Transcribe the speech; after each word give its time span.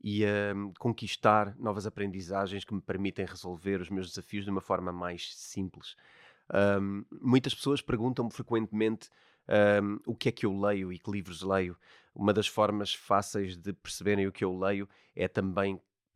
e 0.00 0.24
a 0.24 0.54
hum, 0.54 0.72
conquistar 0.78 1.56
novas 1.58 1.86
aprendizagens 1.86 2.64
que 2.64 2.74
me 2.74 2.80
permitem 2.80 3.26
resolver 3.26 3.80
os 3.80 3.90
meus 3.90 4.08
desafios 4.08 4.44
de 4.44 4.50
uma 4.50 4.60
forma 4.60 4.92
mais 4.92 5.34
simples. 5.34 5.96
Um, 6.80 7.04
muitas 7.20 7.54
pessoas 7.54 7.82
perguntam-me 7.82 8.32
frequentemente 8.32 9.10
um, 9.82 9.98
o 10.06 10.14
que 10.14 10.28
é 10.28 10.32
que 10.32 10.46
eu 10.46 10.58
leio 10.58 10.92
e 10.92 10.98
que 10.98 11.10
livros 11.10 11.42
leio. 11.42 11.76
Uma 12.14 12.32
das 12.32 12.46
formas 12.46 12.94
fáceis 12.94 13.56
de 13.56 13.72
perceberem 13.72 14.26
o 14.26 14.32
que 14.32 14.44
eu 14.44 14.56
leio 14.56 14.88
é 15.14 15.28
também 15.28 15.80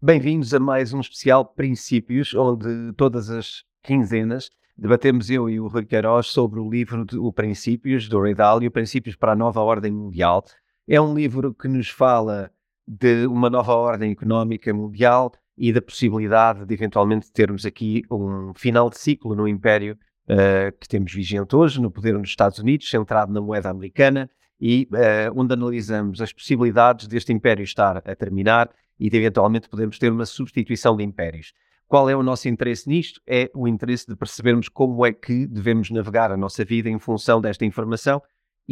Bem-vindos 0.00 0.54
a 0.54 0.60
mais 0.60 0.92
um 0.92 1.00
especial 1.00 1.44
Princípios, 1.44 2.34
onde 2.34 2.92
todas 2.92 3.30
as 3.30 3.64
quinzenas 3.82 4.48
debatemos 4.78 5.28
eu 5.28 5.50
e 5.50 5.58
o 5.58 5.66
Rui 5.66 5.84
Queiroz 5.84 6.28
sobre 6.28 6.60
o 6.60 6.70
livro 6.70 7.04
de, 7.04 7.18
O 7.18 7.32
Princípios, 7.32 8.08
do 8.08 8.20
Ray 8.20 8.36
Dalio, 8.36 8.70
Princípios 8.70 9.16
para 9.16 9.32
a 9.32 9.36
Nova 9.36 9.60
Ordem 9.60 9.90
Mundial. 9.90 10.44
É 10.86 11.00
um 11.00 11.12
livro 11.12 11.52
que 11.52 11.66
nos 11.66 11.88
fala 11.88 12.48
de 12.86 13.26
uma 13.26 13.48
nova 13.48 13.74
ordem 13.74 14.12
económica 14.12 14.72
mundial 14.72 15.32
e 15.56 15.72
da 15.72 15.82
possibilidade 15.82 16.64
de 16.64 16.74
eventualmente 16.74 17.30
termos 17.30 17.64
aqui 17.64 18.02
um 18.10 18.52
final 18.54 18.90
de 18.90 18.98
ciclo 18.98 19.34
no 19.34 19.46
Império 19.46 19.98
uh, 20.24 20.76
que 20.78 20.88
temos 20.88 21.12
vigente 21.12 21.54
hoje, 21.54 21.80
no 21.80 21.90
poder 21.90 22.14
nos 22.18 22.28
Estados 22.28 22.58
Unidos, 22.58 22.88
centrado 22.88 23.32
na 23.32 23.40
moeda 23.40 23.70
americana, 23.70 24.30
e 24.60 24.88
uh, 24.92 25.38
onde 25.38 25.54
analisamos 25.54 26.20
as 26.20 26.32
possibilidades 26.32 27.06
deste 27.06 27.32
Império 27.32 27.62
estar 27.62 27.96
a 27.96 28.16
terminar 28.16 28.70
e 28.98 29.10
de 29.10 29.16
eventualmente 29.16 29.68
podermos 29.68 29.98
ter 29.98 30.10
uma 30.10 30.26
substituição 30.26 30.96
de 30.96 31.02
impérios. 31.02 31.52
Qual 31.88 32.08
é 32.08 32.16
o 32.16 32.22
nosso 32.22 32.48
interesse 32.48 32.88
nisto? 32.88 33.20
É 33.26 33.50
o 33.54 33.68
interesse 33.68 34.06
de 34.06 34.16
percebermos 34.16 34.68
como 34.68 35.04
é 35.04 35.12
que 35.12 35.46
devemos 35.46 35.90
navegar 35.90 36.32
a 36.32 36.36
nossa 36.36 36.64
vida 36.64 36.88
em 36.88 36.98
função 36.98 37.40
desta 37.40 37.64
informação 37.66 38.22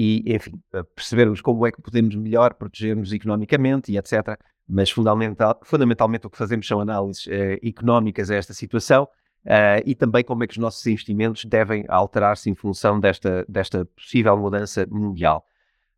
e, 0.03 0.35
enfim, 0.35 0.59
percebermos 0.95 1.43
como 1.43 1.67
é 1.67 1.71
que 1.71 1.83
podemos 1.83 2.15
melhor 2.15 2.55
proteger-nos 2.55 3.13
economicamente 3.13 3.93
e 3.93 3.99
etc. 3.99 4.41
Mas 4.67 4.91
fundamental, 4.91 5.61
fundamentalmente 5.63 6.27
o 6.27 6.31
que 6.31 6.39
fazemos 6.39 6.67
são 6.67 6.81
análises 6.81 7.29
eh, 7.29 7.59
económicas 7.63 8.31
a 8.31 8.37
esta 8.37 8.55
situação 8.55 9.03
uh, 9.45 9.83
e 9.85 9.95
também 9.95 10.25
como 10.25 10.43
é 10.43 10.47
que 10.47 10.55
os 10.55 10.59
nossos 10.59 10.87
investimentos 10.87 11.45
devem 11.45 11.85
alterar-se 11.87 12.49
em 12.49 12.55
função 12.55 12.99
desta, 12.99 13.45
desta 13.47 13.85
possível 13.85 14.39
mudança 14.39 14.87
mundial. 14.91 15.45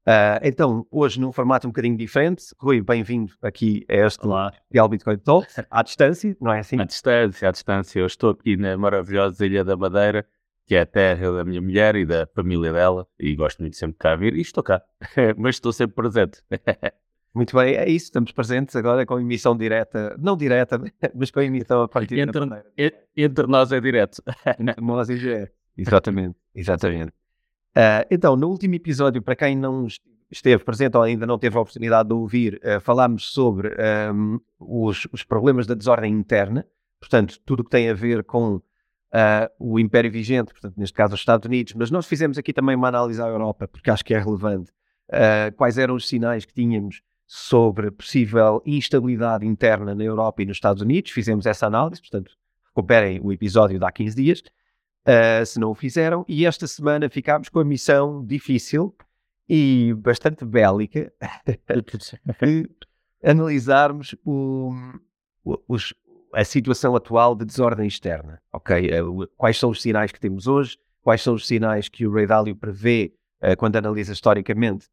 Uh, 0.00 0.42
então, 0.42 0.84
hoje 0.90 1.20
num 1.20 1.30
formato 1.30 1.68
um 1.68 1.70
bocadinho 1.70 1.96
diferente, 1.96 2.46
Rui, 2.58 2.82
bem-vindo 2.82 3.32
aqui 3.40 3.84
a 3.88 3.94
este. 3.94 4.26
Real 4.72 4.88
Bitcoin 4.88 5.18
Talk, 5.18 5.46
à 5.70 5.80
distância, 5.80 6.36
não 6.40 6.52
é 6.52 6.58
assim? 6.58 6.80
À 6.80 6.84
distância, 6.84 7.48
à 7.48 7.52
distância. 7.52 8.00
Eu 8.00 8.06
estou 8.06 8.30
aqui 8.30 8.56
na 8.56 8.76
maravilhosa 8.76 9.46
Ilha 9.46 9.62
da 9.62 9.76
Madeira, 9.76 10.26
que 10.66 10.74
é 10.74 10.80
a 10.80 10.86
terra 10.86 11.32
da 11.32 11.44
minha 11.44 11.60
mulher 11.60 11.96
e 11.96 12.04
da 12.04 12.26
família 12.26 12.72
dela, 12.72 13.06
e 13.18 13.34
gosto 13.34 13.60
muito 13.60 13.76
sempre 13.76 13.94
de 13.94 13.98
cá 13.98 14.16
vir, 14.16 14.34
e 14.34 14.40
estou 14.40 14.62
cá, 14.62 14.82
mas 15.36 15.56
estou 15.56 15.72
sempre 15.72 15.94
presente. 15.96 16.42
Muito 17.34 17.56
bem, 17.56 17.74
é 17.76 17.88
isso, 17.88 18.06
estamos 18.06 18.30
presentes 18.30 18.76
agora 18.76 19.06
com 19.06 19.18
emissão 19.18 19.56
direta, 19.56 20.14
não 20.18 20.36
direta, 20.36 20.78
mas 21.14 21.30
com 21.30 21.40
emissão 21.40 21.80
a 21.80 21.88
partir 21.88 22.18
entre, 22.18 22.44
da 22.44 22.62
entre 23.16 23.46
nós 23.46 23.72
é 23.72 23.80
direto. 23.80 24.22
nós 24.78 25.08
é 25.08 25.14
direto. 25.14 25.52
Exatamente, 25.74 26.36
exatamente. 26.54 27.12
Uh, 27.74 28.04
então, 28.10 28.36
no 28.36 28.48
último 28.48 28.74
episódio, 28.74 29.22
para 29.22 29.34
quem 29.34 29.56
não 29.56 29.86
esteve 30.30 30.62
presente 30.62 30.94
ou 30.94 31.02
ainda 31.02 31.26
não 31.26 31.38
teve 31.38 31.56
a 31.56 31.60
oportunidade 31.60 32.10
de 32.10 32.14
ouvir, 32.14 32.60
uh, 32.62 32.78
falámos 32.82 33.32
sobre 33.32 33.74
um, 34.12 34.38
os, 34.58 35.08
os 35.10 35.24
problemas 35.24 35.66
da 35.66 35.74
desordem 35.74 36.12
interna, 36.12 36.66
portanto, 37.00 37.40
tudo 37.46 37.60
o 37.60 37.64
que 37.64 37.70
tem 37.70 37.88
a 37.88 37.94
ver 37.94 38.24
com 38.24 38.60
uh, 39.12 39.50
o 39.58 39.78
Império 39.78 40.10
Vigente, 40.10 40.52
portanto, 40.52 40.74
neste 40.76 40.94
caso 40.94 41.14
os 41.14 41.20
Estados 41.20 41.46
Unidos, 41.46 41.74
mas 41.74 41.90
nós 41.90 42.06
fizemos 42.06 42.38
aqui 42.38 42.52
também 42.52 42.74
uma 42.74 42.88
análise 42.88 43.20
à 43.20 43.26
Europa, 43.26 43.68
porque 43.68 43.90
acho 43.90 44.04
que 44.04 44.14
é 44.14 44.18
relevante. 44.18 44.70
Uh, 45.08 45.54
quais 45.56 45.76
eram 45.76 45.94
os 45.94 46.08
sinais 46.08 46.44
que 46.44 46.54
tínhamos 46.54 47.02
sobre 47.26 47.90
possível 47.90 48.62
instabilidade 48.64 49.46
interna 49.46 49.94
na 49.94 50.04
Europa 50.04 50.42
e 50.42 50.46
nos 50.46 50.56
Estados 50.56 50.82
Unidos? 50.82 51.10
Fizemos 51.10 51.46
essa 51.46 51.66
análise, 51.66 52.00
portanto, 52.00 52.32
recuperem 52.66 53.20
o 53.22 53.32
episódio 53.32 53.78
de 53.78 53.84
há 53.84 53.92
15 53.92 54.16
dias, 54.16 54.40
uh, 54.40 55.44
se 55.44 55.60
não 55.60 55.70
o 55.70 55.74
fizeram. 55.74 56.24
E 56.26 56.46
esta 56.46 56.66
semana 56.66 57.08
ficámos 57.08 57.48
com 57.48 57.60
a 57.60 57.64
missão 57.64 58.24
difícil 58.24 58.94
e 59.48 59.92
bastante 59.98 60.44
bélica 60.44 61.12
de 62.40 62.70
analisarmos 63.22 64.14
o, 64.24 64.72
os, 65.68 65.92
a 66.32 66.44
situação 66.44 66.96
atual 66.96 67.34
de 67.34 67.44
desordem 67.44 67.86
externa, 67.86 68.40
ok? 68.52 68.88
Eh, 68.90 69.00
quais 69.36 69.58
são 69.58 69.70
os 69.70 69.82
sinais 69.82 70.10
que 70.10 70.18
temos 70.18 70.46
hoje? 70.46 70.78
Quais 71.02 71.20
são 71.22 71.34
os 71.34 71.46
sinais 71.46 71.88
que 71.88 72.06
o 72.06 72.12
Ray 72.12 72.26
Dalio 72.26 72.56
prevê 72.56 73.12
uh, 73.42 73.56
quando 73.56 73.76
analisa 73.76 74.12
historicamente 74.12 74.86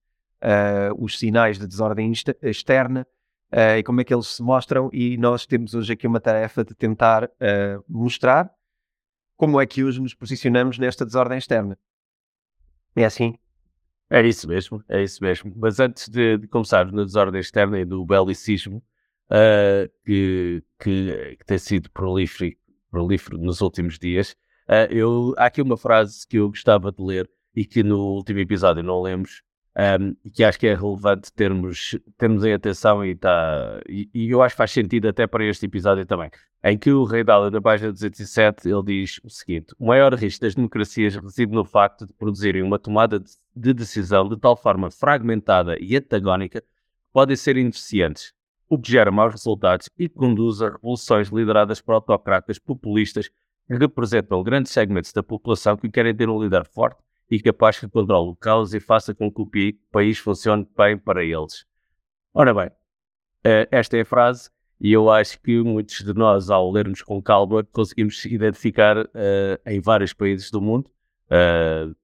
uh, 0.44 1.04
os 1.04 1.18
sinais 1.18 1.60
de 1.60 1.68
desordem 1.68 2.12
externa 2.42 3.08
uh, 3.54 3.78
e 3.78 3.84
como 3.84 4.02
é 4.02 4.04
que 4.04 4.14
eles 4.14 4.28
se 4.28 4.42
mostram? 4.42 4.90
E 4.92 5.18
nós 5.18 5.46
temos 5.46 5.74
hoje 5.74 5.94
aqui 5.94 6.08
uma 6.08 6.20
tarefa 6.20 6.64
de 6.64 6.74
tentar 6.74 7.30
mostrar 7.88 8.52
como 9.38 9.62
é 9.62 9.66
que 9.66 9.84
hoje 9.84 10.02
nos 10.02 10.14
posicionamos 10.14 10.78
nesta 10.78 11.06
desordem 11.06 11.38
externa. 11.38 11.78
É 12.96 13.06
assim? 13.06 13.36
É 14.10 14.22
isso 14.26 14.48
mesmo, 14.48 14.84
é 14.90 15.04
isso 15.04 15.24
mesmo. 15.24 15.54
Mas 15.56 15.80
antes 15.80 16.10
de, 16.10 16.38
de 16.40 16.48
começarmos 16.48 16.94
na 16.94 17.04
desordem 17.04 17.40
externa 17.40 17.80
e 17.80 17.86
do 17.86 18.04
belicismo, 18.04 18.84
uh, 19.32 19.90
que, 20.06 20.64
que, 20.80 21.36
que, 21.38 21.46
tem 21.46 21.58
sido 21.58 21.90
prolífero, 21.92 22.56
prolífero 22.92 23.38
nos 23.38 23.62
últimos 23.62 23.98
dias. 23.98 24.32
Uh, 24.68 24.92
eu, 24.92 25.34
há 25.38 25.46
aqui 25.46 25.62
uma 25.62 25.78
frase 25.78 26.28
que 26.28 26.38
eu 26.38 26.50
gostava 26.50 26.92
de 26.92 27.02
ler 27.02 27.30
e 27.56 27.66
que 27.66 27.84
no 27.84 28.00
último 28.00 28.40
episódio 28.40 28.84
não 28.84 29.02
lemos, 29.02 29.42
um, 29.78 30.16
e 30.26 30.30
que 30.30 30.44
acho 30.44 30.60
que 30.60 30.68
é 30.68 30.76
relevante 30.76 31.32
termos, 31.32 31.98
termos 32.18 32.44
em 32.44 32.54
atenção 32.54 33.06
e, 33.06 33.16
tá, 33.16 33.80
e, 33.88 34.10
e, 34.14 34.30
eu 34.30 34.42
acho 34.42 34.54
que 34.54 34.58
faz 34.58 34.72
sentido 34.72 35.08
até 35.08 35.26
para 35.26 35.46
este 35.46 35.66
episódio 35.66 36.06
também, 36.06 36.30
em 36.64 36.78
que 36.78 36.92
o 36.92 37.04
Rei 37.06 37.24
Dália, 37.24 37.50
na 37.50 37.62
página 37.62 37.92
207, 37.92 38.68
ele 38.68 38.84
diz 38.84 39.20
o 39.24 39.30
seguinte, 39.30 39.74
o 39.80 39.88
maior 39.88 40.14
risco 40.14 40.42
das 40.42 40.56
democracias 40.56 41.16
reside 41.16 41.54
no 41.54 41.64
facto 41.64 42.06
de 42.06 42.14
produzirem 42.14 42.62
uma 42.62 42.78
tomada 42.78 43.20
de, 43.20 43.32
de 43.56 43.74
decisão 43.74 44.28
de 44.28 44.38
tal 44.38 44.58
forma 44.58 44.92
fragmentada 44.92 45.78
e 45.80 45.96
antagónica 45.96 46.62
que 46.62 46.68
podem 47.14 47.36
ser 47.36 47.56
ineficientes, 47.56 48.34
o 48.70 48.78
que 48.78 48.92
gera 48.92 49.12
maus 49.12 49.34
resultados 49.34 49.90
e 49.98 50.08
conduz 50.08 50.62
a 50.62 50.70
revoluções 50.70 51.30
lideradas 51.30 51.82
por 51.82 51.96
autocratas 51.96 52.60
populistas 52.60 53.28
que 53.28 53.76
representam 53.76 54.44
grandes 54.44 54.72
segmentos 54.72 55.12
da 55.12 55.24
população 55.24 55.76
que 55.76 55.90
querem 55.90 56.16
ter 56.16 56.30
um 56.30 56.42
líder 56.42 56.66
forte 56.66 57.02
e 57.30 57.40
capaz 57.42 57.80
que 57.80 57.88
controle 57.88 58.30
o 58.30 58.36
caos 58.36 58.74
e 58.74 58.80
faça 58.80 59.14
com 59.14 59.32
que 59.32 59.42
o 59.42 59.50
país 59.92 60.18
funcione 60.18 60.68
bem 60.78 60.98
para 60.98 61.24
eles. 61.24 61.66
Ora 62.34 62.54
bem, 62.54 62.68
uh, 62.68 63.68
esta 63.72 63.98
é 63.98 64.02
a 64.02 64.06
frase 64.06 64.50
e 64.80 64.94
eu 64.94 65.10
acho 65.10 65.40
que 65.42 65.62
muitos 65.62 66.04
de 66.04 66.14
nós, 66.14 66.50
ao 66.50 66.72
lermos 66.72 67.02
com 67.02 67.22
calma, 67.22 67.64
conseguimos 67.72 68.24
identificar 68.26 68.98
uh, 68.98 69.10
em 69.66 69.80
vários 69.80 70.14
países 70.14 70.50
do 70.52 70.62
mundo 70.62 70.90
uh, 71.30 71.96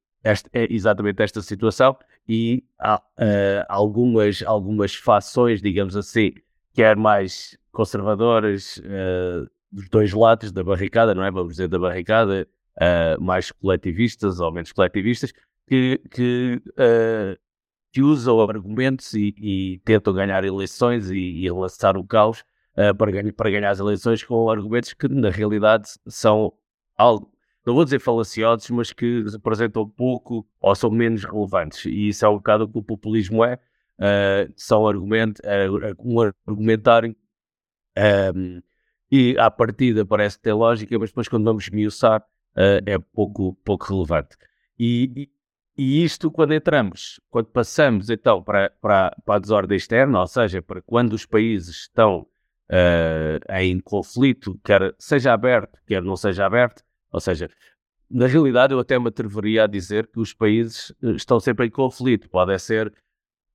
é 0.53 0.73
exatamente 0.73 1.21
esta 1.21 1.41
situação 1.41 1.95
e 2.27 2.63
há 2.79 2.97
uh, 2.97 3.65
algumas, 3.69 4.41
algumas 4.43 4.95
fações, 4.95 5.61
digamos 5.61 5.95
assim, 5.95 6.33
quer 6.75 6.95
mais 6.95 7.57
conservadoras 7.71 8.81
dos 9.71 9.89
dois 9.89 10.13
lados 10.13 10.51
da 10.51 10.63
barricada, 10.63 11.15
não 11.15 11.23
é? 11.23 11.31
Vamos 11.31 11.53
dizer, 11.53 11.67
da 11.67 11.79
barricada, 11.79 12.47
mais 13.19 13.51
coletivistas 13.51 14.39
ou 14.39 14.51
menos 14.51 14.71
coletivistas, 14.71 15.33
que, 15.67 16.01
que 16.11 16.61
que 17.95 18.01
usam 18.01 18.41
argumentos 18.41 19.13
e, 19.13 19.33
e, 19.37 19.81
tentam 19.85 20.13
ganhar 20.13 20.43
eleições 20.43 21.09
e, 21.09 21.45
e 21.45 21.49
lançar 21.49 21.95
o 21.95 22.03
caos 22.03 22.43
uh, 22.75 22.93
para, 22.93 23.09
ganhar, 23.09 23.31
para 23.31 23.49
ganhar 23.49 23.69
as 23.69 23.79
eleições 23.79 24.21
com 24.21 24.49
argumentos 24.49 24.91
que 24.91 25.07
na 25.07 25.29
realidade 25.29 25.91
são 26.05 26.51
algo, 26.97 27.31
não 27.65 27.73
vou 27.73 27.85
dizer 27.85 27.99
falaciosos, 27.99 28.69
mas 28.69 28.91
que 28.91 29.23
representam 29.31 29.87
pouco 29.87 30.45
ou 30.59 30.75
são 30.75 30.91
menos 30.91 31.23
relevantes. 31.23 31.85
E 31.85 32.09
isso 32.09 32.25
é 32.25 32.27
um 32.27 32.35
bocado 32.35 32.65
o 32.65 32.67
que 32.67 32.79
o 32.79 32.83
populismo 32.83 33.45
é. 33.45 33.57
Uh, 33.97 34.51
são 34.57 34.87
argumento, 34.87 35.39
uh, 35.39 35.95
um 35.99 36.19
argumentário 36.45 37.15
um, 38.35 38.61
e 39.09 39.37
à 39.39 39.49
partida 39.49 40.05
parece 40.05 40.39
ter 40.39 40.53
lógica, 40.53 40.97
mas 40.99 41.09
depois 41.09 41.27
quando 41.27 41.45
vamos 41.45 41.69
miuçar 41.69 42.21
uh, 42.21 42.83
é 42.85 42.97
pouco, 42.99 43.55
pouco 43.63 43.85
relevante. 43.93 44.35
E, 44.77 45.29
e, 45.77 46.03
isto 46.03 46.29
quando 46.29 46.53
entramos, 46.53 47.19
quando 47.29 47.47
passamos 47.47 48.09
então 48.09 48.43
para, 48.43 48.69
para, 48.81 49.15
para 49.25 49.35
a 49.35 49.39
desordem 49.39 49.77
externa, 49.77 50.19
ou 50.19 50.27
seja, 50.27 50.61
para 50.61 50.81
quando 50.81 51.13
os 51.13 51.25
países 51.25 51.83
estão 51.83 52.27
uh, 52.69 53.53
em 53.53 53.79
conflito, 53.79 54.59
quer 54.63 54.93
seja 54.99 55.33
aberto, 55.33 55.79
quer 55.87 56.01
não 56.01 56.15
seja 56.15 56.45
aberto. 56.45 56.83
Ou 57.11 57.19
seja, 57.21 57.49
na 58.09 58.27
realidade, 58.27 58.73
eu 58.73 58.79
até 58.79 58.99
me 58.99 59.07
atreveria 59.07 59.63
a 59.63 59.67
dizer 59.67 60.07
que 60.07 60.19
os 60.19 60.33
países 60.33 60.93
eh, 61.01 61.11
estão 61.11 61.39
sempre 61.39 61.67
em 61.67 61.69
conflito. 61.69 62.29
Pode 62.29 62.57
ser, 62.59 62.93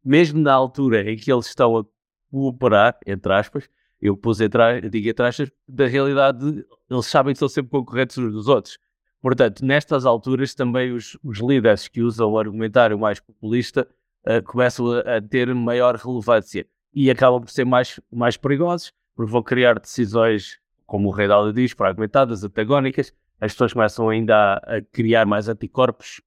mesmo 0.05 0.41
na 0.41 0.53
altura 0.53 1.11
em 1.11 1.17
que 1.17 1.33
eles 1.33 1.47
estão 1.47 1.77
a 1.79 1.85
cooperar, 2.31 2.99
entre 3.07 3.33
aspas, 3.33 3.69
eu 4.01 4.17
pus 4.17 4.41
entre, 4.41 4.89
digo 4.89 5.23
aspas, 5.23 5.51
da 5.69 5.87
realidade, 5.87 6.65
eles 6.89 7.07
sabem 7.07 7.33
que 7.35 7.39
são 7.39 7.49
sempre 7.49 7.71
concorrentes 7.71 8.17
uns 8.19 8.33
dos 8.33 8.49
outros. 8.49 8.79
Portanto, 9.21 9.65
nestas 9.65 10.07
alturas, 10.07 10.55
também 10.55 10.93
os, 10.93 11.19
os 11.23 11.39
líderes 11.39 11.87
que 11.89 12.01
usam 12.01 12.31
o 12.31 12.39
argumentário 12.39 12.99
mais 12.99 13.21
populista 13.21 13.87
uh, 14.27 14.43
começam 14.43 14.91
a, 14.93 15.17
a, 15.17 15.21
ter 15.21 15.55
maior 15.55 15.97
relevância 15.97 16.67
e 16.95 17.11
acabam 17.11 17.43
por 17.43 17.51
ser 17.51 17.67
mais, 17.67 18.01
mais 18.11 18.39
perigosos 18.39 18.93
porque 19.21 19.33
vão 19.33 19.43
criar 19.43 19.79
decisões, 19.79 20.59
como 20.87 21.09
o 21.09 21.11
Rei 21.11 21.29
Dália 21.29 21.53
diz, 21.53 21.73
fragmentadas, 21.73 22.43
antagónicas. 22.43 23.13
As 23.39 23.53
pessoas 23.53 23.75
começam 23.75 24.09
ainda 24.09 24.35
a, 24.35 24.77
a, 24.77 24.83
criar 24.83 25.27
mais 25.27 25.47
anticorpos 25.47 26.23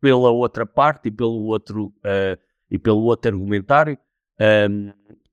pela 0.00 0.30
outra 0.30 0.64
parte 0.64 1.08
e 1.08 1.10
pelo 1.10 1.46
outro, 1.46 1.86
uh, 1.86 2.38
e 2.70 2.78
pelo 2.78 3.02
outro 3.02 3.32
argumentário. 3.32 3.98
Um, 4.40 4.92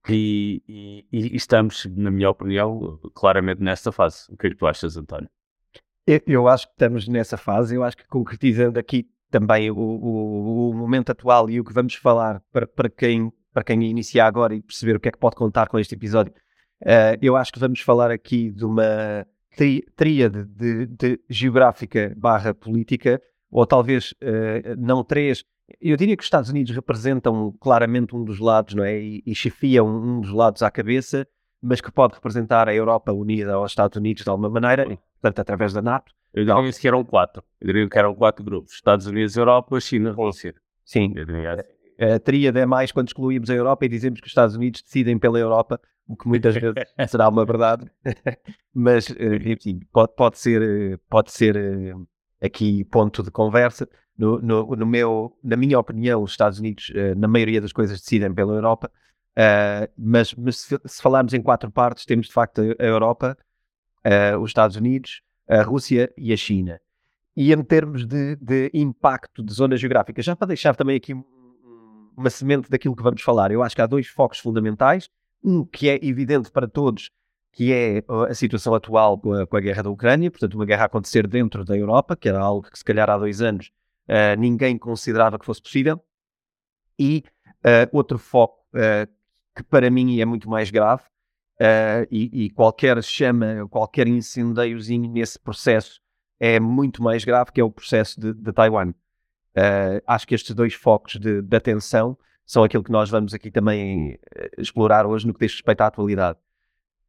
e, 0.09 0.63
e, 0.67 1.05
e, 1.11 1.35
estamos, 1.35 1.85
na 1.95 2.09
minha 2.09 2.29
opinião, 2.29 2.99
claramente 3.13 3.61
nessa 3.61 3.91
fase. 3.91 4.25
O 4.29 4.37
que 4.37 4.47
é 4.47 4.49
que 4.49 4.55
tu 4.55 4.65
achas, 4.65 4.95
António? 4.97 5.29
Eu, 6.05 6.21
eu 6.25 6.47
acho 6.47 6.67
que 6.67 6.73
estamos 6.73 7.07
nessa 7.07 7.37
fase. 7.37 7.75
Eu 7.75 7.83
acho 7.83 7.97
que 7.97 8.07
concretizando 8.07 8.79
aqui 8.79 9.07
também 9.29 9.69
o, 9.69 9.77
o, 9.77 10.69
o 10.69 10.73
momento 10.73 11.11
atual 11.11 11.49
e 11.49 11.59
o 11.59 11.63
que 11.63 11.73
vamos 11.73 11.95
falar 11.95 12.41
para, 12.51 12.65
para, 12.65 12.89
quem, 12.89 13.31
para 13.53 13.63
quem 13.63 13.83
iniciar 13.83 14.27
agora 14.27 14.55
e 14.55 14.61
perceber 14.61 14.95
o 14.95 14.99
que 14.99 15.09
é 15.09 15.11
que 15.11 15.17
pode 15.17 15.35
contar 15.35 15.67
com 15.67 15.77
este 15.77 15.95
episódio 15.95 16.33
Uh, 16.81 17.17
eu 17.21 17.35
acho 17.35 17.51
que 17.51 17.59
vamos 17.59 17.81
falar 17.81 18.11
aqui 18.11 18.51
de 18.51 18.63
uma 18.63 19.25
tríade 19.95 20.45
de, 20.45 20.85
de, 20.85 21.19
geográfica 21.27 22.13
barra 22.15 22.53
política, 22.53 23.19
ou 23.49 23.65
talvez 23.65 24.11
uh, 24.21 24.75
não 24.77 25.03
três. 25.03 25.43
Eu 25.81 25.97
diria 25.97 26.15
que 26.15 26.21
os 26.21 26.27
Estados 26.27 26.49
Unidos 26.49 26.73
representam 26.73 27.53
claramente 27.59 28.15
um 28.15 28.23
dos 28.23 28.39
lados, 28.39 28.73
não 28.73 28.83
é? 28.83 28.99
E, 28.99 29.23
e 29.25 29.35
chefiam 29.35 29.87
um 29.87 30.21
dos 30.21 30.31
lados 30.31 30.63
à 30.63 30.71
cabeça, 30.71 31.27
mas 31.61 31.81
que 31.81 31.91
pode 31.91 32.15
representar 32.15 32.69
a 32.69 32.73
Europa 32.73 33.11
unida 33.11 33.53
aos 33.53 33.71
Estados 33.71 33.97
Unidos 33.97 34.23
de 34.23 34.29
alguma 34.29 34.49
maneira, 34.49 34.85
portanto, 34.85 35.39
através 35.39 35.73
da 35.73 35.81
NATO. 35.81 36.13
Eu 36.33 36.45
diria 36.45 36.71
que 36.73 36.87
eram 36.87 37.03
quatro. 37.03 37.43
Eu 37.59 37.67
diria 37.67 37.89
que 37.89 37.97
eram 37.97 38.13
quatro 38.13 38.43
grupos: 38.43 38.73
Estados 38.73 39.07
Unidos, 39.07 39.35
Europa, 39.35 39.79
China, 39.79 40.11
Rússia. 40.11 40.53
Sim. 40.85 41.13
Assim. 41.17 42.13
A 42.13 42.19
tríade 42.19 42.59
é 42.59 42.65
mais 42.65 42.91
quando 42.91 43.07
excluímos 43.07 43.49
a 43.49 43.55
Europa 43.55 43.85
e 43.85 43.89
dizemos 43.89 44.19
que 44.19 44.27
os 44.27 44.31
Estados 44.31 44.55
Unidos 44.55 44.81
decidem 44.83 45.17
pela 45.17 45.39
Europa 45.39 45.81
o 46.07 46.15
que 46.15 46.27
muitas 46.27 46.55
vezes 46.55 46.75
será 47.09 47.27
uma 47.27 47.45
verdade, 47.45 47.89
mas 48.73 49.09
eh, 49.11 49.51
enfim, 49.51 49.79
pode, 49.91 50.15
pode 50.15 50.37
ser, 50.37 50.61
eh, 50.61 50.99
pode 51.09 51.31
ser 51.31 51.55
eh, 51.55 51.93
aqui 52.41 52.85
ponto 52.85 53.23
de 53.23 53.31
conversa. 53.31 53.87
No, 54.17 54.41
no, 54.41 54.75
no, 54.75 54.85
meu, 54.85 55.37
na 55.43 55.55
minha 55.55 55.79
opinião, 55.79 56.23
os 56.23 56.31
Estados 56.31 56.59
Unidos, 56.59 56.91
na 57.15 57.27
maioria 57.27 57.61
das 57.61 57.71
coisas, 57.71 58.01
decidem 58.01 58.33
pela 58.33 58.55
Europa, 58.55 58.89
mas, 59.95 60.33
mas 60.33 60.57
se, 60.57 60.79
se, 60.83 61.01
falarmos 61.01 61.35
em 61.35 61.41
quatro 61.41 61.69
partes, 61.69 62.03
temos 62.03 62.25
de 62.25 62.33
facto 62.33 62.61
a 62.79 62.83
Europa, 62.83 63.37
os 64.41 64.49
Estados 64.49 64.75
Unidos, 64.75 65.21
a 65.47 65.61
Rússia 65.61 66.11
e 66.17 66.33
a 66.33 66.37
China. 66.37 66.81
E 67.35 67.53
em 67.53 67.63
termos 67.63 68.07
de, 68.07 68.35
de 68.37 68.71
impacto 68.73 69.43
de 69.43 69.53
zonas 69.53 69.79
geográficas, 69.79 70.25
já 70.25 70.35
para 70.35 70.47
deixar 70.47 70.75
também 70.75 70.95
aqui 70.95 71.13
uma 72.17 72.31
semente 72.31 72.67
daquilo 72.71 72.95
que 72.95 73.03
vamos 73.03 73.21
falar, 73.21 73.51
eu 73.51 73.61
acho 73.61 73.75
que 73.75 73.81
há 73.81 73.85
dois 73.85 74.07
focos 74.07 74.39
fundamentais 74.39 75.07
um 75.43 75.63
que 75.63 75.87
é 75.87 75.99
evidente 76.01 76.51
para 76.51 76.67
todos, 76.67 77.11
que 77.51 77.71
é 77.71 78.03
a 78.27 78.33
situação 78.33 78.73
atual 78.73 79.19
com 79.19 79.33
a, 79.33 79.47
com 79.47 79.55
a, 79.55 79.59
guerra 79.59 79.83
da 79.83 79.89
Ucrânia, 79.89 80.31
portanto, 80.31 80.55
uma 80.55 80.65
guerra 80.65 80.83
a 80.83 80.85
acontecer 80.87 81.27
dentro 81.27 81.63
da 81.63 81.77
Europa, 81.77 82.15
que 82.15 82.27
era 82.27 82.39
algo 82.39 82.69
que 82.69 82.77
se 82.77 82.83
calhar 82.83 83.09
há 83.09 83.17
dois 83.17 83.41
anos 83.41 83.71
uh, 84.09 84.39
ninguém 84.39 84.77
considerava 84.77 85.37
que 85.37 85.45
fosse 85.45 85.61
possível. 85.61 86.01
E 86.99 87.23
uh, 87.65 87.89
outro 87.91 88.17
foco 88.17 88.65
uh, 88.73 89.11
que 89.55 89.63
para 89.63 89.89
mim 89.89 90.19
é 90.19 90.25
muito 90.25 90.49
mais 90.49 90.69
grave, 90.69 91.03
e, 92.11 92.45
e, 92.45 92.49
qualquer 92.51 93.03
chama, 93.03 93.67
qualquer 93.71 94.07
incendeiozinho 94.07 95.11
nesse 95.11 95.39
processo 95.39 95.99
é 96.39 96.59
muito 96.59 97.01
mais 97.01 97.25
grave, 97.25 97.51
que 97.51 97.59
é 97.59 97.63
o 97.63 97.71
processo 97.71 98.21
de, 98.21 98.31
de 98.31 98.53
Taiwan. 98.53 98.93
acho 100.05 100.27
que 100.27 100.35
estes 100.35 100.53
dois 100.53 100.75
focos 100.75 101.15
de, 101.15 101.41
de 101.41 101.57
atenção 101.57 102.15
são 102.47 102.63
aquilo 102.63 102.83
que 102.83 102.91
nós 102.91 103.09
vamos 103.09 103.33
aqui 103.33 103.51
também 103.51 104.17
eh, 104.33 104.51
explorar 104.57 105.05
hoje 105.05 105.27
no 105.27 105.33
que 105.33 105.45
diz 105.45 105.51
respeito 105.51 105.81
à 105.81 105.87
atualidade. 105.87 106.39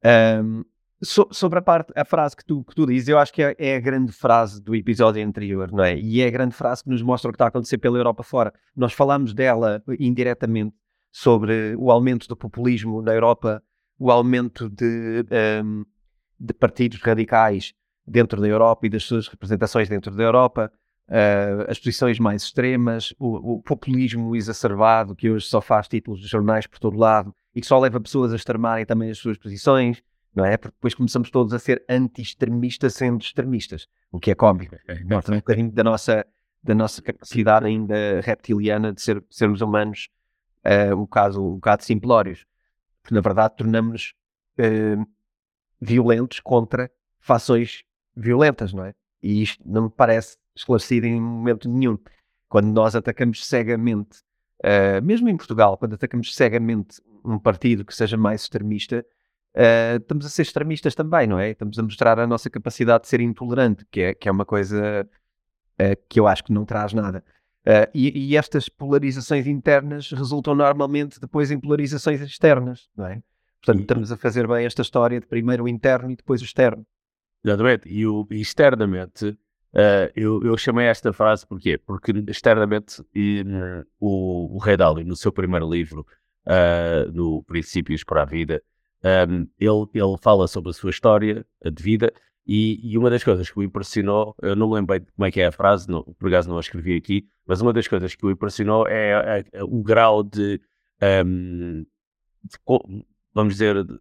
Um, 0.05 0.65
so, 1.03 1.29
sobre 1.31 1.59
a 1.59 1.63
parte, 1.63 1.93
a 1.95 2.05
frase 2.05 2.37
que 2.37 2.45
tu, 2.45 2.65
que 2.65 2.75
tu 2.75 2.87
dizes, 2.87 3.09
eu 3.09 3.19
acho 3.19 3.33
que 3.33 3.43
é, 3.43 3.55
é, 3.59 3.77
a 3.77 3.81
grande 3.81 4.13
frase 4.13 4.63
do 4.63 4.75
episódio 4.75 5.25
anterior, 5.25 5.71
não 5.71 5.85
é? 5.85 5.99
E 5.99 6.21
é 6.21 6.27
a 6.27 6.31
grande 6.31 6.55
frase 6.55 6.83
que 6.83 6.91
nos 6.91 7.03
mostra 7.03 7.29
o 7.29 7.33
que 7.33 7.37
está 7.37 7.47
a 7.47 7.49
acontecer 7.49 7.79
pela 7.79 7.99
Europa 7.99 8.23
fora. 8.23 8.53
Nós 8.77 8.93
falamos 8.93 9.33
dela 9.33 9.83
indiretamente 9.99 10.75
sobre 11.11 11.75
o 11.77 11.91
aumento 11.91 12.29
do 12.29 12.37
populismo 12.37 13.03
na 13.03 13.13
Europa, 13.13 13.63
o 13.99 14.11
aumento 14.11 14.69
de, 14.69 15.25
um, 15.65 15.85
de 16.39 16.53
partidos 16.53 17.01
radicais 17.01 17.73
dentro 18.07 18.41
da 18.41 18.49
Europa 18.49 18.87
e 18.87 18.91
das 18.91 19.05
suas 19.05 19.29
representações 19.29 19.89
dentro 19.89 20.15
da 20.15 20.23
Europa, 20.23 20.73
uh, 21.09 21.71
as 21.71 21.79
posições 21.79 22.19
mais 22.19 22.43
extremas, 22.43 23.15
o, 23.19 23.55
o, 23.55 23.63
populismo 23.63 24.35
exacerbado 24.35 25.15
que 25.15 25.31
hoje 25.31 25.47
só 25.47 25.61
faz 25.61 25.89
títulos 25.89 26.21
de 26.21 26.27
jornais 26.27 26.67
por 26.67 26.79
todo 26.79 26.97
lado 26.97 27.35
e 27.55 27.61
que 27.61 27.67
só 27.67 27.79
leva 27.79 28.01
pessoas 28.01 28.33
a 28.33 28.37
extremarem 28.37 28.87
também 28.87 29.11
as 29.11 29.19
suas 29.19 29.37
posições, 29.37 30.03
não 30.35 30.45
é? 30.45 30.57
Porque 30.57 30.75
depois 30.77 30.95
começamos 30.95 31.31
todos 31.31 31.53
a 31.53 31.59
ser 31.59 31.85
anti-extremistas 31.89 32.95
sendo 32.95 33.21
extremistas, 33.21 33.89
o 34.11 34.19
que 34.19 34.31
é 34.31 34.35
cómico. 34.35 34.77
Mostra 35.05 35.35
um 35.35 35.39
bocadinho 35.39 35.71
da 35.73 35.85
nossa, 35.85 36.27
da 36.63 36.75
nossa 36.75 37.03
capacidade 37.03 37.67
ainda 37.67 38.21
reptiliana 38.23 38.93
de 38.93 39.01
ser, 39.01 39.25
sermos 39.31 39.61
humanos 39.61 40.09
uh, 40.65 40.95
um, 40.95 41.01
bocado, 41.01 41.45
um 41.45 41.55
bocado 41.55 41.85
simplórios. 41.85 42.45
Porque 43.03 43.15
na 43.15 43.21
verdade 43.21 43.57
tornamos-nos 43.57 44.15
uh, 44.59 45.07
violentos 45.81 46.41
contra 46.41 46.91
fações 47.19 47.85
violentas, 48.17 48.73
não 48.73 48.85
é? 48.85 48.95
E 49.23 49.43
isto 49.43 49.63
não 49.67 49.85
me 49.85 49.91
parece 49.91 50.37
esclarecido 50.55 51.07
em 51.07 51.21
momento 51.21 51.69
nenhum. 51.69 51.99
Quando 52.49 52.69
nós 52.69 52.95
atacamos 52.95 53.45
cegamente, 53.47 54.21
uh, 54.65 55.03
mesmo 55.03 55.29
em 55.29 55.37
Portugal, 55.37 55.77
quando 55.77 55.95
atacamos 55.95 56.35
cegamente 56.35 57.01
um 57.25 57.39
partido 57.39 57.85
que 57.85 57.95
seja 57.95 58.17
mais 58.17 58.43
extremista, 58.43 59.05
uh, 59.59 59.97
estamos 59.97 60.25
a 60.25 60.29
ser 60.29 60.43
extremistas 60.43 60.95
também, 60.95 61.27
não 61.27 61.39
é? 61.39 61.51
Estamos 61.51 61.79
a 61.79 61.83
mostrar 61.83 62.19
a 62.19 62.27
nossa 62.27 62.49
capacidade 62.49 63.03
de 63.03 63.09
ser 63.09 63.21
intolerante, 63.21 63.85
que 63.91 64.01
é, 64.01 64.15
que 64.15 64.29
é 64.29 64.33
uma 64.33 64.45
coisa 64.45 65.09
uh, 65.81 66.03
que 66.09 66.21
eu 66.21 66.27
acho 66.27 66.45
que 66.45 66.53
não 66.53 66.65
traz 66.65 66.93
nada. 66.93 67.25
E, 67.93 68.31
e, 68.31 68.35
estas 68.35 68.67
polarizações 68.67 69.47
internas 69.47 70.11
resultam 70.11 70.55
normalmente 70.55 71.21
depois 71.21 71.51
em 71.51 71.61
polarizações 71.61 72.19
externas, 72.23 72.89
não 72.97 73.05
é? 73.05 73.21
Portanto, 73.61 73.83
estamos 73.83 74.11
a 74.11 74.17
fazer 74.17 74.49
bem 74.49 74.65
esta 74.65 74.81
história 74.81 75.21
de 75.21 75.27
primeiro 75.27 75.65
o 75.65 75.69
interno 75.69 76.11
e 76.11 76.17
depois 76.17 76.41
o 76.41 76.47
externo. 76.47 76.87
Exatamente. 77.45 77.87
E, 77.87 78.07
o, 78.07 78.27
externamente, 78.31 79.37
Uh, 79.71 80.09
eu, 80.17 80.43
eu, 80.43 80.57
chamei 80.57 80.87
esta 80.87 81.13
frase 81.13 81.47
porquê? 81.47 81.77
Porque 81.77 82.11
externamente 82.27 83.05
e, 83.15 83.45
o, 84.01 84.57
o 84.57 84.59
Ray 84.59 84.79
Dalio, 84.79 85.05
no 85.05 85.15
seu 85.15 85.31
primeiro 85.31 85.71
livro, 85.71 86.07
uh, 86.47 87.13
no 87.13 87.43
Princípios 87.45 88.03
para 88.03 88.23
a 88.23 88.25
Vida, 88.25 88.63
um, 89.05 89.47
ele, 89.59 89.87
ele 89.95 90.17
fala 90.21 90.49
sobre 90.49 90.71
a 90.71 90.73
sua 90.73 90.91
história 90.91 91.47
de 91.65 91.83
vida 91.83 92.13
e, 92.47 92.81
e, 92.83 92.97
uma 92.97 93.11
das 93.11 93.23
coisas 93.23 93.51
que 93.51 93.59
o 93.59 93.63
impressionou, 93.63 94.35
eu 94.41 94.57
não 94.57 94.71
lembro 94.71 94.99
como 95.15 95.27
é 95.27 95.31
que 95.31 95.39
é 95.39 95.49
a 95.49 95.53
frase, 95.53 95.87
não, 95.87 96.03
por 96.03 96.29
acaso 96.29 96.49
não 96.49 96.57
a 96.57 96.61
escrevi 96.61 96.97
aqui, 96.97 97.29
mas 97.47 97.61
uma 97.61 97.75
das 97.75 97.87
coisas 97.87 98.15
que 98.15 98.25
o 98.25 98.31
impressionou 98.31 98.89
é, 98.89 99.41
é, 99.41 99.45
é 99.53 99.63
o 99.63 99.83
grau 99.83 100.23
de, 100.23 100.59
um, 101.27 101.85
de, 102.43 102.59
vamos 103.35 103.53
dizer, 103.53 103.77
eu 103.77 104.01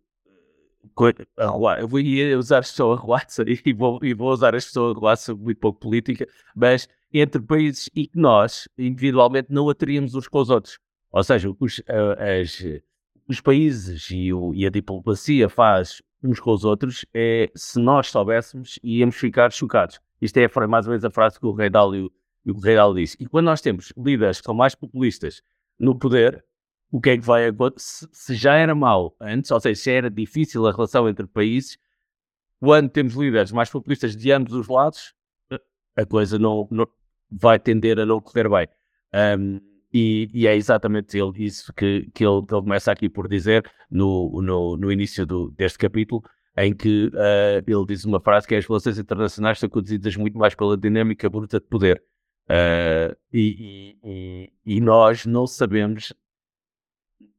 vou 1.89 1.99
usar 2.39 2.57
a 2.57 2.61
expressão 2.61 2.93
arruaça 2.93 3.43
e 3.65 3.73
vou, 3.73 3.99
e 4.01 4.13
vou 4.13 4.31
usar 4.31 4.55
a 4.55 4.57
expressão 4.57 4.91
arruaça 4.91 5.35
muito 5.35 5.59
pouco 5.59 5.81
política, 5.81 6.25
mas 6.55 6.87
entre 7.13 7.41
países 7.41 7.89
e 7.93 8.07
que 8.07 8.17
nós, 8.17 8.69
individualmente, 8.77 9.51
não 9.51 9.69
a 9.69 9.75
teríamos 9.75 10.15
uns 10.15 10.29
com 10.29 10.39
os 10.39 10.49
outros. 10.49 10.79
Ou 11.11 11.23
seja, 11.23 11.53
os, 11.59 11.81
as, 12.17 12.63
os 13.27 13.41
países 13.41 14.09
e, 14.09 14.33
o, 14.33 14.53
e, 14.53 14.65
a 14.65 14.69
diplomacia 14.69 15.49
faz 15.49 16.01
uns 16.23 16.39
com 16.39 16.51
os 16.51 16.63
outros, 16.63 17.05
é, 17.13 17.51
se 17.55 17.79
nós 17.79 18.07
soubéssemos, 18.07 18.79
íamos 18.83 19.15
ficar 19.15 19.51
chocados. 19.51 19.99
Isto 20.21 20.37
é 20.37 20.67
mais 20.67 20.87
ou 20.87 20.91
menos 20.91 21.05
a 21.05 21.11
frase 21.11 21.39
que 21.39 21.45
o 21.45 21.53
Rei 21.53 21.69
Dálio, 21.69 22.11
o 22.45 22.59
Rei 22.59 22.75
Dálio 22.75 22.95
disse. 22.95 23.15
E 23.19 23.27
quando 23.27 23.45
nós 23.45 23.61
temos 23.61 23.93
líderes 23.95 24.39
que 24.39 24.45
são 24.45 24.55
mais 24.55 24.73
populistas 24.73 25.41
no 25.77 25.97
poder, 25.97 26.43
o 26.91 26.99
que 26.99 27.11
é 27.11 27.17
que 27.17 27.23
vai 27.23 27.47
acontecer? 27.47 28.07
Se 28.11 28.33
já 28.33 28.55
era 28.55 28.73
mau 28.73 29.15
antes, 29.21 29.51
ou 29.51 29.59
seja, 29.59 29.79
se 29.79 29.91
era 29.91 30.09
difícil 30.09 30.65
a 30.65 30.71
relação 30.71 31.07
entre 31.07 31.27
países, 31.27 31.77
quando 32.59 32.89
temos 32.89 33.13
líderes 33.13 33.51
mais 33.51 33.69
populistas 33.69 34.15
de 34.15 34.31
ambos 34.31 34.53
os 34.53 34.67
lados, 34.67 35.13
a 35.95 36.05
coisa 36.05 36.39
não, 36.39 36.67
não 36.71 36.87
vai 37.29 37.59
tender 37.59 37.99
a 37.99 38.05
não 38.05 38.19
correr 38.19 38.49
bem. 38.49 38.67
Um, 39.37 39.59
e, 39.93 40.29
e, 40.33 40.47
é 40.47 40.55
exatamente 40.55 41.17
ele, 41.17 41.43
isso 41.43 41.73
que, 41.73 42.09
que, 42.13 42.25
ele, 42.25 42.37
ele 42.37 42.45
começa 42.45 42.91
aqui 42.91 43.07
por 43.07 43.27
dizer 43.27 43.69
no, 43.89 44.41
no, 44.41 44.77
no 44.77 44.91
início 44.91 45.25
do, 45.25 45.49
deste 45.51 45.77
capítulo, 45.77 46.23
em 46.57 46.75
que 46.75 47.07
uh, 47.07 47.63
ele 47.65 47.85
diz 47.87 48.03
uma 48.03 48.19
frase 48.19 48.47
que 48.47 48.55
é 48.55 48.57
as 48.57 48.65
relações 48.65 48.97
internacionais 48.97 49.59
são 49.59 49.69
conduzidas 49.69 50.15
muito 50.15 50.37
mais 50.37 50.55
pela 50.55 50.75
dinâmica 50.75 51.29
bruta 51.29 51.59
de 51.59 51.67
poder. 51.67 52.03
Uh, 52.49 53.15
e, 53.31 53.97
e, 54.03 54.53
e, 54.65 54.81
nós 54.81 55.25
não 55.25 55.45
sabemos 55.45 56.13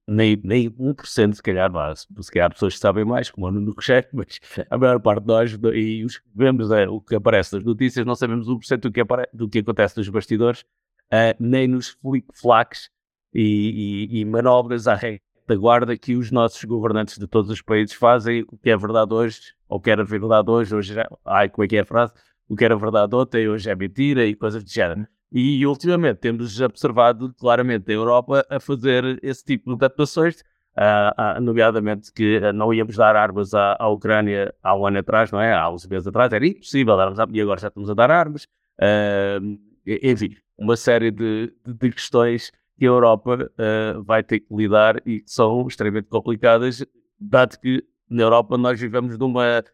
nem, 0.07 0.41
nem 0.43 0.71
1% 0.71 1.35
se 1.35 1.43
calhar, 1.43 1.71
mas 1.71 2.07
se 2.21 2.31
calhar 2.31 2.51
pessoas 2.51 2.75
que 2.75 2.81
sabem 2.81 3.05
mais, 3.05 3.31
como 3.31 3.47
o 3.47 3.51
Nuno 3.51 3.73
Rocher, 3.73 4.09
mas 4.13 4.41
a 4.71 4.79
maior 4.79 5.01
parte 5.01 5.23
de 5.23 5.27
nós 5.27 5.59
e 5.75 6.05
os 6.05 6.19
que 6.19 6.29
vemos 6.35 6.71
é, 6.71 6.89
o 6.89 7.01
que 7.01 7.15
aparece 7.15 7.55
nas 7.55 7.65
notícias, 7.65 8.07
não 8.07 8.15
sabemos 8.15 8.49
1% 8.49 8.79
do 8.81 8.93
que, 8.93 9.01
apare, 9.01 9.29
do 9.33 9.49
que 9.49 9.59
acontece 9.59 9.99
nos 9.99 10.09
bastidores 10.09 10.65
uh, 11.13 11.35
nem 11.39 11.69
nos 11.69 11.89
flic-flacs 11.89 12.91
e, 13.33 14.09
e, 14.11 14.21
e, 14.21 14.25
manobras 14.25 14.87
à 14.87 14.95
retaguarda 14.95 15.97
que 15.97 16.17
os 16.17 16.31
nossos 16.31 16.63
governantes 16.65 17.19
de 17.19 17.27
todos 17.27 17.51
os 17.51 17.63
países 17.63 17.95
fazem. 17.95 18.45
O 18.51 18.57
que 18.57 18.71
é 18.71 18.77
verdade 18.77 19.13
hoje, 19.13 19.41
ou 19.69 19.79
o 19.79 19.81
que 19.81 19.91
era 19.91 20.05
verdade 20.05 20.51
hoje, 20.51 20.75
hoje 20.75 20.95
já, 20.95 21.09
ai, 21.25 21.49
como 21.49 21.65
é 21.65 21.69
que 21.69 21.77
é 21.77 21.81
a 21.81 21.85
frase? 21.85 22.13
O 22.49 22.57
que 22.57 22.65
era 22.65 22.77
verdade 22.77 23.15
ontem, 23.15 23.49
hoje 23.49 23.71
é 23.71 23.75
mentira 23.75 24.25
e 24.25 24.35
coisas 24.35 24.65
de 24.65 24.73
género. 24.73 25.07
E 25.31 25.67
ultimamente 25.67 26.19
temos 26.21 26.59
observado 26.61 27.35
claramente 27.35 27.91
a 27.91 27.95
Europa 27.95 28.47
a 28.49 28.59
fazer 28.59 29.19
esse 29.23 29.45
tipo 29.45 29.77
de 29.77 29.85
atuações, 29.85 30.41
uh, 30.77 31.39
uh, 31.39 31.41
nomeadamente 31.41 32.11
que 32.13 32.41
não 32.53 32.73
íamos 32.73 32.97
dar 32.97 33.15
armas 33.15 33.53
à, 33.53 33.77
à, 33.79 33.89
Ucrânia 33.89 34.55
há 34.63 34.75
um 34.75 34.87
ano 34.87 34.99
atrás, 35.01 35.31
não 35.31 35.39
é? 35.39 35.53
Há 35.53 35.69
uns 35.69 35.87
meses 35.87 36.07
atrás 36.07 36.33
era 36.33 36.47
impossível 36.47 36.97
darmos 36.97 37.21
armas 37.21 37.37
e 37.37 37.41
agora 37.43 37.61
já 37.61 37.69
estamos 37.69 37.91
a 37.91 37.95
dar 37.95 38.11
armas. 38.11 38.45
Uh, 38.81 39.59
enfim, 39.87 40.35
uma 40.59 40.77
série 40.77 41.11
de, 41.11 41.53
de 41.65 41.91
questões 41.91 42.51
que 42.79 42.85
a 42.85 42.89
Europa 42.89 43.51
uh, 43.59 44.03
vai 44.03 44.23
ter 44.23 44.41
que 44.41 44.55
lidar 44.55 45.01
e 45.07 45.21
que 45.21 45.31
são 45.31 45.67
extremamente 45.67 46.09
complicadas, 46.09 46.85
dado 47.19 47.59
que 47.59 47.85
na 48.09 48.23
Europa 48.23 48.59
nós 48.59 48.81
vivemos 48.81 49.17
numa, 49.19 49.65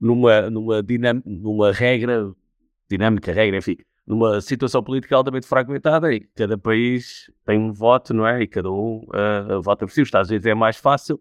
numa, 0.00 0.50
numa, 0.50 0.82
dinam, 0.82 1.22
numa 1.24 1.72
regra, 1.72 2.32
dinâmica, 2.88 3.32
regra, 3.32 3.58
enfim, 3.58 3.76
numa 4.06 4.40
situação 4.40 4.82
política 4.82 5.16
altamente 5.16 5.46
fragmentada 5.46 6.12
e 6.12 6.20
cada 6.34 6.58
país 6.58 7.30
tem 7.44 7.58
um 7.58 7.72
voto, 7.72 8.12
não 8.12 8.26
é? 8.26 8.42
E 8.42 8.46
cada 8.46 8.70
um 8.70 9.06
uh, 9.08 9.62
vota 9.62 9.86
por 9.86 9.92
si. 9.92 10.02
Os 10.02 10.08
Estados 10.08 10.30
Unidos 10.30 10.46
é 10.46 10.54
mais 10.54 10.76
fácil, 10.76 11.20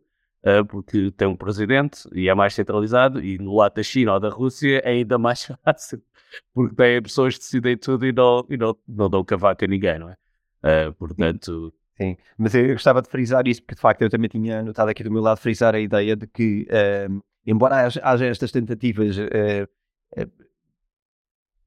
porque 0.70 1.12
tem 1.12 1.28
um 1.28 1.36
presidente 1.36 2.08
e 2.14 2.30
é 2.30 2.34
mais 2.34 2.54
centralizado, 2.54 3.24
e 3.24 3.38
no 3.38 3.56
lado 3.56 3.76
da 3.76 3.84
China 3.84 4.14
ou 4.14 4.20
da 4.20 4.30
Rússia 4.30 4.80
é 4.84 4.90
ainda 4.92 5.18
mais 5.18 5.46
fácil, 5.64 6.02
porque 6.54 6.76
tem 6.76 7.02
pessoas 7.02 7.36
que 7.36 7.42
decidem 7.42 7.78
tudo 7.78 8.06
e 8.06 8.12
não, 8.12 8.46
e 8.50 8.58
não, 8.58 8.78
não 8.88 9.10
dão 9.10 9.24
cavaco 9.24 9.66
a 9.66 9.68
ninguém, 9.68 10.00
não 10.00 10.10
é? 10.10 10.16
Uh, 10.64 10.94
portanto. 10.94 11.74
Sim, 11.98 12.16
mas 12.38 12.56
eu 12.56 12.70
gostava 12.70 13.02
de 13.02 13.10
frisar 13.10 13.46
isso, 13.48 13.62
porque 13.62 13.76
de 13.76 13.82
facto 13.82 14.02
eu 14.02 14.10
também 14.10 14.30
tinha 14.30 14.64
notado 14.64 14.90
aqui 14.90 15.04
do 15.04 15.12
meu 15.12 15.22
lado 15.22 15.38
frisar 15.38 15.76
a 15.76 15.80
ideia 15.80 16.16
de 16.16 16.28
que, 16.28 16.66
uh, 16.70 17.22
embora 17.46 17.86
haja, 17.86 18.00
haja, 18.04 18.26
estas 18.26 18.52
tentativas 18.52 19.18
uh, 19.18 19.68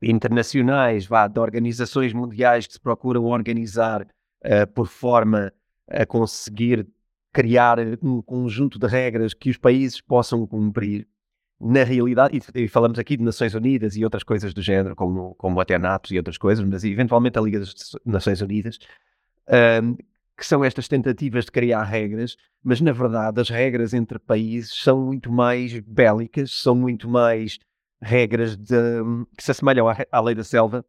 internacionais, 0.01 1.07
vá, 1.07 1.29
de 1.29 1.39
organizações 1.39 2.13
mundiais 2.13 2.67
que 2.67 2.73
se 2.73 2.81
procuram 2.81 3.25
organizar 3.27 4.07
por 4.75 4.89
forma 4.89 5.53
a 5.89 6.05
conseguir 6.05 6.89
criar 7.33 7.79
um 8.03 8.21
conjunto 8.21 8.79
de 8.79 8.87
regras 8.87 9.33
que 9.33 9.51
os 9.51 9.57
países 9.57 10.01
possam 10.01 10.47
cumprir, 10.47 11.09
na 11.61 11.85
realidade, 11.85 12.41
e, 12.55 12.67
falamos 12.67 12.99
aqui 12.99 13.17
de 13.17 13.23
Nações 13.23 13.55
Unidas 13.55 13.97
e 13.97 14.03
outras 14.03 14.25
coisas 14.25 14.53
do 14.53 14.61
género, 14.61 14.97
como, 14.97 15.35
como 15.37 15.61
até 15.61 15.79
NATO 15.79 16.13
e 16.13 16.19
outras 16.19 16.37
coisas, 16.37 16.65
mas 16.65 16.83
eventualmente 16.83 17.39
a 17.39 17.43
Liga 17.43 17.61
das 17.61 17.93
Nações 18.05 18.41
Unidas, 18.41 18.79
um, 19.83 19.95
que 20.37 20.45
são 20.45 20.65
estas 20.65 20.89
tentativas 20.89 21.45
de 21.45 21.53
criar 21.53 21.85
regras, 21.85 22.37
mas 22.65 22.81
na 22.81 22.91
verdade 22.91 23.41
as 23.41 23.49
regras 23.49 23.95
entre 23.95 24.19
países 24.19 24.75
são 24.75 25.07
muito 25.07 25.31
mais 25.31 25.79
bélicas, 25.79 26.51
são 26.53 26.75
muito 26.75 27.09
mais 27.09 27.61
regras 28.01 28.57
de, 28.57 28.75
que 29.37 29.45
se 29.45 29.53
assemelham 29.53 29.89
à, 29.89 29.97
à 30.11 30.21
lei 30.21 30.35
da 30.35 30.43
selva, 30.43 30.85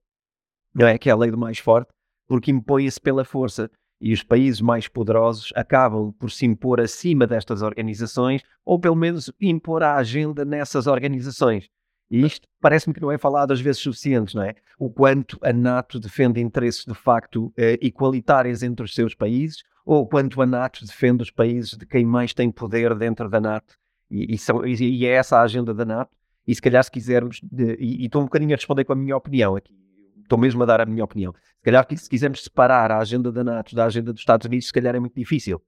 não 0.74 0.88
é? 0.88 0.98
que 0.98 1.08
é 1.08 1.12
a 1.12 1.16
lei 1.16 1.30
do 1.30 1.38
mais 1.38 1.60
forte, 1.60 1.92
porque 2.28 2.50
impõe-se 2.50 3.00
pela 3.00 3.24
força 3.24 3.70
e 4.04 4.12
os 4.12 4.22
países 4.22 4.60
mais 4.60 4.86
poderosos 4.90 5.54
acabam 5.56 6.12
por 6.20 6.30
se 6.30 6.46
impor 6.46 6.82
acima 6.82 7.26
destas 7.26 7.62
organizações 7.62 8.44
ou 8.66 8.78
pelo 8.78 8.98
menos 8.98 9.32
impor 9.40 9.82
a 9.82 9.96
agenda 9.96 10.44
nessas 10.44 10.88
organizações. 10.88 11.70
E 12.12 12.26
isto 12.26 12.46
parece-me 12.60 12.94
que 12.94 13.02
não 13.02 13.10
é 13.10 13.18
falado 13.18 13.54
às 13.54 13.62
vezes 13.62 13.82
suficientes, 13.82 14.36
não 14.36 14.44
é? 14.44 14.56
O 14.78 14.90
quanto 14.90 15.40
a 15.42 15.54
NATO 15.54 16.02
defende 16.02 16.42
interesses 16.42 16.84
de 16.84 16.94
facto 16.94 17.54
eh, 17.56 17.80
igualitários 17.82 18.62
entre 18.62 18.84
os 18.84 18.94
seus 18.94 19.16
países 19.16 19.64
ou 19.86 20.02
o 20.02 20.06
quanto 20.06 20.42
a 20.42 20.46
NATO 20.46 20.86
defende 20.86 21.24
os 21.24 21.32
países 21.32 21.78
de 21.78 21.86
quem 21.86 22.06
mais 22.06 22.34
tem 22.34 22.52
poder 22.52 22.94
dentro 22.96 23.30
da 23.30 23.40
NATO. 23.40 23.74
E, 24.12 24.36
e, 24.36 24.38
são, 24.38 24.66
e 24.66 25.06
é 25.06 25.12
essa 25.12 25.38
a 25.38 25.44
agenda 25.44 25.74
da 25.74 25.86
NATO. 25.86 26.12
E 26.46 26.54
se 26.54 26.62
calhar 26.62 26.84
se 26.84 26.92
quisermos, 26.92 27.40
de, 27.42 27.78
e, 27.80 28.02
e 28.02 28.06
estou 28.08 28.22
um 28.22 28.26
bocadinho 28.26 28.52
a 28.52 28.58
responder 28.58 28.84
com 28.84 28.92
a 28.92 28.98
minha 28.98 29.16
opinião 29.16 29.56
aqui, 29.56 29.74
estou 30.24 30.38
mesmo 30.38 30.64
a 30.64 30.66
dar 30.66 30.82
a 30.82 30.86
minha 30.86 31.04
opinião. 31.04 31.34
Se 31.34 31.64
calhar 31.64 31.86
se 31.96 32.10
quisermos 32.10 32.44
separar 32.44 32.92
a 32.92 32.98
agenda 32.98 33.32
da 33.32 33.44
NATO 33.44 33.76
da 33.76 33.86
agenda 33.86 34.12
dos 34.12 34.22
Estados 34.22 34.46
Unidos, 34.46 34.68
se 34.68 34.74
calhar 34.74 34.96
é 34.96 35.00
muito 35.00 35.16
difícil. 35.16 35.62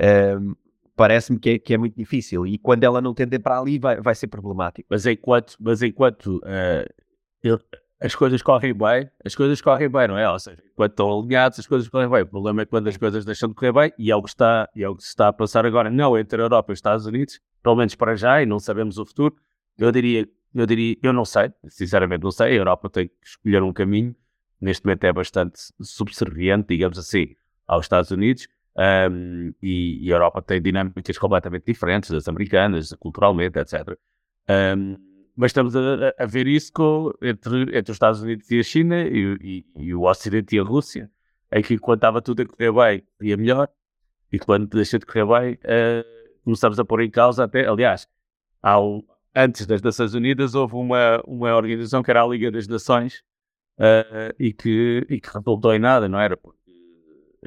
Um, 0.00 0.54
Parece-me 0.98 1.38
que, 1.38 1.50
é, 1.50 1.58
que 1.60 1.72
é, 1.72 1.78
muito 1.78 1.94
difícil 1.94 2.44
e 2.44 2.58
quando 2.58 2.82
ela 2.82 3.00
não 3.00 3.14
tender 3.14 3.40
para 3.40 3.60
ali 3.60 3.78
vai, 3.78 4.00
vai 4.00 4.16
ser 4.16 4.26
problemático. 4.26 4.88
Mas 4.90 5.06
enquanto, 5.06 5.54
mas 5.60 5.80
enquanto 5.80 6.38
uh, 6.38 7.60
as 8.00 8.16
coisas 8.16 8.42
correm 8.42 8.74
bem, 8.74 9.08
as 9.24 9.32
coisas 9.36 9.60
correm 9.60 9.88
bem, 9.88 10.08
não 10.08 10.18
é? 10.18 10.28
Ou 10.28 10.40
seja, 10.40 10.60
enquanto 10.72 10.90
estão 10.90 11.20
alinhados, 11.20 11.60
as 11.60 11.68
coisas 11.68 11.88
correm 11.88 12.08
bem. 12.08 12.22
O 12.22 12.26
problema 12.26 12.62
é 12.62 12.64
quando 12.64 12.88
as 12.88 12.96
coisas 12.96 13.24
deixam 13.24 13.48
de 13.48 13.54
correr 13.54 13.72
bem 13.72 13.92
e 13.96 14.10
é 14.10 14.16
o 14.16 14.20
que 14.20 14.28
está, 14.28 14.68
é 14.76 14.88
o 14.88 14.96
que 14.96 15.04
se 15.04 15.10
está 15.10 15.28
a 15.28 15.32
passar 15.32 15.64
agora, 15.64 15.88
não 15.88 16.18
entre 16.18 16.42
a 16.42 16.44
Europa 16.46 16.72
e 16.72 16.74
os 16.74 16.78
Estados 16.78 17.06
Unidos, 17.06 17.38
pelo 17.62 17.76
menos 17.76 17.94
para 17.94 18.16
já, 18.16 18.42
e 18.42 18.46
não 18.46 18.58
sabemos 18.58 18.98
o 18.98 19.06
futuro. 19.06 19.36
Eu 19.78 19.92
diria 19.92 20.28
eu 20.54 20.66
diria, 20.66 20.96
eu 21.02 21.12
não 21.12 21.24
sei, 21.24 21.52
sinceramente 21.68 22.22
não 22.22 22.30
sei, 22.30 22.52
a 22.52 22.54
Europa 22.54 22.88
tem 22.90 23.08
que 23.08 23.14
escolher 23.22 23.62
um 23.62 23.72
caminho, 23.72 24.14
neste 24.60 24.84
momento 24.84 25.04
é 25.04 25.12
bastante 25.12 25.60
subserviente, 25.80 26.68
digamos 26.68 26.98
assim, 26.98 27.34
aos 27.66 27.84
Estados 27.84 28.10
Unidos, 28.10 28.48
um, 29.10 29.52
e, 29.60 30.06
e, 30.06 30.12
a 30.12 30.16
Europa 30.16 30.40
tem 30.40 30.62
dinâmicas 30.62 31.18
completamente 31.18 31.64
diferentes 31.66 32.10
das 32.10 32.28
americanas, 32.28 32.94
culturalmente, 33.00 33.58
etc. 33.58 33.98
Um, 34.48 34.96
mas 35.36 35.50
estamos 35.50 35.74
a, 35.76 36.14
a, 36.18 36.26
ver 36.26 36.46
isso 36.46 36.72
com, 36.72 37.12
entre, 37.20 37.62
entre 37.76 37.90
os 37.90 37.96
Estados 37.96 38.22
Unidos 38.22 38.50
e 38.50 38.58
a 38.58 38.62
China 38.62 39.02
e, 39.02 39.36
e, 39.40 39.66
e, 39.76 39.94
o 39.94 40.02
Ocidente 40.02 40.56
e 40.56 40.60
a 40.60 40.62
Rússia, 40.62 41.10
em 41.52 41.62
que 41.62 41.76
quando 41.78 41.98
estava 41.98 42.22
tudo 42.22 42.42
a 42.42 42.46
correr 42.46 42.72
bem, 42.72 43.06
ia 43.20 43.36
melhor, 43.36 43.68
e 44.32 44.38
quando 44.38 44.68
deixa 44.68 44.98
de 44.98 45.06
correr 45.06 45.26
bem, 45.26 45.54
uh, 45.54 46.44
começamos 46.44 46.78
a 46.78 46.84
pôr 46.84 47.02
em 47.02 47.10
causa 47.10 47.44
até, 47.44 47.66
aliás, 47.66 48.08
há 48.62 48.78
antes 49.34 49.66
das 49.66 49.82
Nações 49.82 50.14
Unidas, 50.14 50.54
houve 50.54 50.74
uma, 50.74 51.22
uma 51.26 51.54
organização 51.54 52.02
que 52.02 52.10
era 52.10 52.22
a 52.22 52.26
Liga 52.26 52.50
das 52.50 52.66
Nações 52.66 53.22
uh, 53.78 54.34
e, 54.38 54.52
que, 54.52 55.06
e 55.08 55.20
que 55.20 55.28
resultou 55.32 55.74
em 55.74 55.78
nada, 55.78 56.08
não 56.08 56.18
era? 56.18 56.36
Porque 56.36 56.58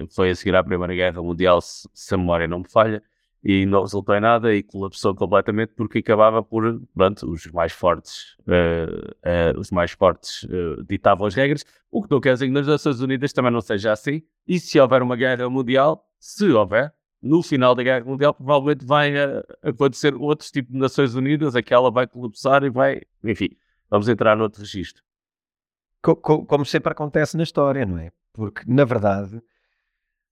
foi 0.10 0.32
a 0.32 0.36
seguir 0.36 0.56
à 0.56 0.64
Primeira 0.64 0.94
Guerra 0.94 1.22
Mundial, 1.22 1.62
se, 1.62 1.88
se 1.94 2.14
a 2.14 2.18
memória 2.18 2.48
não 2.48 2.60
me 2.60 2.70
falha, 2.70 3.04
e 3.44 3.66
não 3.66 3.82
resultou 3.82 4.16
em 4.16 4.22
nada 4.22 4.54
e 4.54 4.62
colapsou 4.62 5.16
completamente 5.16 5.74
porque 5.76 5.98
acabava 5.98 6.44
por, 6.44 6.80
pronto, 6.94 7.28
os 7.28 7.48
mais 7.48 7.72
fortes, 7.72 8.36
uh, 8.42 9.56
uh, 9.56 9.60
os 9.60 9.72
mais 9.72 9.92
fortes 9.92 10.48
ditavam 10.88 11.26
as 11.26 11.34
regras, 11.34 11.66
o 11.90 12.04
que 12.04 12.12
não 12.12 12.22
quer 12.22 12.34
dizer 12.34 12.46
que 12.46 12.54
nas 12.54 12.68
Nações 12.68 13.02
Unidas 13.02 13.34
também 13.34 13.52
não 13.52 13.62
seja 13.62 13.92
assim, 13.92 14.22
e 14.48 14.60
se 14.60 14.80
houver 14.80 15.02
uma 15.02 15.16
guerra 15.16 15.50
mundial, 15.50 16.08
se 16.20 16.50
houver, 16.52 16.94
no 17.22 17.44
final 17.44 17.75
da 17.75 17.84
Guerra 17.84 18.04
Mundial, 18.04 18.34
provavelmente 18.34 18.86
vai 18.86 19.13
uh, 19.13 19.44
acontecer 19.62 20.16
outros 20.16 20.50
tipos 20.50 20.72
de 20.74 20.80
Nações 20.80 21.13
Unidas, 21.13 21.56
aquela 21.56 21.92
vai 21.92 22.08
colapsar 22.08 22.63
e 22.63 22.70
vai. 22.70 23.01
Enfim, 23.24 23.50
vamos 23.90 24.10
entrar 24.10 24.36
noutro 24.36 24.62
registro. 24.62 25.04
Como, 26.01 26.46
como 26.46 26.66
sempre 26.66 26.92
acontece 26.92 27.38
na 27.38 27.44
história, 27.44 27.86
não 27.86 28.00
é? 28.00 28.12
Porque, 28.34 28.63
na 28.66 28.84
verdade, 28.86 29.42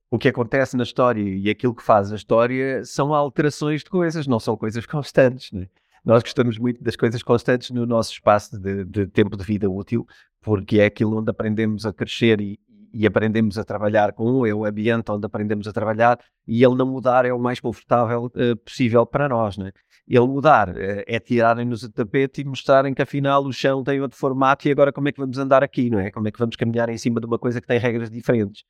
o 0.10 0.17
que 0.17 0.27
acontece 0.27 0.75
na 0.75 0.84
história 0.84 1.22
e 1.22 1.50
aquilo 1.50 1.75
que 1.75 1.84
faz 1.84 2.12
a 2.12 2.15
história 2.15 2.84
são 2.84 3.13
alterações 3.13 3.84
de 3.84 3.89
coisas, 3.89 4.25
não 4.25 4.39
são 4.39 4.58
coisas 4.58 4.86
constantes. 4.88 5.51
Né? 5.51 5.67
Nós 6.03 6.24
gostamos 6.24 6.58
muito 6.58 6.84
das 6.84 6.96
coisas 6.96 7.22
constantes 7.22 7.69
no 7.69 7.86
nosso 7.86 8.13
espaço 8.13 8.60
de, 8.60 8.84
de, 8.86 9.05
tempo 9.05 9.38
de 9.38 9.43
vida 9.43 9.69
útil, 9.69 10.08
porque 10.41 10.79
é 10.79 10.86
aquilo 10.86 11.19
onde 11.19 11.29
aprendemos 11.29 11.86
a 11.86 11.93
crescer 11.93 12.41
e, 12.41 12.60
e 12.93 13.05
aprendemos 13.05 13.58
a 13.58 13.63
trabalhar 13.63 14.13
com, 14.13 14.46
é 14.46 14.53
o 14.53 14.65
ambiente 14.65 15.12
onde 15.12 15.25
aprendemos 15.25 15.67
a 15.67 15.74
trabalhar 15.74 16.19
e 16.48 16.63
ele 16.63 16.75
não 16.75 16.86
mudar 16.86 17.25
é 17.25 17.34
o 17.34 17.39
mais 17.39 17.60
confortável 17.60 18.25
uh, 18.25 18.55
possível 18.58 19.05
para 19.05 19.29
nós. 19.29 19.58
Né? 19.58 19.72
Ele 20.08 20.27
mudar 20.27 20.69
uh, 20.69 21.03
é 21.05 21.19
tirarem-nos 21.19 21.84
o 21.84 21.91
tapete 21.91 22.41
e 22.41 22.46
mostrarem 22.46 22.93
que 22.93 23.01
afinal 23.01 23.43
o 23.43 23.53
chão 23.53 23.84
tem 23.84 24.01
outro 24.01 24.17
formato 24.17 24.67
e 24.67 24.72
agora 24.72 24.91
como 24.91 25.08
é 25.08 25.12
que 25.12 25.19
vamos 25.19 25.38
andar 25.38 25.63
aqui, 25.63 25.89
não 25.89 26.00
é? 26.00 26.12
Como 26.12 26.27
é 26.27 26.31
que 26.31 26.39
vamos 26.39 26.55
caminhar 26.55 26.89
em 26.89 26.98
cima 26.98 27.19
de 27.19 27.25
uma 27.27 27.38
coisa 27.38 27.62
que 27.62 27.67
tem 27.67 27.79
regras 27.79 28.10
diferentes. 28.10 28.63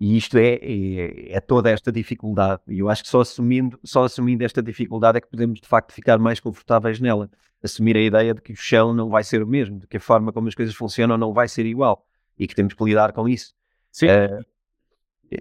E 0.00 0.16
isto 0.16 0.36
é, 0.36 0.54
é, 0.54 1.36
é, 1.36 1.40
toda 1.40 1.70
esta 1.70 1.92
dificuldade. 1.92 2.62
E 2.68 2.80
eu 2.80 2.88
acho 2.88 3.04
que 3.04 3.08
só 3.08 3.20
assumindo, 3.20 3.78
só 3.84 4.04
assumindo 4.04 4.44
esta 4.44 4.62
dificuldade 4.62 5.18
é 5.18 5.20
que 5.20 5.28
podemos 5.28 5.60
de 5.60 5.68
facto 5.68 5.92
ficar 5.92 6.18
mais 6.18 6.40
confortáveis 6.40 7.00
nela. 7.00 7.30
Assumir 7.62 7.96
a 7.96 8.00
ideia 8.00 8.34
de 8.34 8.42
que 8.42 8.52
o 8.52 8.56
chão 8.56 8.92
não 8.92 9.08
vai 9.08 9.24
ser 9.24 9.42
o 9.42 9.46
mesmo, 9.46 9.78
de 9.78 9.86
que 9.86 9.96
a 9.96 10.00
forma 10.00 10.32
como 10.32 10.48
as 10.48 10.54
coisas 10.54 10.74
funcionam 10.74 11.16
não 11.16 11.32
vai 11.32 11.48
ser 11.48 11.64
igual 11.64 12.04
e 12.38 12.46
que 12.46 12.54
temos 12.54 12.74
que 12.74 12.84
lidar 12.84 13.12
com 13.12 13.28
isso. 13.28 13.54
Sim. 13.94 14.08
Uh, 14.08 14.44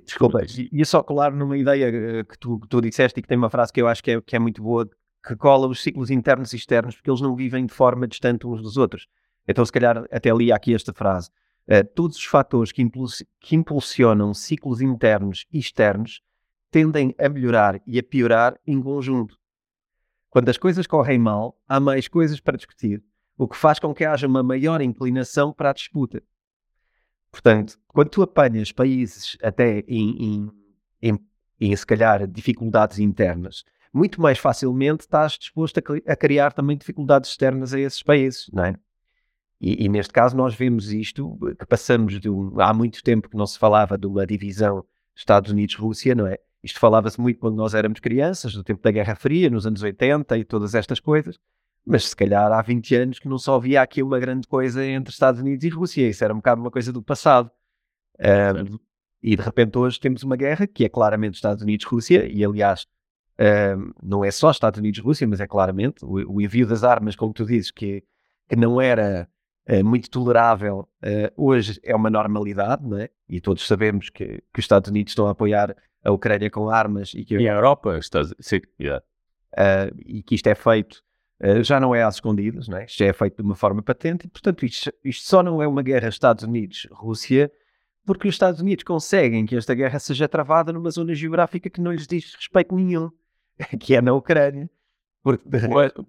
desculpa, 0.05 0.41
ia 0.71 0.85
só 0.85 1.01
colar 1.01 1.31
numa 1.31 1.57
ideia 1.57 1.87
eh, 1.87 2.23
que 2.23 2.37
tu, 2.37 2.59
que 2.59 2.67
tu 2.67 2.81
disseste 2.81 3.19
e 3.19 3.23
que 3.23 3.27
tem 3.27 3.37
uma 3.37 3.49
frase 3.49 3.73
que 3.73 3.81
eu 3.81 3.87
acho 3.87 4.03
que 4.03 4.11
é, 4.11 4.21
que 4.21 4.35
é 4.35 4.39
muito 4.39 4.61
boa, 4.61 4.87
que 5.25 5.35
cola 5.35 5.67
os 5.67 5.81
ciclos 5.81 6.11
internos 6.11 6.53
e 6.53 6.55
externos, 6.55 6.95
porque 6.95 7.09
eles 7.09 7.19
não 7.19 7.35
vivem 7.35 7.65
de 7.65 7.73
forma 7.73 8.07
distante 8.07 8.45
uns 8.45 8.61
dos 8.61 8.77
outros. 8.77 9.07
Então, 9.47 9.65
se 9.65 9.71
calhar, 9.71 10.05
até 10.11 10.31
li 10.31 10.51
aqui 10.51 10.73
esta 10.73 10.93
frase. 10.93 11.31
Uh, 11.67 11.83
todos 11.95 12.15
os 12.15 12.25
fatores 12.25 12.71
que, 12.71 12.87
que 13.39 13.55
impulsionam 13.55 14.35
ciclos 14.35 14.81
internos 14.81 15.47
e 15.51 15.57
externos 15.57 16.21
tendem 16.69 17.15
a 17.17 17.27
melhorar 17.27 17.81
e 17.87 17.97
a 17.97 18.03
piorar 18.03 18.55
em 18.67 18.79
conjunto. 18.79 19.35
Quando 20.29 20.49
as 20.49 20.57
coisas 20.57 20.85
correm 20.85 21.17
mal, 21.17 21.57
há 21.67 21.79
mais 21.79 22.07
coisas 22.07 22.39
para 22.39 22.57
discutir, 22.57 23.03
o 23.35 23.47
que 23.47 23.57
faz 23.57 23.79
com 23.79 23.93
que 23.95 24.05
haja 24.05 24.27
uma 24.27 24.43
maior 24.43 24.79
inclinação 24.79 25.51
para 25.51 25.71
a 25.71 25.73
disputa. 25.73 26.21
Portanto, 27.33 27.79
quando 27.87 28.09
tu 28.09 28.21
apanhas 28.21 28.71
países 28.71 29.35
até 29.41 29.79
em, 29.87 30.51
em, 31.01 31.19
em, 31.59 31.75
se 31.75 31.85
calhar, 31.85 32.27
dificuldades 32.27 32.99
internas, 32.99 33.65
muito 33.91 34.21
mais 34.21 34.37
facilmente 34.37 35.01
estás 35.01 35.33
disposto 35.33 35.79
a, 35.79 36.13
a, 36.13 36.15
criar 36.15 36.53
também 36.53 36.77
dificuldades 36.77 37.31
externas 37.31 37.73
a 37.73 37.79
esses 37.79 38.03
países, 38.03 38.49
não 38.53 38.63
é? 38.63 38.75
E, 39.59 39.83
e, 39.85 39.89
neste 39.89 40.13
caso 40.13 40.37
nós 40.37 40.53
vemos 40.53 40.93
isto, 40.93 41.35
que 41.57 41.65
passamos 41.65 42.19
de 42.19 42.29
um, 42.29 42.61
há 42.61 42.71
muito 42.71 43.03
tempo 43.03 43.27
que 43.27 43.35
não 43.35 43.47
se 43.47 43.57
falava 43.57 43.97
de 43.97 44.05
uma 44.05 44.27
divisão 44.27 44.85
Estados 45.15 45.51
Unidos-Rússia, 45.51 46.13
não 46.13 46.27
é? 46.27 46.37
Isto 46.63 46.79
falava-se 46.79 47.19
muito 47.19 47.39
quando 47.39 47.55
nós 47.55 47.73
éramos 47.73 47.99
crianças, 47.99 48.53
no 48.53 48.63
tempo 48.63 48.81
da 48.83 48.91
Guerra 48.91 49.15
Fria, 49.15 49.49
nos 49.49 49.65
anos 49.65 49.81
80 49.81 50.37
e 50.37 50.45
todas 50.45 50.75
estas 50.75 50.99
coisas, 50.99 51.39
mas 51.85 52.09
se 52.09 52.15
calhar 52.15 52.51
há 52.51 52.61
20 52.61 52.95
anos 52.95 53.19
que 53.19 53.27
não 53.27 53.37
só 53.37 53.55
havia 53.55 53.81
aqui 53.81 54.01
uma 54.01 54.19
grande 54.19 54.47
coisa 54.47 54.85
entre 54.85 55.11
Estados 55.11 55.41
Unidos 55.41 55.63
e 55.65 55.69
Rússia, 55.69 56.07
isso 56.07 56.23
era 56.23 56.33
um 56.33 56.37
bocado 56.37 56.61
uma 56.61 56.71
coisa 56.71 56.93
do 56.93 57.01
passado. 57.01 57.51
Um, 58.19 58.79
e 59.21 59.35
de 59.35 59.41
repente 59.41 59.77
hoje 59.77 59.99
temos 59.99 60.23
uma 60.23 60.35
guerra 60.35 60.67
que 60.67 60.85
é 60.85 60.89
claramente 60.89 61.35
Estados 61.35 61.63
Unidos-Rússia, 61.63 62.25
e 62.25 62.43
aliás, 62.43 62.85
um, 63.77 63.91
não 64.01 64.23
é 64.23 64.31
só 64.31 64.51
Estados 64.51 64.79
Unidos-Rússia, 64.79 65.27
mas 65.27 65.39
é 65.39 65.47
claramente 65.47 66.03
o, 66.03 66.35
o, 66.35 66.41
envio 66.41 66.67
das 66.67 66.83
armas, 66.83 67.15
como 67.15 67.33
tu 67.33 67.45
dizes, 67.45 67.71
que, 67.71 68.03
que 68.47 68.55
não 68.55 68.79
era 68.79 69.27
uh, 69.69 69.83
muito 69.83 70.09
tolerável, 70.09 70.89
uh, 71.03 71.31
hoje 71.35 71.79
é 71.83 71.95
uma 71.95 72.09
normalidade, 72.09 72.83
é? 73.01 73.09
E 73.27 73.41
todos 73.41 73.65
sabemos 73.65 74.09
que, 74.09 74.25
que 74.25 74.59
os 74.59 74.63
Estados 74.65 74.89
Unidos 74.89 75.11
estão 75.11 75.27
a 75.27 75.31
apoiar 75.31 75.75
a 76.03 76.11
Ucrânia 76.11 76.49
com 76.49 76.69
armas 76.69 77.13
e 77.13 77.23
que 77.23 77.37
e 77.37 77.47
a 77.47 77.53
Europa 77.53 77.97
está, 77.97 78.23
sim, 78.39 78.61
yeah. 78.79 79.03
uh, 79.53 79.95
e 80.05 80.21
que 80.21 80.35
isto 80.35 80.47
é 80.47 80.55
feito 80.55 81.01
já 81.61 81.79
não 81.79 81.93
é 81.93 82.03
às 82.03 82.15
escondidas, 82.15 82.67
não 82.67 82.77
é? 82.77 82.85
isto 82.85 82.97
já 82.97 83.05
é 83.05 83.13
feito 83.13 83.37
de 83.37 83.41
uma 83.41 83.55
forma 83.55 83.81
patente 83.81 84.25
e, 84.25 84.29
portanto, 84.29 84.65
isto, 84.65 84.93
isto 85.03 85.27
só 85.27 85.43
não 85.43 85.61
é 85.61 85.67
uma 85.67 85.81
guerra 85.81 86.07
Estados 86.07 86.43
Unidos-Rússia 86.43 87.51
porque 88.05 88.27
os 88.27 88.35
Estados 88.35 88.59
Unidos 88.59 88.83
conseguem 88.83 89.45
que 89.45 89.55
esta 89.55 89.73
guerra 89.73 89.97
seja 89.99 90.27
travada 90.27 90.73
numa 90.73 90.91
zona 90.91 91.13
geográfica 91.15 91.69
que 91.69 91.81
não 91.81 91.91
lhes 91.91 92.07
diz 92.07 92.33
respeito 92.35 92.75
nenhum, 92.75 93.09
que 93.79 93.95
é 93.95 94.01
na 94.01 94.13
Ucrânia. 94.13 94.69
Porque... 95.23 95.41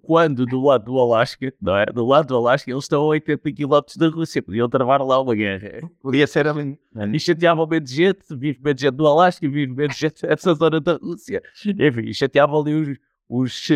Quando 0.01 0.45
do 0.45 0.61
lado 0.61 0.85
do 0.85 0.99
Alasca, 0.99 1.53
não 1.61 1.77
é? 1.77 1.85
Do 1.85 2.05
lado 2.05 2.27
do 2.27 2.35
Alasca, 2.35 2.69
eles 2.69 2.83
estão 2.83 3.01
a 3.01 3.05
80 3.05 3.49
km 3.53 3.79
da 3.97 4.09
Rússia, 4.09 4.43
podiam 4.43 4.67
travar 4.67 5.01
lá 5.01 5.21
uma 5.21 5.33
guerra. 5.33 5.89
Podia 6.01 6.27
ser 6.27 6.45
ali. 6.49 6.77
E 7.13 7.19
chateavam 7.19 7.65
menos 7.65 7.89
gente, 7.89 8.25
vive 8.31 8.59
menos 8.61 8.81
gente 8.81 8.93
do 8.93 9.07
Alasca, 9.07 9.47
vive 9.47 9.73
menos 9.73 9.95
gente 9.95 10.19
dessa 10.27 10.53
zona 10.53 10.81
da 10.81 10.97
Rússia. 10.97 11.41
Enfim, 11.65 12.11
chateavam 12.11 12.59
ali 12.59 12.73
os, 12.73 12.97
os 13.29 13.67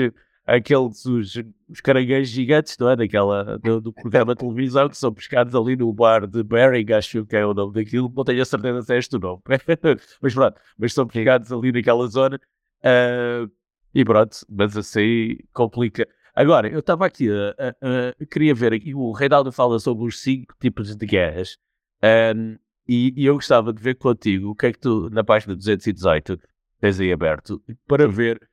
aqueles 0.45 1.05
os, 1.05 1.35
os 1.69 1.81
caranguejos 1.81 2.29
gigantes, 2.29 2.77
não 2.77 2.89
é? 2.89 2.95
Daquela, 2.95 3.57
do, 3.59 3.81
do, 3.81 3.93
programa 3.93 4.33
de 4.33 4.39
televisão 4.45 4.89
que 4.89 4.97
são 4.97 5.13
pescados 5.13 5.55
ali 5.55 5.75
no 5.75 5.91
bar 5.93 6.25
de 6.27 6.43
Bering, 6.43 6.91
acho 6.93 7.25
que 7.25 7.35
é 7.35 7.45
o 7.45 7.53
nome 7.53 7.73
daquilo, 7.73 8.11
não 8.15 8.23
tenho 8.23 8.41
a 8.41 8.45
certeza 8.45 8.81
se 8.81 8.93
é 8.93 8.97
este 8.97 9.15
o 9.15 9.19
nome. 9.19 9.41
mas 10.21 10.33
pronto, 10.33 10.61
mas 10.77 10.93
são 10.93 11.07
pescados 11.07 11.51
ali 11.51 11.71
naquela 11.71 12.07
zona. 12.07 12.39
Uh, 12.79 13.49
e 13.93 14.05
pronto, 14.05 14.37
mas 14.49 14.77
assim 14.77 15.37
complica. 15.53 16.07
Agora, 16.35 16.69
eu 16.69 16.79
estava 16.79 17.05
aqui, 17.05 17.29
uh, 17.29 17.51
uh, 17.51 18.25
queria 18.27 18.53
ver 18.53 18.73
aqui, 18.73 18.93
o 18.93 19.11
Reinaldo 19.11 19.51
fala 19.51 19.79
sobre 19.79 20.05
os 20.05 20.21
cinco 20.21 20.55
tipos 20.59 20.95
de 20.95 21.05
guerras, 21.05 21.57
um, 22.03 22.57
e, 22.87 23.13
e, 23.15 23.25
eu 23.25 23.35
gostava 23.35 23.73
de 23.73 23.81
ver 23.81 23.95
contigo 23.95 24.49
o 24.49 24.55
que 24.55 24.67
é 24.67 24.71
que 24.71 24.79
tu, 24.79 25.09
na 25.11 25.23
página 25.23 25.55
218, 25.55 26.39
tens 26.79 26.99
aí 26.99 27.11
aberto, 27.11 27.61
para 27.85 28.07
ver 28.07 28.48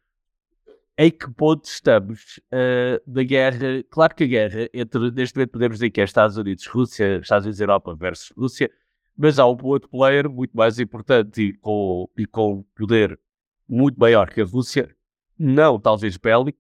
em 0.98 1.11
que 1.11 1.30
ponto 1.30 1.64
estamos 1.64 2.40
uh, 2.52 3.00
da 3.06 3.22
guerra. 3.22 3.82
Claro 3.90 4.14
que 4.14 4.24
a 4.24 4.26
guerra 4.26 4.68
entre, 4.72 5.11
neste 5.11 5.37
momento 5.37 5.50
podemos 5.50 5.76
dizer 5.76 5.90
que 5.90 6.00
é 6.00 6.04
Estados 6.04 6.37
Unidos, 6.37 6.66
Rússia, 6.66 7.18
Estados 7.18 7.46
Unidos, 7.46 7.61
Europa 7.61 7.94
versus 7.94 8.32
Rússia, 8.37 8.70
mas 9.16 9.38
há 9.38 9.46
um 9.46 9.56
outro 9.62 9.88
player 9.88 10.28
muito 10.28 10.56
mais 10.56 10.78
importante 10.78 11.42
e 11.42 11.52
com, 11.54 12.09
e 12.16 12.26
com 12.26 12.62
poder 12.74 13.18
muito 13.68 13.98
maior 13.98 14.30
que 14.30 14.40
a 14.40 14.44
Rússia, 14.44 14.94
não 15.38 15.78
talvez 15.78 16.16
bélico, 16.16 16.59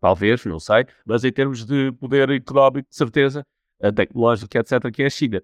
talvez, 0.00 0.44
não 0.44 0.58
sei, 0.58 0.86
mas 1.04 1.24
em 1.24 1.32
termos 1.32 1.64
de 1.64 1.92
poder 1.92 2.30
económico, 2.30 2.88
de 2.88 2.96
certeza, 2.96 3.46
tecnológico, 3.94 4.56
etc., 4.56 4.90
que 4.92 5.02
é 5.02 5.06
a 5.06 5.10
China. 5.10 5.42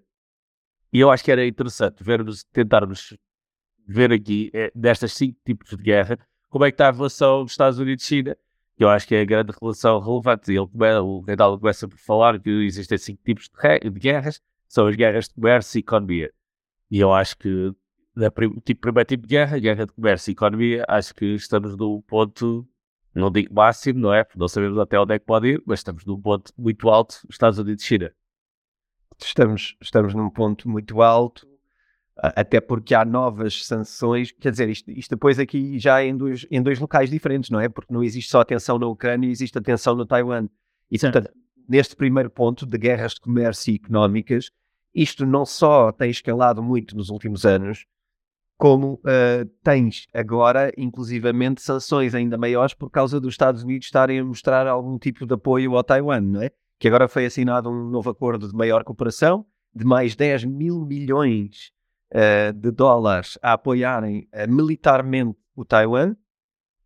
E 0.92 1.00
eu 1.00 1.10
acho 1.10 1.24
que 1.24 1.30
era 1.30 1.46
interessante 1.46 2.02
vermos, 2.02 2.44
tentarmos 2.44 3.16
ver 3.86 4.12
aqui, 4.12 4.50
é, 4.54 4.70
destas 4.74 5.12
cinco 5.12 5.38
tipos 5.44 5.70
de 5.70 5.82
guerra, 5.82 6.18
como 6.48 6.64
é 6.64 6.70
que 6.70 6.74
está 6.74 6.88
a 6.88 6.92
relação 6.92 7.42
dos 7.42 7.52
Estados 7.52 7.78
Unidos-China, 7.78 8.36
que 8.76 8.84
eu 8.84 8.88
acho 8.88 9.06
que 9.06 9.14
é 9.14 9.22
a 9.22 9.24
grande 9.24 9.52
relação 9.60 9.98
relevante. 10.00 10.50
Ele, 10.50 10.60
o 10.60 11.20
Reinaldo 11.20 11.58
começa 11.58 11.88
por 11.88 11.98
falar 11.98 12.38
que 12.40 12.48
existem 12.48 12.96
cinco 12.96 13.22
tipos 13.24 13.48
de, 13.48 13.90
de 13.90 14.00
guerras, 14.00 14.40
são 14.68 14.86
as 14.86 14.94
guerras 14.94 15.28
de 15.28 15.34
comércio 15.34 15.78
e 15.78 15.80
economia. 15.80 16.32
E 16.90 17.00
eu 17.00 17.12
acho 17.12 17.36
que 17.36 17.48
o 17.48 18.60
tipo, 18.60 18.80
primeiro 18.80 19.06
tipo 19.06 19.22
de 19.26 19.28
guerra, 19.28 19.58
guerra 19.58 19.86
de 19.86 19.92
comércio 19.92 20.30
e 20.30 20.32
economia, 20.32 20.84
acho 20.88 21.14
que 21.14 21.26
estamos 21.34 21.76
num 21.76 22.00
ponto, 22.02 22.66
não 23.14 23.30
digo 23.30 23.52
máximo, 23.52 23.98
não 23.98 24.14
é? 24.14 24.24
Não 24.36 24.48
sabemos 24.48 24.78
até 24.78 24.98
onde 24.98 25.14
é 25.14 25.18
que 25.18 25.24
pode 25.24 25.48
ir, 25.48 25.62
mas 25.66 25.80
estamos 25.80 26.04
num 26.04 26.20
ponto 26.20 26.52
muito 26.56 26.88
alto, 26.88 27.20
Estados 27.28 27.58
Unidos 27.58 27.82
e 27.82 27.86
China. 27.86 28.12
Estamos, 29.20 29.76
estamos 29.80 30.14
num 30.14 30.30
ponto 30.30 30.68
muito 30.68 31.02
alto 31.02 31.47
até 32.20 32.60
porque 32.60 32.94
há 32.94 33.04
novas 33.04 33.64
sanções, 33.64 34.32
quer 34.32 34.50
dizer, 34.50 34.68
isto, 34.68 34.90
isto 34.90 35.10
depois 35.10 35.38
aqui 35.38 35.78
já 35.78 36.02
em 36.02 36.16
dois, 36.16 36.46
em 36.50 36.60
dois 36.60 36.78
locais 36.80 37.08
diferentes, 37.08 37.48
não 37.48 37.60
é? 37.60 37.68
Porque 37.68 37.92
não 37.92 38.02
existe 38.02 38.30
só 38.30 38.40
atenção 38.40 38.78
na 38.78 38.86
Ucrânia, 38.86 39.30
existe 39.30 39.56
atenção 39.56 39.94
no 39.94 40.04
Taiwan. 40.04 40.48
E, 40.90 40.98
portanto, 40.98 41.30
neste 41.68 41.94
primeiro 41.94 42.28
ponto 42.28 42.66
de 42.66 42.76
guerras 42.76 43.14
de 43.14 43.20
comércio 43.20 43.72
e 43.72 43.76
económicas, 43.76 44.50
isto 44.92 45.24
não 45.24 45.46
só 45.46 45.92
tem 45.92 46.10
escalado 46.10 46.60
muito 46.62 46.96
nos 46.96 47.08
últimos 47.08 47.44
anos, 47.44 47.86
como 48.56 48.94
uh, 48.94 49.48
tens 49.62 50.08
agora, 50.12 50.72
inclusivamente, 50.76 51.62
sanções 51.62 52.16
ainda 52.16 52.36
maiores 52.36 52.74
por 52.74 52.90
causa 52.90 53.20
dos 53.20 53.34
Estados 53.34 53.62
Unidos 53.62 53.86
estarem 53.86 54.18
a 54.18 54.24
mostrar 54.24 54.66
algum 54.66 54.98
tipo 54.98 55.24
de 55.24 55.34
apoio 55.34 55.76
ao 55.76 55.84
Taiwan, 55.84 56.20
não 56.20 56.42
é? 56.42 56.50
Que 56.80 56.88
agora 56.88 57.06
foi 57.06 57.26
assinado 57.26 57.70
um 57.70 57.88
novo 57.88 58.10
acordo 58.10 58.48
de 58.48 58.56
maior 58.56 58.82
cooperação, 58.82 59.46
de 59.72 59.84
mais 59.84 60.16
10 60.16 60.44
mil 60.46 60.84
milhões 60.84 61.70
uh, 62.12 62.52
de 62.52 62.70
dólares 62.70 63.38
a 63.42 63.54
apoiarem 63.54 64.28
uh, 64.32 64.50
militarmente 64.50 65.38
o 65.54 65.64
Taiwan. 65.64 66.16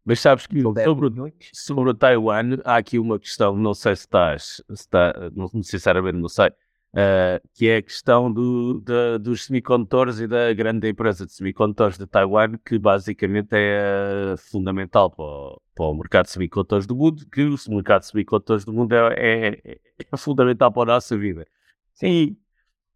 Mas 0.04 0.18
sabes 0.18 0.48
que 0.48 0.60
sobre, 0.60 1.12
sobre 1.52 1.90
o 1.90 1.94
Taiwan 1.94 2.58
há 2.64 2.76
aqui 2.76 2.98
uma 2.98 3.20
questão, 3.20 3.56
não 3.56 3.72
sei 3.72 3.94
se 3.94 4.02
estás, 4.02 4.62
se 4.66 4.72
está, 4.72 5.30
não, 5.32 5.46
sinceramente 5.62 6.18
não 6.18 6.28
sei, 6.28 6.48
uh, 6.48 7.48
que 7.54 7.68
é 7.68 7.76
a 7.76 7.82
questão 7.82 8.32
do, 8.32 8.80
de, 8.80 9.18
dos 9.20 9.44
semicondutores 9.44 10.18
e 10.18 10.26
da 10.26 10.52
grande 10.54 10.88
empresa 10.88 11.24
de 11.24 11.32
semicondutores 11.32 11.96
de 11.96 12.06
Taiwan, 12.08 12.58
que 12.64 12.80
basicamente 12.80 13.50
é 13.52 14.34
fundamental 14.38 15.08
para 15.08 15.24
o, 15.24 15.62
para 15.72 15.84
o 15.84 15.94
mercado 15.94 16.24
de 16.24 16.32
semicondutores 16.32 16.84
do 16.84 16.96
mundo, 16.96 17.24
que 17.30 17.44
o 17.44 17.56
mercado 17.68 18.00
de 18.00 18.08
semicondutores 18.08 18.64
do 18.64 18.72
mundo 18.72 18.92
é, 18.94 19.10
é, 19.16 19.78
é 20.12 20.16
fundamental 20.16 20.72
para 20.72 20.82
a 20.82 20.94
nossa 20.96 21.16
vida. 21.16 21.46
Sim, 21.94 22.36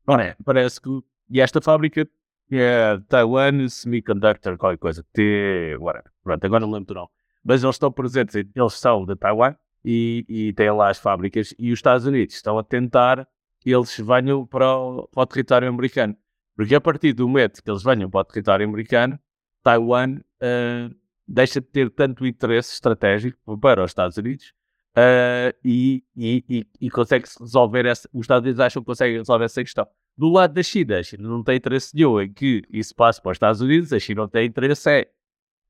Ora, 0.06 0.36
parece 0.44 0.80
que. 0.80 0.88
E 1.28 1.40
esta 1.40 1.60
fábrica 1.60 2.08
é 2.50 2.98
Taiwan 3.08 3.68
Semiconductor, 3.68 4.56
qualquer 4.56 4.78
coisa. 4.78 5.04
T. 5.12 5.76
Pronto, 6.22 6.44
agora 6.44 6.60
não 6.60 6.70
lembro 6.70 6.86
do 6.86 6.94
nome. 6.94 7.08
Mas 7.44 7.62
eles 7.62 7.76
estão 7.76 7.92
presentes, 7.92 8.34
eles 8.34 8.72
são 8.74 9.04
de 9.04 9.16
Taiwan 9.16 9.54
e, 9.84 10.24
e 10.28 10.52
têm 10.52 10.70
lá 10.70 10.90
as 10.90 10.98
fábricas. 10.98 11.54
E 11.58 11.72
os 11.72 11.78
Estados 11.78 12.06
Unidos 12.06 12.34
estão 12.34 12.58
a 12.58 12.64
tentar 12.64 13.26
que 13.60 13.70
eles 13.70 13.96
venham 13.98 14.46
para 14.46 14.76
o, 14.76 15.08
para 15.08 15.22
o 15.22 15.26
território 15.26 15.68
americano. 15.68 16.16
Porque 16.54 16.74
a 16.74 16.80
partir 16.80 17.12
do 17.12 17.28
momento 17.28 17.62
que 17.62 17.70
eles 17.70 17.82
venham 17.82 18.08
para 18.08 18.20
o 18.20 18.24
território 18.24 18.66
americano, 18.66 19.18
Taiwan 19.62 20.18
uh, 20.18 20.94
deixa 21.26 21.60
de 21.60 21.66
ter 21.66 21.90
tanto 21.90 22.26
interesse 22.26 22.72
estratégico 22.74 23.58
para 23.58 23.82
os 23.82 23.90
Estados 23.90 24.16
Unidos 24.16 24.54
uh, 24.96 25.54
e, 25.64 26.02
e, 26.16 26.44
e, 26.48 26.66
e 26.80 26.90
consegue-se 26.90 27.38
resolver 27.40 27.84
essa. 27.86 28.08
Os 28.12 28.22
Estados 28.22 28.44
Unidos 28.44 28.60
acham 28.60 28.82
que 28.82 28.86
conseguem 28.86 29.18
resolver 29.18 29.44
essa 29.44 29.62
questão. 29.62 29.86
Do 30.16 30.30
lado 30.30 30.54
da 30.54 30.62
China, 30.62 30.98
a 30.98 31.02
China 31.02 31.28
não 31.28 31.42
tem 31.42 31.56
interesse 31.56 31.94
nenhum 31.94 32.20
em 32.20 32.32
que 32.32 32.62
isso 32.70 32.94
passe 32.94 33.20
para 33.20 33.32
os 33.32 33.36
Estados 33.36 33.60
Unidos, 33.60 33.92
a 33.92 33.98
China 33.98 34.22
não 34.22 34.28
tem 34.28 34.46
interesse 34.46 34.90
é 34.90 35.10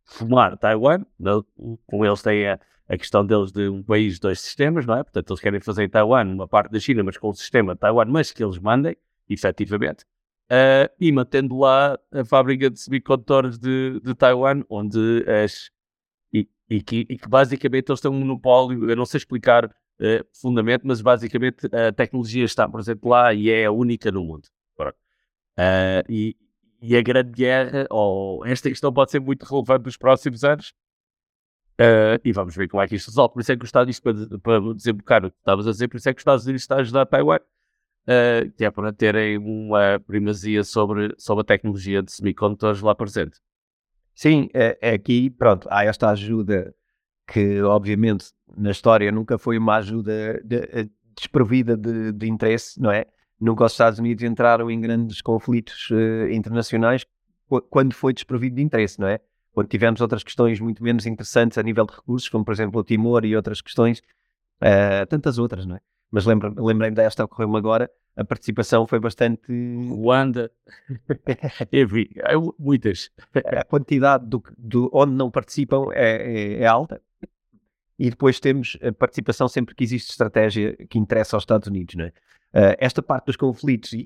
fumar 0.05 0.57
Taiwan, 0.57 1.05
não, 1.19 1.45
eles 1.93 2.23
têm 2.23 2.47
a, 2.47 2.61
a, 2.89 2.97
questão 2.97 3.27
deles 3.27 3.51
de 3.51 3.69
um 3.69 3.83
país, 3.83 4.21
dois 4.21 4.39
sistemas, 4.39 4.87
não 4.87 4.95
é? 4.95 5.03
Portanto, 5.03 5.31
eles 5.31 5.41
querem 5.41 5.61
fazer 5.61 5.83
em 5.83 5.89
Taiwan 5.89 6.25
uma 6.27 6.47
parte 6.47 6.71
da 6.71 6.79
China, 6.79 7.03
mas 7.03 7.17
com 7.17 7.29
o 7.29 7.35
sistema 7.35 7.75
de 7.75 7.81
Taiwan, 7.81 8.05
mas 8.05 8.31
que 8.31 8.45
eles 8.45 8.59
mandem, 8.59 8.97
efetivamente, 9.29 10.05
uh, 10.53 10.89
e 11.01 11.11
mantendo 11.11 11.59
lá 11.59 11.99
a 12.13 12.25
fábrica 12.25 12.71
de 12.71 12.79
semicondutores 12.79 13.59
de, 13.59 14.01
de 14.01 14.15
Taiwan, 14.15 14.63
onde 14.71 15.25
as, 15.29 15.71
e 16.69 16.83
que, 16.83 17.07
e 17.09 17.17
que 17.17 17.29
basicamente 17.29 17.91
eles 17.91 18.01
têm 18.01 18.11
um 18.11 18.19
monopólio, 18.19 18.91
eu 18.91 18.97
não 18.97 19.07
sei 19.07 19.19
explicar 19.19 19.73
uh, 20.01 20.25
profundamente, 20.25 20.87
mas 20.87 21.01
basicamente 21.01 21.67
a 21.75 21.93
tecnologia 21.93 22.45
está 22.45 22.69
presente 22.69 23.05
lá 23.05 23.33
e 23.35 23.51
é 23.51 23.67
a 23.67 23.73
única 23.73 24.11
no 24.11 24.25
mundo. 24.25 24.49
Uh, 25.59 26.05
e, 26.07 26.37
e, 26.83 26.95
a 26.97 27.01
grande 27.01 27.33
guerra, 27.33 27.87
ou 27.89 28.45
esta 28.45 28.69
questão 28.69 28.93
pode 28.93 29.11
ser 29.11 29.21
muito 29.21 29.45
relevante 29.45 29.87
nos 29.87 29.97
próximos 29.97 30.45
anos, 30.45 30.75
uh, 31.81 32.21
e 32.23 32.31
vamos 32.31 32.55
ver 32.55 32.69
como 32.69 32.83
é 32.83 32.87
que 32.87 32.97
isto 32.97 33.09
resolve. 33.09 33.33
Por 33.33 33.41
isso 33.41 33.53
é 33.53 33.57
que 33.57 33.65
o 33.65 33.65
Estado, 33.65 33.91
isto 33.91 34.03
para, 34.03 34.39
para 34.39 34.75
desembocar 34.75 35.25
o 35.25 35.31
que 35.31 35.39
estavas 35.39 35.67
a 35.67 35.71
dizer, 35.71 35.89
por 35.89 35.97
isso 35.97 36.09
é 36.09 36.13
que 36.13 36.19
os 36.19 36.21
Estados 36.21 36.45
Unidos 36.45 36.63
está 36.63 36.77
a 36.77 36.81
ajudar 36.81 37.03
a 37.03 37.07
Taiwan, 37.07 37.39
uh, 37.39 38.51
que 38.53 38.65
é 38.67 38.71
para 38.71 38.93
terem 38.93 39.39
uma 39.39 39.99
primazia 40.07 40.63
sobre, 40.63 41.15
sobre 41.17 41.41
a 41.41 41.45
tecnologia 41.45 42.03
de 42.03 42.13
semicondutores 42.13 42.83
lá 42.83 42.95
presente. 42.95 43.41
Sim, 44.15 44.49
é, 44.53 44.79
é 44.81 44.91
aqui, 44.93 45.31
pronto, 45.31 45.67
há 45.71 45.85
esta 45.85 46.11
ajuda 46.11 46.75
que, 47.27 47.61
obviamente, 47.63 48.27
na 48.57 48.71
história 48.71 49.11
nunca 49.11 49.39
foi 49.39 49.59
uma 49.59 49.77
ajuda 49.77 50.41
de, 50.45 50.61
de, 50.61 50.69
eh, 50.73 50.89
desprovida 51.15 51.77
de, 51.77 52.13
de, 52.13 52.29
interesse, 52.29 52.81
não 52.81 52.91
é? 52.91 53.07
Nunca 53.41 53.65
os 53.65 53.73
Estados 53.73 53.99
Unidos 53.99 54.23
entraram 54.23 54.71
em 54.71 54.81
grandes 54.81 55.21
conflitos 55.21 55.91
uh, 55.91 56.31
internacionais 56.31 57.05
quando 57.71 57.95
foi 57.95 58.13
desprovido 58.13 58.57
de 58.57 58.63
interesse, 58.63 58.99
não 58.99 59.09
é? 59.09 59.21
Quando 59.53 59.69
tivemos 59.69 60.01
outras 60.01 60.23
questões 60.23 60.59
muito 60.61 60.83
menos 60.83 61.07
interessantes 61.07 61.59
a 61.59 61.63
nível 61.63 61.87
de 61.87 61.95
recursos, 61.95 62.29
como 62.29 62.45
por 62.45 62.53
exemplo 62.53 62.81
o 62.81 62.85
Timor 62.85 63.25
e 63.25 63.37
outras 63.37 63.61
questões, 63.61 64.01
uh, 64.63 65.07
tantas 65.09 65.39
outras, 65.39 65.67
não 65.67 65.77
é? 65.77 65.81
Mas 66.11 66.25
lembrei-me 66.25 66.95
desta, 66.95 67.25
ocorreu-me 67.25 67.57
agora, 67.57 67.91
a 68.17 68.25
participação 68.25 68.87
foi 68.87 68.99
bastante. 68.99 69.43
Ruanda. 69.89 70.51
Eu 71.71 71.87
vi, 71.87 72.09
muitas. 72.59 73.11
A 73.45 73.63
quantidade 73.63 74.27
do, 74.27 74.43
do, 74.57 74.91
onde 74.93 75.13
não 75.13 75.31
participam 75.31 75.89
é, 75.93 76.17
é, 76.17 76.63
é, 76.63 76.67
alta. 76.67 77.03
E 77.99 78.11
depois 78.11 78.39
temos 78.39 78.77
a 78.83 78.93
participação 78.93 79.49
sempre 79.49 79.75
que 79.75 79.83
existe 79.83 80.11
estratégia 80.11 80.77
que 80.89 80.99
interessa 80.99 81.37
aos 81.37 81.43
Estados 81.43 81.69
Unidos. 81.69 81.95
Não 81.95 82.05
é? 82.05 82.09
Uh, 82.09 82.77
esta 82.79 83.03
parte 83.03 83.27
dos 83.27 83.37
conflitos 83.37 83.93
e, 83.93 83.99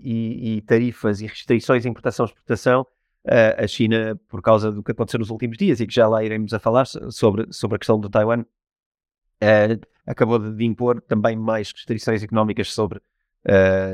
e, 0.56 0.60
tarifas 0.62 1.20
e 1.20 1.26
restrições 1.26 1.82
de 1.82 1.88
importação 1.88 2.26
e 2.26 2.28
exportação, 2.28 2.82
uh, 2.82 3.62
a 3.62 3.66
China, 3.66 4.18
por 4.28 4.40
causa 4.42 4.72
do 4.72 4.82
que 4.82 4.92
aconteceu 4.92 5.18
nos 5.18 5.30
últimos 5.30 5.56
dias 5.56 5.80
e 5.80 5.86
que 5.86 5.94
já 5.94 6.08
lá 6.08 6.24
iremos 6.24 6.54
a 6.54 6.58
falar 6.58 6.86
sobre, 6.86 7.52
sobre 7.52 7.76
a 7.76 7.78
questão 7.78 8.00
do 8.00 8.08
Taiwan, 8.08 8.40
uh, 8.42 9.86
acabou 10.06 10.38
de 10.38 10.64
impor 10.64 11.00
também 11.02 11.36
mais 11.36 11.72
restrições 11.72 12.22
económicas 12.22 12.72
sobre 12.72 13.00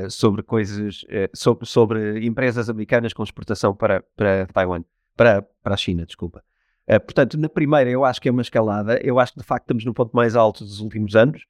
sobre 0.09 0.43
coisas, 0.43 1.03
uh, 1.03 1.29
sobre, 1.33 1.65
sobre, 1.65 2.25
empresas 2.25 2.69
americanas 2.69 3.13
com 3.13 3.23
exportação 3.23 3.73
para, 3.73 4.03
para 4.13 4.45
Taiwan, 4.47 4.83
para, 5.15 5.41
para 5.63 5.73
a 5.73 5.77
China, 5.77 6.05
desculpa. 6.05 6.43
Uh, 6.89 6.99
portanto, 6.99 7.37
na 7.37 7.49
primeira 7.49 7.89
eu 7.89 8.05
acho 8.05 8.21
que 8.21 8.29
é 8.29 8.31
uma 8.31 8.41
escalada, 8.41 8.99
eu 9.03 9.19
acho 9.19 9.33
que 9.33 9.39
de 9.39 9.45
facto 9.45 9.63
estamos 9.63 9.83
no 9.83 9.93
ponto 9.93 10.15
mais 10.15 10.35
alto 10.35 10.63
dos 10.63 10.79
últimos 10.79 11.15
anos 11.15 11.45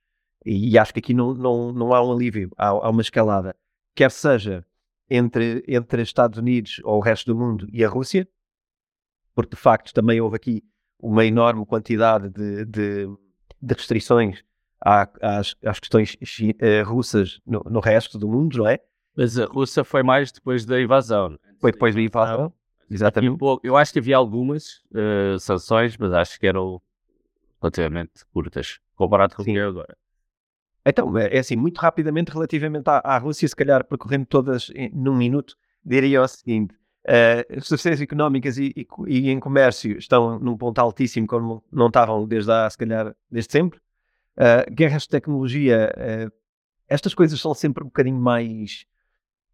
e, 0.45 0.78
acho 0.78 0.93
que 0.93 1.00
aqui 1.00 1.13
não, 1.13 1.34
não, 1.34 1.71
não 1.73 1.93
há 1.93 2.02
um 2.02 2.12
alívio, 2.12 2.50
há, 2.58 2.67
há 2.67 2.89
uma 2.89 3.02
escalada, 3.02 3.56
quer 3.95 4.10
seja 4.10 4.65
entre, 5.10 5.63
entre 5.67 6.02
Estados 6.02 6.39
Unidos 6.39 6.82
ou 6.84 6.97
o 6.97 7.02
resto 7.02 7.34
do 7.34 7.39
mundo 7.39 7.67
e 7.71 7.84
a 7.84 7.89
Rússia, 7.89 8.28
porque 9.36 9.56
de 9.56 9.62
facto 9.62 9.93
também 9.93 10.19
houve 10.19 10.36
aqui 10.36 10.63
uma 11.00 11.26
enorme 11.26 11.65
quantidade 11.65 12.30
de, 12.30 12.65
de, 12.65 13.08
de 13.62 13.73
restrições 13.73 14.43
às, 14.82 15.56
às 15.63 15.80
questões 15.80 16.15
uh, 16.15 16.88
russas 16.88 17.39
no, 17.45 17.62
no, 17.69 17.80
resto 17.80 18.17
do 18.17 18.28
mundo, 18.28 18.58
não 18.58 18.67
é? 18.67 18.80
Mas 19.15 19.38
a 19.38 19.45
Rússia 19.45 19.84
foi 19.84 20.04
mais 20.04 20.32
depois 20.32 20.65
da 20.65 20.80
invasão. 20.80 21.38
Foi 21.60 21.71
depois 21.71 21.95
da 21.95 22.02
invasão, 22.02 22.54
exatamente. 22.89 23.38
Eu 23.63 23.76
acho 23.76 23.93
que 23.93 24.00
havia 24.00 24.17
algumas 24.17 24.84
uh, 24.91 25.39
sanções, 25.39 25.97
mas 25.97 26.12
acho 26.13 26.39
que 26.39 26.47
eram 26.47 26.82
relativamente 27.62 28.26
curtas, 28.34 28.80
comparado 28.95 29.36
com 29.36 29.41
o 29.41 29.45
que 29.45 29.58
é 29.58 29.63
agora. 29.63 29.97
Então, 30.86 31.17
é, 31.17 31.36
é 31.36 31.39
assim, 31.39 31.56
muito 31.56 31.80
rapidamente, 31.80 32.32
relativamente 32.32 32.88
à, 32.88 33.02
à 33.04 33.17
Rússia, 33.17 33.47
se 33.47 33.56
calhar 33.56 33.84
percorrendo 33.84 34.26
todas 34.26 34.71
em, 34.73 34.89
num 34.93 35.15
minuto, 35.15 35.58
diria 35.84 36.21
o 36.21 36.28
seguinte: 36.28 36.73
uh, 37.06 37.58
as 37.58 37.67
sucessões 37.67 38.00
económicas 38.00 38.58
e, 38.58 38.73
e, 38.76 38.88
e, 39.08 39.30
em 39.30 39.39
comércio 39.39 39.97
estão 39.97 40.39
num 40.39 40.56
ponto 40.56 40.80
altíssimo, 40.80 41.28
como 41.28 41.63
não 41.71 41.88
estavam 41.88 42.26
desde 42.26 42.52
há, 42.52 42.69
se 42.69 42.78
calhar, 42.78 43.15
desde 43.30 43.52
sempre. 43.52 43.80
Uh, 44.38 44.71
guerras 44.71 45.04
de 45.04 45.10
tecnologia, 45.10 45.91
uh, 45.97 46.32
estas 46.88 47.13
coisas 47.13 47.39
são 47.39 47.54
sempre 47.54 47.84
um 47.84 47.88
bocadinho 47.88 48.19
mais. 48.19 48.86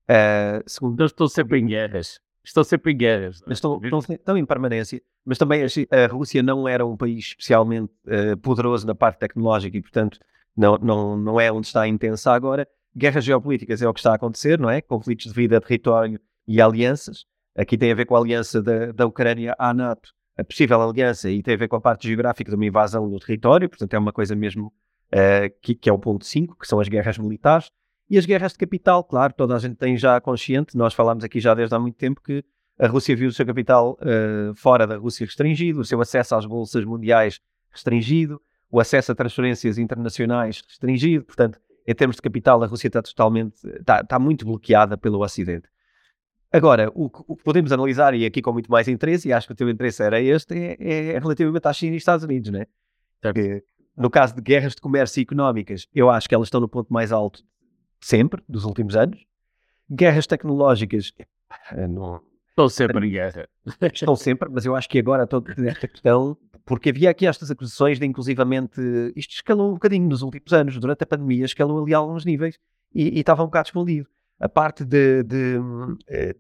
Uh, 0.04 0.62
segundo... 0.68 1.00
Eles 1.00 1.12
estão 1.12 1.28
sempre 1.28 1.60
em 1.60 1.66
guerras. 1.66 2.20
Estão 2.46 2.64
sempre 2.64 2.92
em 2.92 2.98
guerras. 2.98 3.42
É? 3.48 3.54
Estão, 3.54 3.80
estão, 3.82 4.00
estão, 4.00 4.38
em 4.38 4.46
permanência. 4.46 5.02
Mas 5.26 5.38
também 5.38 5.64
a, 5.64 6.08
Rússia 6.08 6.44
não 6.44 6.68
era 6.68 6.86
um 6.86 6.98
país 6.98 7.28
especialmente 7.28 7.92
poderoso 8.42 8.86
na 8.86 8.94
parte 8.94 9.20
tecnológica 9.20 9.78
e, 9.78 9.82
portanto, 9.82 10.20
não, 10.56 10.78
não, 10.78 11.18
não 11.18 11.40
é 11.40 11.52
onde 11.52 11.68
está 11.68 11.82
a 11.82 11.88
intensa 11.88 12.32
agora. 12.34 12.68
Guerras 12.96 13.24
geopolíticas 13.24 13.82
é 13.82 13.88
o 13.88 13.94
que 13.94 14.00
está 14.00 14.12
a 14.12 14.16
acontecer, 14.16 14.60
não 14.60 14.70
é? 14.70 14.82
Conflitos 14.82 15.28
de 15.28 15.34
vida, 15.34 15.60
território 15.62 16.20
e 16.48 16.62
alianças. 16.62 17.26
Aqui 17.56 17.78
tem 17.78 17.92
a 17.92 17.96
ver 17.96 18.06
com 18.06 18.16
a 18.16 18.20
aliança 18.20 18.62
da, 18.62 18.92
da 18.92 19.06
Ucrânia 19.06 19.56
à 19.58 19.74
NATO 19.74 20.12
a 20.38 20.44
possível 20.44 20.82
aliança 20.82 21.30
e 21.30 21.44
tem 21.44 21.54
a 21.54 21.58
ver 21.58 21.68
com 21.68 21.76
a 21.76 21.82
parte 21.82 22.08
geográfica 22.08 22.50
de 22.50 22.56
uma 22.56 22.66
invasão 22.66 23.10
do 23.10 23.20
território, 23.20 23.70
portanto 23.70 23.94
é 23.94 24.00
uma 24.00 24.12
coisa 24.12 24.36
mesmo 24.36 24.74
uh, 25.14 25.54
que, 25.62 25.76
que, 25.76 25.90
é 25.90 25.94
o 25.94 26.00
ponto 26.00 26.26
5, 26.26 26.58
que 26.58 26.68
são 26.68 26.80
as 26.80 26.88
guerras 26.88 27.18
militares. 27.18 27.70
E 28.14 28.18
as 28.20 28.28
guerras 28.28 28.52
de 28.52 28.60
capital, 28.60 29.04
claro, 29.04 29.34
toda 29.34 29.56
a 29.56 29.58
gente 29.58 29.74
tem 29.74 29.98
já 29.98 30.22
consciente, 30.22 30.78
nós 30.78 30.94
falámos 30.94 31.24
aqui 31.24 31.40
já 31.40 31.56
desde 31.56 31.74
há 31.74 31.80
muito 31.80 31.96
tempo 31.96 32.22
que 32.22 32.46
a 32.78 32.86
Rússia 32.86 33.16
viu 33.16 33.28
o 33.28 33.32
seu 33.32 33.44
capital 33.44 33.98
uh, 34.00 34.54
fora 34.54 34.86
da 34.86 34.98
Rússia 34.98 35.26
restringido, 35.26 35.80
o 35.80 35.84
seu 35.84 36.00
acesso 36.00 36.36
às 36.36 36.46
bolsas 36.46 36.86
mundiais 36.86 37.42
restringido, 37.72 38.40
o 38.70 38.80
acesso 38.80 39.12
a 39.12 39.16
transferências 39.16 39.80
internacionais 39.80 40.62
restringido, 40.62 41.26
portanto, 41.26 41.60
em 41.88 41.96
termos 41.96 42.18
de 42.18 42.22
capital, 42.22 42.62
a 42.62 42.68
Rússia 42.68 42.86
está 42.86 43.02
totalmente, 43.02 43.56
está, 43.80 44.02
está 44.02 44.20
muito 44.20 44.46
bloqueada 44.46 44.96
pelo 44.96 45.24
Ocidente. 45.24 45.68
Agora, 46.52 46.92
o, 46.94 47.10
o, 47.28 47.36
que 47.36 47.44
podemos 47.44 47.72
analisar, 47.72 48.14
e 48.14 48.28
aqui 48.28 48.44
com 48.44 48.54
muito 48.54 48.70
mais 48.70 48.88
interesse, 48.88 49.30
e 49.30 49.34
acho 49.34 49.48
que 49.48 49.54
o 49.54 49.56
teu 49.56 49.68
interesse 49.68 50.04
era 50.04 50.22
este, 50.22 50.54
é, 50.56 51.14
é 51.14 51.18
relativamente 51.18 51.68
à 51.68 51.74
China 51.74 51.96
e 51.96 51.98
Estados 51.98 52.24
Unidos, 52.24 52.52
né? 52.52 52.68
Porque, 53.20 53.64
no 53.98 54.12
caso 54.12 54.36
de 54.36 54.42
guerras 54.44 54.76
de 54.76 54.82
comércio 54.82 55.20
e 55.20 55.24
económicas, 55.24 55.88
eu 55.96 56.12
acho 56.12 56.30
que 56.30 56.36
elas 56.36 56.46
estão 56.46 56.62
no 56.62 56.70
ponto 56.70 56.94
mais 56.94 57.12
alto 57.12 57.44
sempre, 58.06 58.44
dos 58.48 58.66
últimos 58.66 58.96
anos. 58.96 59.24
Guerras 59.90 60.28
tecnológicas, 60.28 61.14
não... 61.90 62.22
Estão 62.50 62.70
sempre 62.70 63.08
em 63.08 63.10
guerra. 63.10 63.50
Estão 63.82 64.16
sempre, 64.16 64.48
mas 64.52 64.64
eu 64.64 64.76
acho 64.76 64.88
que 64.88 65.00
agora 65.00 65.26
toda 65.26 65.54
esta 65.68 65.88
questão, 65.88 66.38
porque 66.64 66.90
havia 66.90 67.10
aqui 67.10 67.26
estas 67.26 67.50
acusações 67.50 68.00
de 68.00 68.06
inclusivamente, 68.06 68.80
isto 69.16 69.34
escalou 69.34 69.72
um 69.72 69.74
bocadinho 69.74 70.08
nos 70.08 70.22
últimos 70.22 70.54
anos, 70.54 70.78
durante 70.78 71.04
a 71.04 71.08
pandemia 71.08 71.46
escalou 71.46 71.82
ali 71.82 71.94
alguns 71.96 72.26
níveis 72.26 72.60
e, 72.94 73.18
e 73.18 73.20
estava 73.20 73.42
um 73.42 73.48
bocado 73.48 73.70
escondido 73.70 74.08
a 74.40 74.50
parte 74.50 74.84
de, 74.84 75.24
de, 75.24 75.58
eh, 76.08 76.36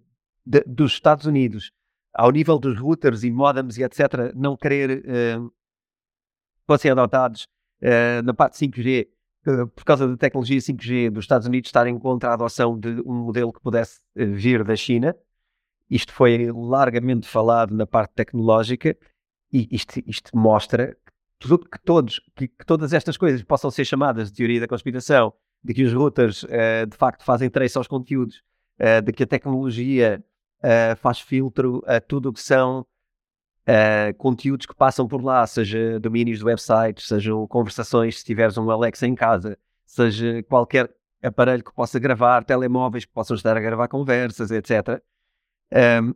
de, 0.45 0.62
dos 0.67 0.91
Estados 0.91 1.26
Unidos, 1.26 1.71
ao 2.13 2.32
nível 2.32 2.60
dos 2.60 2.78
routers 2.78 3.23
e 3.23 3.32
modems 3.32 3.78
e 3.78 3.84
etc., 3.84 4.34
não 4.36 4.58
querer 4.58 5.04
uh, 5.06 5.52
fossem 6.67 6.91
adotados 6.91 7.47
uh, 7.82 8.21
na 8.23 8.34
parte 8.34 8.58
5G, 8.58 9.08
por 9.44 9.84
causa 9.84 10.08
da 10.08 10.16
tecnologia 10.16 10.58
5G 10.58 11.10
dos 11.10 11.26
Estados 11.26 11.48
Unidos 11.48 11.68
estarem 11.68 11.98
contra 12.00 12.30
a 12.30 12.34
adoção 12.34 12.80
de 12.80 13.02
um 13.06 13.26
modelo 13.26 13.52
que 13.52 13.60
pudesse 13.60 14.00
uh, 14.18 14.26
vir 14.34 14.64
da 14.64 14.76
China. 14.76 15.16
Isto 15.90 16.14
foi 16.14 16.52
largamente 16.52 17.28
falado 17.28 17.76
na 17.76 17.86
parte 17.86 18.14
tecnológica 18.14 18.98
e 19.52 19.68
isto, 19.70 20.02
isto 20.08 20.36
mostra 20.36 20.98
que 21.40 21.80
todos, 21.84 22.22
que, 22.36 22.48
que, 22.48 22.66
todas 22.66 22.94
estas 22.94 23.18
coisas 23.18 23.44
possam 23.44 23.70
ser 23.70 23.84
chamadas 23.84 24.32
de 24.32 24.38
teoria 24.38 24.62
da 24.62 24.68
conspiração, 24.68 25.34
de 25.62 25.74
que 25.74 25.84
os 25.84 25.94
routers 25.94 26.44
uh, 26.44 26.88
de 26.90 26.96
facto 26.96 27.24
fazem 27.24 27.50
trace 27.50 27.78
aos 27.78 27.88
conteúdos, 27.88 28.42
uh, 28.80 29.02
de 29.02 29.12
que 29.12 29.24
a 29.24 29.28
tecnologia 29.28 30.24
uh, 30.60 30.96
faz 30.98 31.20
filtro 31.20 31.84
a 31.86 32.00
tudo 32.00 32.30
o 32.30 32.34
que 32.34 32.42
são 32.42 32.86
conteúdos 34.17 34.65
que 34.65 34.76
passam 34.76 35.08
por 35.08 35.23
lá, 35.23 35.45
seja 35.47 35.99
domínios 35.99 36.39
de 36.39 36.45
websites, 36.45 37.08
sejam 37.08 37.47
conversações 37.47 38.19
se 38.19 38.26
tiveres 38.26 38.58
um 38.58 38.69
Alexa 38.69 39.08
em 39.08 39.15
casa, 39.15 39.58
seja 39.86 40.43
qualquer 40.43 40.93
aparelho 41.21 41.63
que 41.63 41.73
possa 41.73 41.97
gravar, 41.99 42.43
telemóveis 42.43 43.06
que 43.06 43.12
possam 43.13 43.36
estar 43.36 43.56
a 43.56 43.60
gravar 43.60 43.88
conversas, 43.88 44.52
etc. 44.52 45.02
Um, 45.71 46.13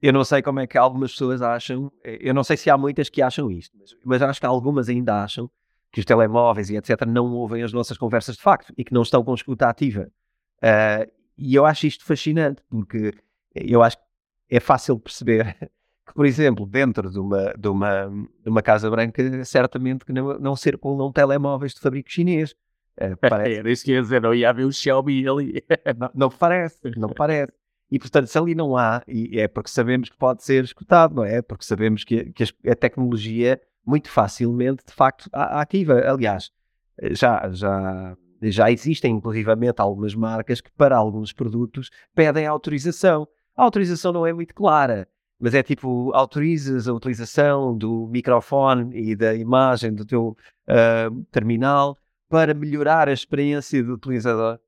eu 0.00 0.12
não 0.12 0.22
sei 0.22 0.42
como 0.42 0.60
é 0.60 0.66
que 0.66 0.78
algumas 0.78 1.12
pessoas 1.12 1.42
acham, 1.42 1.90
eu 2.04 2.32
não 2.32 2.44
sei 2.44 2.56
se 2.56 2.70
há 2.70 2.76
muitas 2.76 3.08
que 3.08 3.20
acham 3.22 3.50
isto, 3.50 3.76
mas, 3.78 3.96
mas 4.04 4.22
acho 4.22 4.38
que 4.38 4.46
algumas 4.46 4.88
ainda 4.88 5.24
acham 5.24 5.50
que 5.90 6.00
os 6.00 6.04
telemóveis 6.04 6.70
e 6.70 6.76
etc. 6.76 7.06
não 7.06 7.32
ouvem 7.32 7.62
as 7.62 7.72
nossas 7.72 7.96
conversas 7.96 8.36
de 8.36 8.42
facto 8.42 8.72
e 8.76 8.84
que 8.84 8.92
não 8.92 9.02
estão 9.02 9.24
com 9.24 9.34
escuta 9.34 9.68
ativa. 9.68 10.08
Uh, 10.62 11.10
e 11.36 11.54
eu 11.54 11.64
acho 11.64 11.86
isto 11.86 12.04
fascinante, 12.04 12.62
porque 12.68 13.14
eu 13.54 13.82
acho 13.82 13.96
que 13.96 14.04
é 14.50 14.60
fácil 14.60 14.98
perceber 14.98 15.56
que, 16.08 16.14
por 16.14 16.26
exemplo, 16.26 16.66
dentro 16.66 17.10
de 17.10 17.18
uma, 17.18 17.52
de 17.52 17.68
uma, 17.68 18.06
de 18.42 18.48
uma 18.48 18.62
Casa 18.62 18.90
Branca, 18.90 19.44
certamente 19.44 20.04
que 20.04 20.12
não, 20.12 20.38
não 20.38 20.56
circulam 20.56 21.12
telemóveis 21.12 21.74
de 21.74 21.80
fabrico 21.80 22.10
chinês. 22.10 22.52
Uh, 23.00 23.16
parece... 23.20 23.58
Era 23.58 23.70
isso 23.70 23.84
que 23.84 23.92
ia 23.92 24.00
dizer, 24.00 24.22
não 24.22 24.34
ia 24.34 24.48
haver 24.48 24.64
o 24.64 24.72
Xiaomi 24.72 25.28
ali. 25.28 25.62
não, 25.96 26.10
não 26.14 26.30
parece, 26.30 26.78
não 26.96 27.10
parece. 27.10 27.52
E, 27.90 27.98
portanto, 27.98 28.26
se 28.26 28.38
ali 28.38 28.54
não 28.54 28.76
há, 28.76 29.02
e 29.06 29.38
é 29.38 29.46
porque 29.48 29.70
sabemos 29.70 30.08
que 30.08 30.16
pode 30.16 30.42
ser 30.42 30.64
escutado, 30.64 31.14
não 31.14 31.24
é? 31.24 31.40
Porque 31.40 31.64
sabemos 31.64 32.04
que, 32.04 32.32
que 32.32 32.44
a 32.68 32.74
tecnologia 32.74 33.60
muito 33.86 34.10
facilmente, 34.10 34.84
de 34.86 34.92
facto, 34.92 35.28
ativa. 35.32 35.94
Aliás, 36.06 36.50
já, 37.12 37.50
já, 37.52 38.16
já 38.42 38.70
existem, 38.70 39.14
inclusivamente, 39.14 39.80
algumas 39.80 40.14
marcas 40.14 40.60
que, 40.60 40.70
para 40.72 40.96
alguns 40.96 41.32
produtos, 41.32 41.90
pedem 42.14 42.46
autorização. 42.46 43.26
A 43.56 43.62
autorização 43.62 44.12
não 44.12 44.26
é 44.26 44.32
muito 44.32 44.54
clara, 44.54 45.08
mas 45.38 45.54
é 45.54 45.62
tipo, 45.62 46.12
autorizas 46.14 46.88
a 46.88 46.92
utilização 46.92 47.76
do 47.76 48.08
microfone 48.08 48.96
e 48.96 49.16
da 49.16 49.34
imagem 49.34 49.94
do 49.94 50.04
teu 50.04 50.36
uh, 50.68 51.24
terminal 51.30 51.96
para 52.28 52.54
melhorar 52.54 53.08
a 53.08 53.12
experiência 53.12 53.82
do 53.82 53.94
utilizador. 53.94 54.58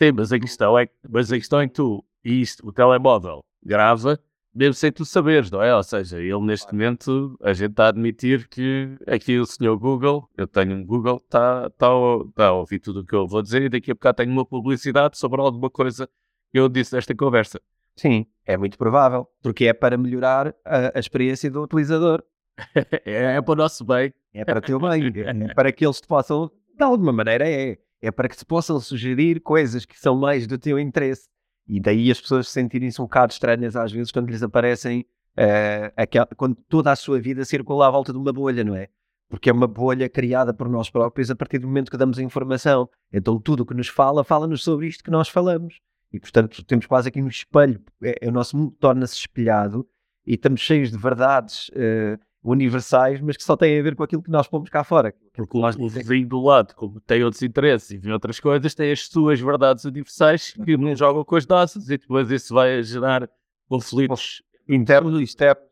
Sim, 0.00 0.12
mas 0.12 0.32
a 0.32 0.38
questão 0.38 0.78
é, 0.78 0.88
mas 1.08 1.32
a 1.32 1.36
questão 1.36 1.60
é 1.60 1.68
que 1.68 1.74
tu 1.74 2.04
e 2.24 2.40
isto, 2.40 2.66
o 2.66 2.72
telemóvel 2.72 3.44
grava, 3.64 4.18
mesmo 4.54 4.74
sem 4.74 4.92
tu 4.92 5.04
saberes, 5.04 5.50
não 5.50 5.62
é? 5.62 5.74
Ou 5.74 5.82
seja, 5.82 6.20
ele 6.20 6.40
neste 6.40 6.72
momento, 6.72 7.36
a 7.42 7.52
gente 7.52 7.70
está 7.72 7.86
a 7.86 7.88
admitir 7.88 8.48
que 8.48 8.96
aqui 9.06 9.38
o 9.38 9.46
senhor 9.46 9.76
Google, 9.78 10.28
eu 10.36 10.46
tenho 10.46 10.76
um 10.76 10.84
Google, 10.84 11.16
está 11.16 11.70
tá, 11.70 11.88
tá 12.34 12.46
a 12.46 12.52
ouvir 12.52 12.78
tudo 12.78 13.00
o 13.00 13.04
que 13.04 13.14
eu 13.14 13.26
vou 13.26 13.42
dizer 13.42 13.62
e 13.62 13.68
daqui 13.68 13.90
a 13.90 13.94
bocado 13.94 14.16
tenho 14.18 14.30
uma 14.30 14.46
publicidade 14.46 15.18
sobre 15.18 15.40
alguma 15.40 15.70
coisa 15.70 16.08
que 16.52 16.58
eu 16.58 16.68
disse 16.68 16.94
nesta 16.94 17.14
conversa. 17.14 17.60
Sim, 17.96 18.26
é 18.44 18.56
muito 18.56 18.76
provável, 18.76 19.28
porque 19.42 19.66
é 19.66 19.72
para 19.72 19.96
melhorar 19.96 20.54
a, 20.64 20.96
a 20.96 21.00
experiência 21.00 21.50
do 21.50 21.62
utilizador. 21.62 22.22
é, 23.04 23.36
é, 23.36 23.42
para 23.42 23.52
o 23.52 23.56
nosso 23.56 23.84
bem. 23.84 24.12
É 24.34 24.44
para 24.44 24.58
o 24.58 24.62
teu 24.62 24.78
bem. 24.78 25.12
é 25.48 25.54
para 25.54 25.72
que 25.72 25.84
eles 25.84 26.00
te 26.00 26.06
possam, 26.06 26.50
de 26.76 26.82
alguma 26.82 27.12
maneira 27.12 27.48
é, 27.48 27.78
é 28.00 28.10
para 28.10 28.28
que 28.28 28.36
te 28.36 28.44
possam 28.44 28.80
sugerir 28.80 29.40
coisas 29.40 29.84
que 29.84 29.98
são 29.98 30.16
mais 30.16 30.46
do 30.46 30.58
teu 30.58 30.78
interesse. 30.78 31.28
E 31.66 31.80
daí 31.80 32.10
as 32.10 32.20
pessoas 32.20 32.48
sentirem-se 32.48 33.00
um 33.00 33.04
bocado 33.04 33.32
estranhas 33.32 33.76
às 33.76 33.92
vezes 33.92 34.10
quando 34.10 34.28
lhes 34.28 34.42
aparecem 34.42 35.06
uh, 35.38 36.36
quando 36.36 36.56
toda 36.68 36.90
a 36.90 36.96
sua 36.96 37.20
vida 37.20 37.44
circula 37.44 37.86
à 37.86 37.90
volta 37.90 38.12
de 38.12 38.18
uma 38.18 38.32
bolha, 38.32 38.64
não 38.64 38.74
é? 38.74 38.88
Porque 39.28 39.48
é 39.48 39.52
uma 39.52 39.66
bolha 39.66 40.08
criada 40.08 40.52
por 40.52 40.68
nós 40.68 40.90
próprios 40.90 41.30
a 41.30 41.36
partir 41.36 41.58
do 41.58 41.66
momento 41.66 41.90
que 41.90 41.96
damos 41.96 42.18
a 42.18 42.22
informação. 42.22 42.88
Então 43.12 43.38
tudo 43.40 43.62
o 43.62 43.66
que 43.66 43.74
nos 43.74 43.88
fala, 43.88 44.24
fala-nos 44.24 44.62
sobre 44.62 44.88
isto 44.88 45.04
que 45.04 45.10
nós 45.10 45.28
falamos. 45.28 45.80
E 46.12 46.20
portanto 46.20 46.62
temos 46.64 46.86
quase 46.86 47.08
aqui 47.08 47.22
um 47.22 47.28
espelho. 47.28 47.80
É, 48.02 48.16
é 48.20 48.28
o 48.28 48.32
nosso 48.32 48.56
mundo 48.56 48.76
torna-se 48.78 49.14
espelhado 49.14 49.86
e 50.26 50.34
estamos 50.34 50.60
cheios 50.60 50.90
de 50.90 50.98
verdades 50.98 51.68
uh, 51.70 52.18
universais, 52.44 53.20
mas 53.20 53.36
que 53.36 53.42
só 53.42 53.56
têm 53.56 53.78
a 53.78 53.82
ver 53.82 53.94
com 53.94 54.02
aquilo 54.02 54.22
que 54.22 54.30
nós 54.30 54.48
pomos 54.48 54.68
cá 54.68 54.84
fora. 54.84 55.14
Porque 55.32 55.58
nós, 55.58 55.76
o 55.76 55.88
vizinho 55.88 56.28
do 56.28 56.40
lado, 56.40 56.74
como 56.74 57.00
tem 57.00 57.22
outros 57.22 57.42
interesses 57.42 57.90
e 57.90 57.98
vê 57.98 58.12
outras 58.12 58.38
coisas, 58.40 58.74
tem 58.74 58.90
as 58.90 59.06
suas 59.06 59.40
verdades 59.40 59.84
universais 59.84 60.52
que 60.52 60.76
não 60.76 60.94
jogam 60.94 61.24
com 61.24 61.36
as 61.36 61.46
nossas 61.46 61.88
e 61.88 61.98
depois 61.98 62.30
isso 62.30 62.54
vai 62.54 62.82
gerar 62.82 63.28
conflitos 63.68 64.42
internos 64.68 65.20
e 65.20 65.24
externos. 65.24 65.64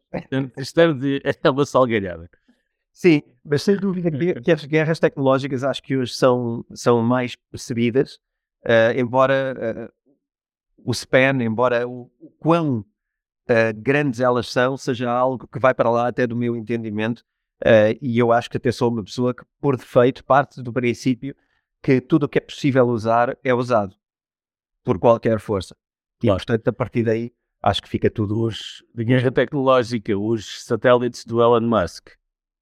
Externos 0.56 1.04
é 1.22 1.50
uma 1.50 1.66
salgalhada. 1.66 2.28
Sim, 2.92 3.22
mas 3.44 3.62
sem 3.62 3.76
dúvida 3.76 4.10
que, 4.10 4.40
que, 4.40 4.52
as 4.52 4.64
guerras 4.64 4.98
tecnológicas 4.98 5.64
acho 5.64 5.82
que 5.82 5.96
hoje 5.96 6.12
são, 6.12 6.64
são 6.74 7.00
mais 7.02 7.36
percebidas, 7.36 8.16
uh, 8.64 8.98
embora 8.98 9.54
uh, 9.56 9.92
o 10.84 10.92
span, 10.92 11.42
embora 11.42 11.86
o, 11.86 12.10
o 12.20 12.30
quão 12.38 12.78
uh, 12.78 12.84
grandes 13.76 14.20
elas 14.20 14.48
são, 14.48 14.76
seja 14.76 15.10
algo 15.10 15.46
que 15.46 15.58
vai 15.58 15.74
para 15.74 15.90
lá 15.90 16.08
até 16.08 16.26
do 16.26 16.36
meu 16.36 16.56
entendimento. 16.56 17.20
Uh, 17.62 17.96
e 18.00 18.18
eu 18.18 18.32
acho 18.32 18.48
que 18.48 18.56
até 18.56 18.72
sou 18.72 18.90
uma 18.90 19.04
pessoa 19.04 19.34
que, 19.34 19.44
por 19.60 19.76
defeito, 19.76 20.24
parte 20.24 20.62
do 20.62 20.72
princípio 20.72 21.34
que 21.82 22.00
tudo 22.00 22.24
o 22.24 22.28
que 22.28 22.38
é 22.38 22.40
possível 22.40 22.86
usar 22.88 23.36
é 23.42 23.54
usado 23.54 23.94
por 24.84 24.98
qualquer 24.98 25.38
força. 25.40 25.76
Claro. 26.20 26.36
E, 26.36 26.46
portanto, 26.46 26.68
a 26.68 26.72
partir 26.72 27.02
daí, 27.02 27.32
acho 27.62 27.82
que 27.82 27.88
fica 27.88 28.10
tudo. 28.10 28.48
De 28.94 29.04
guerra 29.04 29.30
tecnológica, 29.30 30.16
os 30.18 30.64
satélites 30.64 31.24
do 31.24 31.40
Elon 31.40 31.60
Musk 31.60 32.10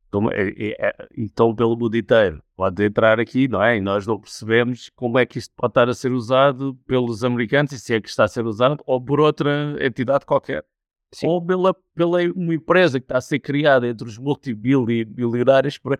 estão, 0.09 0.31
é, 0.31 0.49
é, 0.49 0.77
é, 0.89 1.09
estão 1.17 1.55
pelo 1.55 1.77
mundo 1.77 1.97
inteiro. 1.97 2.43
Pode 2.57 2.83
entrar 2.85 3.21
aqui, 3.21 3.47
não 3.47 3.63
é? 3.63 3.77
E 3.77 3.81
nós 3.81 4.07
não 4.07 4.19
percebemos 4.19 4.91
como 4.97 5.19
é 5.19 5.27
que 5.27 5.39
isto 5.39 5.55
pode 5.55 5.71
estar 5.71 5.89
a 5.89 5.95
ser 5.95 6.13
usado 6.13 6.75
pelos 6.87 7.23
americanos, 7.23 7.73
e 7.73 7.79
se 7.79 7.95
é 7.95 8.01
que 8.01 8.09
está 8.09 8.25
a 8.25 8.29
ser 8.29 8.45
usado, 8.47 8.83
ou 8.87 9.01
por 9.01 9.21
outra 9.21 9.77
entidade 9.81 10.27
qualquer. 10.27 10.65
Sim. 11.11 11.27
ou 11.27 11.43
pela, 11.43 11.75
pela 11.95 12.19
uma 12.37 12.55
empresa 12.55 13.01
que 13.01 13.05
está 13.05 13.17
a 13.17 13.23
ser 13.23 13.39
criada 13.39 13.89
entre 13.89 14.07
os 14.07 14.19
multibilionários 14.19 15.79
para 15.81 15.99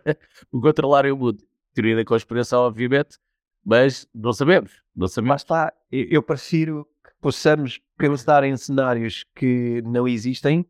controlarem 0.51 1.11
o 1.11 1.17
mundo. 1.17 1.43
Teoria 1.73 1.95
da 1.95 2.05
conspiração, 2.05 2.61
obviamente, 2.61 3.17
mas 3.65 4.07
não 4.13 4.33
sabemos. 4.33 4.83
Não 4.95 5.07
sabemos. 5.07 5.29
Mas 5.29 5.41
está, 5.41 5.73
eu 5.91 6.21
prefiro 6.21 6.87
que 7.03 7.11
possamos 7.19 7.79
pensar 7.97 8.43
em 8.43 8.55
cenários 8.55 9.25
que 9.35 9.81
não 9.83 10.07
existem 10.07 10.63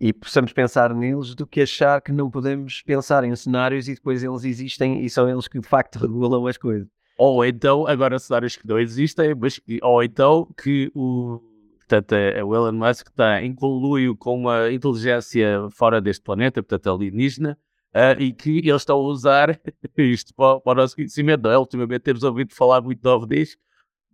e 0.00 0.12
possamos 0.12 0.52
pensar 0.52 0.94
neles 0.94 1.34
do 1.34 1.46
que 1.46 1.62
achar 1.62 2.00
que 2.00 2.12
não 2.12 2.30
podemos 2.30 2.82
pensar 2.82 3.24
em 3.24 3.34
cenários 3.34 3.88
e 3.88 3.94
depois 3.94 4.22
eles 4.22 4.44
existem 4.44 5.04
e 5.04 5.10
são 5.10 5.28
eles 5.28 5.48
que 5.48 5.58
de 5.58 5.66
facto 5.66 5.96
regulam 6.00 6.46
as 6.46 6.56
coisas. 6.56 6.88
Ou 7.16 7.44
então, 7.44 7.86
agora 7.86 8.18
cenários 8.18 8.56
que 8.56 8.66
não 8.66 8.78
existem, 8.78 9.34
mas 9.34 9.60
ou 9.82 10.02
então 10.02 10.48
que 10.56 10.90
o 10.94 11.40
Portanto, 11.88 12.12
é, 12.12 12.40
é 12.40 12.44
o 12.44 12.54
Elon 12.54 12.72
Musk 12.72 13.08
está 13.08 13.42
em 13.42 13.54
conluio 13.54 14.14
com 14.14 14.38
uma 14.38 14.70
inteligência 14.70 15.66
fora 15.70 16.02
deste 16.02 16.22
planeta, 16.22 16.62
portanto, 16.62 16.90
alienígena, 16.90 17.58
uh, 17.94 18.20
e 18.20 18.30
que 18.30 18.58
eles 18.58 18.82
estão 18.82 18.98
a 18.98 19.02
usar 19.02 19.58
isto 19.96 20.34
para, 20.34 20.60
para, 20.60 20.72
o 20.72 20.74
nosso 20.82 20.94
conhecimento, 20.94 21.44
não 21.44 21.50
é? 21.50 21.58
Ultimamente 21.58 22.02
temos 22.02 22.22
ouvido 22.22 22.54
falar 22.54 22.82
muito 22.82 23.00
de 23.00 23.08
OVNIs 23.08 23.56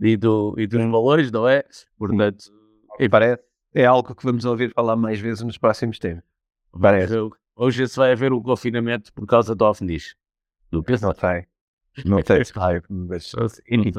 e, 0.00 0.16
do, 0.16 0.54
e 0.56 0.68
dos 0.68 0.80
valores, 0.84 1.32
não 1.32 1.48
é? 1.48 1.64
Portanto, 1.98 2.44
e 3.00 3.08
parece, 3.08 3.42
é 3.74 3.84
algo 3.84 4.14
que 4.14 4.24
vamos 4.24 4.44
ouvir 4.44 4.72
falar 4.72 4.96
mais 4.96 5.18
vezes 5.20 5.42
nos 5.42 5.58
próximos 5.58 5.98
tempos. 5.98 6.24
Parece. 6.80 7.14
Hoje 7.56 7.86
se 7.88 7.96
vai 7.96 8.12
haver 8.12 8.32
um 8.32 8.42
confinamento 8.42 9.12
por 9.12 9.26
causa 9.26 9.54
do 9.54 9.64
OVNIs. 9.64 10.14
Não 10.72 10.82
sei. 11.14 11.46
Não 12.04 12.20
sei 12.24 12.44
se 12.44 12.52
vai, 12.52 12.80
mas 12.88 13.32
enfim. 13.70 13.92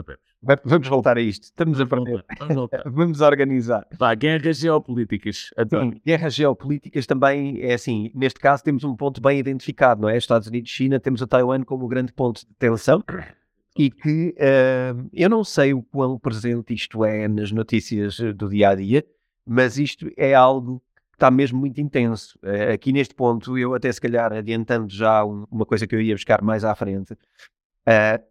Vamos 0.66 0.88
voltar 0.88 1.18
a 1.18 1.22
isto. 1.22 1.44
Estamos 1.44 1.80
a 1.80 1.86
perder. 1.86 2.26
Vamos, 2.40 2.70
Vamos 2.86 3.22
organizar. 3.22 3.88
Vá, 3.98 4.14
guerras 4.14 4.58
geopolíticas. 4.58 5.50
Então. 5.58 5.92
guerras 6.06 6.36
geopolíticas 6.36 7.06
também 7.06 7.62
é 7.62 7.74
assim. 7.74 8.12
Neste 8.14 8.40
caso 8.40 8.64
temos 8.64 8.84
um 8.84 8.96
ponto 8.96 9.22
bem 9.22 9.40
identificado, 9.40 10.02
não 10.02 10.10
é? 10.10 10.18
Estados 10.18 10.48
Unidos 10.48 10.70
e 10.70 10.74
China, 10.74 11.00
temos 11.00 11.22
o 11.22 11.28
Taiwan 11.28 11.64
como 11.64 11.88
grande 11.88 12.12
ponto 12.12 12.42
de 12.42 12.54
tensão 12.56 13.02
e 13.78 13.90
que 13.90 14.36
uh, 14.38 15.10
eu 15.14 15.30
não 15.30 15.44
sei 15.44 15.74
o 15.74 15.82
quão 15.82 16.20
presente 16.20 16.74
isto 16.74 17.04
é 17.06 17.28
nas 17.28 17.52
notícias 17.52 18.18
do 18.36 18.50
dia 18.50 18.70
a 18.70 18.76
dia, 18.76 19.06
mas 19.46 19.78
isto 19.78 20.10
é 20.18 20.34
algo 20.34 20.82
que 21.12 21.16
está 21.18 21.32
mesmo 21.32 21.60
muito 21.60 21.80
intenso. 21.80 22.38
Uh, 22.44 22.74
aqui 22.74 22.92
neste 22.92 23.14
ponto, 23.14 23.58
eu 23.58 23.74
até 23.74 23.92
se 23.92 24.02
calhar 24.02 24.34
adiantando 24.34 24.92
já 24.94 25.24
um, 25.24 25.46
uma 25.50 25.66
coisa 25.66 25.88
que 25.88 25.96
eu 25.96 26.02
ia 26.02 26.16
buscar 26.16 26.42
mais 26.42 26.64
à 26.64 26.76
frente, 26.76 27.14
uh, 27.14 28.24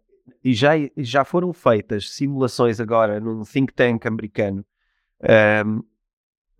e 0.43 0.53
já, 0.53 0.71
já 0.97 1.23
foram 1.23 1.53
feitas 1.53 2.11
simulações 2.11 2.79
agora 2.79 3.19
num 3.19 3.43
think 3.43 3.73
tank 3.73 4.05
americano 4.05 4.65
um, 5.65 5.83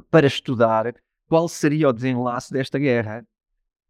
para 0.09 0.27
estudar 0.27 0.95
qual 1.27 1.47
seria 1.47 1.89
o 1.89 1.93
desenlace 1.93 2.53
desta 2.53 2.77
guerra. 2.77 3.25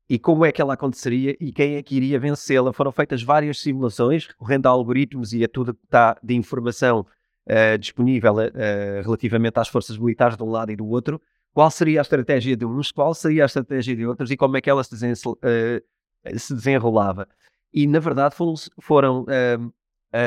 e 0.08 0.20
como 0.20 0.46
é 0.46 0.52
que 0.52 0.62
ela 0.62 0.76
aconteceria 0.76 1.36
e 1.40 1.52
quem 1.52 1.76
é 1.76 1.84
que 1.84 1.96
iria 1.96 2.20
vencê-la. 2.20 2.72
Foram 2.72 2.92
feitas 2.92 3.24
várias 3.24 3.60
simulações, 3.60 4.28
recorrendo 4.28 4.68
a 4.68 4.70
algoritmos 4.70 5.34
e 5.34 5.44
a 5.44 5.48
tudo 5.48 5.74
que 5.74 5.84
está 5.84 6.16
de 6.22 6.36
informação 6.36 7.06
uh, 7.48 7.78
disponível 7.78 8.34
uh, 8.34 9.02
relativamente 9.04 9.60
às 9.60 9.68
forças 9.68 9.98
militares 9.98 10.38
de 10.38 10.44
um 10.44 10.50
lado 10.50 10.72
e 10.72 10.76
do 10.76 10.88
outro. 10.88 11.22
Qual 11.54 11.70
seria 11.72 12.02
a 12.02 12.04
estratégia 12.04 12.56
de 12.56 12.66
uns, 12.66 12.92
qual 12.92 13.14
seria 13.14 13.44
a 13.44 13.46
estratégia 13.46 13.96
de 13.96 14.06
outros 14.06 14.30
e 14.30 14.38
como 14.38 14.58
é 14.58 14.62
que 14.62 14.70
ela 14.70 14.84
se, 14.84 14.92
desen 14.92 15.14
uh, 15.14 16.38
se 16.40 16.54
desenrolava. 16.54 17.28
E, 17.74 17.88
na 17.88 18.00
verdade, 18.00 18.36
foram, 18.36 18.56
foram 18.80 19.26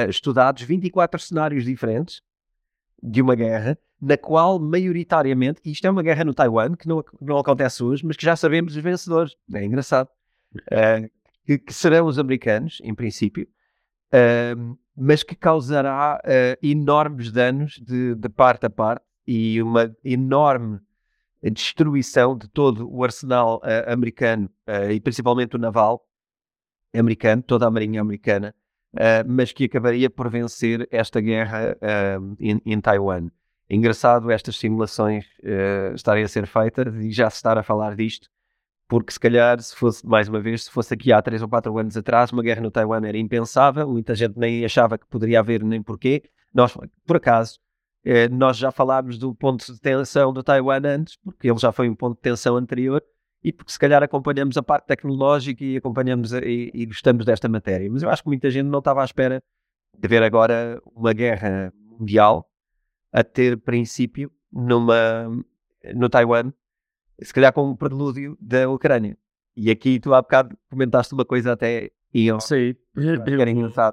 estudados 0.07 0.63
24 0.63 1.19
cenários 1.19 1.65
diferentes 1.65 2.21
de 3.03 3.23
uma 3.23 3.35
guerra, 3.35 3.79
na 3.99 4.19
qual 4.19 4.59
maioritariamente, 4.59 5.59
e 5.65 5.73
isto 5.73 5.87
é 5.87 5.91
uma 5.91 6.03
guerra 6.03 6.25
no 6.25 6.35
Taiwan, 6.35 6.75
que 6.75 6.87
não, 6.87 7.03
não 7.19 7.39
acontece 7.39 7.83
hoje, 7.83 8.05
mas 8.05 8.17
que 8.19 8.25
já 8.25 8.37
sabemos 8.37 8.77
os 8.77 8.83
vencedores. 8.83 9.35
É 9.53 9.65
engraçado. 9.65 10.09
Que, 11.47 11.57
que, 11.57 11.73
serão 11.73 12.05
os 12.05 12.19
americanos, 12.19 12.79
em 12.85 12.95
princípio, 12.95 13.49
uh, 14.13 14.79
mas 14.97 15.23
que 15.23 15.35
causará 15.35 16.21
uh, 16.25 16.67
enormes 16.67 17.31
danos 17.31 17.81
de, 17.81 18.15
de 18.15 18.29
parte 18.29 18.67
a 18.67 18.71
parte 18.71 19.05
e 19.27 19.63
uma 19.63 19.95
enorme 20.05 20.81
destruição 21.43 22.37
de 22.37 22.49
todo 22.49 22.91
o 22.91 23.05
arsenal 23.05 23.61
americano 23.87 24.51
e 24.91 24.99
principalmente 24.99 25.55
o 25.55 25.59
naval 25.59 26.05
americano, 26.93 27.43
toda 27.43 27.67
a 27.67 27.71
marinha 27.71 28.01
americana, 28.01 28.53
mas 29.25 29.53
que 29.53 29.67
acabaria 29.67 30.11
por 30.11 30.29
vencer 30.29 30.89
esta 30.91 31.21
guerra 31.21 31.77
em, 32.41 32.81
Taiwan. 32.81 33.29
Engraçado 33.71 34.31
estas 34.31 34.57
simulações 34.57 35.27
uh, 35.43 35.95
estarem 35.95 36.25
a 36.25 36.29
ser 36.29 36.47
feitas 36.47 36.95
e 36.97 37.11
já 37.11 37.29
se 37.29 37.37
estar 37.37 37.59
a 37.59 37.63
falar 37.63 37.95
disto, 37.95 38.31
porque 38.89 39.13
se 39.13 39.21
calhar, 39.21 39.61
se 39.61 39.77
fosse, 39.77 40.05
mais 40.07 40.29
uma 40.29 40.41
vez, 40.41 40.65
se 40.65 40.71
fosse 40.71 40.95
aqui 40.95 41.13
há 41.13 41.21
3 41.21 41.43
ou 41.43 41.49
4 41.49 41.79
anos 41.79 41.97
atrás, 41.97 42.33
uma 42.33 42.43
guerra 42.43 42.63
no 42.63 42.71
Taiwan 42.71 43.07
era 43.07 43.19
impensável, 43.19 43.87
muita 43.89 44.15
gente 44.15 44.39
nem 44.39 44.65
achava 44.65 44.97
que 44.97 45.07
poderia 45.07 45.41
haver 45.41 45.63
nem 45.63 45.83
porquê. 45.83 46.23
Nós, 46.55 46.75
por 47.07 47.17
acaso, 47.17 47.61
nós 48.31 48.57
já 48.57 48.71
falámos 48.71 49.19
do 49.19 49.35
ponto 49.35 49.71
de 49.71 49.79
tensão 49.79 50.33
do 50.33 50.43
Taiwan 50.43 50.81
antes, 50.85 51.17
porque 51.17 51.51
ele 51.51 51.59
já 51.59 51.71
foi 51.71 51.89
um 51.89 51.95
ponto 51.95 52.17
de 52.17 52.23
tensão 52.23 52.57
anterior, 52.57 53.03
e 53.45 53.53
porque 53.53 53.71
se 53.71 53.79
calhar 53.79 54.03
acompanhamos 54.03 54.57
a 54.57 54.63
parte 54.63 54.87
tecnológica 54.87 55.63
e 55.63 55.77
acompanhamos 55.77 56.33
a, 56.33 56.41
e, 56.41 56.71
e, 56.75 56.87
gostamos 56.87 57.25
desta 57.25 57.49
matéria. 57.49 57.89
Mas 57.91 58.03
eu 58.03 58.11
acho 58.11 58.23
que 58.23 58.29
muita 58.29 58.51
gente 58.51 58.67
não 58.67 58.81
estava 58.81 59.03
à 59.03 59.05
espera 59.05 59.43
de 59.97 60.09
ver 60.09 60.23
agora 60.23 60.81
uma 60.95 61.13
guerra 61.13 61.73
mundial 61.77 62.51
a 63.13 63.23
ter 63.23 63.59
princípio 63.59 64.31
numa, 64.53 65.31
no 65.95 66.09
Taiwan, 66.09 66.53
se 67.21 67.33
calhar 67.33 67.53
com 67.53 67.71
um 67.71 67.77
prelúdio 67.77 68.37
da 68.41 68.69
Ucrânia. 68.69 69.17
E 69.57 69.71
aqui 69.71 69.99
tu 69.99 70.15
há 70.15 70.23
bocado 70.23 70.57
comentaste 70.71 71.15
uma 71.15 71.25
coisa 71.25 71.53
até 71.53 71.91
e 72.13 72.27
eu 72.27 72.41
sei, 72.41 72.75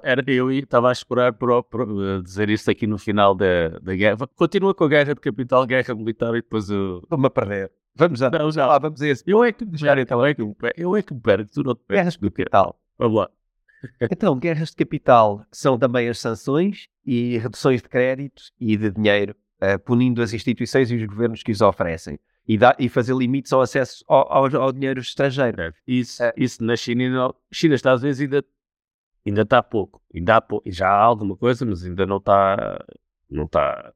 era, 0.02 0.24
eu 0.26 0.50
estava 0.50 0.88
a 0.88 0.92
esperar 0.92 1.34
por, 1.34 1.62
por, 1.64 2.22
dizer 2.22 2.48
isso 2.48 2.70
aqui 2.70 2.86
no 2.86 2.96
final 2.96 3.34
da, 3.34 3.68
da 3.82 3.94
guerra. 3.94 4.26
Continua 4.34 4.74
com 4.74 4.84
a 4.84 4.88
guerra 4.88 5.14
de 5.14 5.20
capital, 5.20 5.66
guerra 5.66 5.94
militar 5.94 6.30
e 6.30 6.40
depois 6.40 6.70
eu. 6.70 7.00
Estou-me 7.02 7.26
a 7.26 7.30
perder. 7.30 7.70
Vamos 7.94 8.18
já. 8.18 8.30
Não, 8.30 8.50
já. 8.50 8.66
Lá, 8.66 8.78
vamos 8.78 9.02
a 9.02 9.08
esse. 9.08 9.22
Eu 9.26 9.44
é 9.44 9.52
que 9.52 9.66
me 9.66 9.76
então, 10.00 10.24
é 10.24 10.34
que, 10.34 10.42
eu 10.76 10.96
é 10.96 11.02
que 11.02 11.12
me 11.12 11.20
perco, 11.20 11.50
tu 11.52 11.62
não 11.62 11.74
te 11.74 11.82
Guerras 11.88 12.14
de 12.14 12.20
capital. 12.20 12.80
Vamos 12.98 13.18
lá. 13.18 13.30
então, 14.10 14.38
guerras 14.38 14.70
de 14.70 14.76
capital 14.76 15.44
são 15.52 15.78
também 15.78 16.08
as 16.08 16.18
sanções 16.18 16.88
e 17.04 17.36
reduções 17.36 17.82
de 17.82 17.88
créditos 17.88 18.50
e 18.58 18.78
de 18.78 18.90
dinheiro, 18.90 19.36
uh, 19.62 19.78
punindo 19.78 20.22
as 20.22 20.32
instituições 20.32 20.90
e 20.90 20.96
os 20.96 21.04
governos 21.04 21.42
que 21.42 21.52
os 21.52 21.60
oferecem. 21.60 22.18
E, 22.48 22.56
dá, 22.56 22.76
e 22.78 22.88
fazer 22.88 23.14
limites 23.14 23.52
ao 23.52 23.60
acesso 23.60 24.04
ao, 24.06 24.32
ao, 24.32 24.56
ao 24.62 24.72
dinheiro 24.72 25.00
estrangeiro. 25.00 25.60
É. 25.60 25.72
Isso, 25.86 26.22
uh, 26.22 26.32
isso 26.36 26.62
na 26.62 26.76
China, 26.76 27.08
não, 27.08 27.34
China 27.52 27.74
está 27.74 27.92
às 27.92 28.02
vezes 28.02 28.20
ainda, 28.20 28.44
ainda 29.26 29.42
está 29.42 29.62
pouco. 29.62 30.00
Ainda 30.14 30.36
há 30.36 30.40
pouco, 30.40 30.70
já 30.70 30.88
há 30.88 31.02
alguma 31.02 31.36
coisa, 31.36 31.66
mas 31.66 31.84
ainda 31.84 32.06
não 32.06 32.18
está, 32.18 32.84
não 33.28 33.44
está, 33.44 33.92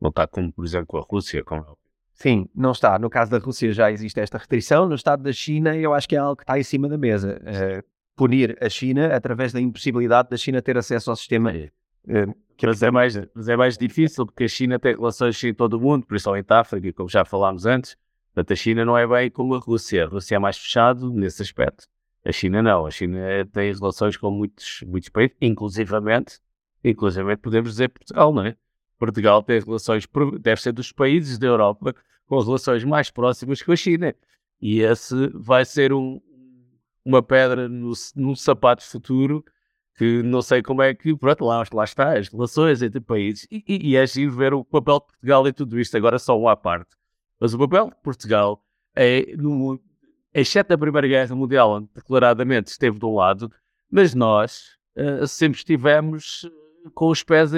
não 0.00 0.10
está 0.10 0.26
como, 0.26 0.52
por 0.52 0.64
exemplo, 0.64 0.86
com 0.86 0.98
a 0.98 1.02
Rússia, 1.02 1.42
com 1.42 1.76
Sim, 2.18 2.48
não 2.52 2.72
está. 2.72 2.98
No 2.98 3.08
caso 3.08 3.30
da 3.30 3.38
Rússia 3.38 3.72
já 3.72 3.92
existe 3.92 4.18
esta 4.18 4.38
restrição. 4.38 4.88
No 4.88 4.96
estado 4.96 5.22
da 5.22 5.32
China, 5.32 5.76
eu 5.76 5.94
acho 5.94 6.08
que 6.08 6.16
é 6.16 6.18
algo 6.18 6.36
que 6.36 6.42
está 6.42 6.58
em 6.58 6.64
cima 6.64 6.88
da 6.88 6.98
mesa. 6.98 7.40
Uh, 7.40 7.84
punir 8.16 8.58
a 8.60 8.68
China 8.68 9.14
através 9.14 9.52
da 9.52 9.60
impossibilidade 9.60 10.28
da 10.28 10.36
China 10.36 10.60
ter 10.60 10.76
acesso 10.76 11.10
ao 11.10 11.16
sistema. 11.16 11.52
Uh, 11.52 12.34
mas, 12.66 12.82
é 12.82 12.90
mais, 12.90 13.16
mas 13.34 13.48
é 13.48 13.56
mais 13.56 13.78
difícil 13.78 14.26
porque 14.26 14.44
a 14.44 14.48
China 14.48 14.78
tem 14.78 14.94
relações 14.94 15.40
com 15.40 15.54
todo 15.54 15.74
o 15.74 15.80
mundo, 15.80 16.06
principalmente 16.06 16.50
a 16.52 16.60
África, 16.60 16.92
como 16.92 17.08
já 17.08 17.24
falámos 17.24 17.66
antes. 17.66 17.96
Portanto, 18.34 18.52
a 18.52 18.56
China 18.56 18.84
não 18.84 18.96
é 18.96 19.06
bem 19.06 19.30
como 19.30 19.54
a 19.54 19.58
Rússia. 19.58 20.04
A 20.04 20.08
Rússia 20.08 20.36
é 20.36 20.38
mais 20.38 20.58
fechado 20.58 21.12
nesse 21.12 21.42
aspecto. 21.42 21.86
A 22.24 22.32
China 22.32 22.62
não. 22.62 22.86
A 22.86 22.90
China 22.90 23.18
tem 23.52 23.72
relações 23.72 24.16
com 24.16 24.30
muitos, 24.30 24.82
muitos 24.86 25.08
países, 25.08 25.36
inclusivamente, 25.40 26.40
inclusivamente 26.84 27.40
podemos 27.40 27.70
dizer 27.70 27.88
Portugal, 27.88 28.32
não 28.32 28.44
é? 28.44 28.56
Portugal 28.98 29.42
tem 29.42 29.60
relações, 29.60 30.06
deve 30.40 30.60
ser 30.60 30.72
dos 30.72 30.92
países 30.92 31.38
da 31.38 31.46
Europa 31.46 31.94
com 32.26 32.40
relações 32.40 32.84
mais 32.84 33.10
próximas 33.10 33.62
com 33.62 33.72
a 33.72 33.76
China. 33.76 34.14
E 34.60 34.80
esse 34.80 35.14
vai 35.34 35.64
ser 35.64 35.92
um, 35.92 36.20
uma 37.04 37.22
pedra 37.22 37.68
no, 37.68 37.92
no 38.16 38.36
sapato 38.36 38.84
futuro 38.84 39.44
que 39.98 40.22
não 40.22 40.40
sei 40.40 40.62
como 40.62 40.80
é 40.80 40.94
que, 40.94 41.16
pronto, 41.16 41.44
lá, 41.44 41.64
lá 41.72 41.84
está, 41.84 42.16
as 42.16 42.28
relações 42.28 42.80
entre 42.82 43.00
países. 43.00 43.48
E, 43.50 43.64
e, 43.66 43.90
e 43.90 43.96
é 43.96 44.06
giro 44.06 44.30
ver 44.30 44.54
o 44.54 44.64
papel 44.64 45.00
de 45.00 45.06
Portugal 45.06 45.48
em 45.48 45.52
tudo 45.52 45.78
isto, 45.78 45.96
agora 45.96 46.20
só 46.20 46.38
uma 46.38 46.52
à 46.52 46.56
parte. 46.56 46.90
Mas 47.40 47.52
o 47.52 47.58
papel 47.58 47.88
de 47.88 47.96
Portugal 48.00 48.64
é, 48.94 49.34
no, 49.36 49.80
exceto 50.32 50.72
a 50.72 50.78
Primeira 50.78 51.08
Guerra 51.08 51.34
Mundial, 51.34 51.72
onde 51.72 51.88
declaradamente 51.92 52.70
esteve 52.70 52.96
de 52.96 53.04
um 53.04 53.16
lado, 53.16 53.52
mas 53.90 54.14
nós 54.14 54.78
uh, 54.96 55.26
sempre 55.26 55.58
estivemos 55.58 56.48
com 56.94 57.08
os 57.08 57.24
pés 57.24 57.50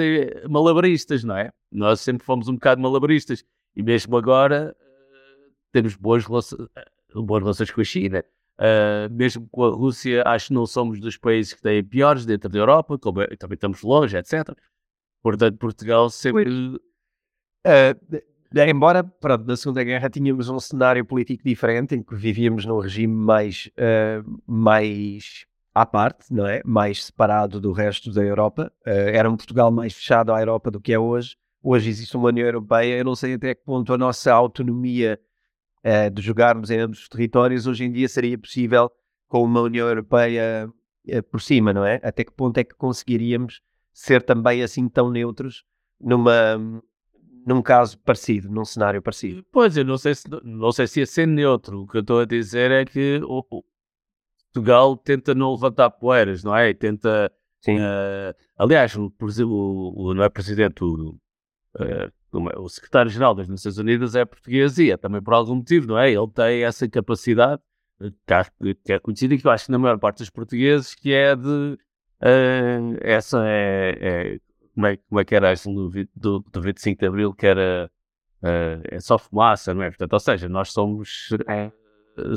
malabaristas, 0.49 1.23
não 1.23 1.37
é? 1.37 1.51
Nós 1.71 2.01
sempre 2.01 2.25
fomos 2.25 2.47
um 2.47 2.55
bocado 2.55 2.81
malabaristas. 2.81 3.43
E 3.75 3.83
mesmo 3.83 4.17
agora 4.17 4.75
uh, 4.75 5.53
temos 5.71 5.95
boas, 5.95 6.25
relações, 6.25 6.67
boas 7.13 7.43
relações 7.43 7.69
com 7.69 7.81
a 7.81 7.83
China. 7.83 8.25
Uh, 8.61 9.11
mesmo 9.11 9.47
com 9.49 9.63
a 9.65 9.69
Rússia, 9.69 10.21
acho 10.23 10.49
que 10.49 10.53
não 10.53 10.67
somos 10.67 10.99
dos 10.99 11.17
países 11.17 11.53
que 11.53 11.61
têm 11.61 11.83
piores 11.83 12.25
dentro 12.25 12.47
da 12.47 12.59
Europa, 12.59 12.95
como, 12.99 13.21
é, 13.21 13.27
também 13.35 13.55
estamos 13.55 13.81
longe, 13.81 14.15
etc. 14.15 14.55
Portanto, 15.23 15.57
Portugal 15.57 16.09
sempre. 16.11 16.79
embora, 18.69 19.03
pronto, 19.03 19.45
na 19.45 19.55
Segunda 19.55 19.83
Guerra 19.83 20.09
tínhamos 20.09 20.47
um 20.49 20.59
cenário 20.59 21.03
político 21.03 21.43
diferente, 21.43 21.95
em 21.95 22.03
que 22.03 22.15
vivíamos 22.15 22.65
num 22.65 22.79
regime 22.79 23.13
mais, 23.13 23.69
mais 24.45 25.45
à 25.73 25.85
parte, 25.85 26.31
não 26.31 26.45
é? 26.45 26.61
Mais 26.65 27.05
separado 27.05 27.59
do 27.59 27.71
resto 27.71 28.11
da 28.11 28.21
Europa. 28.21 28.71
Uh, 28.85 28.89
era 28.89 29.29
um 29.29 29.37
Portugal 29.37 29.71
mais 29.71 29.93
fechado 29.93 30.31
à 30.33 30.39
Europa 30.39 30.69
do 30.69 30.79
que 30.79 30.93
é 30.93 30.99
hoje. 30.99 31.35
Hoje 31.63 31.89
existe 31.89 32.15
uma 32.15 32.29
União 32.29 32.45
Europeia. 32.45 32.97
Eu 32.97 33.05
não 33.05 33.15
sei 33.15 33.35
até 33.35 33.55
que 33.55 33.63
ponto 33.63 33.93
a 33.93 33.97
nossa 33.97 34.33
autonomia 34.33 35.19
uh, 35.85 36.09
de 36.09 36.21
jogarmos 36.21 36.69
em 36.69 36.79
ambos 36.79 36.99
os 36.99 37.09
territórios 37.09 37.67
hoje 37.67 37.83
em 37.85 37.91
dia 37.91 38.07
seria 38.07 38.37
possível 38.37 38.91
com 39.27 39.43
uma 39.43 39.61
União 39.61 39.87
Europeia 39.87 40.69
uh, 41.07 41.23
por 41.23 41.41
cima, 41.41 41.73
não 41.73 41.85
é? 41.85 41.99
Até 42.03 42.23
que 42.23 42.31
ponto 42.31 42.57
é 42.57 42.63
que 42.63 42.75
conseguiríamos 42.75 43.61
ser 43.93 44.21
também 44.21 44.63
assim 44.63 44.87
tão 44.87 45.09
neutros 45.09 45.63
numa 45.99 46.57
num 47.45 47.61
caso 47.61 47.97
parecido, 47.99 48.49
num 48.49 48.63
cenário 48.63 49.01
parecido. 49.01 49.43
Pois, 49.51 49.75
eu 49.75 49.83
não 49.83 49.97
sei 49.97 50.13
se, 50.13 50.25
não 50.43 50.71
sei 50.71 50.85
se 50.85 50.99
ia 50.99 51.05
ser 51.07 51.25
neutro. 51.25 51.81
O 51.81 51.87
que 51.87 51.97
eu 51.97 52.01
estou 52.01 52.19
a 52.19 52.25
dizer 52.25 52.69
é 52.69 52.85
que 52.85 53.19
o, 53.23 53.43
Portugal 54.53 54.97
tenta 54.97 55.33
não 55.33 55.51
levantar 55.53 55.89
poeiras, 55.91 56.43
não 56.43 56.55
é? 56.55 56.69
E 56.69 56.73
tenta. 56.73 57.31
Uh, 57.67 58.35
aliás, 58.57 58.93
por 59.17 59.29
exemplo, 59.29 59.53
o, 59.53 60.07
o, 60.07 60.13
não 60.13 60.23
é 60.23 60.29
presidente, 60.29 60.83
o, 60.83 61.11
uh, 61.75 62.11
o 62.31 62.69
secretário-geral 62.69 63.35
das 63.35 63.47
Nações 63.47 63.77
Unidas 63.77 64.15
é 64.15 64.23
português 64.23 64.77
e 64.77 64.91
é 64.91 64.97
também 64.97 65.21
por 65.21 65.33
algum 65.33 65.55
motivo, 65.55 65.87
não 65.87 65.97
é? 65.97 66.11
Ele 66.11 66.27
tem 66.33 66.63
essa 66.63 66.87
capacidade, 66.87 67.61
que, 67.99 68.75
que 68.75 68.93
é 68.93 68.99
conhecida, 68.99 69.37
que 69.37 69.45
eu 69.45 69.51
acho 69.51 69.65
que 69.65 69.71
na 69.71 69.79
maior 69.79 69.99
parte 69.99 70.19
dos 70.19 70.29
portugueses, 70.29 70.95
que 70.95 71.13
é 71.13 71.35
de. 71.35 71.77
Uh, 72.21 72.97
essa 73.01 73.43
é, 73.45 73.97
é, 73.99 74.39
como, 74.73 74.87
é, 74.87 74.97
como 74.97 75.19
é 75.19 75.25
que 75.25 75.35
era 75.35 75.49
essa 75.49 75.69
do, 75.69 75.89
do, 76.15 76.39
do 76.39 76.61
25 76.61 76.99
de 76.99 77.07
Abril, 77.07 77.33
que 77.33 77.47
era. 77.47 77.91
é 78.43 78.99
só 78.99 79.17
fumaça, 79.17 79.73
não 79.73 79.83
é? 79.83 79.89
Portanto, 79.89 80.13
ou 80.13 80.19
seja, 80.19 80.47
nós 80.47 80.71
somos. 80.71 81.29
É. 81.47 81.71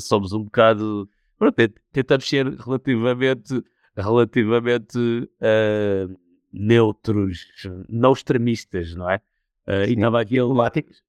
somos 0.01 0.33
um 0.33 0.45
bocado 0.45 1.09
pronto, 1.39 1.75
tentamos 1.93 2.29
ser 2.29 2.47
relativamente, 2.47 3.62
relativamente 3.97 4.99
uh, 4.99 6.18
neutros, 6.53 7.47
não 7.89 8.12
extremistas, 8.12 8.95
não 8.95 9.11
é? 9.11 9.21
Uh, 9.67 9.89
e 9.89 9.95
estava 9.95 10.21
aqui 10.21 10.35
diplomáticos? 10.35 11.03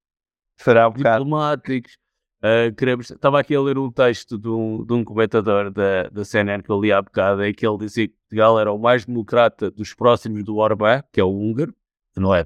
Será 0.58 0.88
um 0.88 0.92
bocado? 0.92 1.24
Diplomáticos. 1.24 1.98
Uh, 2.44 2.74
queremos, 2.76 3.10
estava 3.10 3.40
aqui 3.40 3.56
a 3.56 3.62
ler 3.62 3.78
um 3.78 3.92
texto 3.92 4.38
de 4.38 4.48
um, 4.48 4.86
de 4.86 4.94
um 4.94 5.04
comentador 5.04 5.72
da, 5.72 6.04
da 6.10 6.24
CNN 6.24 6.62
que 6.62 6.70
eu 6.70 6.80
li 6.80 6.92
há 6.92 7.02
bocado, 7.02 7.44
em 7.44 7.54
que 7.54 7.66
ele 7.66 7.78
dizia 7.78 8.08
que 8.08 8.14
Portugal 8.14 8.60
era 8.60 8.72
o 8.72 8.78
mais 8.78 9.06
democrata 9.06 9.72
dos 9.72 9.94
próximos 9.94 10.44
do 10.44 10.58
Orbán, 10.58 11.02
que 11.12 11.20
é 11.20 11.24
o 11.24 11.32
húngaro, 11.32 11.74
que 12.14 12.20
não 12.20 12.36
é, 12.36 12.46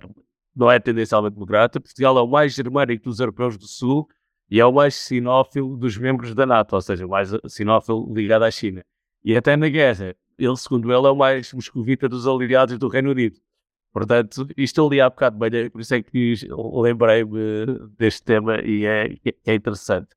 não 0.55 0.71
é 0.71 0.79
tendencialmente 0.79 1.33
democrata. 1.33 1.81
Portugal 1.81 2.17
é 2.17 2.21
o 2.21 2.27
mais 2.27 2.53
germânico 2.53 3.03
dos 3.03 3.19
europeus 3.19 3.57
do 3.57 3.67
Sul 3.67 4.07
e 4.49 4.59
é 4.59 4.65
o 4.65 4.71
mais 4.71 4.95
sinófilo 4.95 5.75
dos 5.75 5.97
membros 5.97 6.33
da 6.33 6.45
NATO, 6.45 6.75
ou 6.75 6.81
seja, 6.81 7.05
o 7.05 7.09
mais 7.09 7.31
sinófilo 7.47 8.11
ligado 8.13 8.43
à 8.43 8.51
China. 8.51 8.83
E 9.23 9.35
até 9.35 9.57
na 9.57 9.67
guerra, 9.67 10.15
ele, 10.37 10.57
segundo 10.57 10.91
ele, 10.93 11.07
é 11.07 11.09
o 11.09 11.15
mais 11.15 11.51
moscovita 11.51 12.07
dos 12.07 12.25
aliados 12.25 12.77
do 12.79 12.87
Reino 12.87 13.11
Unido. 13.11 13.37
Portanto, 13.91 14.47
isto 14.55 14.85
ali 14.85 15.01
há 15.01 15.09
bocado 15.09 15.37
bem, 15.37 15.69
por 15.69 15.81
isso 15.81 15.95
é 15.95 16.03
que 16.03 16.35
lembrei-me 16.51 17.89
deste 17.97 18.23
tema 18.23 18.61
e 18.61 18.85
é, 18.85 19.15
é 19.45 19.53
interessante. 19.55 20.09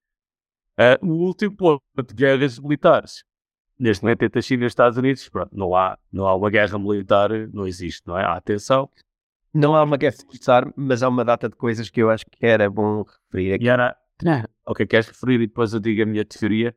Uh, 0.79 1.07
o 1.07 1.27
último 1.27 1.57
ponto 1.57 1.83
de 2.07 2.15
guerras 2.15 2.59
militares. 2.59 3.25
Neste 3.79 4.03
momento, 4.05 4.23
entre 4.23 4.39
a 4.39 4.43
China 4.43 4.63
e 4.63 4.67
os 4.67 4.73
Estados 4.73 4.97
Unidos, 4.99 5.29
pronto, 5.29 5.57
não, 5.57 5.75
há, 5.75 5.99
não 6.13 6.27
há 6.27 6.35
uma 6.35 6.51
guerra 6.51 6.79
militar, 6.79 7.31
não 7.53 7.67
existe, 7.67 8.07
não 8.07 8.17
é? 8.19 8.25
Há 8.25 8.35
atenção. 8.35 8.89
Não 9.53 9.75
há 9.75 9.83
uma 9.83 9.97
guerra 9.97 10.17
militar, 10.27 10.73
mas 10.77 11.03
há 11.03 11.09
uma 11.09 11.25
data 11.25 11.49
de 11.49 11.57
coisas 11.57 11.91
que 11.91 12.01
eu 12.01 12.11
acho 12.11 12.25
que 12.27 12.47
era 12.47 12.71
bom 12.71 13.03
referir 13.03 13.55
aqui. 13.55 13.65
E 13.65 13.69
era, 13.69 13.97
ok, 14.67 14.87
queres 14.87 15.09
referir 15.09 15.35
e 15.37 15.47
depois 15.47 15.73
eu 15.73 15.81
digo 15.81 16.03
a 16.03 16.07
minha 16.07 16.25
teoria? 16.25 16.75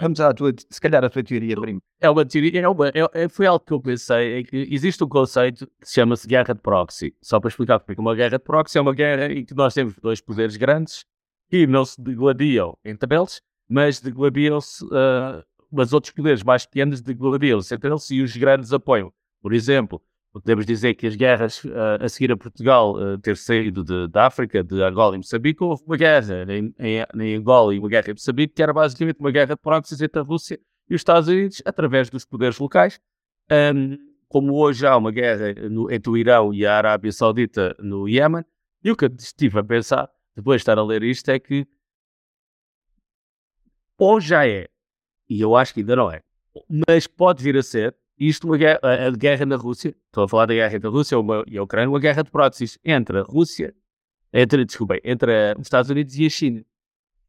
Vamos 0.00 0.20
à 0.20 0.34
tua, 0.34 0.52
se 0.68 0.80
calhar 0.80 1.04
a 1.04 1.08
tua 1.08 1.22
teoria 1.22 1.54
primeiro. 1.54 1.82
É 2.00 2.10
uma 2.10 2.24
teoria, 2.24 2.60
é 2.60 2.68
uma, 2.68 2.88
é, 2.88 3.24
é, 3.24 3.28
foi 3.28 3.46
algo 3.46 3.64
que 3.64 3.72
eu 3.72 3.80
pensei, 3.80 4.40
é 4.40 4.42
que 4.42 4.56
existe 4.70 5.02
um 5.04 5.08
conceito 5.08 5.66
que 5.80 5.88
se 5.88 5.94
chama-se 5.94 6.26
guerra 6.26 6.54
de 6.54 6.60
proxy. 6.60 7.14
Só 7.22 7.38
para 7.38 7.48
explicar 7.48 7.78
porque 7.78 8.00
uma 8.00 8.14
guerra 8.14 8.38
de 8.38 8.44
proxy 8.44 8.78
é 8.78 8.80
uma 8.80 8.92
guerra 8.92 9.32
em 9.32 9.44
que 9.44 9.54
nós 9.54 9.74
temos 9.74 9.94
dois 10.02 10.20
poderes 10.20 10.56
grandes 10.56 11.04
que 11.48 11.66
não 11.66 11.84
se 11.84 12.00
degladiam 12.00 12.76
entre 12.84 13.14
eles, 13.14 13.40
mas 13.68 14.00
degladiam-se, 14.00 14.84
uh, 14.86 15.44
mas 15.70 15.92
outros 15.92 16.12
poderes 16.12 16.42
mais 16.42 16.66
pequenos 16.66 17.00
degladiam-se 17.00 17.72
entre 17.74 17.90
eles 17.90 18.10
e 18.10 18.22
os 18.22 18.36
grandes 18.36 18.72
apoiam. 18.72 19.12
Por 19.40 19.52
exemplo, 19.52 20.02
Podemos 20.32 20.64
dizer 20.64 20.94
que 20.94 21.06
as 21.06 21.14
guerras 21.14 21.62
uh, 21.64 22.00
a 22.00 22.08
seguir 22.08 22.32
a 22.32 22.36
Portugal 22.36 22.94
uh, 22.94 23.18
ter 23.18 23.36
saído 23.36 23.84
de, 23.84 24.08
da 24.08 24.26
África, 24.26 24.64
de 24.64 24.82
Angola 24.82 25.14
e 25.14 25.18
Moçambique, 25.18 25.62
houve 25.62 25.84
uma 25.84 25.96
guerra 25.96 26.46
em, 26.48 26.74
em, 26.78 27.04
em, 27.20 27.36
Angola 27.36 27.74
e 27.74 27.78
uma 27.78 27.88
guerra 27.88 28.08
em 28.08 28.14
Moçambique, 28.14 28.54
que 28.54 28.62
era 28.62 28.72
basicamente 28.72 29.20
uma 29.20 29.30
guerra 29.30 29.54
de 29.54 29.60
proxies 29.60 30.00
entre 30.00 30.20
a 30.20 30.22
Rússia 30.22 30.58
e 30.88 30.94
os 30.94 31.00
Estados 31.00 31.28
Unidos, 31.28 31.62
através 31.66 32.08
dos 32.08 32.24
poderes 32.24 32.58
locais. 32.58 32.98
Um, 33.50 33.98
como 34.26 34.54
hoje 34.54 34.86
há 34.86 34.96
uma 34.96 35.10
guerra 35.10 35.52
no, 35.68 35.92
entre 35.92 36.10
o 36.10 36.16
Irão 36.16 36.54
e 36.54 36.64
a 36.64 36.78
Arábia 36.78 37.12
Saudita 37.12 37.76
no 37.78 38.08
Iémen, 38.08 38.42
e 38.82 38.90
o 38.90 38.96
que 38.96 39.04
eu 39.04 39.14
estive 39.18 39.58
a 39.58 39.62
pensar, 39.62 40.10
depois 40.34 40.60
de 40.60 40.62
estar 40.62 40.78
a 40.78 40.82
ler 40.82 41.02
isto, 41.02 41.28
é 41.28 41.38
que 41.38 41.66
ou 43.98 44.18
já 44.18 44.48
é, 44.48 44.68
e 45.28 45.40
eu 45.40 45.54
acho 45.54 45.74
que 45.74 45.80
ainda 45.80 45.94
não 45.94 46.10
é, 46.10 46.22
mas 46.88 47.06
pode 47.06 47.42
vir 47.42 47.56
a 47.58 47.62
ser, 47.62 47.94
isto 48.28 48.46
uma 48.46 48.56
guerra, 48.56 48.80
a, 48.82 49.10
guerra 49.10 49.46
na 49.46 49.56
Rússia, 49.56 49.96
estou 50.06 50.24
a 50.24 50.28
falar 50.28 50.46
da 50.46 50.54
guerra 50.54 50.76
entre 50.76 50.88
a 50.88 50.90
Rússia 50.90 51.16
e 51.46 51.58
a 51.58 51.62
Ucrânia, 51.62 51.88
uma 51.88 51.98
guerra 51.98 52.22
de 52.22 52.30
próteses 52.30 52.78
entre 52.84 53.18
a 53.18 53.22
Rússia, 53.22 53.74
entre, 54.32 54.64
desculpem, 54.64 55.00
entre 55.04 55.54
os 55.54 55.62
Estados 55.62 55.90
Unidos 55.90 56.16
e 56.16 56.26
a 56.26 56.30
China. 56.30 56.64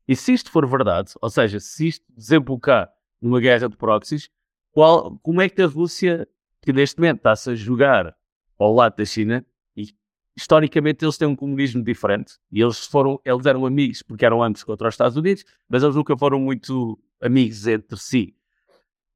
E 0.07 0.15
se 0.15 0.33
isto 0.33 0.51
for 0.51 0.67
verdade, 0.67 1.13
ou 1.21 1.29
seja, 1.29 1.59
se 1.59 1.87
isto 1.87 2.05
desembocar 2.09 2.91
numa 3.21 3.39
guerra 3.39 3.69
de 3.69 3.77
proxies, 3.77 4.29
qual, 4.71 5.17
como 5.19 5.41
é 5.41 5.49
que 5.49 5.61
a 5.61 5.65
Rússia, 5.65 6.27
que 6.61 6.73
neste 6.73 6.99
momento 6.99 7.17
está-se 7.17 7.51
a 7.51 7.55
jogar 7.55 8.15
ao 8.59 8.73
lado 8.73 8.95
da 8.97 9.05
China, 9.05 9.45
e 9.75 9.87
historicamente 10.35 11.05
eles 11.05 11.17
têm 11.17 11.27
um 11.27 11.35
comunismo 11.35 11.83
diferente, 11.83 12.33
e 12.51 12.61
eles 12.61 12.85
foram, 12.85 13.19
eles 13.23 13.45
eram 13.45 13.65
amigos 13.65 14.01
porque 14.01 14.25
eram 14.25 14.43
ambos 14.43 14.63
contra 14.63 14.87
os 14.87 14.93
Estados 14.93 15.15
Unidos, 15.15 15.45
mas 15.69 15.83
eles 15.83 15.95
nunca 15.95 16.17
foram 16.17 16.39
muito 16.39 16.99
amigos 17.21 17.65
entre 17.65 17.97
si. 17.97 18.35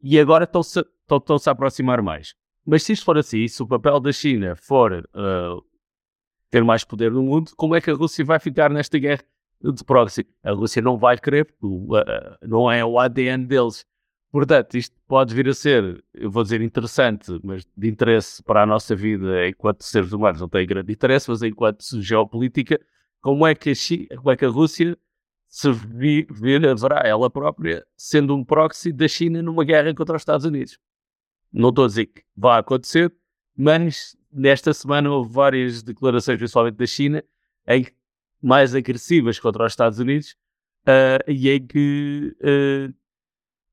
E 0.01 0.19
agora 0.19 0.45
estão-se 0.45 0.83
estão-se 1.15 1.49
a 1.49 1.51
aproximar 1.51 2.01
mais. 2.01 2.35
Mas 2.65 2.83
se 2.83 2.93
isto 2.93 3.05
for 3.05 3.17
assim, 3.17 3.47
se 3.47 3.63
o 3.63 3.67
papel 3.67 3.99
da 3.99 4.11
China 4.11 4.55
for 4.55 5.07
uh, 5.15 5.63
ter 6.49 6.63
mais 6.63 6.83
poder 6.83 7.11
no 7.11 7.23
mundo, 7.23 7.51
como 7.55 7.75
é 7.75 7.81
que 7.81 7.89
a 7.89 7.93
Rússia 7.93 8.25
vai 8.25 8.39
ficar 8.39 8.69
nesta 8.69 8.99
guerra 8.99 9.23
de 9.61 9.83
proxy? 9.83 10.27
A 10.43 10.51
Rússia 10.51 10.81
não 10.81 10.97
vai 10.97 11.17
querer, 11.17 11.45
porque 11.45 11.65
uh, 11.65 12.47
não 12.47 12.69
é 12.69 12.83
o 12.83 12.99
ADN 12.99 13.45
deles. 13.45 13.85
Portanto, 14.29 14.75
isto 14.75 14.95
pode 15.07 15.33
vir 15.33 15.47
a 15.47 15.53
ser, 15.53 16.03
eu 16.13 16.29
vou 16.29 16.43
dizer 16.43 16.61
interessante, 16.61 17.39
mas 17.41 17.65
de 17.75 17.87
interesse 17.87 18.43
para 18.43 18.63
a 18.63 18.65
nossa 18.65 18.93
vida 18.95 19.47
enquanto 19.47 19.83
seres 19.83 20.11
humanos 20.11 20.41
não 20.41 20.49
tem 20.49 20.67
grande 20.67 20.91
interesse, 20.91 21.29
mas 21.29 21.41
enquanto 21.41 21.83
geopolítica, 22.01 22.79
como 23.21 23.47
é 23.47 23.55
que 23.55 23.69
a, 23.69 23.75
China, 23.75 24.07
como 24.17 24.31
é 24.31 24.35
que 24.35 24.45
a 24.45 24.49
Rússia 24.49 24.97
se 25.47 25.71
vir, 25.71 26.67
haverá 26.67 27.01
ela 27.05 27.29
própria 27.29 27.85
sendo 27.95 28.35
um 28.35 28.43
proxy 28.43 28.91
da 28.91 29.07
China 29.07 29.41
numa 29.41 29.63
guerra 29.63 29.93
contra 29.93 30.17
os 30.17 30.21
Estados 30.21 30.45
Unidos? 30.45 30.77
Não 31.51 31.69
estou 31.69 31.85
a 31.85 31.87
dizer 31.87 32.07
que 32.07 32.23
vai 32.35 32.59
acontecer, 32.59 33.13
mas 33.55 34.15
nesta 34.31 34.73
semana 34.73 35.09
houve 35.09 35.33
várias 35.33 35.81
declarações, 35.81 36.37
principalmente 36.37 36.75
da 36.75 36.85
China, 36.85 37.23
em 37.67 37.85
mais 38.41 38.75
agressivas 38.75 39.39
contra 39.39 39.65
os 39.65 39.71
Estados 39.71 39.99
Unidos 39.99 40.35
uh, 40.87 41.23
e, 41.27 41.49
em 41.49 41.65
que, 41.65 42.35
uh, 42.41 42.93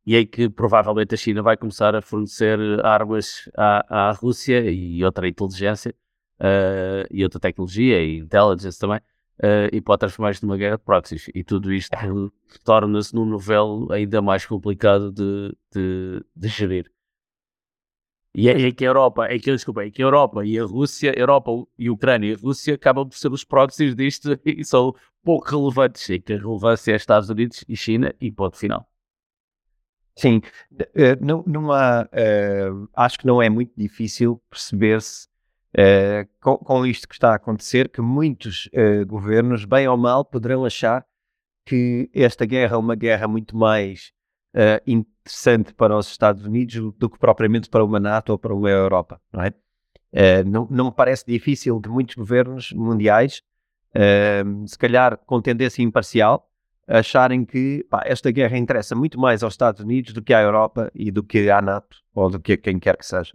e 0.06 0.16
em 0.16 0.26
que 0.26 0.48
provavelmente 0.48 1.14
a 1.14 1.18
China 1.18 1.42
vai 1.42 1.56
começar 1.56 1.94
a 1.94 2.02
fornecer 2.02 2.58
armas 2.84 3.48
à, 3.56 4.08
à 4.08 4.12
Rússia 4.12 4.70
e 4.70 5.04
outra 5.04 5.28
inteligência 5.28 5.94
uh, 6.40 7.06
e 7.10 7.22
outra 7.22 7.38
tecnologia 7.38 8.02
e 8.02 8.18
intelligence 8.18 8.78
também. 8.78 9.00
e 9.72 9.80
pode 9.80 10.00
transformar 10.00 10.30
isto 10.30 10.46
numa 10.46 10.56
guerra 10.56 10.76
de 10.76 10.84
proxies. 10.84 11.28
E 11.34 11.44
tudo 11.44 11.72
isto 11.72 11.90
torna-se 12.64 13.14
num 13.14 13.26
novelo 13.26 13.92
ainda 13.92 14.22
mais 14.22 14.46
complicado 14.46 15.12
de, 15.12 15.54
de, 15.72 16.24
de 16.34 16.48
gerir. 16.48 16.93
E 18.34 18.48
é, 18.48 18.68
é 18.68 18.72
que 18.72 18.84
a 18.84 18.88
Europa, 18.88 19.26
é 19.26 19.38
que, 19.38 19.50
desculpa, 19.52 19.84
é 19.84 19.90
que 19.90 20.02
a 20.02 20.06
Europa 20.06 20.44
e 20.44 20.58
a 20.58 20.64
Rússia, 20.64 21.12
Europa 21.16 21.50
e 21.78 21.86
a 21.86 21.92
Ucrânia 21.92 22.32
e 22.32 22.34
a 22.34 22.38
Rússia 22.38 22.74
acabam 22.74 23.08
por 23.08 23.16
ser 23.16 23.32
os 23.32 23.44
proxies 23.44 23.94
disto 23.94 24.38
e 24.44 24.64
são 24.64 24.94
pouco 25.22 25.48
relevantes. 25.48 26.08
E 26.08 26.18
que 26.18 26.32
a 26.32 26.38
relevância 26.38 26.92
é 26.92 26.96
Estados 26.96 27.30
Unidos 27.30 27.64
e 27.68 27.76
China 27.76 28.12
e 28.20 28.32
ponto 28.32 28.56
final. 28.56 28.88
Sim, 30.16 30.40
uh, 30.72 31.24
não, 31.24 31.44
não 31.46 31.72
há, 31.72 32.02
uh, 32.04 32.88
acho 32.94 33.18
que 33.18 33.26
não 33.26 33.42
é 33.42 33.48
muito 33.48 33.72
difícil 33.76 34.40
perceber-se 34.48 35.26
uh, 35.76 36.28
com, 36.40 36.56
com, 36.56 36.86
isto 36.86 37.08
que 37.08 37.14
está 37.14 37.32
a 37.32 37.36
acontecer 37.36 37.88
que 37.88 38.00
muitos 38.00 38.68
governos, 39.08 39.64
bem 39.64 39.88
ou 39.88 39.96
mal, 39.96 40.24
poderão 40.24 40.64
achar 40.64 41.04
que 41.64 42.10
esta 42.12 42.44
guerra 42.44 42.76
é 42.76 42.78
uma 42.78 42.94
guerra 42.94 43.26
muito 43.26 43.56
mais 43.56 44.12
uh, 44.54 44.80
interessante 45.24 45.72
para 45.72 45.96
os 45.96 46.06
Estados 46.10 46.44
Unidos 46.44 46.92
do 46.98 47.08
que 47.08 47.18
propriamente 47.18 47.70
para 47.70 47.82
uma 47.82 47.98
NATO 47.98 48.30
ou 48.30 48.38
para 48.38 48.54
uma 48.54 48.68
Europa, 48.68 49.20
não 49.32 49.42
é? 49.42 49.48
Uh, 50.12 50.48
não, 50.48 50.68
não 50.70 50.84
me 50.86 50.92
parece 50.92 51.24
difícil 51.26 51.80
de 51.80 51.88
muitos 51.88 52.14
governos 52.14 52.72
mundiais, 52.72 53.42
uh, 53.96 54.68
se 54.68 54.78
calhar 54.78 55.16
com 55.26 55.40
tendência 55.40 55.82
imparcial, 55.82 56.48
acharem 56.86 57.44
que 57.44 57.84
pá, 57.88 58.02
esta 58.04 58.30
guerra 58.30 58.58
interessa 58.58 58.94
muito 58.94 59.18
mais 59.18 59.42
aos 59.42 59.54
Estados 59.54 59.80
Unidos 59.80 60.12
do 60.12 60.22
que 60.22 60.34
à 60.34 60.42
Europa 60.42 60.90
e 60.94 61.10
do 61.10 61.24
que 61.24 61.50
à 61.50 61.60
NATO 61.60 61.96
ou 62.14 62.28
do 62.30 62.38
que 62.38 62.52
a 62.52 62.56
quem 62.56 62.78
quer 62.78 62.96
que 62.96 63.06
seja. 63.06 63.32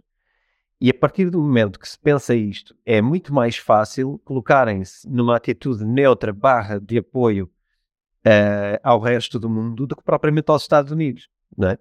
E 0.80 0.88
a 0.88 0.94
partir 0.94 1.28
do 1.28 1.38
momento 1.38 1.78
que 1.78 1.86
se 1.86 1.98
pensa 1.98 2.34
isto, 2.34 2.74
é 2.86 3.02
muito 3.02 3.34
mais 3.34 3.58
fácil 3.58 4.18
colocarem-se 4.24 5.06
numa 5.10 5.36
atitude 5.36 5.84
neutra 5.84 6.32
barra 6.32 6.80
de 6.80 6.96
apoio 6.96 7.50
uh, 8.24 8.80
ao 8.82 9.00
resto 9.00 9.38
do 9.38 9.50
mundo 9.50 9.86
do 9.86 9.94
que 9.94 10.02
propriamente 10.02 10.50
aos 10.50 10.62
Estados 10.62 10.90
Unidos, 10.90 11.28
não 11.56 11.68
é? 11.68 11.78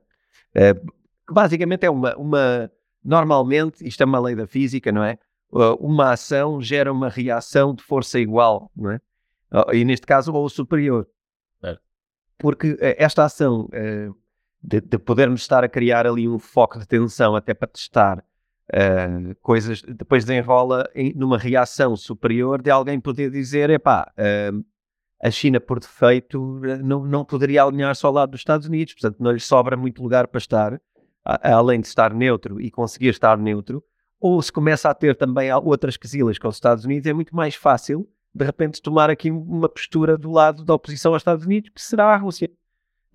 Uh, 0.56 0.94
basicamente 1.34 1.86
é 1.86 1.90
uma, 1.90 2.16
uma, 2.16 2.72
normalmente, 3.04 3.86
isto 3.86 4.02
é 4.02 4.06
uma 4.06 4.20
lei 4.20 4.36
da 4.36 4.48
física, 4.48 4.92
não 4.92 5.04
é? 5.04 5.18
Uh, 5.52 5.76
uma 5.80 6.12
ação 6.12 6.62
gera 6.62 6.92
uma 6.92 7.10
reação 7.10 7.74
de 7.74 7.84
força 7.84 8.20
igual, 8.20 8.72
não 8.76 8.92
é? 8.92 9.00
e 9.74 9.84
neste 9.84 10.06
caso, 10.06 10.32
ou 10.32 10.48
superior. 10.48 11.08
É. 11.64 11.76
Porque 12.38 12.78
esta 12.80 13.26
ação 13.26 13.68
de, 14.62 14.80
de, 14.80 15.00
podermos 15.00 15.42
estar 15.42 15.64
a 15.64 15.68
criar 15.68 16.06
ali 16.06 16.30
um 16.30 16.38
foco 16.38 16.78
de 16.78 16.88
tensão 16.88 17.36
até 17.36 17.56
para 17.56 17.68
testar 17.68 18.24
Uh, 18.72 19.34
coisas, 19.42 19.82
depois 19.82 20.24
desenrola 20.24 20.88
em, 20.94 21.12
numa 21.16 21.40
reação 21.40 21.96
superior 21.96 22.62
de 22.62 22.70
alguém 22.70 23.00
poder 23.00 23.32
dizer, 23.32 23.68
epá, 23.72 24.12
uh, 24.14 24.64
a 25.22 25.30
China, 25.30 25.60
por 25.60 25.80
defeito, 25.80 26.62
não, 26.84 27.04
não 27.06 27.26
poderia 27.26 27.64
alinhar-se 27.64 28.06
ao 28.06 28.12
lado 28.12 28.32
dos 28.32 28.42
Estados 28.42 28.68
Unidos, 28.68 28.94
portanto, 28.94 29.18
não 29.20 29.32
lhe 29.32 29.40
sobra 29.40 29.76
muito 29.76 30.02
lugar 30.02 30.28
para 30.28 30.38
estar, 30.38 30.82
a, 31.26 31.54
além 31.54 31.82
de 31.82 31.88
estar 31.88 32.14
neutro 32.14 32.62
e 32.62 32.72
conseguir 32.72 33.10
estar 33.10 33.38
neutro, 33.38 33.84
ou 34.20 34.42
se 34.42 34.52
começa 34.52 34.90
a 34.90 34.94
ter 34.94 35.16
também 35.16 35.52
outras 35.54 35.98
quesilas 35.98 36.38
com 36.38 36.48
os 36.48 36.56
Estados 36.56 36.86
Unidos, 36.86 37.08
é 37.08 37.14
muito 37.14 37.36
mais 37.36 37.56
fácil, 37.56 38.08
de 38.34 38.46
repente, 38.46 38.82
tomar 38.82 39.10
aqui 39.10 39.32
uma 39.32 39.68
postura 39.68 40.18
do 40.18 40.32
lado 40.32 40.64
da 40.64 40.74
oposição 40.74 41.14
aos 41.14 41.22
Estados 41.22 41.46
Unidos, 41.46 41.70
que 41.74 41.82
será 41.82 42.14
a 42.14 42.18
Rússia. 42.18 42.50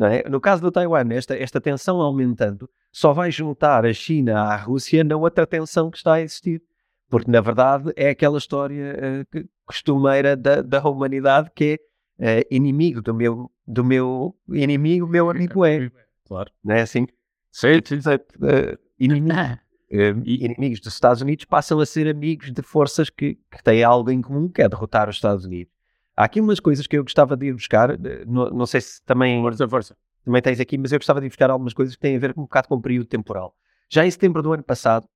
É? 0.00 0.28
No 0.28 0.40
caso 0.40 0.60
do 0.60 0.72
Taiwan, 0.72 1.06
esta, 1.12 1.36
esta 1.36 1.60
tensão 1.60 2.00
aumentando 2.00 2.68
só 2.90 3.12
vai 3.12 3.30
juntar 3.30 3.86
a 3.86 3.92
China 3.92 4.40
à 4.40 4.56
Rússia 4.56 5.04
na 5.04 5.16
outra 5.16 5.46
tensão 5.46 5.90
que 5.90 5.96
está 5.96 6.14
a 6.14 6.20
existir. 6.20 6.60
Porque, 7.08 7.30
na 7.30 7.40
verdade, 7.40 7.92
é 7.94 8.10
aquela 8.10 8.38
história 8.38 9.24
uh, 9.34 9.48
costumeira 9.64 10.36
da, 10.36 10.62
da 10.62 10.82
humanidade 10.82 11.50
que 11.54 11.64
é 11.64 11.78
uh, 12.18 12.46
inimigo 12.50 13.02
do 13.02 13.14
meu, 13.14 13.50
do 13.66 13.84
meu 13.84 14.34
inimigo, 14.52 15.06
meu 15.06 15.30
amigo 15.30 15.64
é. 15.64 15.90
Claro. 16.24 16.50
Não 16.62 16.74
é 16.74 16.82
assim? 16.82 17.06
Sim, 17.50 17.80
sim. 17.84 17.96
Uh, 17.96 18.78
inimigo, 18.98 19.36
uh, 19.92 20.22
inimigos 20.24 20.80
dos 20.80 20.94
Estados 20.94 21.22
Unidos 21.22 21.44
passam 21.44 21.78
a 21.80 21.86
ser 21.86 22.08
amigos 22.08 22.50
de 22.50 22.62
forças 22.62 23.10
que, 23.10 23.34
que 23.50 23.62
têm 23.62 23.82
algo 23.84 24.10
em 24.10 24.20
comum, 24.20 24.48
que 24.48 24.62
é 24.62 24.68
derrotar 24.68 25.08
os 25.08 25.16
Estados 25.16 25.44
Unidos. 25.44 25.72
Há 26.16 26.24
aqui 26.24 26.40
umas 26.40 26.60
coisas 26.60 26.86
que 26.86 26.96
eu 26.96 27.02
gostava 27.02 27.36
de 27.36 27.46
ir 27.46 27.52
buscar, 27.54 27.90
eh, 27.90 28.24
não, 28.26 28.48
não 28.50 28.66
sei 28.66 28.80
se 28.80 29.02
também, 29.02 29.40
Força, 29.42 29.68
força. 29.68 29.96
também 30.24 30.40
tens 30.40 30.60
aqui, 30.60 30.78
mas 30.78 30.92
eu 30.92 30.98
gostava 30.98 31.20
de 31.20 31.26
ir 31.26 31.28
buscar 31.28 31.50
algumas 31.50 31.74
coisas 31.74 31.96
que 31.96 32.00
têm 32.00 32.14
a 32.16 32.18
ver 32.20 32.32
com 32.34 32.42
um 32.42 32.44
bocado 32.44 32.68
com 32.68 32.76
o 32.76 32.80
período 32.80 33.06
temporal. 33.06 33.56
Já 33.88 34.06
em 34.06 34.10
setembro 34.10 34.40
do 34.40 34.52
ano 34.52 34.62
passado, 34.62 35.08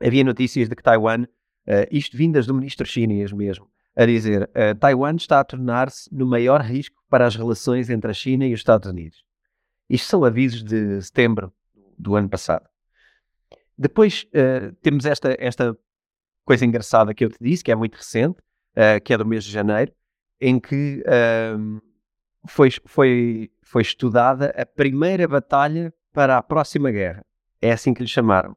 havia 0.00 0.22
notícias 0.22 0.68
de 0.68 0.76
que 0.76 0.82
Taiwan, 0.82 1.24
eh, 1.66 1.88
isto 1.90 2.16
vindas 2.16 2.46
do 2.46 2.54
ministro 2.54 2.86
chinês 2.86 3.32
mesmo, 3.32 3.68
a 3.94 4.06
dizer 4.06 4.50
eh, 4.54 4.74
Taiwan 4.74 5.16
está 5.16 5.40
a 5.40 5.44
tornar-se 5.44 6.12
no 6.14 6.26
maior 6.26 6.60
risco 6.60 6.96
para 7.08 7.26
as 7.26 7.36
relações 7.36 7.90
entre 7.90 8.10
a 8.10 8.14
China 8.14 8.46
e 8.46 8.54
os 8.54 8.60
Estados 8.60 8.90
Unidos. 8.90 9.24
Isto 9.88 10.08
são 10.08 10.24
avisos 10.24 10.62
de 10.62 11.00
setembro 11.02 11.52
do 11.98 12.16
ano 12.16 12.28
passado. 12.28 12.66
Depois 13.76 14.26
eh, 14.32 14.72
temos 14.80 15.04
esta, 15.04 15.36
esta 15.38 15.76
coisa 16.44 16.64
engraçada 16.64 17.14
que 17.14 17.24
eu 17.24 17.30
te 17.30 17.38
disse, 17.40 17.62
que 17.62 17.70
é 17.70 17.74
muito 17.74 17.96
recente, 17.96 18.40
eh, 18.74 19.00
que 19.00 19.12
é 19.12 19.18
do 19.18 19.26
mês 19.26 19.44
de 19.44 19.50
janeiro, 19.50 19.92
em 20.40 20.58
que 20.58 21.02
ehm, 21.06 21.78
foi, 22.46 22.70
foi, 22.84 23.50
foi 23.62 23.82
estudada 23.82 24.52
a 24.56 24.66
primeira 24.66 25.28
batalha 25.28 25.92
para 26.12 26.36
a 26.36 26.42
próxima 26.42 26.90
guerra. 26.90 27.24
É 27.60 27.72
assim 27.72 27.94
que 27.94 28.02
lhe 28.02 28.08
chamaram. 28.08 28.56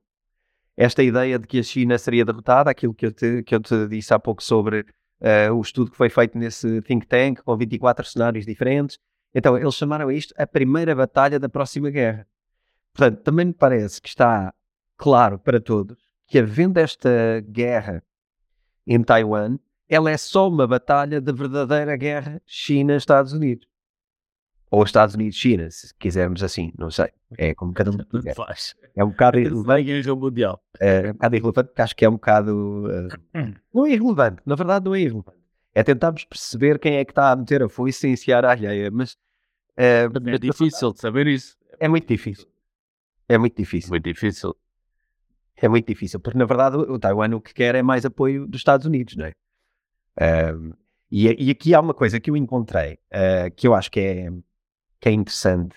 Esta 0.76 1.04
ideia 1.04 1.40
de 1.40 1.48
que 1.48 1.60
a 1.60 1.64
China 1.64 1.98
seria 1.98 2.26
derrotada, 2.26 2.70
aquilo 2.70 2.94
que 2.94 3.06
eu 3.06 3.12
te, 3.12 3.44
que 3.44 3.56
eu 3.56 3.60
te 3.60 3.88
disse 3.88 4.14
há 4.14 4.20
pouco 4.20 4.44
sobre 4.44 4.86
eh, 5.22 5.51
o 5.51 5.61
estudo 5.61 5.91
que 5.91 5.97
foi 5.97 6.09
feito 6.09 6.38
nesse 6.38 6.82
think 6.82 7.07
tank, 7.07 7.41
com 7.41 7.55
24 7.55 8.05
cenários 8.05 8.45
diferentes. 8.45 8.99
Então, 9.34 9.57
eles 9.57 9.74
chamaram 9.76 10.11
isto 10.11 10.34
a 10.38 10.47
primeira 10.47 10.95
batalha 10.95 11.39
da 11.39 11.49
próxima 11.49 11.89
guerra. 11.89 12.28
Portanto, 12.93 13.22
também 13.24 13.47
me 13.47 13.53
parece 13.53 14.01
que 14.01 14.07
está 14.07 14.53
claro 14.97 15.38
para 15.38 15.59
todos 15.59 15.97
que, 16.28 16.39
havendo 16.39 16.78
esta 16.78 17.41
guerra 17.49 18.01
em 18.88 19.03
Taiwan, 19.03 19.57
ela 19.88 20.09
é 20.09 20.18
só 20.18 20.47
uma 20.47 20.66
batalha 20.66 21.22
da 21.22 21.32
verdadeira 21.32 21.95
guerra 21.95 22.41
China-Estados 22.45 23.34
Unidos. 23.34 23.68
Ou 24.76 24.84
Estados 24.84 25.15
Unidos-China, 25.15 25.71
se 25.71 25.93
quisermos 25.95 26.43
assim, 26.43 26.73
não 26.78 26.91
sei. 26.91 27.07
É 27.38 27.55
como 27.55 27.71
cada 27.73 27.91
um 27.91 27.97
quiser. 28.11 28.36
Faz. 28.36 28.76
É 28.93 29.05
um 29.05 29.09
bocado 29.09 29.39
irrelevante, 29.39 30.13
mundial. 30.17 30.61
é 30.82 31.09
um 31.11 31.13
bocado 31.13 31.36
irrelevante, 31.38 31.67
porque 31.69 31.82
acho 31.82 31.95
que 31.95 32.03
é 32.03 32.09
um 32.09 32.13
bocado. 32.13 32.84
eh, 33.34 33.53
não 33.73 33.86
é 33.86 33.91
irrelevante, 33.91 34.41
na 34.45 34.55
verdade 34.55 34.84
não 34.84 34.93
é 34.93 34.99
irrelevante. 34.99 35.38
É 35.73 35.82
tentarmos 35.82 36.26
perceber 36.26 36.78
quem 36.78 36.95
é 36.97 37.05
que 37.05 37.11
está 37.11 37.32
a 37.32 37.36
meter 37.38 37.63
a 37.63 37.69
foice 37.69 38.05
em 38.05 38.17
seara 38.17 38.51
alheia, 38.51 38.91
mas 38.91 39.15
eh, 39.78 40.09
É 40.26 40.38
difícil 40.38 40.91
de 40.91 40.99
saber 40.99 41.28
isso. 41.28 41.57
é 41.80 41.88
muito 41.88 42.07
difícil. 42.07 42.45
É 43.30 43.38
muito 43.38 43.55
difícil. 43.55 43.89
Muito 43.91 44.03
difícil. 44.03 44.53
É 45.55 45.69
muito 45.69 45.88
difícil, 45.88 46.19
porque 46.19 46.38
na 46.38 46.43
verdade 46.45 46.76
o 46.76 46.99
Taiwan 46.99 47.34
o 47.34 47.39
que 47.39 47.53
quer 47.53 47.76
é 47.76 47.82
mais 47.82 48.05
apoio 48.05 48.45
dos 48.45 48.59
Estados 48.59 48.86
Unidos, 48.86 49.15
não 49.15 49.26
é? 49.26 49.32
Ahm, 50.19 50.71
e, 51.09 51.45
e 51.47 51.49
aqui 51.49 51.73
há 51.73 51.80
uma 51.80 51.93
coisa 51.93 52.19
que 52.19 52.30
eu 52.30 52.36
encontrei 52.36 52.99
ah, 53.09 53.49
que 53.55 53.65
eu 53.65 53.73
acho 53.73 53.89
que 53.89 53.99
é, 54.01 54.30
que 55.06 55.10
é 55.10 55.12
interessante, 55.12 55.76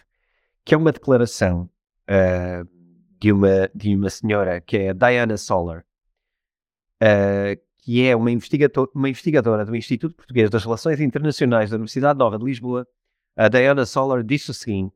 que 0.64 0.74
é 0.74 0.78
uma 0.78 0.90
declaração 0.90 1.68
ah, 2.08 2.64
de, 3.20 3.30
uma, 3.30 3.70
de 3.74 3.94
uma 3.94 4.08
senhora 4.08 4.58
que 4.58 4.78
é 4.78 4.94
Diana 4.94 5.36
Solar, 5.36 5.84
ah, 6.98 7.54
que 7.76 8.06
é 8.06 8.16
uma, 8.16 8.30
investigador, 8.30 8.90
uma 8.94 9.10
investigadora 9.10 9.66
do 9.66 9.76
Instituto 9.76 10.14
Português 10.14 10.48
das 10.48 10.64
Relações 10.64 10.98
Internacionais 10.98 11.68
da 11.68 11.76
Universidade 11.76 12.18
Nova 12.18 12.38
de 12.38 12.44
Lisboa. 12.46 12.88
A 13.36 13.48
Diana 13.48 13.84
Solar 13.84 14.24
disse 14.24 14.50
o 14.50 14.54
seguinte: 14.54 14.94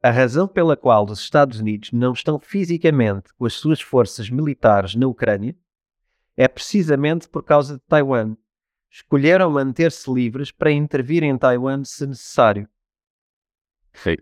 a 0.00 0.12
razão 0.12 0.46
pela 0.46 0.76
qual 0.76 1.04
os 1.04 1.18
Estados 1.18 1.58
Unidos 1.58 1.90
não 1.90 2.12
estão 2.12 2.38
fisicamente 2.38 3.34
com 3.34 3.46
as 3.46 3.54
suas 3.54 3.80
forças 3.80 4.30
militares 4.30 4.94
na 4.94 5.08
Ucrânia 5.08 5.56
é 6.36 6.46
precisamente 6.46 7.28
por 7.28 7.42
causa 7.42 7.78
de 7.78 7.82
Taiwan. 7.88 8.36
Escolheram 8.88 9.50
manter-se 9.50 10.08
livres 10.08 10.52
para 10.52 10.70
intervir 10.70 11.24
em 11.24 11.36
Taiwan 11.36 11.82
se 11.82 12.06
necessário. 12.06 12.68
Sim. 14.02 14.16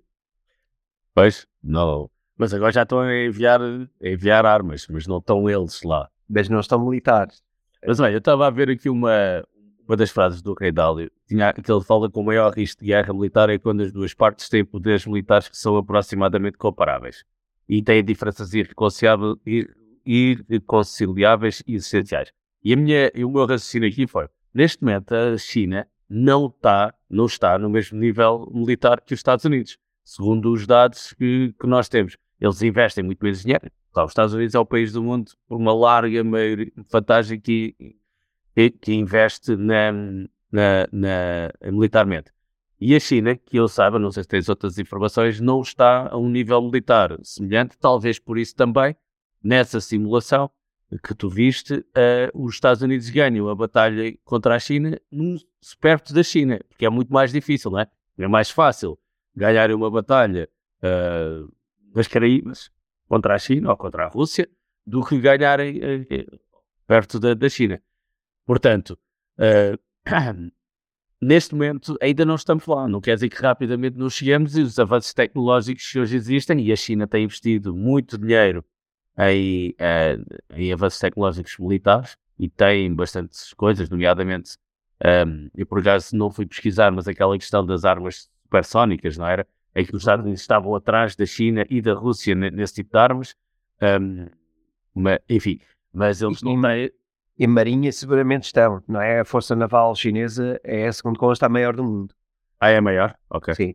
Pois, 1.14 1.46
não. 1.62 2.10
Mas 2.36 2.54
agora 2.54 2.72
já 2.72 2.82
estão 2.82 3.00
a 3.00 3.24
enviar, 3.24 3.60
a 3.60 4.08
enviar 4.08 4.46
armas, 4.46 4.86
mas 4.88 5.06
não 5.06 5.18
estão 5.18 5.48
eles 5.50 5.82
lá. 5.82 6.08
Mas 6.28 6.48
não 6.48 6.60
estão 6.60 6.84
militares. 6.84 7.42
Mas 7.84 7.98
olha, 8.00 8.12
eu 8.12 8.18
estava 8.18 8.46
a 8.46 8.50
ver 8.50 8.70
aqui 8.70 8.88
uma, 8.88 9.44
uma 9.86 9.96
das 9.96 10.10
frases 10.10 10.40
do 10.42 10.54
Rei 10.54 10.70
Dálio, 10.70 11.10
tinha, 11.26 11.52
que 11.52 11.70
ele 11.70 11.82
fala 11.82 12.10
que 12.10 12.18
o 12.18 12.22
maior 12.22 12.52
risco 12.52 12.80
de 12.82 12.88
guerra 12.88 13.12
militar 13.12 13.48
é 13.50 13.58
quando 13.58 13.82
as 13.82 13.92
duas 13.92 14.14
partes 14.14 14.48
têm 14.48 14.64
poderes 14.64 15.06
militares 15.06 15.48
que 15.48 15.56
são 15.56 15.76
aproximadamente 15.76 16.58
comparáveis 16.58 17.24
e 17.68 17.82
têm 17.82 18.04
diferenças 18.04 18.52
irreconciliáveis, 18.54 19.36
ir- 19.46 19.74
irreconciliáveis 20.04 21.62
e 21.66 21.74
essenciais. 21.76 22.32
E, 22.62 22.72
a 22.72 22.76
minha, 22.76 23.10
e 23.14 23.24
o 23.24 23.30
meu 23.30 23.46
raciocínio 23.46 23.88
aqui 23.88 24.06
foi, 24.06 24.28
neste 24.52 24.82
momento 24.82 25.12
a 25.14 25.36
China 25.38 25.86
não 26.08 26.46
está, 26.46 26.94
não 27.08 27.26
está 27.26 27.58
no 27.58 27.68
mesmo 27.68 27.98
nível 27.98 28.50
militar 28.52 29.00
que 29.00 29.14
os 29.14 29.18
Estados 29.20 29.44
Unidos, 29.44 29.78
segundo 30.04 30.52
os 30.52 30.66
dados 30.66 31.12
que, 31.14 31.54
que 31.60 31.66
nós 31.66 31.88
temos. 31.88 32.16
Eles 32.40 32.62
investem 32.62 33.04
muito 33.04 33.22
menos 33.22 33.42
dinheiro. 33.42 33.70
Os 33.96 34.10
Estados 34.10 34.32
Unidos 34.32 34.54
é 34.54 34.58
o 34.58 34.66
país 34.66 34.92
do 34.92 35.02
mundo, 35.02 35.32
por 35.48 35.56
uma 35.56 35.74
larga 35.74 36.22
maioria, 36.22 36.72
vantagem 36.90 37.40
que 37.40 37.74
que, 38.54 38.70
que 38.70 38.92
investe 38.92 39.54
na, 39.56 39.92
na, 40.50 40.88
na- 40.90 41.70
militarmente. 41.72 42.32
E 42.80 42.94
a 42.94 43.00
China, 43.00 43.36
que 43.36 43.56
eu 43.56 43.68
saiba, 43.68 43.98
não 43.98 44.10
sei 44.10 44.22
se 44.22 44.28
tens 44.28 44.48
outras 44.48 44.78
informações, 44.78 45.40
não 45.40 45.60
está 45.60 46.08
a 46.08 46.16
um 46.16 46.28
nível 46.28 46.60
militar 46.62 47.16
semelhante, 47.22 47.76
talvez 47.78 48.18
por 48.18 48.38
isso 48.38 48.54
também, 48.54 48.96
nessa 49.42 49.80
simulação 49.80 50.50
que 51.02 51.14
tu 51.14 51.28
viste, 51.28 51.84
eh, 51.94 52.30
os 52.34 52.54
Estados 52.54 52.82
Unidos 52.82 53.10
ganham 53.10 53.48
a 53.48 53.54
batalha 53.54 54.16
contra 54.24 54.54
a 54.54 54.58
China 54.58 54.98
num- 55.10 55.36
perto 55.80 56.14
da 56.14 56.22
China, 56.22 56.58
porque 56.68 56.86
é 56.86 56.90
muito 56.90 57.12
mais 57.12 57.30
difícil, 57.30 57.70
não 57.70 57.80
é? 57.80 57.86
É 58.16 58.26
mais 58.26 58.50
fácil 58.50 58.98
ganhar 59.36 59.70
uma 59.70 59.90
batalha 59.90 60.48
eh, 60.82 61.42
nas 61.94 62.08
Caraíbas 62.08 62.70
contra 63.06 63.34
a 63.34 63.38
China 63.38 63.70
ou 63.70 63.76
contra 63.76 64.04
a 64.06 64.08
Rússia 64.08 64.48
do 64.86 65.04
que 65.04 65.18
ganharem 65.20 65.78
eh, 65.82 66.26
perto 66.86 67.20
da, 67.20 67.34
da 67.34 67.48
China. 67.48 67.82
Portanto, 68.46 68.98
neste 71.20 71.54
momento 71.54 71.96
ainda 72.00 72.24
não 72.24 72.34
estamos 72.34 72.66
lá. 72.66 72.88
Não 72.88 73.00
quer 73.00 73.14
dizer 73.14 73.28
que 73.28 73.42
rapidamente 73.42 73.98
não 73.98 74.08
chegamos 74.08 74.56
e 74.56 74.62
os 74.62 74.78
avanços 74.78 75.12
tecnológicos 75.12 75.90
que 75.90 75.98
hoje 76.00 76.16
existem, 76.16 76.60
e 76.60 76.72
a 76.72 76.76
China 76.76 77.06
tem 77.06 77.24
investido 77.24 77.76
muito 77.76 78.16
dinheiro 78.16 78.64
em, 79.18 79.74
eh, 79.78 80.18
em 80.54 80.72
avanços 80.72 80.98
tecnológicos 81.00 81.56
militares 81.58 82.16
e 82.38 82.48
tem 82.48 82.94
bastantes 82.94 83.52
coisas, 83.54 83.88
nomeadamente, 83.90 84.56
ehm, 85.04 85.48
eu 85.54 85.66
por 85.66 85.80
acaso 85.80 86.16
não 86.16 86.30
fui 86.30 86.46
pesquisar, 86.46 86.90
mas 86.92 87.08
aquela 87.08 87.36
questão 87.38 87.64
das 87.66 87.84
armas 87.84 88.30
supersónicas, 88.44 89.16
não 89.18 89.26
era? 89.26 89.46
Em 89.74 89.84
que 89.84 89.94
os 89.94 90.02
Estados 90.02 90.24
Unidos 90.24 90.40
estavam 90.40 90.74
atrás 90.74 91.16
da 91.16 91.26
China 91.26 91.64
e 91.68 91.80
da 91.82 91.94
Rússia 91.94 92.34
ne- 92.34 92.50
nesse 92.50 92.74
tipo 92.74 92.90
de 92.92 92.98
armas. 92.98 93.34
Ehm, 93.80 94.26
ma- 94.94 95.20
enfim, 95.28 95.60
mas 95.92 96.22
eles 96.22 96.42
não 96.42 96.60
têm. 96.60 96.90
E 97.38 97.46
Marinha 97.46 97.92
seguramente 97.92 98.44
estão, 98.46 98.82
não 98.88 99.00
é? 99.00 99.20
A 99.20 99.24
Força 99.24 99.54
Naval 99.54 99.94
Chinesa 99.94 100.60
é 100.64 100.88
a 100.88 100.92
segundo 100.92 101.18
consta 101.18 101.46
a 101.46 101.48
maior 101.48 101.76
do 101.76 101.84
mundo. 101.84 102.14
Ah, 102.58 102.68
é 102.70 102.80
maior? 102.80 103.16
Ok. 103.30 103.54
Sim. 103.54 103.74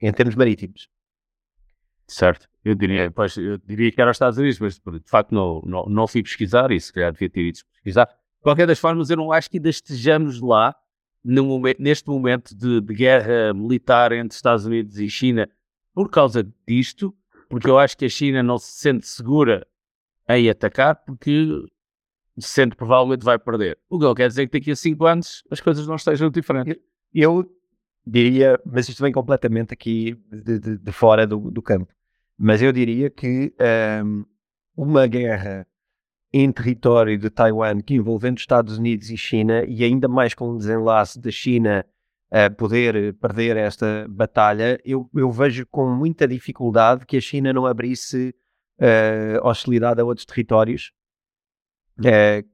Em 0.00 0.12
termos 0.12 0.34
marítimos. 0.34 0.88
Certo. 2.06 2.48
Eu 2.68 2.74
diria, 2.74 3.10
pois, 3.10 3.34
eu 3.38 3.56
diria 3.58 3.90
que 3.90 3.98
era 3.98 4.10
os 4.10 4.16
Estados 4.16 4.38
Unidos, 4.38 4.58
mas 4.60 4.74
de 4.78 5.08
facto 5.08 5.34
não, 5.34 5.62
não, 5.64 5.86
não 5.86 6.06
fui 6.06 6.22
pesquisar 6.22 6.70
e 6.70 6.78
se 6.78 6.92
calhar 6.92 7.10
devia 7.12 7.30
ter 7.30 7.40
ido 7.48 7.58
pesquisar. 7.72 8.04
De 8.04 8.42
qualquer 8.42 8.66
das 8.66 8.78
formas, 8.78 9.08
eu 9.08 9.16
não 9.16 9.32
acho 9.32 9.48
que 9.50 9.56
ainda 9.56 9.70
estejamos 9.70 10.40
lá 10.42 10.74
momento, 11.24 11.80
neste 11.80 12.08
momento 12.08 12.54
de, 12.54 12.80
de 12.82 12.94
guerra 12.94 13.54
militar 13.54 14.12
entre 14.12 14.36
Estados 14.36 14.66
Unidos 14.66 14.98
e 14.98 15.08
China 15.08 15.48
por 15.94 16.10
causa 16.10 16.46
disto, 16.66 17.14
porque 17.48 17.70
eu 17.70 17.78
acho 17.78 17.96
que 17.96 18.04
a 18.04 18.08
China 18.08 18.42
não 18.42 18.58
se 18.58 18.72
sente 18.72 19.06
segura 19.08 19.66
em 20.28 20.50
atacar 20.50 20.94
porque 21.06 21.48
sente 22.38 22.72
que 22.72 22.76
provavelmente 22.76 23.24
vai 23.24 23.38
perder. 23.38 23.78
O 23.88 23.98
que 23.98 24.04
não 24.04 24.14
quer 24.14 24.28
dizer 24.28 24.46
que 24.46 24.58
daqui 24.58 24.70
a 24.70 24.76
5 24.76 25.06
anos 25.06 25.42
as 25.50 25.60
coisas 25.60 25.86
não 25.86 25.96
estejam 25.96 26.30
diferentes. 26.30 26.76
Eu 27.14 27.50
diria, 28.06 28.60
mas 28.64 28.88
isto 28.88 29.02
vem 29.02 29.12
completamente 29.12 29.72
aqui 29.72 30.14
de, 30.30 30.58
de- 30.58 30.78
de 30.78 30.92
fora 30.92 31.26
do, 31.26 31.50
do 31.50 31.62
campo, 31.62 31.92
mas 32.38 32.62
eu 32.62 32.72
diria 32.72 33.10
que 33.10 33.52
ahm, 33.58 34.24
uma 34.76 35.06
guerra 35.06 35.66
em 36.32 36.52
território 36.52 37.18
de 37.18 37.30
Taiwan 37.30 37.80
que 37.80 37.94
envolvendo 37.94 38.38
Estados 38.38 38.78
Unidos 38.78 39.10
e 39.10 39.16
China, 39.16 39.64
e 39.66 39.82
ainda 39.82 40.06
mais 40.08 40.34
com 40.34 40.50
o 40.50 40.58
desenlace 40.58 41.20
da 41.20 41.30
China 41.30 41.84
a 42.30 42.50
poder 42.50 43.14
perder 43.14 43.56
esta 43.56 44.06
batalha, 44.08 44.78
eu, 44.84 45.08
eu 45.14 45.30
vejo 45.32 45.66
com 45.66 45.88
muita 45.88 46.28
dificuldade 46.28 47.06
que 47.06 47.16
a 47.16 47.20
China 47.20 47.52
não 47.52 47.66
abrisse 47.66 48.34
eh, 48.78 49.40
hostilidade 49.42 50.00
a 50.00 50.04
outros 50.04 50.26
territórios 50.26 50.92
eh, 52.04 52.44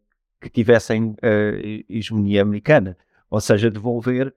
que 0.40 0.48
tivessem 0.48 1.16
eh, 1.20 1.84
hegemonia 1.88 2.42
americana, 2.42 2.96
ou 3.28 3.40
seja, 3.40 3.70
devolver 3.70 4.32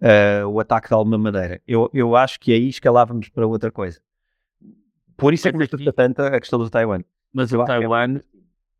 eh, 0.00 0.44
o 0.44 0.60
ataque 0.60 0.88
de 0.88 0.94
alguma 0.94 1.16
maneira. 1.16 1.60
Eu, 1.66 1.88
eu 1.94 2.14
acho 2.14 2.38
que 2.38 2.52
aí 2.52 2.68
escalávamos 2.68 3.28
para 3.30 3.46
outra 3.46 3.70
coisa. 3.70 4.00
Por 5.22 5.32
isso 5.32 5.48
é 5.48 5.52
que 5.52 5.58
me 5.58 5.64
assusta 5.64 5.92
tanto 5.92 6.20
a 6.20 6.38
questão 6.38 6.58
do 6.58 6.68
Taiwan. 6.68 7.00
Mas 7.32 7.52
o 7.52 7.62
é- 7.62 7.64
Taiwan, 7.64 8.20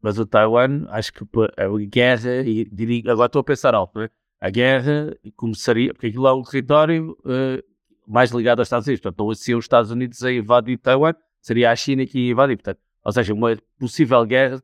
mas 0.03 0.19
o 0.19 0.27
Taiwan, 0.27 0.87
acho 0.91 1.13
que 1.13 1.25
pô, 1.25 1.45
a 1.45 1.87
guerra, 1.89 2.43
e 2.45 2.69
agora 3.07 3.27
estou 3.27 3.41
a 3.41 3.45
pensar 3.45 3.75
alto, 3.75 3.99
não 3.99 4.03
é? 4.05 4.11
a 4.43 4.51
guerra 4.51 5.17
começaria, 5.37 5.95
porque 5.95 6.09
aquilo 6.09 6.27
é 6.27 6.35
um 6.35 6.43
território 6.43 7.17
uh, 7.21 7.63
mais 8.09 8.33
ligado 8.33 8.59
aos 8.59 8.67
Estados 8.67 8.89
Unidos. 8.89 9.01
Portanto, 9.01 9.35
se 9.37 9.55
os 9.55 9.65
Estados 9.65 9.93
Unidos 9.93 10.21
a 10.25 10.33
invadir 10.33 10.79
Taiwan, 10.79 11.15
seria 11.41 11.71
a 11.71 11.77
China 11.77 12.05
que 12.05 12.19
ia 12.19 12.33
invadir. 12.33 12.57
Portanto, 12.57 12.81
ou 13.05 13.13
seja, 13.13 13.33
uma 13.33 13.57
possível 13.79 14.27
guerra 14.27 14.61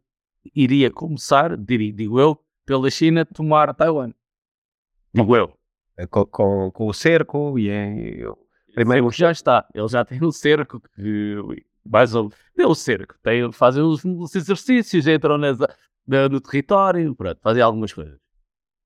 iria 0.52 0.90
começar, 0.90 1.56
digo 1.56 2.18
eu, 2.18 2.36
pela 2.66 2.90
China 2.90 3.24
tomar 3.24 3.72
Taiwan. 3.72 4.12
Digo 5.14 5.36
eu. 5.36 5.56
É 5.96 6.08
com, 6.08 6.26
com, 6.26 6.70
com 6.72 6.88
o 6.88 6.92
cerco 6.92 7.56
e 7.56 7.70
é, 7.70 8.24
primeiro 8.74 9.08
já 9.12 9.30
está. 9.30 9.64
Ele 9.72 9.86
já 9.86 10.04
tem 10.04 10.18
o 10.24 10.32
cerco 10.32 10.80
que 10.80 11.36
mais 11.88 12.14
ou 12.14 12.30
tem 12.54 12.66
o 12.66 12.74
cerco, 12.74 13.14
tem, 13.22 13.50
fazem 13.52 13.82
os, 13.82 14.04
os 14.04 14.34
exercícios, 14.34 15.06
entram 15.06 15.38
no 15.38 16.40
território, 16.40 17.14
pronto, 17.14 17.40
fazem 17.40 17.62
algumas 17.62 17.92
coisas 17.92 18.18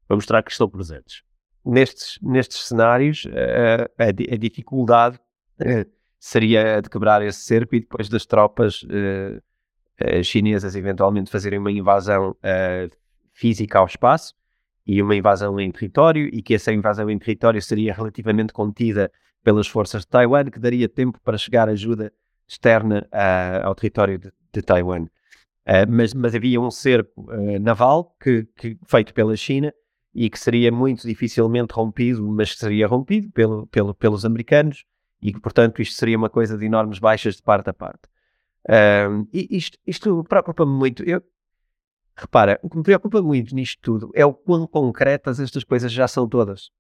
para 0.07 0.17
mostrar 0.17 0.43
que 0.43 0.51
estão 0.51 0.69
presentes. 0.69 1.23
Nestes, 1.65 2.19
nestes 2.21 2.67
cenários, 2.67 3.25
a, 3.99 4.05
a, 4.05 4.09
a 4.09 4.37
dificuldade 4.37 5.19
uh, 5.61 5.91
seria 6.19 6.81
de 6.81 6.91
quebrar 6.91 7.23
esse 7.23 7.41
cerco 7.41 7.75
e 7.75 7.81
depois 7.81 8.09
das 8.09 8.27
tropas 8.27 8.85
chinesas 10.25 10.75
eventualmente 10.75 11.31
fazerem 11.31 11.59
uma 11.59 11.71
invasão 11.71 12.37
física 13.33 13.79
ao 13.79 13.87
espaço 13.87 14.35
e 14.87 15.01
uma 15.01 15.15
invasão 15.15 15.59
em 15.61 15.71
território, 15.71 16.29
e 16.33 16.43
que 16.43 16.55
essa 16.55 16.73
invasão 16.73 17.09
em 17.09 17.19
território 17.19 17.63
seria 17.63 17.95
relativamente 17.95 18.53
contida 18.53 19.13
pelas 19.43 19.67
forças 19.67 20.03
de 20.03 20.09
Taiwan, 20.09 20.47
que 20.47 20.59
daria 20.59 20.89
tempo 20.89 21.21
para 21.23 21.39
chegar 21.39 21.69
ajuda 21.69 22.13
externa 22.47 23.09
uh, 23.13 23.67
ao 23.67 23.75
território 23.75 24.19
de, 24.19 24.33
de 24.53 24.63
Taiwan. 24.63 25.05
Uh, 25.05 25.87
mas, 25.89 26.13
mas, 26.13 26.35
havia 26.35 26.61
um 26.61 26.71
cerco 26.71 27.31
uh, 27.31 27.59
naval 27.61 28.17
que, 28.21 28.45
que, 28.57 28.79
feito 28.87 29.15
pela 29.15 29.37
China 29.37 29.73
e 30.15 30.29
que 30.29 30.39
seria 30.39 30.71
muito 30.73 31.07
dificilmente 31.07 31.73
rompido, 31.73 32.27
mas 32.29 32.53
que 32.53 32.59
seria 32.59 32.87
rompido 32.87 33.31
pelo, 33.31 33.67
pelo, 33.69 33.95
pelos 33.95 34.25
americanos 34.25 34.85
e 35.23 35.33
que, 35.33 35.41
portanto, 35.41 35.81
isto 35.81 35.95
seria 35.95 36.19
uma 36.19 36.29
coisa 36.29 36.59
de 36.59 36.67
enormes 36.67 36.99
baixas 36.99 37.37
de 37.37 37.43
parte 37.43 37.71
a 37.71 37.73
parte. 37.73 38.03
e 39.33 39.57
isto, 39.57 39.79
isto 39.87 40.25
preocupa-me 40.25 40.73
muito. 40.73 41.03
Eu, 41.05 41.23
repara, 42.17 42.59
o 42.63 42.69
que 42.69 42.77
me 42.77 42.83
preocupa 42.83 43.23
muito 43.23 43.55
nisto 43.55 43.79
tudo 43.81 44.11
é 44.15 44.27
o 44.27 44.35
quão 44.35 44.67
concretas 44.67 45.39
estas 45.39 45.65
coisas 45.65 45.93
já 45.93 46.09
são 46.09 46.29
todas. 46.29 46.71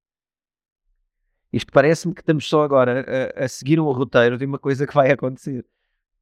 Isto 1.53 1.73
parece-me 1.73 2.15
que 2.15 2.23
estamos 2.23 2.49
só 2.49 2.63
agora 2.63 3.05
a, 3.37 3.45
a, 3.45 3.49
seguir 3.49 3.79
um 3.79 3.91
roteiro 3.91 4.39
de 4.39 4.45
uma 4.45 4.59
coisa 4.59 4.87
que 4.87 4.95
vai 4.95 5.11
acontecer. 5.11 5.65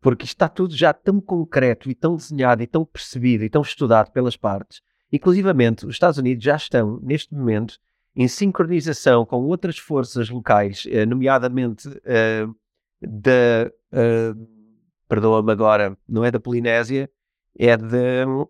Porque 0.01 0.25
isto 0.25 0.35
está 0.35 0.49
tudo 0.49 0.75
já 0.75 0.93
tão 0.93 1.21
concreto 1.21 1.91
e 1.91 1.95
tão 1.95 2.17
desenhado 2.17 2.63
e 2.63 2.67
tão 2.67 2.85
percebido 2.85 3.45
e 3.45 3.51
tão 3.51 3.63
estudado 3.63 4.11
pelas 4.11 4.37
partes. 4.37 4.83
Inclusivamente, 5.13 5.87
os 5.87 5.95
Estados 5.95 6.19
Unidos 6.19 6.43
já 6.43 6.57
estão, 6.57 6.99
neste 7.03 7.35
momento, 7.35 7.79
em 8.15 8.27
sincronização 8.27 9.25
com 9.25 9.45
outras 9.45 9.79
forças 9.79 10.29
locais, 10.31 10.85
eh, 10.89 11.07
nomeadamente 11.07 11.89
uh, 11.89 12.57
da. 13.01 13.71
Uh, 13.93 14.61
Perdoa-me 15.09 15.51
agora, 15.51 15.99
não 16.09 16.25
é 16.25 16.31
da 16.31 16.39
Polinésia, 16.39 17.11
é 17.59 17.77
de, 17.77 18.25
um, 18.25 18.47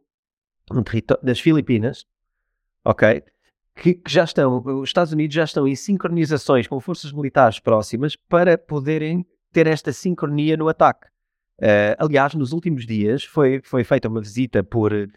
das 1.22 1.40
Filipinas, 1.40 2.04
ok? 2.84 3.24
Que, 3.74 3.94
que, 3.94 4.10
já 4.10 4.24
estão, 4.24 4.62
os 4.80 4.88
Estados 4.88 5.12
Unidos 5.12 5.34
já 5.34 5.44
estão 5.44 5.66
em 5.66 5.74
sincronizações 5.74 6.66
com 6.66 6.78
forças 6.80 7.12
militares 7.12 7.58
próximas 7.58 8.16
para 8.16 8.58
poderem 8.58 9.26
ter 9.52 9.66
esta 9.66 9.92
sincronia 9.92 10.56
no 10.56 10.68
ataque. 10.68 11.06
Uh, 11.58 11.96
aliás, 11.98 12.34
nos 12.34 12.52
últimos 12.52 12.86
dias 12.86 13.24
foi, 13.24 13.60
foi 13.62 13.84
feita 13.84 14.08
uma 14.08 14.20
visita 14.20 14.62
por 14.62 14.92
uh, 14.92 15.08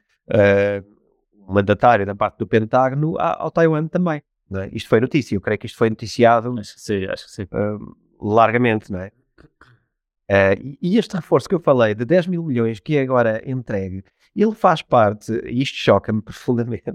um 1.48 1.54
mandatário 1.54 2.06
da 2.06 2.16
parte 2.16 2.38
do 2.38 2.48
Pentágono 2.48 3.18
ao, 3.18 3.44
ao 3.44 3.52
Taiwan 3.52 3.88
também. 3.88 4.22
É? 4.54 4.70
Isto 4.72 4.90
foi 4.90 5.00
notícia, 5.00 5.36
eu 5.36 5.42
creio 5.42 5.58
que 5.58 5.66
isto 5.66 5.78
foi 5.78 5.90
noticiado 5.90 6.54
acho 6.60 6.76
que 6.76 6.82
sim, 6.82 7.06
acho 7.06 7.26
que 7.26 7.32
sim. 7.32 7.44
Uh, 7.44 7.96
largamente, 8.20 8.92
não 8.92 9.00
é? 9.00 9.12
Uh, 10.30 10.78
e 10.82 10.98
este 10.98 11.16
reforço 11.16 11.50
que 11.50 11.56
eu 11.56 11.60
falei 11.60 11.94
de 11.96 12.06
10 12.06 12.28
mil 12.28 12.44
milhões 12.44 12.80
que 12.80 12.98
é 12.98 13.02
agora 13.02 13.42
entregue, 13.50 14.04
ele 14.36 14.54
faz 14.54 14.82
parte, 14.82 15.32
e 15.46 15.62
isto 15.62 15.78
choca-me 15.78 16.22
profundamente, 16.22 16.94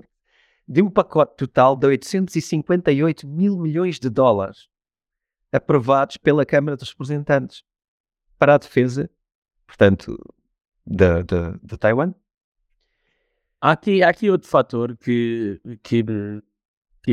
de 0.68 0.82
um 0.82 0.90
pacote 0.90 1.36
total 1.36 1.74
de 1.74 1.86
858 1.86 3.26
mil 3.26 3.58
milhões 3.58 3.98
de 3.98 4.10
dólares 4.10 4.68
aprovados 5.50 6.18
pela 6.18 6.44
Câmara 6.44 6.76
dos 6.76 6.90
Representantes 6.90 7.64
para 8.38 8.54
a 8.54 8.58
defesa, 8.58 9.08
portanto, 9.66 10.16
de, 10.86 11.22
de, 11.22 11.58
de 11.62 11.78
Taiwan. 11.78 12.14
Há 13.60 13.72
aqui, 13.72 14.02
há 14.02 14.10
aqui 14.10 14.30
outro 14.30 14.46
fator 14.46 14.96
que, 14.98 15.60
que, 15.82 16.04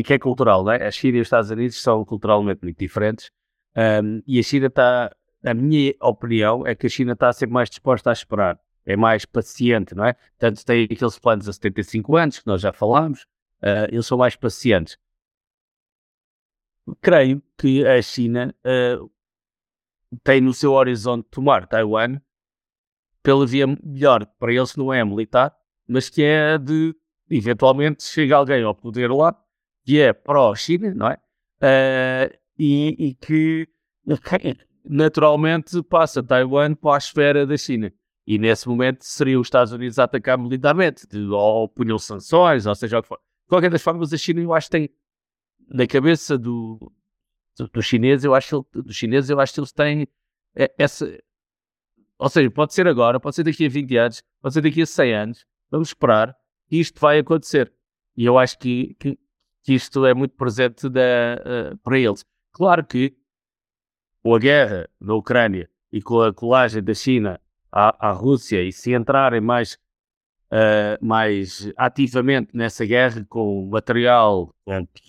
que 0.03 0.13
é 0.13 0.19
cultural, 0.19 0.63
não 0.63 0.73
é? 0.73 0.85
A 0.85 0.91
China 0.91 1.17
e 1.17 1.21
os 1.21 1.27
Estados 1.27 1.49
Unidos 1.49 1.81
são 1.81 2.03
culturalmente 2.03 2.59
muito 2.61 2.77
diferentes 2.77 3.31
um, 3.75 4.21
e 4.27 4.39
a 4.39 4.43
China 4.43 4.67
está, 4.67 5.15
a 5.43 5.53
minha 5.53 5.93
opinião 6.01 6.65
é 6.65 6.73
que 6.75 6.87
a 6.87 6.89
China 6.89 7.13
está 7.13 7.29
a 7.29 7.33
ser 7.33 7.47
mais 7.47 7.69
disposta 7.69 8.09
a 8.09 8.13
esperar, 8.13 8.59
é 8.85 8.95
mais 8.95 9.25
paciente, 9.25 9.95
não 9.95 10.05
é? 10.05 10.15
Tanto 10.37 10.63
tem 10.65 10.83
aqueles 10.83 11.17
planos 11.17 11.49
a 11.49 11.53
75 11.53 12.15
anos 12.15 12.39
que 12.39 12.47
nós 12.47 12.61
já 12.61 12.71
falámos, 12.71 13.25
uh, 13.63 13.87
eles 13.91 14.05
são 14.05 14.17
mais 14.17 14.35
pacientes. 14.35 14.97
Creio 17.01 17.41
que 17.57 17.85
a 17.85 18.01
China 18.01 18.55
uh, 18.63 19.11
tem 20.23 20.41
no 20.41 20.53
seu 20.53 20.73
horizonte 20.73 21.27
tomar 21.29 21.67
Taiwan 21.67 22.19
pela 23.23 23.45
via 23.45 23.65
melhor, 23.65 24.25
para 24.37 24.53
eles 24.53 24.75
não 24.75 24.93
é 24.93 25.03
militar, 25.03 25.55
mas 25.87 26.09
que 26.09 26.21
é 26.21 26.59
de, 26.59 26.95
eventualmente, 27.29 28.03
chega 28.03 28.35
alguém 28.35 28.63
ao 28.63 28.75
poder 28.75 29.09
lá, 29.11 29.35
que 29.83 29.99
é 29.99 30.13
pró-China, 30.13 30.93
não 30.93 31.07
é? 31.07 31.17
Uh, 31.57 32.37
e, 32.57 32.95
e, 32.99 33.13
que 33.15 33.67
naturalmente 34.87 35.81
passa 35.83 36.21
Taiwan 36.21 36.75
para 36.75 36.95
a 36.95 36.97
esfera 36.99 37.47
da 37.47 37.57
China. 37.57 37.91
E 38.27 38.37
nesse 38.37 38.67
momento 38.67 39.03
seriam 39.03 39.41
os 39.41 39.47
Estados 39.47 39.73
Unidos 39.73 39.97
a 39.97 40.03
atacar 40.03 40.37
militarmente, 40.37 41.07
de, 41.07 41.27
ou 41.27 41.67
punham 41.67 41.97
sanções, 41.97 42.65
ou 42.65 42.75
seja 42.75 42.99
o 42.99 43.01
que 43.01 43.07
for. 43.07 43.19
Qualquer 43.47 43.69
das 43.69 43.81
formas, 43.81 44.11
a 44.11 44.17
China, 44.17 44.41
eu 44.41 44.53
acho 44.53 44.67
que 44.67 44.71
tem 44.71 44.89
na 45.67 45.85
cabeça 45.87 46.37
do, 46.37 46.91
do, 47.57 47.67
do 47.67 47.81
chinês, 47.81 48.23
eu 48.23 48.33
acho 48.33 48.63
que 48.63 48.81
dos 48.81 48.95
chineses, 48.95 49.29
eu 49.29 49.39
acho 49.39 49.53
que 49.53 49.59
eles 49.59 49.71
têm 49.71 50.07
essa. 50.77 51.19
Ou 52.17 52.29
seja, 52.29 52.49
pode 52.49 52.73
ser 52.73 52.87
agora, 52.87 53.19
pode 53.19 53.35
ser 53.35 53.43
daqui 53.43 53.65
a 53.65 53.69
20 53.69 53.97
anos, 53.97 54.23
pode 54.41 54.53
ser 54.53 54.61
daqui 54.61 54.81
a 54.81 54.85
100 54.85 55.13
anos. 55.13 55.45
Vamos 55.69 55.89
esperar 55.89 56.35
que 56.67 56.77
isto 56.77 56.99
vai 56.99 57.19
acontecer. 57.19 57.71
E 58.15 58.25
eu 58.25 58.37
acho 58.37 58.57
que, 58.57 58.95
que, 58.95 59.19
que 59.63 59.73
isto 59.73 60.05
é 60.05 60.13
muito 60.13 60.35
presente 60.35 60.89
da, 60.89 61.01
uh, 61.71 61.77
para 61.79 61.99
eles. 61.99 62.25
Claro 62.51 62.85
que 62.85 63.15
com 64.23 64.33
a 64.33 64.39
guerra 64.39 64.89
na 64.99 65.13
Ucrânia 65.13 65.69
e 65.91 66.01
com 66.01 66.21
a 66.21 66.33
colagem 66.33 66.81
da 66.81 66.93
China 66.93 67.39
à, 67.71 68.09
à 68.09 68.11
Rússia 68.11 68.63
e 68.63 68.71
se 68.71 68.93
entrarem 68.93 69.41
mais 69.41 69.77
uh, 70.51 71.05
mais 71.05 71.71
ativamente 71.77 72.49
nessa 72.53 72.85
guerra 72.85 73.25
com 73.29 73.67
material, 73.69 74.53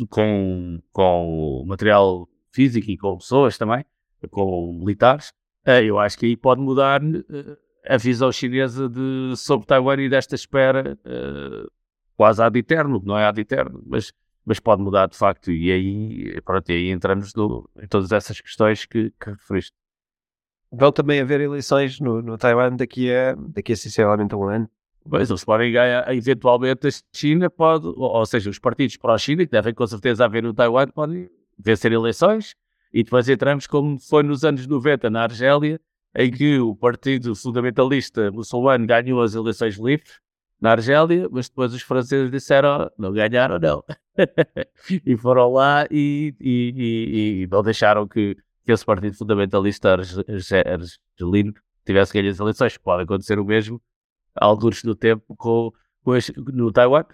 com, 0.09 0.81
com 0.93 1.65
material 1.67 2.29
físico 2.53 2.91
e 2.91 2.97
com 2.97 3.19
pessoas 3.19 3.59
também, 3.59 3.85
com 4.31 4.73
militares, 4.73 5.31
uh, 5.67 5.83
eu 5.83 5.99
acho 5.99 6.19
que 6.19 6.27
aí 6.27 6.37
pode 6.37 6.61
mudar 6.61 7.03
uh, 7.03 7.57
a 7.89 7.97
visão 7.97 8.33
chinesa 8.33 8.89
de, 8.89 9.35
sobre 9.37 9.67
Taiwan 9.67 10.01
e 10.01 10.09
desta 10.09 10.35
espera 10.35 10.99
quase 12.17 12.43
ad 12.43 12.59
eterno, 12.59 13.01
não 13.05 13.19
é 13.19 13.27
ad 13.27 13.41
eterno, 13.41 13.83
mas, 13.87 14.13
mas 14.45 14.59
pode 14.59 14.83
mudar 14.83 15.07
de 15.07 15.17
facto. 15.17 15.53
E 15.53 15.71
aí, 15.71 16.41
pronto, 16.43 16.69
e 16.71 16.73
aí 16.73 16.91
entramos 16.91 17.35
no, 17.35 17.69
em 17.81 17.87
todas 17.87 18.11
essas 18.11 18.41
questões 18.41 18.87
que, 18.87 19.13
que 19.21 19.31
referiste. 19.31 19.73
Vão 20.73 20.91
também 20.91 21.21
haver 21.21 21.41
eleições 21.41 22.01
no, 22.01 22.21
no 22.23 22.37
Taiwan 22.37 22.75
daqui 22.75 23.13
a, 23.13 23.35
daqui 23.35 23.73
a 23.73 23.77
sinceramente 23.77 24.35
um 24.35 24.45
ano. 24.45 24.69
Pois, 25.09 25.45
podem 25.45 25.73
ganhar, 25.73 26.15
eventualmente 26.15 26.89
a 26.89 26.91
China 27.15 27.49
pode, 27.49 27.87
ou 27.87 28.27
seja, 28.27 28.51
os 28.51 28.59
partidos 28.59 28.97
pró-China, 28.97 29.45
que 29.45 29.53
devem 29.53 29.73
com 29.73 29.87
certeza 29.87 30.25
haver 30.25 30.43
no 30.43 30.53
Taiwan, 30.53 30.89
podem 30.89 31.31
vencer 31.59 31.93
eleições 31.93 32.55
e 32.93 33.03
depois 33.03 33.29
entramos 33.29 33.67
como 33.67 33.99
foi 33.99 34.23
nos 34.23 34.45
anos 34.45 34.67
90 34.67 35.11
na 35.11 35.23
Argélia, 35.23 35.81
em 36.15 36.31
que 36.31 36.59
o 36.59 36.75
Partido 36.75 37.35
Fundamentalista 37.35 38.31
Muçulmano 38.31 38.87
ganhou 38.87 39.21
as 39.23 39.35
eleições 39.35 39.77
livres 39.77 40.19
na 40.61 40.73
Argélia, 40.73 41.29
mas 41.31 41.49
depois 41.49 41.75
os 41.75 41.83
franceses 41.83 42.31
disseram 42.31 42.91
não 42.97 43.13
ganharam, 43.13 43.59
não. 43.59 43.85
e 45.05 45.17
foram 45.17 45.53
lá 45.53 45.87
e, 45.91 46.35
e, 46.41 46.75
e, 46.75 47.43
e, 47.43 47.47
não 47.49 47.63
deixaram 47.63 48.09
que, 48.09 48.35
que 48.65 48.73
esse 48.73 48.85
Partido 48.85 49.15
Fundamentalista 49.17 49.95
argelino 49.95 51.53
tivesse 51.85 52.15
ganho 52.15 52.31
as 52.31 52.41
eleições. 52.41 52.79
Pode 52.79 53.03
acontecer 53.03 53.39
o 53.39 53.45
mesmo 53.45 53.81
alguns 54.37 54.83
do 54.83 54.95
tempo 54.95 55.35
com, 55.37 55.73
com 56.03 56.15
este, 56.15 56.33
no 56.37 56.73
Taiwan, 56.73 57.05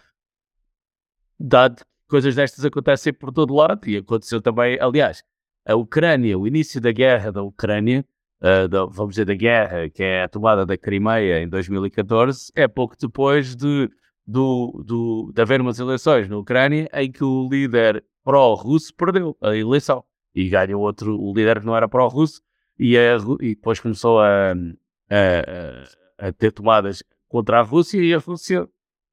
dado 1.38 1.82
coisas 2.08 2.34
destas 2.34 2.64
acontecem 2.64 3.12
por 3.12 3.32
todo 3.32 3.54
lado 3.54 3.88
e 3.88 3.96
aconteceu 3.96 4.40
também, 4.40 4.78
aliás, 4.80 5.24
a 5.64 5.74
Ucrânia, 5.74 6.38
o 6.38 6.46
início 6.46 6.80
da 6.80 6.92
guerra 6.92 7.32
da 7.32 7.42
Ucrânia, 7.42 8.04
uh, 8.40 8.68
da, 8.68 8.84
vamos 8.84 9.14
dizer 9.14 9.24
da 9.24 9.34
guerra, 9.34 9.88
que 9.88 10.02
é 10.02 10.24
a 10.24 10.28
tomada 10.28 10.66
da 10.66 10.76
Crimeia 10.76 11.40
em 11.40 11.48
2014, 11.48 12.52
é 12.54 12.68
pouco 12.68 12.96
depois 12.98 13.56
de 13.56 13.90
do, 14.26 14.82
do, 14.86 15.32
de 15.34 15.42
haver 15.42 15.60
umas 15.60 15.78
eleições 15.78 16.28
na 16.28 16.36
Ucrânia 16.38 16.88
em 16.92 17.10
que 17.10 17.24
o 17.24 17.48
líder 17.50 18.04
pró-russo 18.24 18.94
perdeu 18.94 19.36
a 19.40 19.56
eleição 19.56 20.04
e 20.34 20.48
ganhou 20.48 20.82
outro, 20.82 21.20
o 21.20 21.34
líder 21.34 21.60
que 21.60 21.66
não 21.66 21.76
era 21.76 21.88
pró-russo 21.88 22.40
e, 22.78 22.96
e 22.96 23.54
depois 23.54 23.80
começou 23.80 24.20
a, 24.20 24.52
a, 25.10 26.28
a, 26.28 26.32
ter 26.32 26.52
tomadas 26.52 27.02
contra 27.32 27.60
a 27.60 27.62
Rússia 27.62 27.98
e 27.98 28.12
a 28.12 28.18
Rússia 28.18 28.68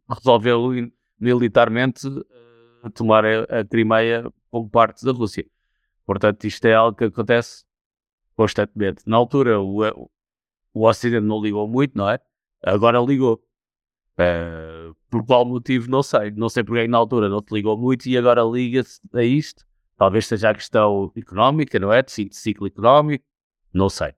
resolveu 0.09 0.69
militarmente 1.17 2.05
uh, 2.05 2.89
tomar 2.93 3.23
a, 3.25 3.63
Crimeia 3.63 4.29
como 4.51 4.69
parte 4.69 5.05
da 5.05 5.13
Rússia. 5.13 5.45
Portanto, 6.05 6.43
isto 6.43 6.65
é 6.65 6.73
algo 6.73 6.97
que 6.97 7.05
acontece 7.05 7.63
constantemente. 8.35 9.03
Na 9.07 9.15
altura, 9.15 9.61
o, 9.61 10.09
o 10.73 10.85
Ocidente 10.85 11.25
não 11.25 11.41
ligou 11.41 11.65
muito, 11.65 11.97
não 11.97 12.09
é? 12.09 12.19
Agora 12.61 12.99
ligou. 12.99 13.41
Uh, 14.19 14.93
por 15.09 15.25
qual 15.25 15.45
motivo, 15.45 15.89
não 15.89 16.03
sei. 16.03 16.31
Não 16.31 16.49
sei 16.49 16.61
porque 16.61 16.87
na 16.89 16.97
altura 16.97 17.29
não 17.29 17.41
te 17.41 17.53
ligou 17.53 17.77
muito 17.77 18.05
e 18.07 18.17
agora 18.17 18.43
liga-se 18.43 18.99
a 19.13 19.23
isto. 19.23 19.65
Talvez 19.95 20.27
seja 20.27 20.49
a 20.49 20.53
questão 20.53 21.09
económica, 21.15 21.79
não 21.79 21.93
é? 21.93 22.01
De 22.03 22.29
ciclo 22.31 22.67
económico, 22.67 23.23
não 23.73 23.89
sei. 23.89 24.13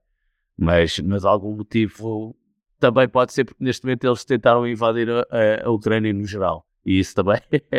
Mas, 0.56 0.98
mas 0.98 1.24
algum 1.24 1.56
motivo 1.56 2.36
também 2.82 3.08
pode 3.08 3.32
ser 3.32 3.44
porque 3.44 3.62
neste 3.62 3.84
momento 3.84 4.08
eles 4.08 4.24
tentaram 4.24 4.66
invadir 4.66 5.08
a, 5.08 5.24
a 5.64 5.70
Ucrânia 5.70 6.12
no 6.12 6.26
geral. 6.26 6.66
E 6.84 6.98
isso 6.98 7.14
também 7.14 7.40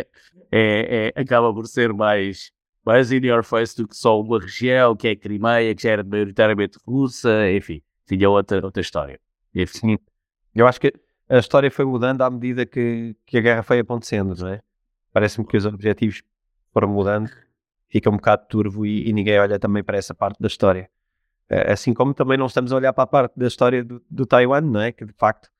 é, 0.50 1.12
é, 1.14 1.20
acaba 1.20 1.52
por 1.52 1.66
ser 1.66 1.92
mais, 1.92 2.50
mais 2.84 3.12
in 3.12 3.26
your 3.26 3.44
face 3.44 3.76
do 3.76 3.86
que 3.86 3.94
só 3.94 4.18
uma 4.18 4.40
região, 4.40 4.96
que 4.96 5.08
é 5.08 5.14
Crimeia, 5.14 5.74
que 5.74 5.82
já 5.82 5.90
era 5.90 6.02
maioritariamente 6.02 6.78
russa, 6.86 7.52
enfim, 7.52 7.82
tinha 8.06 8.30
outra, 8.30 8.64
outra 8.64 8.80
história. 8.80 9.20
Enfim. 9.54 9.78
Sim. 9.78 9.98
Eu 10.54 10.66
acho 10.66 10.80
que 10.80 10.90
a 11.28 11.38
história 11.38 11.70
foi 11.70 11.84
mudando 11.84 12.22
à 12.22 12.30
medida 12.30 12.64
que, 12.64 13.14
que 13.26 13.36
a 13.36 13.40
guerra 13.42 13.62
foi 13.62 13.80
acontecendo, 13.80 14.34
não 14.34 14.48
é? 14.48 14.62
Parece-me 15.12 15.46
que 15.46 15.56
os 15.58 15.66
objetivos 15.66 16.22
foram 16.72 16.88
mudando, 16.88 17.30
fica 17.88 18.08
um 18.08 18.16
bocado 18.16 18.46
turvo 18.48 18.86
e, 18.86 19.06
e, 19.06 19.12
ninguém 19.12 19.38
olha 19.38 19.58
também 19.58 19.84
para 19.84 19.98
essa 19.98 20.14
parte 20.14 20.40
da 20.40 20.46
história. 20.46 20.88
Uh, 21.50 21.72
assim 21.72 21.92
como 21.92 22.14
também 22.14 22.38
não 22.38 22.46
estamos 22.46 22.72
a 22.72 22.76
olhar 22.76 22.92
para 22.92 23.04
a 23.04 23.06
parte 23.06 23.38
da 23.38 23.46
história 23.46 23.84
do, 23.84 24.02
do 24.10 24.26
Taiwan, 24.26 24.62
não 24.62 24.80
é? 24.80 24.92
Que 24.92 25.04
de 25.04 25.12
facto 25.12 25.50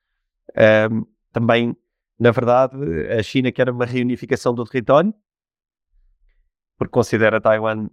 um, 0.55 0.61
ehm, 0.61 1.03
também, 1.31 1.77
na 2.19 2.31
verdade, 2.31 2.75
a 3.09 3.21
China 3.21 3.51
quer 3.51 3.69
uma 3.69 3.85
reunificação 3.85 4.53
do 4.53 4.63
território, 4.63 5.13
porque 6.77 6.91
considera 6.91 7.39
Taiwan 7.39 7.89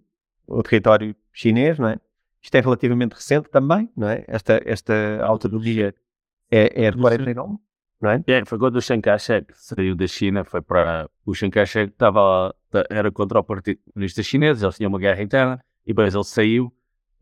o 0.47 0.63
território 0.63 1.15
chinês, 1.33 1.79
não 1.79 1.89
é? 1.89 1.99
Isto 2.43 2.57
é 2.57 2.61
relativamente 2.61 3.13
recente 3.15 3.49
também, 3.49 3.89
não 3.97 4.09
é? 4.09 4.25
Esta, 4.27 4.61
esta 4.65 5.25
autonomia 5.25 5.95
é, 6.51 6.87
é 6.87 6.91
de 6.91 6.99
49, 6.99 7.59
não 8.01 8.11
é? 8.11 8.23
É, 8.27 8.45
foi 8.45 8.59
quando 8.59 8.77
o 8.77 8.83
Chiang 8.83 9.01
Kai-shek 9.01 9.53
saiu 9.55 9.95
da 9.95 10.07
China, 10.07 10.45
foi 10.45 10.61
para... 10.61 11.09
O 11.25 11.35
Chiang 11.35 11.53
Kai-shek 11.53 11.93
estava, 11.93 12.55
era 12.91 13.13
contra 13.13 13.39
o 13.39 13.45
Partido 13.45 13.81
Comunista 13.93 14.23
Chinês, 14.23 14.61
eles 14.63 14.77
tinham 14.77 14.89
uma 14.89 14.99
guerra 14.99 15.23
interna, 15.23 15.65
e 15.85 15.89
depois 15.89 16.13
ele 16.13 16.25
saiu, 16.25 16.73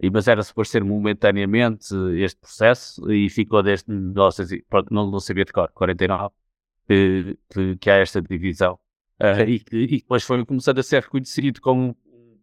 mas 0.09 0.28
era 0.28 0.42
suposto 0.42 0.72
ser 0.72 0.84
momentaneamente 0.84 1.94
este 2.16 2.40
processo, 2.40 3.12
e 3.12 3.28
ficou 3.28 3.62
desde 3.62 3.92
1900, 3.92 4.64
não, 4.90 5.11
não 5.11 5.20
sabia 5.20 5.44
de 5.44 5.53
cor, 5.53 5.70
49, 5.72 6.32
que, 6.88 7.38
que, 7.53 7.76
que 7.76 7.90
há 7.90 7.96
esta 7.96 8.22
divisão. 8.22 8.78
Uh, 9.20 9.44
e, 9.46 9.62
e 9.72 9.98
depois 9.98 10.22
foi 10.22 10.42
começando 10.46 10.78
a 10.78 10.82
ser 10.82 11.03
reconhecido 11.03 11.61
como 11.61 11.94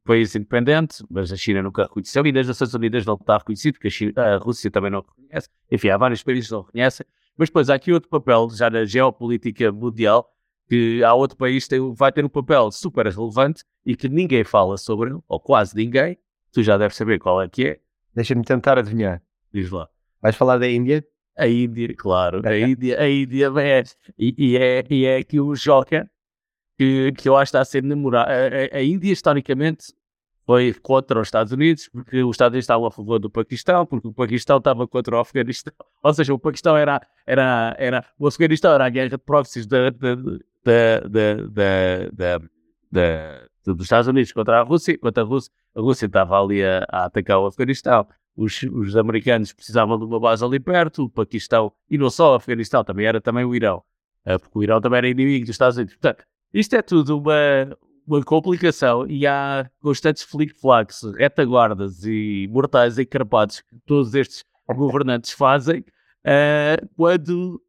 país 0.07 0.33
independente, 0.35 1.03
mas 1.09 1.31
a 1.31 1.35
China 1.35 1.61
nunca 1.61 1.83
reconheceu 1.83 2.25
e 2.25 2.31
das 2.31 2.47
Nações 2.47 2.73
Unidas 2.73 3.05
não 3.05 3.15
está 3.15 3.37
reconhecido, 3.37 3.73
porque 3.73 3.87
a, 3.87 3.91
China, 3.91 4.13
a 4.15 4.37
Rússia 4.37 4.71
também 4.71 4.89
não 4.89 5.01
reconhece. 5.01 5.49
Enfim, 5.69 5.89
há 5.89 5.97
vários 5.97 6.23
países 6.23 6.47
que 6.47 6.53
não 6.53 6.61
reconhecem. 6.61 7.05
Mas 7.37 7.49
depois 7.49 7.69
há 7.69 7.75
aqui 7.75 7.91
outro 7.91 8.09
papel, 8.09 8.49
já 8.49 8.69
na 8.69 8.85
geopolítica 8.85 9.71
mundial, 9.71 10.33
que 10.67 11.03
há 11.03 11.13
outro 11.13 11.37
país 11.37 11.67
que 11.67 11.79
vai 11.93 12.11
ter 12.11 12.25
um 12.25 12.29
papel 12.29 12.71
super 12.71 13.05
relevante 13.05 13.63
e 13.85 13.95
que 13.95 14.09
ninguém 14.09 14.43
fala 14.43 14.77
sobre 14.77 15.11
ele, 15.11 15.19
ou 15.27 15.39
quase 15.39 15.75
ninguém. 15.75 16.17
Tu 16.51 16.63
já 16.63 16.77
deves 16.77 16.95
saber 16.95 17.19
qual 17.19 17.41
é 17.41 17.47
que 17.47 17.67
é. 17.67 17.79
Deixa-me 18.15 18.43
tentar 18.43 18.77
adivinhar. 18.77 19.21
Diz 19.53 19.69
lá. 19.69 19.87
Vais 20.21 20.35
falar 20.35 20.57
da 20.57 20.67
Índia? 20.67 21.05
A 21.37 21.47
Índia, 21.47 21.93
claro. 21.95 22.41
A 22.47 22.57
Índia, 22.57 22.99
a 22.99 23.07
Índia 23.07 23.51
é, 23.59 23.83
e, 24.17 24.35
e, 24.37 24.57
é, 24.57 24.83
e 24.89 25.05
é 25.05 25.23
que 25.23 25.39
o 25.39 25.53
Joker, 25.53 26.09
que, 26.77 27.11
que 27.11 27.29
eu 27.29 27.37
acho 27.37 27.51
que 27.51 27.57
está 27.57 27.61
a 27.61 27.65
ser 27.65 27.83
namorado. 27.83 28.31
A, 28.31 28.33
a, 28.33 28.79
a 28.79 28.83
Índia, 28.83 29.11
historicamente, 29.11 29.93
foi 30.47 30.73
contra 30.73 31.19
os 31.19 31.27
Estados 31.27 31.51
Unidos, 31.51 31.89
porque 31.89 32.23
os 32.23 32.31
Estados 32.31 32.53
Unidos 32.53 32.63
estavam 32.63 32.87
a 32.87 32.91
favor 32.91 33.19
do 33.19 33.29
Paquistão, 33.29 33.85
porque 33.85 34.07
o 34.07 34.13
Paquistão 34.13 34.57
estava 34.57 34.87
contra 34.87 35.17
o 35.17 35.19
Afeganistão. 35.19 35.73
Ou 36.01 36.13
seja, 36.13 36.33
o 36.33 36.39
Paquistão 36.39 36.75
era, 36.75 37.01
era, 37.25 37.75
era 37.77 38.05
o 38.17 38.25
Afeganistão 38.25 38.73
era 38.73 38.85
a 38.85 38.89
guerra 38.89 39.09
de 39.09 39.17
proxies 39.17 39.67
da, 39.67 39.89
da, 39.89 40.15
da, 41.01 42.39
da, 42.89 43.47
dos 43.76 43.86
Estados 43.86 44.07
Unidos 44.07 44.32
contra 44.32 44.59
a 44.59 44.63
Rússia, 44.63 44.93
enquanto 44.93 45.18
a 45.18 45.24
Rússia, 45.24 45.51
a 45.76 45.82
Rússia 45.82 46.05
estava 46.05 46.41
ali 46.41 46.63
a, 46.63 46.86
a 46.89 47.05
atacar 47.05 47.39
o 47.39 47.45
Afeganistão. 47.45 48.07
Os, 48.36 48.61
os, 48.63 48.95
americanos 48.95 49.51
precisavam 49.51 49.97
de 49.97 50.05
uma 50.05 50.20
base 50.20 50.45
ali 50.45 50.59
perto, 50.59 51.05
o 51.05 51.09
Paquistão, 51.09 51.72
e 51.89 51.97
não 51.97 52.09
só 52.09 52.34
o 52.34 52.36
Afeganistão, 52.36 52.84
também 52.84 53.05
era 53.05 53.20
também 53.20 53.43
o 53.43 53.55
Irão, 53.55 53.84
eh, 54.26 54.38
porque 54.38 54.59
o 54.59 54.63
Irão 54.63 54.80
também 54.80 54.99
era 54.99 55.09
inimigo 55.09 55.45
dos 55.45 55.55
Estados 55.55 55.78
Unidos. 55.78 55.95
Portanto, 55.95 56.24
isto 56.53 56.76
é 56.76 56.82
tudo 56.84 57.18
uma, 57.18 57.78
uma 58.07 58.24
complicação 58.24 59.05
e 59.07 59.26
há 59.26 59.70
constantes 59.82 60.24
flick-flacks, 60.24 61.01
retaguardas 61.18 62.05
e 62.05 62.47
mortais 62.51 62.97
encarpados 62.97 63.61
que 63.61 63.76
todos 63.86 64.13
estes 64.13 64.43
governantes 64.76 65.32
fazem 65.32 65.80
uh, 65.80 66.88
quando, 66.95 67.61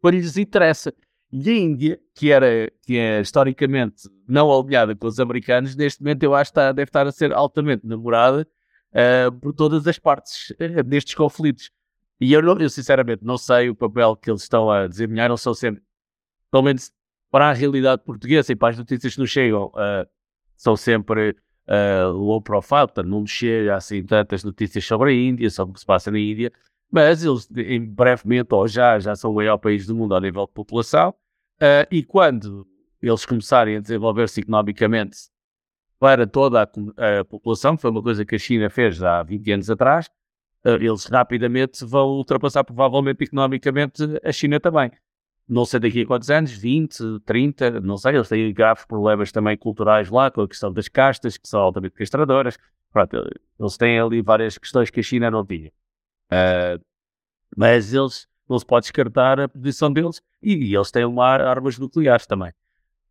quando 0.00 0.14
lhes 0.14 0.36
interessa. 0.36 0.94
E 1.32 1.48
a 1.48 1.54
Índia, 1.54 1.98
que, 2.14 2.30
era, 2.30 2.70
que 2.82 2.98
é 2.98 3.20
historicamente 3.20 4.02
não 4.28 4.52
alinhada 4.52 4.94
com 4.94 5.06
os 5.06 5.18
americanos, 5.18 5.74
neste 5.74 6.02
momento 6.02 6.22
eu 6.22 6.34
acho 6.34 6.52
que 6.52 6.58
está, 6.58 6.72
deve 6.72 6.90
estar 6.90 7.06
a 7.06 7.12
ser 7.12 7.32
altamente 7.32 7.86
namorada 7.86 8.46
uh, 8.92 9.32
por 9.40 9.54
todas 9.54 9.86
as 9.86 9.98
partes 9.98 10.50
uh, 10.50 10.82
destes 10.82 11.14
conflitos. 11.14 11.70
E 12.20 12.34
eu, 12.34 12.42
não, 12.42 12.58
eu 12.58 12.68
sinceramente 12.68 13.24
não 13.24 13.38
sei 13.38 13.70
o 13.70 13.74
papel 13.74 14.14
que 14.14 14.30
eles 14.30 14.42
estão 14.42 14.70
a 14.70 14.86
desempenhar, 14.86 15.30
não 15.30 15.38
são 15.38 15.54
sempre, 15.54 15.82
pelo 16.50 16.64
menos 16.64 16.92
para 17.30 17.48
a 17.48 17.52
realidade 17.54 18.02
portuguesa 18.04 18.52
e 18.52 18.56
para 18.56 18.68
as 18.68 18.78
notícias 18.78 19.14
que 19.14 19.20
nos 19.20 19.30
chegam, 19.30 19.68
uh, 19.68 20.06
são 20.54 20.76
sempre 20.76 21.34
uh, 21.66 22.12
low 22.12 22.42
profile, 22.42 22.86
portanto, 22.86 23.08
não 23.08 23.22
nos 23.22 23.30
chega 23.30 23.74
assim 23.74 24.04
tantas 24.04 24.44
notícias 24.44 24.84
sobre 24.84 25.12
a 25.12 25.14
Índia, 25.14 25.48
sobre 25.48 25.70
o 25.70 25.74
que 25.74 25.80
se 25.80 25.86
passa 25.86 26.10
na 26.10 26.18
Índia, 26.18 26.52
mas 26.92 27.24
eles, 27.24 27.48
em 27.56 27.84
brevemente, 27.84 28.54
ou 28.54 28.68
já, 28.68 28.98
já 29.00 29.16
são 29.16 29.32
o 29.32 29.34
maior 29.34 29.58
país 29.58 29.86
do 29.86 29.94
mundo 29.96 30.14
ao 30.14 30.20
nível 30.20 30.46
de 30.46 30.52
população, 30.52 31.10
uh, 31.60 31.86
e 31.90 32.02
quando 32.04 32.66
eles 33.00 33.24
começarem 33.24 33.76
a 33.76 33.80
desenvolver-se 33.80 34.40
economicamente 34.40 35.16
para 35.98 36.26
toda 36.26 36.62
a, 36.62 37.20
a, 37.20 37.24
população, 37.24 37.76
foi 37.78 37.90
uma 37.90 38.02
coisa 38.02 38.24
que 38.24 38.34
a 38.34 38.38
China 38.38 38.68
fez 38.70 39.02
há 39.02 39.22
20 39.22 39.52
anos 39.52 39.70
atrás, 39.70 40.10
eles 40.64 41.06
rapidamente 41.06 41.84
vão 41.84 42.08
ultrapassar, 42.10 42.62
provavelmente, 42.62 43.24
economicamente, 43.24 44.02
a 44.22 44.30
China 44.30 44.60
também 44.60 44.92
não 45.48 45.64
sei 45.64 45.80
daqui 45.80 46.02
a 46.02 46.06
quantos 46.06 46.30
anos, 46.30 46.52
20, 46.52 47.20
30, 47.24 47.80
não 47.80 47.96
sei, 47.98 48.14
eles 48.14 48.28
têm 48.28 48.52
graves 48.54 48.84
problemas 48.84 49.32
também 49.32 49.56
culturais 49.56 50.08
lá, 50.10 50.30
com 50.30 50.42
a 50.42 50.48
questão 50.48 50.72
das 50.72 50.88
castas, 50.88 51.36
que 51.36 51.48
são 51.48 51.60
altamente 51.60 51.94
castradoras. 51.94 52.58
Pronto, 52.92 53.16
eles 53.58 53.76
têm 53.76 53.98
ali 53.98 54.22
várias 54.22 54.56
questões 54.56 54.90
que 54.90 55.00
a 55.00 55.02
China 55.02 55.30
não 55.30 55.44
tinha. 55.44 55.70
Uh, 56.32 56.82
mas 57.56 57.92
eles, 57.92 58.26
não 58.48 58.58
se 58.58 58.64
pode 58.64 58.84
descartar 58.84 59.38
a 59.40 59.48
posição 59.48 59.92
deles 59.92 60.22
e, 60.42 60.54
e 60.54 60.74
eles 60.74 60.90
têm 60.90 61.04
uma, 61.04 61.26
armas 61.26 61.78
nucleares 61.78 62.26
também. 62.26 62.52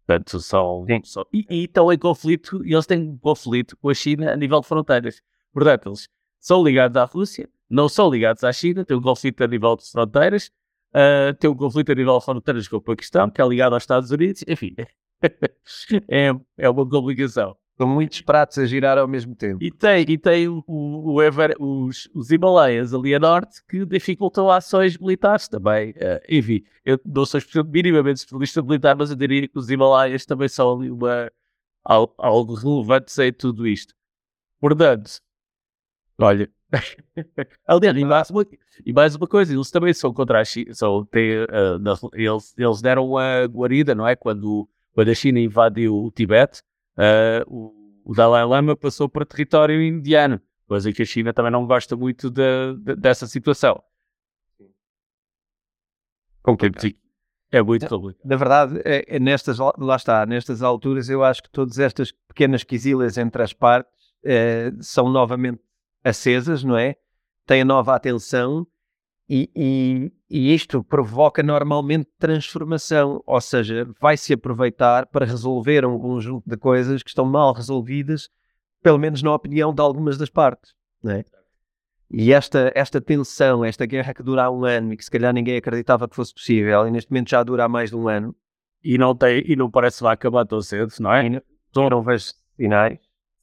Portanto, 0.05 0.39
são, 0.39 0.85
são 1.03 1.25
e, 1.31 1.45
e, 1.49 1.63
estão 1.65 1.91
em 1.93 1.97
conflito, 1.97 2.65
e 2.65 2.73
eles 2.73 2.85
têm 2.85 3.09
um 3.09 3.17
conflito 3.17 3.77
com 3.77 3.89
a 3.89 3.93
China 3.93 4.31
a 4.31 4.35
nível 4.35 4.59
de 4.59 4.67
fronteiras. 4.67 5.21
Portanto, 5.53 5.89
eles 5.89 6.09
são 6.39 6.63
ligados 6.63 6.97
à 6.97 7.05
Rússia, 7.05 7.47
não 7.69 7.87
são 7.87 8.09
ligados 8.09 8.43
à 8.43 8.51
China, 8.51 8.83
têm 8.83 8.97
um 8.97 9.01
conflito 9.01 9.43
a 9.43 9.47
nível 9.47 9.75
de 9.75 9.89
fronteiras, 9.89 10.51
Uh, 10.91 11.33
tem 11.35 11.49
um 11.49 11.55
conflito 11.55 11.89
a 11.93 11.95
nível 11.95 12.19
de 12.19 12.25
fronteiras 12.25 12.67
com 12.67 12.75
o 12.75 12.81
Paquistão, 12.81 13.29
que 13.29 13.41
é 13.41 13.47
ligado 13.47 13.73
aos 13.73 13.83
Estados 13.83 14.11
Unidos, 14.11 14.43
enfim, 14.45 14.75
é, 16.09 16.31
é 16.57 16.69
uma 16.69 16.87
complicação. 16.87 17.55
São 17.81 17.87
muitos 17.87 18.21
pratos 18.21 18.59
a 18.59 18.65
girar 18.67 18.99
ao 18.99 19.07
mesmo 19.07 19.33
tempo. 19.33 19.57
E 19.59 19.71
tem, 19.71 20.05
e 20.07 20.15
tem 20.15 20.47
o, 20.47 20.63
o, 20.67 21.19
Ever, 21.19 21.55
os, 21.59 22.07
os 22.13 22.29
Himalaias 22.29 22.93
ali 22.93 23.15
a 23.15 23.19
norte 23.19 23.59
que 23.67 23.83
dificultam 23.87 24.51
ações 24.51 24.99
militares 24.99 25.47
também. 25.47 25.89
Uh, 25.89 26.21
enfim, 26.29 26.63
eu 26.85 26.99
não 27.03 27.25
sou 27.25 27.41
minimamente 27.65 28.19
especialista 28.19 28.61
militar, 28.61 28.95
mas 28.95 29.09
eu 29.09 29.15
diria 29.15 29.47
que 29.47 29.57
os 29.57 29.67
Himalaias 29.67 30.27
também 30.27 30.47
são 30.47 30.75
ali 30.79 30.91
uma, 30.91 31.31
algo, 31.83 32.53
relevante 32.53 33.19
em 33.19 33.33
tudo 33.33 33.65
isto. 33.65 33.95
Portanto, 34.59 35.19
olha, 36.19 36.51
Aliás, 37.65 37.97
e 37.97 38.05
mais, 38.05 38.29
uma, 38.29 38.45
e 38.85 38.93
mais 38.93 39.15
uma 39.15 39.25
coisa, 39.27 39.55
eles 39.55 39.71
também 39.71 39.91
são 39.91 40.13
contra 40.13 40.39
a 40.39 40.45
China, 40.45 40.71
são, 40.75 41.03
têm, 41.03 41.31
uh, 41.45 42.11
eles, 42.13 42.53
eles 42.55 42.79
deram 42.79 43.07
uma 43.07 43.43
guarida, 43.45 43.95
não 43.95 44.07
é? 44.07 44.15
Quando, 44.15 44.69
quando 44.93 45.09
a 45.09 45.15
China 45.15 45.39
invadiu 45.39 45.95
o 45.95 46.11
Tibete, 46.11 46.61
uh, 46.97 47.43
o, 47.47 47.73
o, 48.05 48.13
Dalai 48.13 48.45
Lama 48.45 48.75
passou 48.75 49.09
para 49.09 49.25
território 49.25 49.81
indiano, 49.81 50.41
coisa 50.67 50.91
que 50.91 51.01
a 51.01 51.05
China 51.05 51.33
também 51.33 51.51
não 51.51 51.65
gosta 51.65 51.95
muito 51.95 52.29
de, 52.29 52.75
de, 52.77 52.95
dessa 52.95 53.27
situação. 53.27 53.81
Complicado. 56.41 56.93
É 57.51 57.61
muito 57.61 57.87
complicado. 57.87 58.25
Na 58.25 58.35
verdade, 58.35 58.81
é, 58.85 59.15
é 59.15 59.19
nestas, 59.19 59.57
lá 59.59 59.95
está, 59.95 60.25
nestas 60.25 60.61
alturas, 60.63 61.09
eu 61.09 61.23
acho 61.23 61.43
que 61.43 61.49
todas 61.49 61.77
estas 61.77 62.11
pequenas 62.11 62.63
quisilas 62.63 63.17
entre 63.17 63.43
as 63.43 63.51
partes 63.51 63.91
é, 64.23 64.71
são 64.79 65.09
novamente 65.09 65.61
acesas, 66.03 66.63
não 66.63 66.77
é? 66.77 66.95
Têm 67.45 67.63
nova 67.63 67.95
atenção 67.95 68.65
e, 69.33 69.49
e, 69.55 70.11
e, 70.29 70.53
isto 70.53 70.83
provoca 70.83 71.41
normalmente 71.41 72.09
transformação, 72.19 73.23
ou 73.25 73.39
seja, 73.39 73.87
vai-se 73.97 74.33
aproveitar 74.33 75.05
para 75.05 75.25
resolver 75.25 75.85
um 75.85 75.97
conjunto 75.97 76.43
de 76.45 76.57
coisas 76.57 77.01
que 77.01 77.09
estão 77.09 77.23
mal 77.23 77.53
resolvidas, 77.53 78.27
pelo 78.83 78.99
menos 78.99 79.23
na 79.23 79.33
opinião 79.33 79.73
de 79.73 79.81
algumas 79.81 80.17
das 80.17 80.29
partes, 80.29 80.73
não 81.01 81.13
é? 81.13 81.23
E 82.09 82.33
esta, 82.33 82.73
esta 82.75 82.99
tensão, 82.99 83.63
esta 83.63 83.85
guerra 83.85 84.13
que 84.13 84.21
dura 84.21 84.43
há 84.43 84.51
um 84.51 84.65
ano 84.65 84.91
e 84.91 84.97
que 84.97 85.05
se 85.05 85.09
calhar 85.09 85.33
ninguém 85.33 85.55
acreditava 85.55 86.09
que 86.09 86.15
fosse 86.17 86.33
possível, 86.33 86.85
e 86.85 86.91
neste 86.91 87.09
momento 87.09 87.29
já 87.29 87.41
dura 87.41 87.63
há 87.63 87.69
mais 87.69 87.89
de 87.89 87.95
um 87.95 88.09
ano. 88.09 88.35
E 88.83 88.97
não, 88.97 89.15
tem, 89.15 89.45
e 89.47 89.55
não 89.55 89.71
parece 89.71 89.99
que 89.99 90.03
vai 90.03 90.13
acabar 90.13 90.45
tão 90.45 90.61
cedo, 90.61 90.91
não 90.99 91.13
é? 91.13 91.29
Não, 91.29 91.41
então, 91.69 91.89
não 91.89 92.01
vejo 92.01 92.33
sinais. 92.57 92.99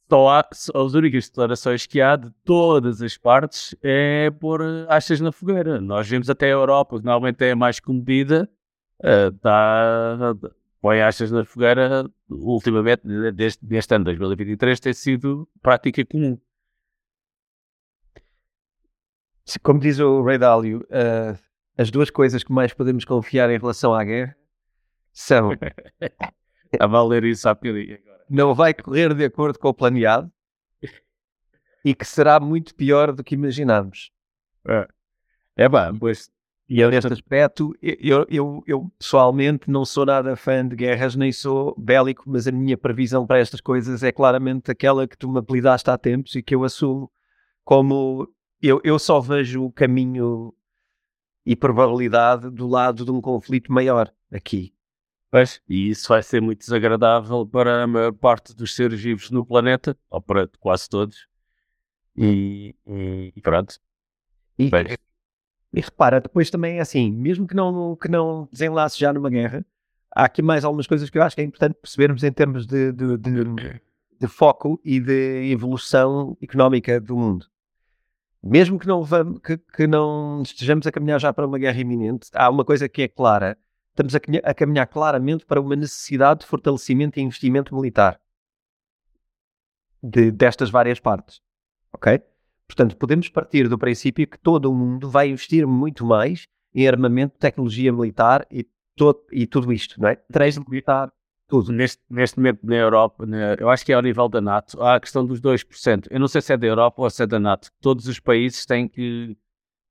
Só 0.09 0.27
há, 0.27 0.49
as 0.49 0.93
únicas 0.95 1.29
declarações 1.29 1.85
que 1.85 2.01
há 2.01 2.15
de 2.15 2.31
todas 2.43 2.99
as 3.01 3.15
partes 3.15 3.75
é 3.83 4.31
pôr 4.31 4.61
achas 4.87 5.21
na 5.21 5.31
fogueira. 5.31 5.79
Nós 5.79 6.09
vimos 6.09 6.29
até 6.29 6.47
a 6.47 6.49
Europa, 6.49 6.97
que 6.97 7.05
normalmente 7.05 7.43
é 7.45 7.53
mais 7.53 7.79
comedida, 7.79 8.49
uh, 9.01 9.31
tá, 9.39 10.35
põe 10.81 11.01
achas 11.01 11.31
na 11.31 11.45
fogueira, 11.45 12.09
ultimamente, 12.27 13.03
desde, 13.33 13.59
deste 13.61 13.93
ano 13.93 14.05
2023, 14.05 14.79
tem 14.79 14.93
sido 14.93 15.47
prática 15.61 16.03
comum. 16.03 16.39
Como 19.61 19.79
diz 19.79 19.99
o 19.99 20.23
Ray 20.23 20.39
Dalio, 20.39 20.79
uh, 20.89 21.37
as 21.77 21.91
duas 21.91 22.09
coisas 22.09 22.43
que 22.43 22.51
mais 22.51 22.73
podemos 22.73 23.05
confiar 23.05 23.49
em 23.51 23.59
relação 23.59 23.93
à 23.93 24.03
guerra 24.03 24.35
são. 25.13 25.51
a 26.79 26.87
valer 26.87 27.23
isso 27.25 27.47
à 27.47 27.55
piadinha 27.55 27.95
agora. 27.95 28.18
Não 28.29 28.53
vai 28.53 28.73
correr 28.73 29.13
de 29.13 29.25
acordo 29.25 29.57
com 29.57 29.69
o 29.69 29.73
planeado 29.73 30.31
e 31.83 31.95
que 31.95 32.05
será 32.05 32.39
muito 32.39 32.75
pior 32.75 33.11
do 33.11 33.23
que 33.23 33.35
imaginamos. 33.35 34.11
É, 34.67 34.87
é 35.55 35.69
bom, 35.69 35.97
pois. 35.97 36.29
E 36.67 36.81
eu, 36.81 36.91
neste 36.91 37.11
aspecto, 37.11 37.75
eu, 37.81 38.27
eu, 38.29 38.63
eu, 38.67 38.91
pessoalmente 38.99 39.71
não 39.71 39.83
sou 39.83 40.05
nada 40.05 40.35
fã 40.35 40.67
de 40.67 40.75
guerras, 40.75 41.15
nem 41.15 41.31
sou 41.31 41.73
bélico, 41.75 42.25
mas 42.27 42.45
a 42.45 42.51
minha 42.51 42.77
previsão 42.77 43.25
para 43.25 43.39
estas 43.39 43.59
coisas 43.59 44.03
é 44.03 44.11
claramente 44.11 44.69
aquela 44.69 45.07
que 45.07 45.17
tu 45.17 45.27
me 45.27 45.39
apelidaste 45.39 45.89
há 45.89 45.97
tempos 45.97 46.35
e 46.35 46.43
que 46.43 46.53
eu 46.53 46.63
assumo 46.63 47.11
como 47.63 48.31
eu, 48.61 48.79
eu 48.83 48.99
só 48.99 49.19
vejo 49.19 49.63
o 49.63 49.71
caminho 49.71 50.53
e 51.43 51.55
probabilidade 51.55 52.51
do 52.51 52.67
lado 52.67 53.03
de 53.03 53.09
um 53.09 53.19
conflito 53.19 53.73
maior 53.73 54.13
aqui. 54.31 54.71
Pois, 55.31 55.61
e 55.69 55.89
isso 55.89 56.07
vai 56.09 56.23
ser 56.23 56.41
muito 56.41 56.59
desagradável 56.59 57.45
para 57.45 57.83
a 57.83 57.87
maior 57.87 58.11
parte 58.11 58.55
dos 58.55 58.75
seres 58.75 58.99
vivos 58.99 59.29
no 59.29 59.45
planeta, 59.45 59.95
ou 60.09 60.21
para 60.21 60.49
quase 60.59 60.89
todos. 60.89 61.27
E, 62.17 62.75
e, 62.87 63.33
e 63.35 63.41
pronto. 63.41 63.79
E, 64.57 64.71
e, 65.73 65.81
repara, 65.81 66.19
depois 66.19 66.49
também 66.49 66.77
é 66.77 66.81
assim, 66.81 67.11
mesmo 67.11 67.47
que 67.47 67.55
não, 67.55 67.95
que 67.95 68.09
não 68.09 68.49
desenlace 68.51 68.99
já 68.99 69.13
numa 69.13 69.29
guerra, 69.29 69.63
há 70.13 70.25
aqui 70.25 70.41
mais 70.41 70.65
algumas 70.65 70.87
coisas 70.87 71.09
que 71.09 71.17
eu 71.17 71.23
acho 71.23 71.35
que 71.35 71.41
é 71.41 71.45
importante 71.45 71.75
percebermos 71.79 72.23
em 72.23 72.31
termos 72.31 72.65
de, 72.65 72.91
de, 72.91 73.17
de, 73.17 73.81
de 74.19 74.27
foco 74.27 74.81
e 74.83 74.99
de 74.99 75.51
evolução 75.51 76.35
económica 76.41 76.99
do 76.99 77.15
mundo 77.15 77.45
mesmo 78.41 78.79
que 78.79 78.87
não, 78.87 79.03
vamos, 79.03 79.39
que, 79.41 79.57
que, 79.57 79.85
não 79.85 80.41
estejamos 80.41 80.87
a 80.87 80.91
caminhar 80.91 81.19
já 81.19 81.33
para 81.33 81.45
uma 81.45 81.59
guerra 81.59 81.79
iminente, 81.79 82.29
há 82.33 82.49
uma 82.49 82.63
coisa 82.63 82.87
que 82.87 83.01
é 83.01 83.07
clara. 83.07 83.57
Estamos 83.99 84.15
a, 84.45 84.53
caminhar 84.53 84.87
claramente 84.87 85.45
para 85.45 85.59
uma 85.59 85.75
necessidade 85.75 86.39
de 86.41 86.45
fortalecimento 86.45 87.19
e 87.19 87.21
investimento 87.21 87.75
militar 87.75 88.17
de, 90.01 90.31
destas 90.31 90.69
várias 90.69 91.01
partes. 91.01 91.41
Ok? 91.91 92.21
Portanto, 92.65 92.95
podemos 92.95 93.27
partir 93.27 93.67
do 93.67 93.77
princípio 93.77 94.25
que 94.25 94.39
todo 94.39 94.71
o 94.71 94.73
mundo 94.73 95.09
vai 95.09 95.27
investir 95.27 95.67
muito 95.67 96.05
mais 96.05 96.47
em 96.73 96.87
armamento, 96.87 97.37
tecnologia 97.37 97.91
militar 97.91 98.47
e, 98.49 98.65
todo, 98.95 99.21
e 99.33 99.45
tudo 99.45 99.73
isto, 99.73 99.99
não 99.99 100.07
é? 100.07 100.15
Três 100.31 100.57
militar, 100.57 101.11
tudo. 101.45 101.73
Neste, 101.73 102.01
neste 102.09 102.37
momento 102.37 102.59
na 102.63 102.75
Europa, 102.75 103.25
na, 103.25 103.55
eu 103.55 103.69
acho 103.69 103.85
que 103.85 103.91
é 103.91 103.95
ao 103.95 104.01
nível 104.01 104.29
da 104.29 104.39
NATO, 104.39 104.81
há 104.81 104.95
a 104.95 104.99
questão 105.01 105.25
dos 105.25 105.41
2%. 105.41 106.07
Eu 106.09 106.21
não 106.21 106.29
sei 106.29 106.39
se 106.39 106.53
é 106.53 106.57
da 106.57 106.67
Europa 106.67 107.01
ou 107.01 107.09
se 107.09 107.21
é 107.21 107.27
da 107.27 107.37
NATO. 107.37 107.69
Todos 107.81 108.07
os 108.07 108.17
países 108.17 108.65
têm 108.65 108.87
que, 108.87 109.35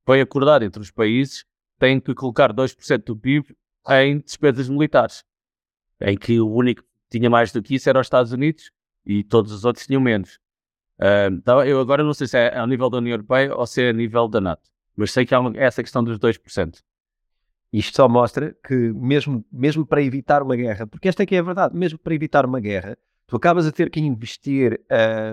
foi 0.06 0.22
acordar 0.22 0.62
entre 0.62 0.80
os 0.80 0.90
países, 0.90 1.44
têm 1.78 2.00
que 2.00 2.14
colocar 2.14 2.54
2% 2.54 3.04
do 3.04 3.14
PIB 3.14 3.54
em 3.88 4.18
despesas 4.18 4.68
militares. 4.68 5.24
Em 6.00 6.16
que 6.16 6.40
o 6.40 6.48
único 6.48 6.82
que 6.82 6.88
tinha 7.18 7.28
mais 7.28 7.52
do 7.52 7.62
que 7.62 7.74
isso 7.74 7.88
era 7.88 8.00
os 8.00 8.06
Estados 8.06 8.32
Unidos 8.32 8.70
e 9.04 9.24
todos 9.24 9.52
os 9.52 9.64
outros 9.64 9.86
tinham 9.86 10.00
menos. 10.00 10.38
Uh, 10.98 11.32
então, 11.32 11.62
eu 11.64 11.80
agora 11.80 12.02
não 12.02 12.12
sei 12.12 12.26
se 12.26 12.36
é 12.36 12.58
ao 12.58 12.66
nível 12.66 12.90
da 12.90 12.98
União 12.98 13.14
Europeia 13.14 13.54
ou 13.54 13.66
se 13.66 13.82
é 13.82 13.90
a 13.90 13.92
nível 13.92 14.28
da 14.28 14.40
NATO. 14.40 14.68
Mas 14.96 15.12
sei 15.12 15.24
que 15.24 15.34
há 15.34 15.40
uma, 15.40 15.56
essa 15.56 15.82
questão 15.82 16.02
dos 16.02 16.18
2%. 16.18 16.82
Isto 17.72 17.96
só 17.96 18.08
mostra 18.08 18.56
que, 18.66 18.74
mesmo, 18.74 19.44
mesmo 19.52 19.86
para 19.86 20.02
evitar 20.02 20.42
uma 20.42 20.56
guerra, 20.56 20.86
porque 20.86 21.08
esta 21.08 21.22
aqui 21.22 21.36
é 21.36 21.38
a 21.38 21.42
verdade, 21.42 21.76
mesmo 21.76 21.98
para 21.98 22.14
evitar 22.14 22.46
uma 22.46 22.60
guerra, 22.60 22.96
tu 23.26 23.36
acabas 23.36 23.66
a 23.66 23.72
ter 23.72 23.90
que 23.90 24.00
investir 24.00 24.80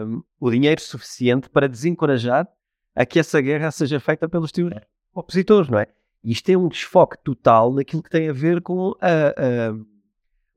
um, 0.05 0.21
o 0.39 0.51
dinheiro 0.51 0.81
suficiente 0.81 1.49
para 1.49 1.67
desencorajar 1.67 2.47
a 2.93 3.05
que 3.05 3.19
essa 3.19 3.39
guerra 3.41 3.71
seja 3.71 3.99
feita 3.99 4.27
pelos 4.27 4.51
teus 4.51 4.71
opositores, 5.13 5.69
não 5.69 5.79
é? 5.79 5.87
Isto 6.25 6.49
é 6.49 6.57
um 6.57 6.67
desfoque 6.67 7.17
total 7.23 7.71
naquilo 7.71 8.01
que 8.01 8.09
tem 8.09 8.27
a 8.27 8.33
ver 8.33 8.59
com 8.59 8.95
a, 8.99 9.27
a, 9.29 9.75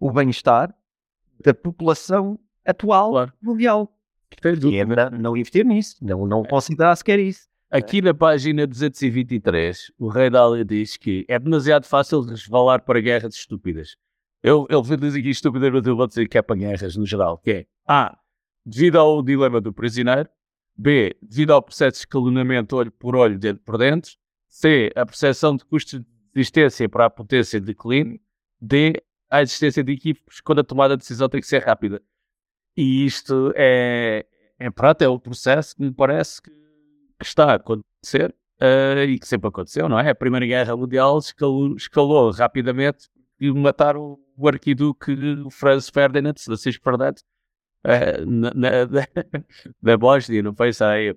o 0.00 0.10
bem-estar 0.10 0.74
da 1.44 1.52
população 1.52 2.38
atual 2.64 3.10
claro. 3.10 3.32
mundial. 3.42 3.94
E 4.70 4.78
é 4.78 4.84
não, 4.86 5.10
não 5.10 5.36
investir 5.36 5.66
nisso, 5.66 5.96
não, 6.00 6.26
não 6.26 6.42
considerar 6.42 6.96
sequer 6.96 7.18
isso. 7.18 7.46
Aqui 7.70 8.00
na 8.00 8.14
página 8.14 8.66
223, 8.66 9.92
o 9.98 10.08
Rei 10.08 10.30
Dália 10.30 10.64
diz 10.64 10.96
que 10.96 11.26
é 11.28 11.38
demasiado 11.38 11.84
fácil 11.84 12.22
resvalar 12.22 12.82
para 12.82 12.98
guerras 12.98 13.34
estúpidas. 13.34 13.94
Eu, 14.42 14.66
ele 14.70 14.96
diz 14.96 15.14
aqui 15.14 15.28
estúpidas, 15.28 15.70
mas 15.70 15.86
eu 15.86 15.94
vou 15.94 16.06
dizer 16.06 16.26
que 16.28 16.38
é 16.38 16.42
para 16.42 16.56
guerras 16.56 16.96
no 16.96 17.04
geral, 17.04 17.36
que 17.36 17.50
é 17.50 17.66
A. 17.86 18.16
Devido 18.64 18.98
ao 18.98 19.22
dilema 19.22 19.60
do 19.60 19.70
prisioneiro. 19.70 20.30
B. 20.74 21.14
Devido 21.20 21.50
ao 21.50 21.60
processo 21.60 21.92
de 21.92 21.98
escalonamento 21.98 22.76
olho 22.76 22.92
por 22.92 23.14
olho, 23.14 23.38
dentro 23.38 23.62
por 23.64 23.76
dentro. 23.76 24.12
C. 24.48 24.90
A 24.96 25.04
percepção 25.04 25.56
de 25.56 25.64
custos 25.64 26.00
de 26.00 26.06
existência 26.34 26.88
para 26.88 27.06
a 27.06 27.10
potência 27.10 27.60
de 27.60 27.66
declínio. 27.66 28.20
D. 28.60 28.94
A 29.30 29.42
existência 29.42 29.84
de 29.84 29.92
equipes 29.92 30.40
quando 30.40 30.60
a 30.60 30.64
tomada 30.64 30.96
de 30.96 31.02
decisão 31.02 31.28
tem 31.28 31.40
que 31.40 31.46
ser 31.46 31.62
rápida. 31.64 32.02
E 32.76 33.04
isto 33.04 33.52
é, 33.54 34.24
é, 34.58 34.70
pronto, 34.70 35.02
é 35.02 35.08
o 35.08 35.18
processo 35.18 35.76
que 35.76 35.82
me 35.82 35.92
parece 35.92 36.40
que 36.40 36.50
que 37.18 37.26
está 37.26 37.52
a 37.52 37.54
acontecer 37.54 38.34
uh, 38.60 39.02
e 39.06 39.18
que 39.18 39.26
sempre 39.26 39.48
aconteceu, 39.48 39.88
não 39.88 39.98
é? 39.98 40.10
A 40.10 40.14
Primeira 40.14 40.46
Guerra 40.46 40.76
Mundial 40.76 41.18
escalou, 41.18 41.74
escalou 41.74 42.30
rapidamente 42.30 43.08
e 43.40 43.50
mataram 43.50 44.18
o 44.36 44.48
arquiduque 44.48 45.16
Franz 45.50 45.88
Ferdinand, 45.88 46.34
Francisco 46.38 46.82
Ferdinand, 46.82 47.16
uh, 47.84 48.24
na, 48.26 48.52
na, 48.54 48.68
na 49.82 49.96
Bósnia, 49.96 50.42
não 50.42 50.54
foi 50.54 50.68
isso 50.68 50.84
aí. 50.84 51.14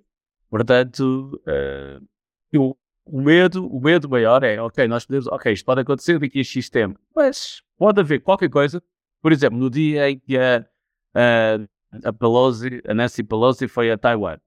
Portanto, 0.50 1.40
uh, 1.48 2.58
o, 2.58 2.76
o, 3.06 3.22
medo, 3.22 3.68
o 3.68 3.82
medo 3.82 4.10
maior 4.10 4.44
é, 4.44 4.62
ok, 4.62 4.88
nós 4.88 5.06
podemos, 5.06 5.28
ok, 5.28 5.52
isto 5.52 5.66
pode 5.66 5.82
acontecer 5.82 6.20
daqui 6.20 6.40
a 6.40 6.44
X 6.44 6.70
tempo, 6.70 7.00
mas 7.16 7.62
pode 7.78 8.00
haver 8.00 8.20
qualquer 8.22 8.50
coisa, 8.50 8.82
por 9.22 9.32
exemplo, 9.32 9.58
no 9.58 9.70
dia 9.70 10.10
em 10.10 10.20
que 10.20 10.38
a, 10.38 10.66
a, 11.14 12.10
a 12.10 12.14
Pelosi, 12.14 12.82
a 12.88 12.94
Nancy 12.94 13.24
Pelosi 13.24 13.68
foi 13.68 13.92
a 13.92 13.98
Taiwan, 13.98 14.38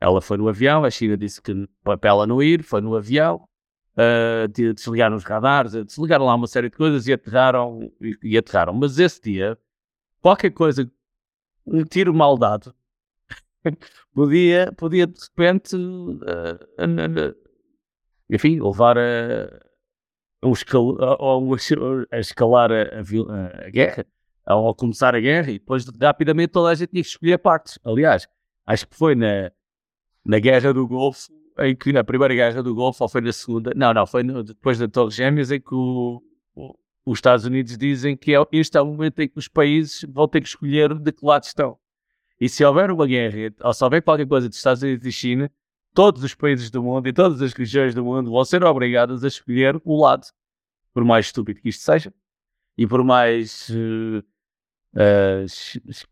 ela 0.00 0.20
foi 0.20 0.36
no 0.36 0.48
avião, 0.48 0.84
a 0.84 0.90
China 0.90 1.16
disse 1.16 1.40
que 1.40 1.68
para 1.84 1.98
ela 2.02 2.26
não 2.26 2.42
ir, 2.42 2.64
foi 2.64 2.80
no 2.80 2.96
avião, 2.96 3.48
uh, 3.96 4.48
desligaram 4.48 5.16
os 5.16 5.22
radares, 5.22 5.72
desligaram 5.84 6.24
lá 6.24 6.34
uma 6.34 6.48
série 6.48 6.68
de 6.68 6.76
coisas 6.76 7.06
e 7.06 7.12
aterraram, 7.12 7.92
e, 8.00 8.18
e 8.22 8.38
aterraram. 8.38 8.74
Mas 8.74 8.98
esse 8.98 9.20
dia, 9.22 9.56
qualquer 10.20 10.50
coisa, 10.50 10.90
um 11.64 11.84
tiro 11.84 12.12
mal 12.12 12.36
dado, 12.36 12.74
podia, 14.12 14.72
podia 14.76 15.06
de 15.06 15.20
repente, 15.20 15.76
uh, 15.76 16.18
uh, 16.18 17.41
enfim, 18.34 18.60
levar 18.60 18.96
a, 18.98 19.60
um 20.42 20.52
escal, 20.52 20.96
a, 21.00 22.16
a 22.16 22.18
escalar 22.18 22.72
a, 22.72 22.82
a, 22.82 23.66
a 23.66 23.70
guerra, 23.70 24.06
ao 24.44 24.74
começar 24.74 25.14
a 25.14 25.20
guerra, 25.20 25.50
e 25.50 25.58
depois 25.58 25.84
rapidamente 26.00 26.48
toda 26.48 26.70
a 26.70 26.74
gente 26.74 26.90
tinha 26.90 27.02
que 27.02 27.08
escolher 27.08 27.38
partes. 27.38 27.78
Aliás, 27.84 28.26
acho 28.66 28.88
que 28.88 28.96
foi 28.96 29.14
na 29.14 29.52
na 30.24 30.38
Guerra 30.38 30.72
do 30.72 30.86
Golfo, 30.86 31.32
em 31.58 31.74
que 31.74 31.92
na 31.92 32.04
Primeira 32.04 32.34
Guerra 32.34 32.62
do 32.62 32.74
Golfo, 32.74 33.02
ou 33.02 33.08
foi 33.08 33.20
na 33.20 33.32
Segunda, 33.32 33.72
não, 33.74 33.92
não, 33.92 34.06
foi 34.06 34.22
no, 34.22 34.42
depois 34.42 34.78
da 34.78 34.88
Torre 34.88 35.10
Gêmeas, 35.10 35.50
em 35.50 35.60
que 35.60 35.74
o, 35.74 36.22
o, 36.54 36.74
os 37.04 37.18
Estados 37.18 37.44
Unidos 37.44 37.76
dizem 37.76 38.16
que 38.16 38.34
é, 38.34 38.38
este 38.52 38.76
é 38.78 38.80
o 38.80 38.86
momento 38.86 39.20
em 39.20 39.28
que 39.28 39.38
os 39.38 39.48
países 39.48 40.06
vão 40.08 40.28
ter 40.28 40.40
que 40.40 40.48
escolher 40.48 40.94
de 40.94 41.12
que 41.12 41.24
lado 41.24 41.44
estão. 41.44 41.76
E 42.40 42.48
se 42.48 42.64
houver 42.64 42.90
uma 42.90 43.06
guerra, 43.06 43.52
ou 43.62 43.72
se 43.72 43.84
houver 43.84 44.02
qualquer 44.02 44.26
coisa 44.26 44.48
dos 44.48 44.56
Estados 44.56 44.82
Unidos 44.82 45.06
e 45.06 45.12
China, 45.12 45.50
todos 45.94 46.22
os 46.22 46.34
países 46.34 46.70
do 46.70 46.82
mundo 46.82 47.08
e 47.08 47.12
todas 47.12 47.40
as 47.42 47.52
regiões 47.52 47.94
do 47.94 48.04
mundo 48.04 48.30
vão 48.30 48.44
ser 48.44 48.64
obrigadas 48.64 49.24
a 49.24 49.28
escolher 49.28 49.80
o 49.84 50.00
lado. 50.00 50.26
por 50.94 51.04
mais 51.04 51.26
estúpido 51.26 51.60
que 51.60 51.68
isto 51.70 51.82
seja, 51.82 52.12
e 52.76 52.86
por 52.86 53.02
mais 53.02 53.68
uh, 53.70 54.18
uh, 54.94 55.46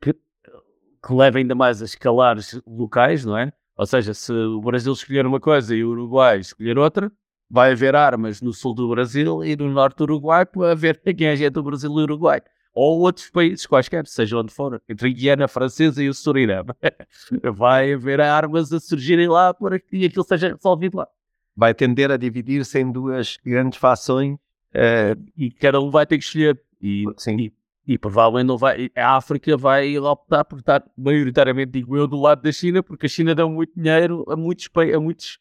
que, 0.01 0.15
que 0.15 1.13
leve 1.13 1.39
ainda 1.41 1.55
mais 1.55 1.83
a 1.83 1.85
escalares 1.85 2.61
locais, 2.67 3.25
não 3.25 3.37
é? 3.37 3.53
Ou 3.77 3.87
seja, 3.87 4.13
se 4.15 4.33
o 4.33 4.61
Brasil 4.61 4.93
escolher 4.93 5.27
uma 5.27 5.41
coisa 5.41 5.75
e 5.75 5.83
o 5.85 5.91
Uruguai 5.91 6.39
escolher 6.39 6.79
outra, 6.79 7.11
vai 7.49 7.73
haver 7.73 7.97
armas 7.97 8.41
no 8.41 8.53
sul 8.53 8.75
do 8.75 8.89
Brasil 8.89 9.45
e 9.45 9.57
no 9.57 9.71
norte 9.71 9.97
do 9.97 10.05
Uruguai 10.05 10.47
para 10.47 10.73
haver 10.73 11.01
quem 11.17 11.27
é 11.27 11.37
gente 11.37 11.51
do 11.51 11.63
Brasil 11.63 11.91
e 11.91 12.03
Uruguai. 12.03 12.41
Ou 12.73 13.01
outros 13.01 13.29
países 13.31 13.67
quaisquer, 13.67 14.07
seja 14.07 14.37
onde 14.39 14.53
for, 14.53 14.81
entre 14.89 15.09
a 15.09 15.13
Guiana 15.13 15.49
Francesa 15.49 16.03
e 16.03 16.09
o 16.09 16.15
Suriname. 16.15 16.71
vai 17.55 17.93
haver 17.93 18.21
armas 18.21 18.73
a 18.73 18.79
surgirem 18.79 19.29
lá 19.29 19.53
para 19.53 19.79
que 19.79 20.05
aquilo 20.05 20.25
seja 20.25 20.55
resolvido 20.55 20.99
lá. 20.99 21.09
Vai 21.57 21.75
tender 21.75 22.11
a 22.11 22.17
dividir-se 22.17 22.79
em 22.79 22.91
duas 22.91 23.39
grandes 23.45 23.79
fações 23.79 24.35
uh, 24.35 25.21
e 25.37 25.51
cada 25.51 25.81
um 25.81 25.91
vai 25.91 26.07
ter 26.07 26.17
que 26.17 26.25
escolher. 26.25 26.61
E, 26.81 27.05
Sim. 27.17 27.37
E, 27.39 27.53
e 27.87 27.99
provavelmente 27.99 28.47
não 28.47 28.57
vai. 28.57 28.89
A 28.97 29.17
África 29.17 29.57
vai 29.57 29.99
optar 29.99 30.45
por 30.45 30.61
estar 30.61 30.85
maioritariamente, 30.97 31.73
digo 31.73 31.97
eu, 31.97 32.07
do 32.07 32.21
lado 32.21 32.41
da 32.41 32.53
China, 32.53 32.83
porque 32.83 33.07
a 33.07 33.09
China 33.09 33.35
dá 33.35 33.47
muito 33.47 33.73
dinheiro 33.77 34.25
a 34.29 34.37
muitos, 34.37 34.71
a 34.95 35.01
muitos, 35.01 35.39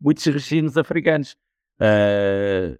muitos 0.00 0.24
regimes 0.26 0.76
africanos. 0.76 1.36
Uh, 1.76 2.76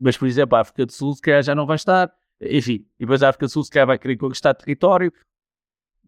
mas, 0.00 0.16
por 0.16 0.26
exemplo, 0.26 0.56
a 0.56 0.60
África 0.60 0.84
do 0.84 0.92
Sul, 0.92 1.14
se 1.14 1.22
calhar 1.22 1.42
já 1.42 1.54
não 1.54 1.64
vai 1.64 1.76
estar. 1.76 2.12
Enfim, 2.40 2.86
e 2.98 3.00
depois 3.00 3.22
a 3.22 3.28
África 3.28 3.46
do 3.46 3.52
Sul, 3.52 3.64
se 3.64 3.70
calhar 3.70 3.86
vai 3.86 3.98
querer 3.98 4.16
conquistar 4.16 4.54
território. 4.54 5.12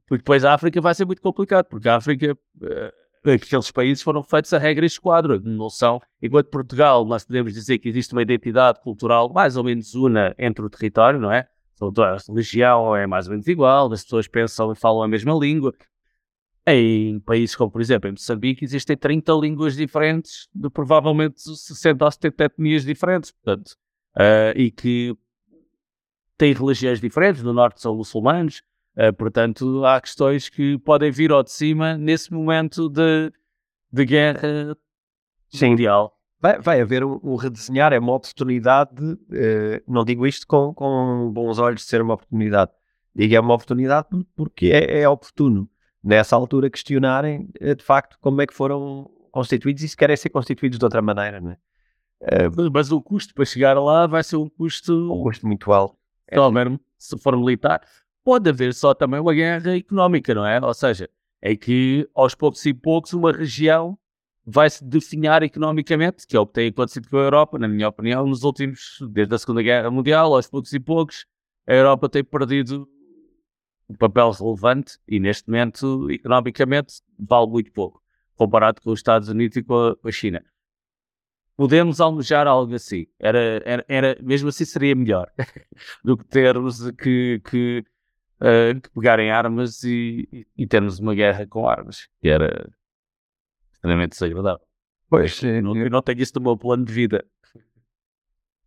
Porque 0.07 0.23
depois 0.23 0.45
a 0.45 0.55
África 0.55 0.81
vai 0.81 0.95
ser 0.95 1.05
muito 1.05 1.23
complicado, 1.23 1.67
porque 1.67 1.89
a 1.89 1.97
África. 1.97 2.37
Uh, 2.61 3.09
aqueles 3.31 3.71
países 3.71 4.03
foram 4.03 4.23
feitos 4.23 4.53
a 4.53 4.59
regra 4.59 4.85
e 4.85 4.87
esquadra, 4.87 5.41
não 5.41 5.69
são. 5.69 6.01
Enquanto 6.23 6.49
Portugal, 6.49 7.05
nós 7.05 7.25
podemos 7.25 7.53
dizer 7.53 7.79
que 7.79 7.89
existe 7.89 8.13
uma 8.13 8.23
identidade 8.23 8.81
cultural 8.81 9.31
mais 9.33 9.57
ou 9.57 9.65
menos 9.65 9.95
una 9.95 10.35
entre 10.39 10.65
o 10.65 10.71
território, 10.71 11.21
não 11.21 11.31
é? 11.31 11.47
a 11.81 12.17
religião 12.29 12.97
é 12.97 13.07
mais 13.07 13.27
ou 13.27 13.33
menos 13.33 13.47
igual, 13.47 13.93
as 13.93 14.03
pessoas 14.03 14.27
pensam 14.27 14.73
e 14.73 14.75
falam 14.77 15.03
a 15.03 15.09
mesma 15.09 15.33
língua. 15.35 15.73
Em 16.67 17.19
países 17.21 17.57
como, 17.57 17.71
por 17.71 17.81
exemplo, 17.81 18.09
em 18.09 18.13
Moçambique, 18.13 18.65
existem 18.65 18.97
30 18.97 19.33
línguas 19.35 19.77
diferentes 19.77 20.49
de 20.55 20.69
provavelmente 20.69 21.41
60 21.41 22.05
ou 22.05 22.11
70 22.11 22.45
etnias 22.45 22.85
diferentes, 22.85 23.31
portanto, 23.31 23.71
uh, 24.17 24.53
e 24.55 24.71
que 24.71 25.17
têm 26.39 26.53
religiões 26.55 27.01
diferentes, 27.01 27.43
no 27.43 27.53
norte 27.53 27.81
são 27.81 27.97
muçulmanos, 27.97 28.63
uh, 28.97 29.13
portanto, 29.13 29.85
há 29.85 30.01
questões 30.01 30.49
que 30.49 30.79
podem 30.79 31.11
vir 31.11 31.33
ao 31.33 31.43
de 31.43 31.51
cima 31.51 31.99
nesse 31.99 32.33
momento 32.33 32.89
de, 32.89 33.33
de 33.93 34.05
guerra 34.05 34.77
Sim. 35.51 35.71
mundial. 35.71 36.15
Vai, 36.41 36.61
vai 36.61 36.81
haver 36.81 37.05
um, 37.05 37.19
um, 37.23 37.35
redesenhar, 37.35 37.93
é 37.93 37.99
uma 37.99 38.15
oportunidade, 38.15 39.03
uh, 39.03 39.83
não 39.89 40.05
digo 40.05 40.25
isto 40.25 40.47
com, 40.47 40.73
com 40.73 41.31
bons 41.33 41.59
olhos 41.59 41.81
de 41.81 41.89
ser 41.89 42.01
uma 42.01 42.15
oportunidade, 42.15 42.71
digo 43.13 43.35
é 43.35 43.41
uma 43.41 43.55
oportunidade 43.55 44.07
porque 44.37 44.67
é, 44.67 45.01
é 45.01 45.09
oportuno, 45.09 45.69
nessa 46.03 46.37
altura, 46.37 46.71
questionarem 46.71 47.51
uh, 47.61 47.75
de 47.75 47.83
facto 47.83 48.17
como 48.21 48.41
é 48.41 48.47
que 48.47 48.55
foram 48.55 49.11
constituídos 49.33 49.83
e 49.83 49.89
se 49.89 49.97
querem 49.97 50.17
ser 50.17 50.31
constituídos 50.31 50.79
de 50.79 50.85
outra 50.85 51.03
maneira, 51.03 51.41
não 51.41 51.51
é? 51.51 51.57
Uh, 52.21 52.71
mas 52.73 52.93
o 52.93 53.01
custo 53.03 53.35
para 53.35 53.45
chegar 53.45 53.75
lá 53.81 54.07
vai 54.07 54.23
ser 54.23 54.37
um 54.37 54.49
custo... 54.49 54.93
Um 55.13 55.23
custo 55.23 55.47
muito 55.47 55.73
alto. 55.73 55.98
É. 56.29 56.51
mesmo, 56.51 56.81
se 56.97 57.19
for 57.19 57.37
militar. 57.37 57.81
Pode 58.25 58.49
haver 58.51 58.75
só 58.75 58.95
também 58.95 59.21
uma 59.21 59.33
guerra 59.33 59.77
económica, 59.77 60.35
não 60.35 60.47
é? 60.47 60.61
Ou 60.61 60.75
seja, 60.75 61.09
é 61.41 61.57
que 61.57 62.09
aos 62.15 62.35
poucos 62.35 62.65
e 62.67 62.75
poucos 62.75 63.13
uma 63.13 63.33
região 63.33 63.99
vai-se 64.45 64.83
definhar 64.85 65.43
economicamente, 65.43 66.27
que 66.27 66.37
é 66.37 66.41
o 66.41 66.47
que 66.47 66.55
tem 66.55 66.69
acontecido 66.69 67.09
com 67.09 67.19
a 67.19 67.23
Europa, 67.23 67.59
na 67.59 67.69
minha 67.69 67.89
opinião, 67.89 68.27
nos 68.27 68.45
últimos, 68.45 68.99
desde 69.11 69.35
a 69.35 69.39
Segunda 69.39 69.63
Guerra 69.63 69.91
Mundial, 69.91 70.35
aos 70.35 70.49
poucos 70.49 70.73
e 70.73 70.81
poucos, 70.81 71.27
a 71.67 71.75
Europa 71.75 72.09
tem 72.09 72.25
perdido 72.25 72.89
um 73.89 73.95
papel 73.95 74.31
relevante 74.31 74.99
e 75.07 75.21
neste 75.21 75.49
momento, 75.49 76.11
economicamente, 76.11 76.95
vale 77.19 77.47
muito 77.47 77.71
pouco, 77.73 78.03
comparado 78.37 78.81
com 78.81 78.91
os 78.91 78.99
Estados 78.99 79.29
Unidos 79.29 79.57
e 79.57 79.63
com 79.63 79.89
a, 79.89 79.97
com 79.97 80.09
a 80.09 80.13
China. 80.13 80.43
Podemos 81.59 82.01
almejar 82.01 82.47
algo 82.47 82.73
assim, 82.73 83.09
era, 83.19 83.61
era, 83.67 83.85
era, 83.89 84.17
mesmo 84.23 84.49
assim 84.49 84.65
seria 84.65 84.95
melhor 84.95 85.29
do 86.05 86.17
que 86.17 86.25
termos 86.25 86.89
que, 86.93 87.43
que, 87.51 87.85
uh, 88.41 88.81
que 88.81 88.89
pegarem 88.91 89.33
armas 89.33 89.83
e, 89.83 90.47
e, 90.57 90.67
termos 90.69 91.01
uma 91.01 91.17
guerra 91.17 91.45
com 91.49 91.69
armas, 91.69 92.07
que 92.21 92.29
era 92.29 92.71
extremamente 93.73 94.13
desagradável. 94.13 94.65
Pois, 95.11 95.43
eu 95.43 95.61
não, 95.61 95.77
eu 95.77 95.91
não 95.91 96.01
tenho 96.01 96.21
isso 96.21 96.35
no 96.37 96.43
meu 96.43 96.57
plano 96.57 96.85
de 96.85 96.93
vida. 96.93 97.27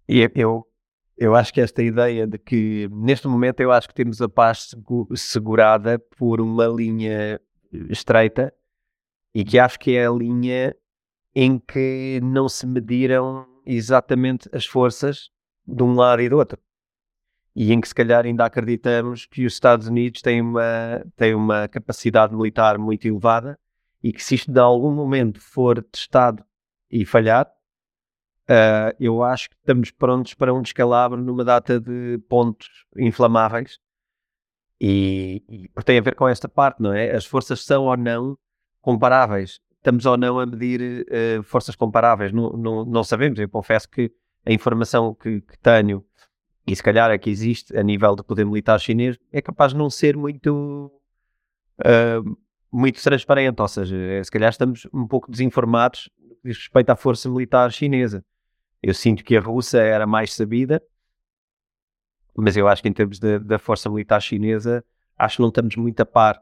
E 0.05 0.29
eu, 0.35 0.67
eu 1.15 1.33
acho 1.33 1.53
que 1.53 1.61
esta 1.61 1.81
ideia 1.81 2.27
de 2.27 2.37
que, 2.37 2.89
neste 2.91 3.25
momento, 3.25 3.61
eu 3.61 3.71
acho 3.71 3.87
que 3.87 3.95
temos 3.95 4.21
a 4.21 4.27
paz 4.27 4.75
segurada 5.15 5.97
por 6.17 6.41
uma 6.41 6.67
linha 6.67 7.39
estreita 7.89 8.53
e 9.33 9.45
que 9.45 9.57
acho 9.57 9.79
que 9.79 9.95
é 9.95 10.07
a 10.07 10.11
linha 10.11 10.75
em 11.33 11.57
que 11.59 12.19
não 12.21 12.49
se 12.49 12.65
mediram 12.67 13.47
exatamente 13.65 14.49
as 14.53 14.65
forças 14.65 15.29
de 15.65 15.83
um 15.83 15.93
lado 15.93 16.21
e 16.21 16.29
do 16.29 16.37
outro. 16.37 16.59
E 17.55 17.73
em 17.73 17.81
que, 17.81 17.87
se 17.87 17.95
calhar, 17.95 18.25
ainda 18.25 18.45
acreditamos 18.45 19.25
que 19.25 19.45
os 19.45 19.53
Estados 19.53 19.87
Unidos 19.87 20.21
têm 20.21 20.41
uma, 20.41 21.05
têm 21.15 21.35
uma 21.35 21.67
capacidade 21.67 22.35
militar 22.35 22.77
muito 22.77 23.05
elevada 23.07 23.59
e 24.01 24.11
que 24.11 24.23
se 24.23 24.35
isto 24.35 24.51
de 24.51 24.59
algum 24.59 24.91
momento 24.91 25.39
for 25.39 25.83
testado 25.83 26.43
e 26.89 27.05
falhar, 27.05 27.45
uh, 28.49 28.95
eu 28.99 29.21
acho 29.21 29.49
que 29.49 29.55
estamos 29.55 29.91
prontos 29.91 30.33
para 30.33 30.53
um 30.53 30.61
descalabro 30.61 31.21
numa 31.21 31.43
data 31.43 31.79
de 31.79 32.19
pontos 32.29 32.67
inflamáveis 32.97 33.79
e, 34.79 35.43
e 35.47 35.83
tem 35.83 35.99
a 35.99 36.01
ver 36.01 36.15
com 36.15 36.27
esta 36.27 36.49
parte, 36.49 36.81
não 36.81 36.93
é? 36.93 37.15
As 37.15 37.25
forças 37.25 37.63
são 37.63 37.85
ou 37.85 37.95
não 37.95 38.37
comparáveis. 38.81 39.59
Estamos 39.81 40.05
ou 40.05 40.15
não 40.15 40.39
a 40.39 40.45
medir 40.45 41.07
uh, 41.07 41.41
forças 41.41 41.75
comparáveis, 41.75 42.31
não, 42.31 42.51
não, 42.51 42.85
não, 42.85 43.03
sabemos. 43.03 43.39
Eu 43.39 43.49
confesso 43.49 43.89
que 43.89 44.11
a 44.45 44.53
informação 44.53 45.15
que, 45.15 45.41
que 45.41 45.57
tenho 45.57 46.05
e 46.67 46.75
se 46.75 46.83
calhar 46.83 47.09
a 47.09 47.17
que 47.17 47.31
existe 47.31 47.75
a 47.75 47.81
nível 47.81 48.15
do 48.15 48.23
poder 48.23 48.45
militar 48.45 48.79
chinês 48.79 49.17
é 49.31 49.41
capaz 49.41 49.71
de 49.71 49.79
não 49.79 49.89
ser 49.89 50.15
muito 50.15 50.91
uh, 51.79 52.37
muito 52.71 53.01
transparente, 53.01 53.59
ou 53.59 53.67
seja, 53.67 53.97
é, 53.97 54.23
se 54.23 54.29
calhar 54.29 54.51
estamos 54.51 54.87
um 54.93 55.07
pouco 55.07 55.31
desinformados 55.31 56.11
respeito 56.45 56.91
à 56.91 56.95
força 56.95 57.27
militar 57.27 57.71
chinesa. 57.71 58.23
Eu 58.83 58.93
sinto 58.93 59.23
que 59.23 59.35
a 59.35 59.41
russa 59.41 59.79
era 59.79 60.05
mais 60.05 60.33
sabida, 60.33 60.79
mas 62.37 62.55
eu 62.55 62.67
acho 62.67 62.83
que 62.83 62.87
em 62.87 62.93
termos 62.93 63.19
da 63.19 63.57
força 63.57 63.89
militar 63.89 64.21
chinesa, 64.21 64.85
acho 65.17 65.37
que 65.37 65.41
não 65.41 65.49
estamos 65.49 65.75
muito 65.75 65.99
a 66.01 66.05
par. 66.05 66.39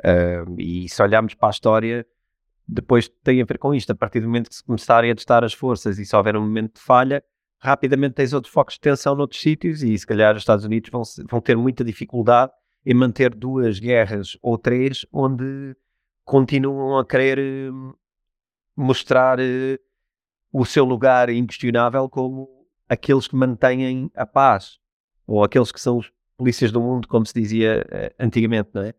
Uh, 0.00 0.58
e 0.58 0.88
se 0.88 1.00
olharmos 1.02 1.34
para 1.34 1.48
a 1.48 1.50
história, 1.50 2.06
depois 2.72 3.08
tem 3.22 3.42
a 3.42 3.44
ver 3.44 3.58
com 3.58 3.74
isto. 3.74 3.90
A 3.90 3.94
partir 3.94 4.20
do 4.20 4.26
momento 4.26 4.48
que 4.48 4.54
se 4.54 4.64
começarem 4.64 5.10
a 5.10 5.14
testar 5.14 5.44
as 5.44 5.52
forças 5.52 5.98
e 5.98 6.06
se 6.06 6.14
houver 6.14 6.36
um 6.36 6.40
momento 6.40 6.74
de 6.74 6.80
falha, 6.80 7.22
rapidamente 7.58 8.14
tens 8.14 8.32
outros 8.32 8.52
focos 8.52 8.74
de 8.74 8.80
tensão 8.80 9.14
noutros 9.14 9.40
sítios 9.40 9.82
e 9.82 9.96
se 9.98 10.06
calhar 10.06 10.34
os 10.34 10.42
Estados 10.42 10.64
Unidos 10.64 10.90
vão, 10.90 11.02
vão 11.28 11.40
ter 11.40 11.56
muita 11.56 11.84
dificuldade 11.84 12.52
em 12.86 12.94
manter 12.94 13.34
duas 13.34 13.78
guerras 13.78 14.38
ou 14.40 14.56
três 14.56 15.04
onde 15.12 15.76
continuam 16.24 16.98
a 16.98 17.04
querer 17.04 17.70
hum, 17.70 17.92
mostrar 18.76 19.38
eh, 19.40 19.78
o 20.52 20.64
seu 20.64 20.84
lugar 20.84 21.28
inquestionável 21.28 22.08
como 22.08 22.48
aqueles 22.88 23.26
que 23.26 23.36
mantêm 23.36 24.10
a 24.14 24.24
paz 24.24 24.78
ou 25.26 25.44
aqueles 25.44 25.70
que 25.70 25.80
são 25.80 25.98
os 25.98 26.10
polícias 26.36 26.72
do 26.72 26.80
mundo, 26.80 27.06
como 27.06 27.26
se 27.26 27.34
dizia 27.34 27.86
eh, 27.90 28.14
antigamente, 28.18 28.70
não 28.72 28.82
é? 28.82 28.94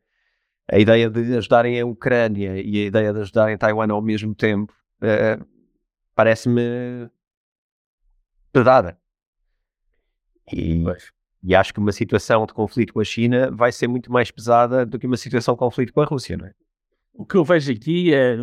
A 0.72 0.80
ideia 0.80 1.10
de 1.10 1.36
ajudarem 1.36 1.80
a 1.80 1.86
Ucrânia 1.86 2.62
e 2.62 2.84
a 2.84 2.86
ideia 2.86 3.14
de 3.14 3.20
ajudarem 3.20 3.58
Taiwan 3.58 3.92
ao 3.92 4.02
mesmo 4.02 4.34
tempo 4.34 4.74
uh, 5.02 5.46
parece-me 6.16 7.10
pesada. 8.54 8.98
E, 10.52 10.84
e 11.44 11.56
acho 11.56 11.74
que 11.74 11.80
uma 11.80 11.92
situação 11.92 12.46
de 12.46 12.54
conflito 12.54 12.94
com 12.94 13.02
a 13.02 13.04
China 13.04 13.52
vai 13.52 13.72
ser 13.72 13.88
muito 13.88 14.12
mais 14.12 14.32
pesada 14.32 14.86
do 14.86 14.98
que 14.98 15.08
uma 15.08 15.18
situação 15.18 15.56
de 15.56 15.60
conflito 15.60 15.92
com 15.92 16.02
a 16.02 16.06
Rússia, 16.06 16.38
não 16.38 16.46
é? 16.46 16.54
O 17.14 17.26
que 17.26 17.36
eu 17.36 17.44
vejo 17.44 17.72
aqui 17.72 18.14
é. 18.14 18.38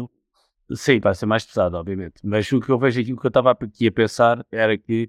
Sim, 0.74 1.01
vai 1.01 1.14
ser 1.14 1.24
mais 1.24 1.47
pesado, 1.47 1.76
obviamente. 1.76 2.20
Mas 2.22 2.51
o 2.53 2.61
que 2.61 2.70
eu 2.70 2.79
vejo 2.79 3.01
aqui, 3.01 3.12
o 3.14 3.16
que 3.16 3.26
eu 3.26 3.29
estava 3.29 3.53
aqui 3.53 3.87
a 3.87 3.93
pensar 3.93 4.45
era 4.53 4.76
que 4.76 5.09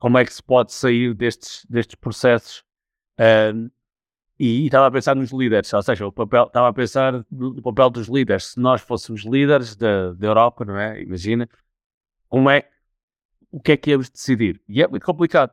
como 0.00 0.18
é 0.18 0.24
que 0.24 0.34
se 0.34 0.42
pode 0.42 0.72
sair 0.72 1.14
destes, 1.14 1.64
destes 1.70 1.94
processos 1.94 2.64
um, 3.54 3.70
e, 4.38 4.66
estava 4.66 4.86
a 4.88 4.90
pensar 4.90 5.14
nos 5.14 5.30
líderes, 5.32 5.72
ou 5.72 5.82
seja, 5.82 6.06
o 6.06 6.12
papel, 6.12 6.44
estava 6.44 6.68
a 6.68 6.72
pensar 6.72 7.24
no, 7.30 7.62
papel 7.62 7.90
dos 7.90 8.08
líderes. 8.08 8.52
Se 8.52 8.60
nós 8.60 8.80
fôssemos 8.82 9.24
líderes 9.24 9.76
da, 9.76 10.12
da 10.12 10.26
Europa, 10.26 10.64
não 10.64 10.78
é? 10.78 11.02
Imagina, 11.02 11.48
como 12.28 12.50
é, 12.50 12.68
o 13.50 13.60
que 13.60 13.72
é 13.72 13.76
que 13.76 13.90
íamos 13.90 14.10
decidir? 14.10 14.60
E 14.68 14.82
é 14.82 14.88
muito 14.88 15.06
complicado. 15.06 15.52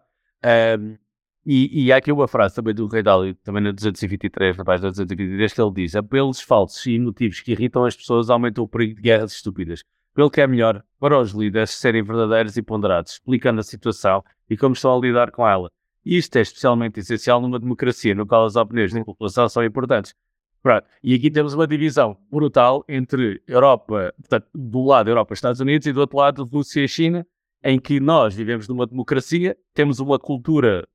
Um, 0.80 0.98
e, 1.46 1.86
e 1.86 1.92
há 1.92 1.98
aqui 1.98 2.12
uma 2.12 2.28
frase 2.28 2.56
também 2.56 2.74
do 2.74 2.88
Rei 2.88 3.02
Dálio, 3.02 3.36
também 3.44 3.64
na 3.64 3.72
223, 3.72 4.58
na 4.58 4.64
página 4.64 4.90
223, 4.90 5.54
que 5.54 5.62
ele 5.62 5.72
diz: 5.74 5.96
apelos 5.96 6.40
falsos 6.42 6.86
e 6.86 7.00
motivos 7.00 7.40
que 7.40 7.52
irritam 7.52 7.86
as 7.86 7.96
pessoas 7.96 8.30
aumentam 8.30 8.64
o 8.64 8.68
perigo 8.68 8.96
de 8.96 9.02
guerras 9.02 9.34
estúpidas. 9.34 9.84
pelo 10.14 10.30
que 10.30 10.42
é 10.42 10.48
melhor 10.48 10.84
para 11.00 11.20
os 11.20 11.32
líderes 11.32 11.72
serem 11.72 12.04
verdadeiros 12.04 12.58
e 12.58 12.62
ponderados, 12.62 13.14
explicando 13.14 13.60
a 13.60 13.64
situação 13.64 14.24
e 14.50 14.58
como 14.58 14.74
estão 14.74 14.96
a 14.96 15.00
lidar 15.00 15.32
com 15.32 15.48
ela. 15.48 15.72
Isto 16.06 16.38
é 16.38 16.42
especialmente 16.42 17.00
essencial 17.00 17.42
numa 17.42 17.60
democracia 17.60 18.16
no 18.16 18.26
qual 18.26 18.46
as 18.46 18.56
opiniões 18.56 18.94
da 18.94 19.04
população 19.04 19.48
são 19.48 19.64
importantes. 19.64 20.16
Pronto. 20.62 20.86
E 21.04 21.16
aqui 21.16 21.32
temos 21.32 21.54
uma 21.54 21.66
divisão 21.66 22.18
brutal 22.30 22.84
entre 22.88 23.42
Europa, 23.48 24.14
portanto, 24.18 24.48
do 24.54 24.84
lado 24.86 25.10
Europa 25.10 25.34
Estados 25.34 25.60
Unidos 25.60 25.88
e 25.88 25.94
do 25.94 26.00
outro 26.02 26.18
lado 26.18 26.44
Rússia 26.44 26.84
e 26.84 26.88
China, 26.88 27.26
em 27.64 27.80
que 27.80 28.00
nós 28.00 28.36
vivemos 28.36 28.68
numa 28.68 28.86
democracia, 28.86 29.58
temos 29.74 30.00
uma 30.00 30.20
cultura 30.20 30.88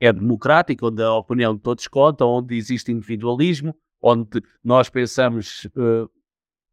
é 0.00 0.12
democrática, 0.12 0.86
onde 0.86 1.02
a 1.02 1.12
opinião 1.12 1.54
de 1.54 1.60
todos 1.60 1.88
conta, 1.88 2.24
onde 2.24 2.56
existe 2.56 2.92
individualismo, 2.92 3.74
onde 4.00 4.40
nós 4.62 4.88
pensamos 4.88 5.64
uh, 5.76 6.08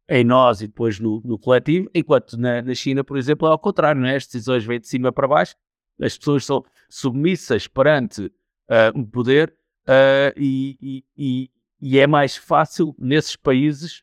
em 0.08 0.22
nós 0.24 0.60
e 0.60 0.68
depois 0.68 1.00
no, 1.00 1.20
no 1.24 1.38
coletivo, 1.38 1.90
enquanto 1.92 2.36
na, 2.38 2.62
na, 2.62 2.74
China, 2.74 3.02
por 3.02 3.16
exemplo, 3.16 3.48
é 3.48 3.50
ao 3.50 3.58
contrário, 3.58 4.00
não 4.00 4.08
é? 4.08 4.16
as 4.16 4.26
decisões 4.26 4.64
vêm 4.64 4.78
de 4.78 4.86
cima 4.86 5.10
para 5.10 5.26
baixo, 5.26 5.56
as 6.00 6.16
pessoas 6.16 6.44
são 6.44 6.64
submissas 6.88 7.66
perante 7.66 8.26
uh, 8.26 8.98
o 8.98 9.06
poder 9.06 9.54
uh, 9.88 10.32
e, 10.36 11.04
e, 11.16 11.50
e, 11.80 11.98
é 11.98 12.06
mais 12.06 12.36
fácil 12.36 12.94
nesses 12.98 13.36
países 13.36 14.02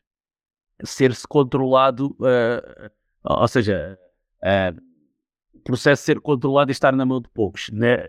ser-se 0.82 1.26
controlado, 1.26 2.16
ou 3.22 3.48
seja, 3.48 3.96
o 5.54 5.60
processo 5.60 6.02
ser 6.02 6.20
controlado 6.20 6.70
e 6.70 6.72
estar 6.72 6.92
na 6.92 7.06
mão 7.06 7.20
de 7.20 7.28
poucos. 7.28 7.70
Né? 7.70 8.08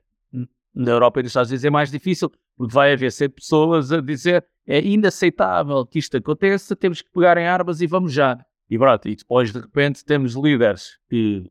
Na 0.73 0.91
Europa 0.91 1.19
e 1.19 1.23
nos 1.23 1.29
Estados 1.29 1.51
Unidos 1.51 1.63
é 1.63 1.69
mais 1.69 1.91
difícil, 1.91 2.31
porque 2.57 2.73
vai 2.73 2.91
haver 2.91 3.11
sempre 3.11 3.41
pessoas 3.41 3.91
a 3.91 4.01
dizer 4.01 4.45
é 4.67 4.81
inaceitável 4.81 5.85
que 5.85 5.99
isto 5.99 6.17
aconteça, 6.17 6.75
temos 6.75 7.01
que 7.01 7.11
pegar 7.11 7.37
em 7.37 7.47
armas 7.47 7.81
e 7.81 7.87
vamos 7.87 8.11
já. 8.11 8.43
E 8.69 8.77
pronto, 8.77 9.07
e 9.07 9.15
depois 9.15 9.51
de 9.51 9.59
repente 9.59 10.03
temos 10.03 10.33
líderes 10.33 10.97
que, 11.07 11.49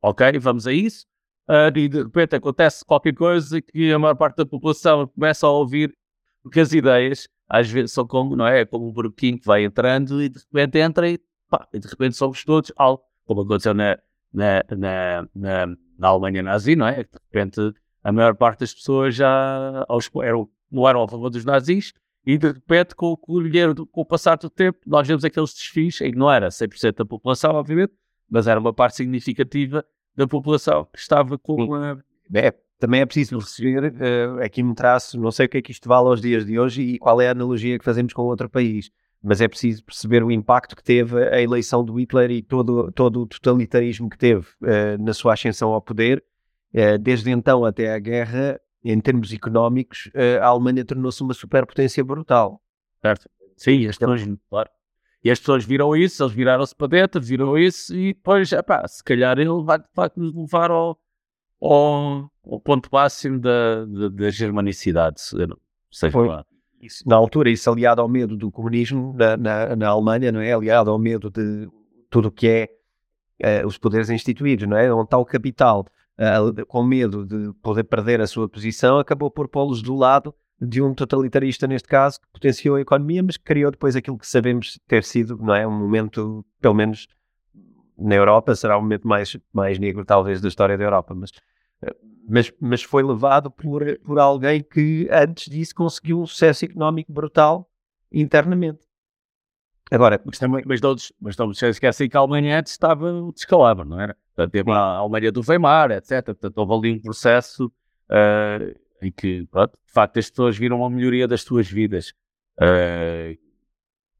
ok, 0.00 0.38
vamos 0.38 0.66
a 0.66 0.72
isso, 0.72 1.06
uh, 1.48 1.76
e 1.76 1.88
de 1.88 2.02
repente 2.02 2.36
acontece 2.36 2.84
qualquer 2.84 3.14
coisa 3.14 3.60
que 3.60 3.92
a 3.92 3.98
maior 3.98 4.14
parte 4.14 4.36
da 4.36 4.46
população 4.46 5.06
começa 5.08 5.46
a 5.46 5.50
ouvir, 5.50 5.96
porque 6.42 6.60
as 6.60 6.72
ideias 6.72 7.28
às 7.48 7.70
vezes 7.70 7.92
são 7.92 8.06
como, 8.06 8.34
não? 8.36 8.46
É 8.46 8.64
como 8.64 8.88
um 8.88 8.92
burquinho 8.92 9.38
que 9.38 9.46
vai 9.46 9.64
entrando 9.64 10.22
e 10.22 10.28
de 10.28 10.38
repente 10.38 10.78
entra 10.78 11.08
e, 11.08 11.18
pá, 11.48 11.68
e 11.72 11.78
de 11.78 11.88
repente 11.88 12.16
somos 12.16 12.44
todos 12.44 12.72
algo, 12.76 13.02
como 13.26 13.42
aconteceu 13.42 13.74
na, 13.74 13.98
na, 14.32 14.64
na, 14.70 15.28
na, 15.34 15.76
na 15.98 16.08
Alemanha 16.08 16.42
nazi, 16.42 16.74
não 16.74 16.86
é? 16.86 17.04
De 17.04 17.10
repente 17.32 17.74
a 18.02 18.12
maior 18.12 18.34
parte 18.34 18.60
das 18.60 18.74
pessoas 18.74 19.14
já 19.14 19.84
aos, 19.88 20.10
eram, 20.22 20.48
não 20.70 20.88
eram 20.88 21.02
a 21.02 21.08
favor 21.08 21.30
dos 21.30 21.44
nazis 21.44 21.92
e 22.26 22.36
de 22.38 22.48
repente 22.48 22.94
com, 22.94 23.16
com, 23.16 23.34
o, 23.34 23.86
com 23.86 24.00
o 24.00 24.04
passar 24.04 24.36
do 24.36 24.50
tempo 24.50 24.78
nós 24.86 25.06
vemos 25.06 25.24
aqueles 25.24 25.52
desfios 25.52 26.00
em 26.00 26.12
que 26.12 26.18
não 26.18 26.30
era 26.30 26.48
100% 26.48 26.96
da 26.96 27.04
população, 27.04 27.54
obviamente, 27.54 27.92
mas 28.28 28.46
era 28.46 28.58
uma 28.58 28.72
parte 28.72 28.96
significativa 28.96 29.84
da 30.16 30.26
população 30.26 30.86
que 30.92 30.98
estava 30.98 31.38
com 31.38 31.74
a... 31.74 31.98
É, 32.34 32.52
também 32.78 33.00
é 33.00 33.06
preciso 33.06 33.38
perceber, 33.38 33.92
uh, 33.92 34.42
aqui 34.42 34.62
me 34.62 34.74
traço, 34.74 35.18
não 35.18 35.30
sei 35.30 35.46
o 35.46 35.48
que 35.48 35.58
é 35.58 35.62
que 35.62 35.72
isto 35.72 35.88
vale 35.88 36.08
aos 36.08 36.20
dias 36.20 36.44
de 36.44 36.58
hoje 36.58 36.82
e 36.82 36.98
qual 36.98 37.20
é 37.20 37.28
a 37.28 37.32
analogia 37.32 37.78
que 37.78 37.84
fazemos 37.84 38.12
com 38.12 38.22
outro 38.22 38.48
país, 38.48 38.90
mas 39.22 39.40
é 39.40 39.48
preciso 39.48 39.84
perceber 39.84 40.22
o 40.22 40.30
impacto 40.30 40.76
que 40.76 40.82
teve 40.82 41.16
a 41.28 41.40
eleição 41.40 41.84
do 41.84 41.98
Hitler 41.98 42.30
e 42.30 42.42
todo, 42.42 42.92
todo 42.92 43.22
o 43.22 43.26
totalitarismo 43.26 44.10
que 44.10 44.18
teve 44.18 44.46
uh, 44.62 45.02
na 45.02 45.14
sua 45.14 45.34
ascensão 45.34 45.72
ao 45.72 45.80
poder 45.80 46.22
eh, 46.76 46.98
desde 46.98 47.30
então 47.30 47.64
até 47.64 47.94
a 47.94 47.98
guerra, 48.00 48.60
em 48.82 49.00
termos 49.00 49.32
económicos, 49.32 50.10
a 50.42 50.46
Alemanha 50.46 50.84
tornou-se 50.84 51.22
uma 51.22 51.32
superpotência 51.32 52.02
brutal. 52.02 52.60
Certo. 53.00 53.30
Sim, 53.56 53.86
as 53.86 53.96
pessoas, 53.96 54.22
claro. 54.50 54.68
E 55.24 55.30
as 55.30 55.38
pessoas 55.38 55.64
viram 55.64 55.96
isso, 55.96 56.22
eles 56.22 56.34
viraram-se 56.34 56.76
para 56.76 56.86
dentro, 56.86 57.18
viram 57.18 57.56
isso 57.56 57.96
e 57.96 58.12
depois, 58.12 58.52
epá, 58.52 58.86
se 58.86 59.02
calhar 59.02 59.38
ele 59.38 59.62
vai 59.64 59.78
de 59.78 59.88
facto 59.94 60.20
nos 60.20 60.34
levar 60.34 60.70
ao, 60.70 60.98
ao, 61.58 62.30
ao 62.46 62.60
ponto 62.60 62.90
máximo 62.92 63.40
da, 63.40 63.86
da, 63.86 64.08
da 64.10 64.30
germanicidade. 64.30 65.22
Seja 65.90 66.12
Foi. 66.12 66.28
lá. 66.28 66.44
Isso, 66.78 67.08
na 67.08 67.16
altura, 67.16 67.48
isso 67.48 67.70
aliado 67.70 68.02
ao 68.02 68.08
medo 68.08 68.36
do 68.36 68.50
comunismo 68.50 69.14
na, 69.16 69.38
na, 69.38 69.74
na 69.74 69.88
Alemanha, 69.88 70.30
não 70.30 70.40
é? 70.40 70.52
Aliado 70.52 70.90
ao 70.90 70.98
medo 70.98 71.30
de 71.30 71.66
tudo 72.10 72.28
o 72.28 72.30
que 72.30 72.46
é 73.40 73.62
uh, 73.62 73.66
os 73.66 73.78
poderes 73.78 74.10
instituídos, 74.10 74.68
não 74.68 74.76
é? 74.76 74.92
Onde 74.92 75.04
está 75.04 75.16
o 75.16 75.24
capital 75.24 75.86
uh, 76.18 76.66
com 76.66 76.82
medo 76.82 77.24
de 77.24 77.50
poder 77.62 77.84
perder 77.84 78.20
a 78.20 78.26
sua 78.26 78.46
posição, 78.46 78.98
acabou 78.98 79.30
por 79.30 79.48
pô-los 79.48 79.80
do 79.80 79.94
lado 79.94 80.34
de 80.60 80.80
um 80.80 80.94
totalitarista, 80.94 81.66
neste 81.66 81.88
caso, 81.88 82.20
que 82.20 82.28
potenciou 82.32 82.76
a 82.76 82.80
economia, 82.80 83.22
mas 83.22 83.36
que 83.36 83.44
criou 83.44 83.70
depois 83.70 83.96
aquilo 83.96 84.18
que 84.18 84.26
sabemos 84.26 84.78
ter 84.86 85.04
sido, 85.04 85.36
não 85.36 85.54
é? 85.54 85.66
Um 85.66 85.78
momento, 85.78 86.44
pelo 86.60 86.74
menos 86.74 87.08
na 87.96 88.14
Europa, 88.14 88.54
será 88.54 88.76
o 88.76 88.82
momento 88.82 89.06
mais, 89.06 89.36
mais 89.52 89.78
negro, 89.78 90.04
talvez, 90.04 90.40
da 90.40 90.48
história 90.48 90.76
da 90.76 90.84
Europa, 90.84 91.14
mas, 91.14 91.30
eh, 91.82 91.96
mas, 92.28 92.52
mas 92.60 92.82
foi 92.82 93.02
levado 93.02 93.50
por, 93.50 93.82
por 94.00 94.18
alguém 94.18 94.62
que 94.62 95.08
antes 95.10 95.50
disso 95.50 95.74
conseguiu 95.74 96.20
um 96.20 96.26
sucesso 96.26 96.64
económico 96.64 97.12
brutal 97.12 97.68
internamente. 98.10 98.80
Agora, 99.90 100.20
mas, 100.24 100.38
também, 100.38 100.64
mas, 100.66 100.80
todos, 100.80 101.12
mas 101.20 101.36
não 101.36 101.52
se 101.52 101.66
esquecem 101.66 102.08
que 102.08 102.16
a 102.16 102.20
Alemanha 102.20 102.58
antes 102.58 102.72
estava 102.72 103.12
descalabro, 103.32 103.84
não 103.84 104.00
era? 104.00 104.16
Portanto, 104.34 104.52
teve 104.52 104.70
a 104.70 104.76
Alemanha 104.76 105.30
do 105.30 105.42
Weimar, 105.46 105.90
etc. 105.90 106.24
Portanto, 106.24 106.58
houve 106.58 106.74
ali 106.74 106.98
um 106.98 107.02
processo 107.02 107.66
uh, 107.66 108.83
em 109.04 109.12
que, 109.12 109.46
pronto, 109.46 109.72
de 109.86 109.92
facto, 109.92 110.18
as 110.18 110.30
pessoas 110.30 110.56
viram 110.56 110.78
uma 110.78 110.90
melhoria 110.90 111.28
das 111.28 111.42
suas 111.42 111.68
vidas 111.68 112.12
uh, 112.58 113.38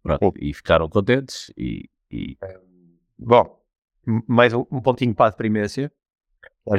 pronto, 0.02 0.34
e 0.40 0.52
ficaram 0.52 0.88
contentes. 0.88 1.52
E, 1.56 1.88
e... 2.10 2.36
Bom, 3.18 3.60
mais 4.26 4.52
um, 4.52 4.64
um, 4.70 4.80
pontinho 4.80 5.14
para 5.14 5.26
a 5.26 5.30
deprimência. 5.30 5.92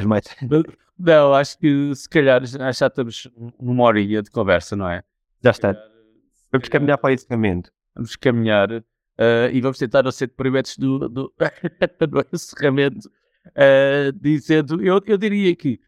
Mais... 0.04 0.24
Não, 0.98 1.34
acho 1.34 1.58
que 1.58 1.94
se 1.94 2.08
calhar 2.08 2.42
já 2.46 2.70
estamos 2.70 3.30
numa 3.60 3.84
horinha 3.84 4.22
de 4.22 4.30
conversa, 4.30 4.74
não 4.74 4.88
é? 4.88 5.04
Já 5.44 5.50
está. 5.50 5.76
Vamos 6.50 6.70
caminhar 6.70 6.96
para 6.96 7.10
o 7.10 7.12
encerramento 7.12 7.70
vamos 7.96 8.14
caminhar 8.14 8.70
uh, 8.70 9.50
e 9.50 9.60
vamos 9.60 9.78
tentar 9.78 10.02
não 10.02 10.12
ser 10.12 10.28
deprimentes 10.28 10.76
do, 10.76 11.08
do, 11.08 11.34
do 12.08 12.26
encerramento, 12.32 13.08
uh, 13.48 14.12
dizendo, 14.20 14.82
eu, 14.82 15.00
eu 15.06 15.16
diria 15.16 15.56
que 15.56 15.80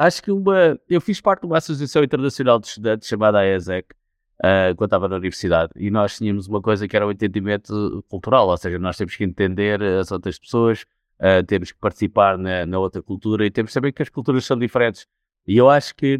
acho 0.00 0.22
que 0.22 0.30
uma, 0.30 0.80
eu 0.88 0.98
fiz 1.00 1.20
parte 1.20 1.42
de 1.42 1.46
uma 1.46 1.58
associação 1.58 2.02
internacional 2.02 2.58
de 2.58 2.68
estudantes 2.68 3.06
chamada 3.06 3.40
AESEC, 3.40 3.92
uh, 4.38 4.74
quando 4.74 4.88
estava 4.88 5.08
na 5.08 5.16
universidade, 5.16 5.72
e 5.76 5.90
nós 5.90 6.16
tínhamos 6.16 6.48
uma 6.48 6.62
coisa 6.62 6.88
que 6.88 6.96
era 6.96 7.06
o 7.06 7.12
entendimento 7.12 8.02
cultural, 8.08 8.48
ou 8.48 8.56
seja, 8.56 8.78
nós 8.78 8.96
temos 8.96 9.14
que 9.14 9.24
entender 9.24 9.82
as 9.82 10.10
outras 10.10 10.38
pessoas, 10.38 10.86
uh, 11.20 11.44
temos 11.46 11.70
que 11.70 11.78
participar 11.78 12.38
na, 12.38 12.64
na, 12.64 12.78
outra 12.78 13.02
cultura 13.02 13.44
e 13.44 13.50
temos 13.50 13.72
saber 13.74 13.92
que 13.92 14.02
as 14.02 14.08
culturas 14.08 14.42
são 14.46 14.58
diferentes. 14.58 15.06
E 15.46 15.58
eu 15.58 15.68
acho 15.68 15.94
que 15.94 16.16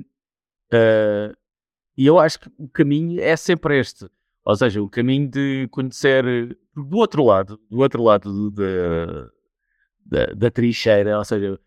uh, 0.75 1.35
eu 1.97 2.19
acho 2.19 2.41
que 2.41 2.51
o 2.59 2.69
caminho 2.69 3.19
é 3.21 3.35
sempre 3.35 3.81
este. 3.81 4.07
Ou 4.45 4.57
seja, 4.57 4.83
o 4.83 4.91
caminho 4.91 5.29
de 5.29 5.69
conhecer 5.71 6.25
do 6.75 6.97
outro 6.97 7.25
lado, 7.25 7.59
do 7.71 7.79
outro 7.79 8.03
lado 8.03 8.51
da, 8.51 9.31
da, 10.05 10.27
da 10.35 10.51
trincheira, 10.51 11.19
ou 11.19 11.25
seja, 11.25 11.59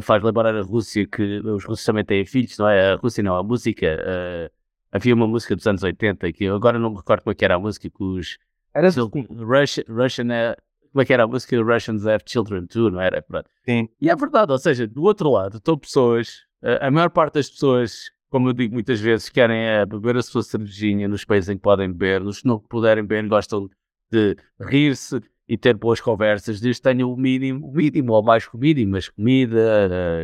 faz 0.00 0.22
lembrar 0.22 0.54
a 0.54 0.62
Rússia 0.62 1.06
que 1.06 1.40
os 1.40 1.64
russos 1.64 1.84
também 1.84 2.04
têm 2.04 2.24
filhos, 2.24 2.56
não 2.56 2.68
é? 2.68 2.92
A 2.92 2.96
Rússia 2.96 3.22
não, 3.22 3.36
a 3.36 3.42
música. 3.42 3.98
Uh, 4.00 4.50
havia 4.90 5.14
uma 5.14 5.26
música 5.26 5.56
dos 5.56 5.66
anos 5.66 5.82
80 5.82 6.32
que 6.32 6.44
eu 6.44 6.54
agora 6.54 6.78
não 6.78 6.90
me 6.90 6.96
recordo 6.96 7.22
como 7.22 7.32
é 7.32 7.34
que 7.34 7.44
era 7.44 7.56
a 7.56 7.58
música 7.58 7.90
que 7.90 8.02
os. 8.02 8.38
Era 8.74 8.88
assim. 8.88 9.00
Russian, 9.00 9.84
Russian, 9.88 10.32
eh, 10.32 10.56
como 10.92 11.02
é 11.02 11.04
que 11.04 11.12
era 11.12 11.24
a 11.24 11.26
música? 11.26 11.60
Russians 11.62 12.06
have 12.06 12.24
children 12.26 12.66
too, 12.66 12.90
não 12.90 13.00
era? 13.00 13.20
Pronto. 13.20 13.48
Sim. 13.64 13.88
E 14.00 14.08
é 14.08 14.16
verdade, 14.16 14.52
ou 14.52 14.58
seja, 14.58 14.86
do 14.86 15.02
outro 15.02 15.30
lado 15.30 15.58
estão 15.58 15.76
pessoas, 15.76 16.46
a 16.80 16.90
maior 16.90 17.10
parte 17.10 17.34
das 17.34 17.50
pessoas 17.50 18.10
como 18.32 18.48
eu 18.48 18.54
digo 18.54 18.72
muitas 18.72 18.98
vezes, 18.98 19.28
querem 19.28 19.58
é 19.58 19.84
beber 19.84 20.16
a 20.16 20.22
sua 20.22 20.42
cervejinha 20.42 21.06
nos 21.06 21.22
países 21.22 21.50
em 21.50 21.56
que 21.56 21.62
podem 21.62 21.92
beber, 21.92 22.22
nos 22.22 22.40
que 22.40 22.48
não 22.48 22.58
puderem 22.58 23.04
beber, 23.04 23.28
gostam 23.28 23.68
de 24.10 24.34
rir-se 24.58 25.20
e 25.52 25.58
ter 25.58 25.76
boas 25.76 26.00
conversas, 26.00 26.62
desde 26.62 26.80
que 26.80 26.88
tenham 26.88 27.12
o 27.12 27.14
mínimo, 27.14 27.68
o 27.68 27.72
mínimo 27.72 28.14
ou 28.14 28.22
mais 28.22 28.48
que 28.48 28.56
o 28.56 28.58
mínimo, 28.58 28.92
mas 28.92 29.10
comida, 29.10 29.58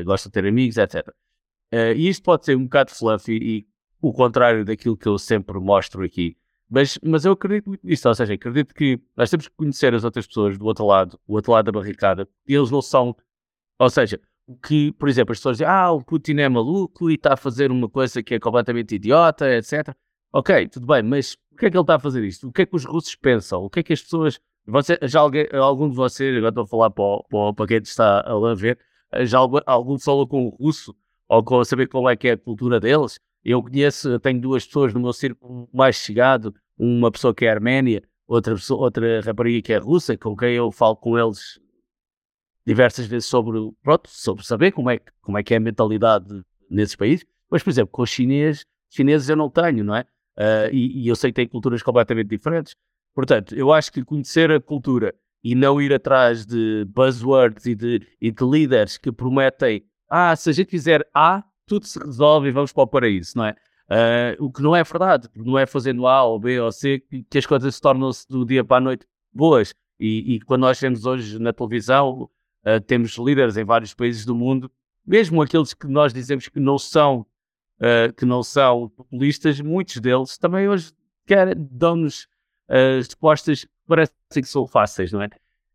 uh, 0.00 0.02
gostam 0.02 0.30
de 0.30 0.32
ter 0.32 0.48
amigos, 0.48 0.78
etc. 0.78 1.06
Uh, 1.06 1.12
eh, 1.70 1.94
e 1.96 2.09
isto 2.09 2.22
pode 2.22 2.46
ser 2.46 2.56
um 2.56 2.64
bocado 2.64 2.92
fluffy 2.92 3.36
e 3.36 3.66
o 4.00 4.10
contrário 4.10 4.64
daquilo 4.64 4.96
que 4.96 5.06
eu 5.06 5.18
sempre 5.18 5.60
mostro 5.60 6.02
aqui. 6.02 6.34
Mas, 6.66 6.98
mas 7.02 7.26
eu 7.26 7.32
acredito 7.32 7.68
muito 7.68 7.86
nisso, 7.86 8.09
ou 8.09 8.14
seja, 8.14 8.32
acredito 8.32 8.74
que 8.74 8.98
nós 9.14 9.28
temos 9.28 9.48
que 9.48 9.55
conhecer 9.55 9.92
as 9.94 10.02
outras 10.02 10.26
pessoas 10.26 10.56
do 10.56 10.64
outro 10.64 10.86
lado, 10.86 11.20
o 11.26 11.34
outro 11.34 11.52
lado 11.52 11.66
da 11.66 11.72
barricada, 11.72 12.26
e 12.46 12.55
eles 12.55 12.70
não 12.70 12.80
são, 12.80 13.14
ou 13.78 13.90
seja, 13.90 14.18
que, 14.66 14.92
por 14.92 15.10
exemplo, 15.10 15.32
as 15.32 15.38
pessoas 15.40 15.59
dizem, 15.59 15.70
ah, 15.70 15.92
o 15.92 16.02
Putin 16.02 16.38
é 16.38 16.48
maluco 16.48 17.10
e 17.10 17.16
está 17.16 17.34
a 17.34 17.36
fazer 17.36 17.70
uma 17.70 17.90
coisa 17.90 18.22
que 18.22 18.36
é 18.36 18.40
completamente 18.40 18.94
idiota, 18.94 19.46
etc. 19.55 19.94
Ok, 20.32 20.68
tudo 20.68 20.86
bem, 20.86 21.02
mas 21.02 21.36
o 21.52 21.56
que 21.56 21.66
é 21.66 21.70
que 21.70 21.76
ele 21.76 21.82
está 21.82 21.96
a 21.96 21.98
fazer 21.98 22.24
isto? 22.24 22.48
O 22.48 22.52
que 22.52 22.62
é 22.62 22.66
que 22.66 22.74
os 22.74 22.86
russos 22.86 23.14
pensam? 23.14 23.62
O 23.62 23.68
que 23.68 23.80
é 23.80 23.82
que 23.82 23.92
as 23.92 24.00
pessoas. 24.02 24.40
Você, 24.69 24.99
já 25.05 25.20
alguém, 25.20 25.47
algum 25.53 25.89
de 25.89 25.97
vocês, 25.97 26.36
agora 26.36 26.51
estou 26.51 26.65
a 26.65 26.66
falar 26.66 26.90
para, 26.90 27.23
para, 27.31 27.55
para 27.55 27.66
quem 27.66 27.78
está 27.78 28.20
a 28.20 28.55
ver, 28.55 28.78
já 29.23 29.39
algum, 29.39 29.59
algum 29.65 29.99
falou 29.99 30.28
com 30.28 30.47
o 30.47 30.51
russo 30.51 30.95
ou 31.27 31.43
com 31.43 31.65
saber 31.65 31.89
qual 31.89 32.09
é 32.11 32.15
que 32.15 32.28
é 32.28 32.32
a 32.32 32.36
cultura 32.36 32.78
deles? 32.78 33.19
Eu 33.43 33.62
conheço, 33.62 34.19
tenho 34.20 34.39
duas 34.39 34.66
pessoas 34.66 34.93
no 34.93 35.01
meu 35.01 35.15
círculo 35.15 35.66
mais 35.73 35.97
chegado, 35.97 36.55
uma 36.78 37.11
pessoa 37.11 37.35
que 37.35 37.47
é 37.47 37.51
arménia, 37.51 38.03
outra, 38.27 38.55
pessoa, 38.55 38.82
outra 38.82 39.23
rapariga 39.23 39.62
que 39.62 39.73
é 39.73 39.78
russa, 39.78 40.19
com 40.19 40.36
quem 40.36 40.55
eu 40.55 40.70
falo 40.70 40.97
com 40.97 41.19
eles 41.19 41.59
diversas 42.66 43.07
vezes 43.07 43.27
sobre, 43.27 43.59
pronto, 43.82 44.11
sobre 44.11 44.45
saber 44.45 44.73
como 44.73 44.90
é, 44.90 45.01
como 45.23 45.39
é 45.39 45.43
que 45.43 45.55
é 45.55 45.57
a 45.57 45.61
mentalidade 45.61 46.45
nesses 46.69 46.95
países. 46.95 47.24
Mas, 47.51 47.62
por 47.62 47.70
exemplo, 47.70 47.90
com 47.90 48.03
os 48.03 48.11
chineses, 48.11 48.66
chineses 48.90 49.31
eu 49.31 49.36
não 49.36 49.49
tenho, 49.49 49.82
não 49.82 49.95
é? 49.95 50.03
Uh, 50.36 50.69
e, 50.70 51.05
e, 51.05 51.09
eu 51.09 51.16
sei 51.16 51.31
que 51.31 51.36
têm 51.36 51.49
culturas 51.49 51.82
completamente 51.82 52.28
diferentes. 52.28 52.77
Portanto, 53.19 53.53
eu 53.53 53.73
acho 53.73 53.90
que 53.90 54.05
conhecer 54.05 54.49
a 54.53 54.61
cultura 54.61 55.12
e 55.43 55.53
não 55.53 55.82
ir 55.82 55.93
atrás 55.93 56.47
de 56.47 56.85
buzzwords 56.85 57.66
e 57.66 57.74
de, 57.74 58.07
e 58.20 58.31
de 58.31 58.45
líderes 58.45 58.97
que 58.97 59.11
prometem 59.11 59.85
ah, 60.09 60.36
se 60.36 60.49
a 60.51 60.53
gente 60.53 60.70
fizer 60.70 61.05
A, 61.12 61.43
tudo 61.66 61.85
se 61.85 61.99
resolve 61.99 62.47
e 62.47 62.53
vamos 62.53 62.73
para 62.73 62.85
o 62.85 62.86
paraíso, 62.86 63.32
não 63.35 63.47
é? 63.47 63.57
Uh, 63.90 64.45
o 64.45 64.53
que 64.53 64.62
não 64.62 64.77
é 64.77 64.85
verdade, 64.85 65.28
não 65.35 65.59
é 65.59 65.66
fazendo 65.66 66.07
A 66.07 66.23
ou 66.23 66.39
B 66.39 66.61
ou 66.61 66.70
C 66.70 67.01
que, 67.01 67.24
que 67.24 67.39
as 67.39 67.45
coisas 67.45 67.74
se 67.74 67.81
tornam-se 67.81 68.24
do 68.28 68.47
dia 68.47 68.62
para 68.62 68.77
a 68.77 68.81
noite 68.81 69.05
boas. 69.32 69.74
E, 69.99 70.36
e 70.36 70.40
quando 70.43 70.61
nós 70.61 70.81
vemos 70.81 71.05
hoje 71.05 71.40
na 71.40 71.53
televisão, 71.53 72.31
uh, 72.65 72.81
temos 72.86 73.16
líderes 73.16 73.57
em 73.57 73.65
vários 73.65 73.95
países 73.95 74.24
do 74.24 74.32
mundo, 74.36 74.70
mesmo 75.05 75.43
aqueles 75.43 75.74
que 75.74 75.89
nós 75.89 76.12
dizemos 76.12 76.47
que 76.47 76.61
não 76.61 76.78
são, 76.78 77.27
uh, 77.81 78.12
que 78.16 78.24
não 78.24 78.45
são 78.45 78.89
populistas, 78.90 79.61
muitos 79.61 79.97
deles 79.97 80.39
também 80.39 80.69
hoje 80.69 80.93
dão-nos 81.57 82.28
as 82.69 83.07
respostas 83.07 83.66
parecem 83.86 84.43
que 84.43 84.45
são 84.45 84.66
fáceis, 84.66 85.12
não 85.12 85.23
é? 85.23 85.28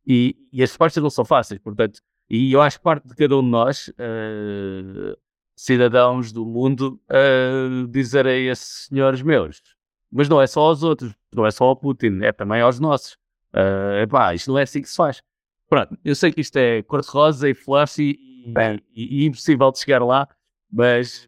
E, 0.06 0.36
e, 0.52 0.62
as 0.62 0.70
respostas 0.70 1.02
não 1.02 1.10
são 1.10 1.26
fáceis, 1.26 1.60
portanto, 1.60 2.02
e 2.30 2.52
eu 2.54 2.62
acho 2.62 2.78
que 2.78 2.84
parte 2.84 3.08
de 3.08 3.16
cada 3.16 3.38
um 3.38 3.42
de 3.42 3.50
nós, 3.50 3.88
uh, 3.90 5.18
cidadãos 5.56 6.32
do 6.32 6.46
mundo, 6.46 7.00
uh, 7.10 7.88
dizer 7.88 8.28
a 8.28 8.34
esses 8.34 8.88
senhores 8.88 9.22
meus, 9.22 9.62
mas 10.12 10.30
não 10.30 10.42
é 10.42 10.48
só 10.48 10.62
aos 10.62 10.84
outros, 10.84 11.14
não 11.34 11.46
é 11.46 11.52
só 11.52 11.66
ao 11.66 11.76
Putin, 11.76 12.20
é 12.22 12.32
também 12.32 12.62
aos 12.62 12.80
nossos. 12.80 13.14
Uh, 13.54 14.02
epá, 14.04 14.34
isto 14.34 14.52
não 14.52 14.60
é 14.60 14.64
assim 14.64 14.82
que 14.82 14.90
se 14.90 14.96
faz. 14.96 15.22
Pronto, 15.70 15.98
eu 16.04 16.16
sei 16.16 16.32
que 16.32 16.42
isto 16.42 16.56
é 16.58 16.84
cor-de-rosa 16.84 17.50
e 17.50 17.54
flashy 17.54 18.20
e, 18.20 18.54
e, 18.94 19.24
e, 19.24 19.26
impossível 19.26 19.72
de 19.72 19.80
chegar 19.80 20.04
lá, 20.04 20.28
mas, 20.72 21.28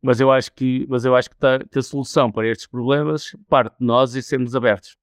mas 0.00 0.20
eu 0.20 0.30
acho 0.30 0.52
que, 0.52 0.86
mas 0.88 1.04
eu 1.04 1.14
acho 1.14 1.28
que, 1.28 1.36
tá, 1.36 1.58
que 1.58 1.78
a 1.78 1.82
solução 1.82 2.30
para 2.30 2.48
estes 2.48 2.66
problemas 2.66 3.36
parte 3.48 3.78
de 3.78 3.84
nós 3.84 4.14
e 4.14 4.22
sermos 4.22 4.54
abertos. 4.54 4.96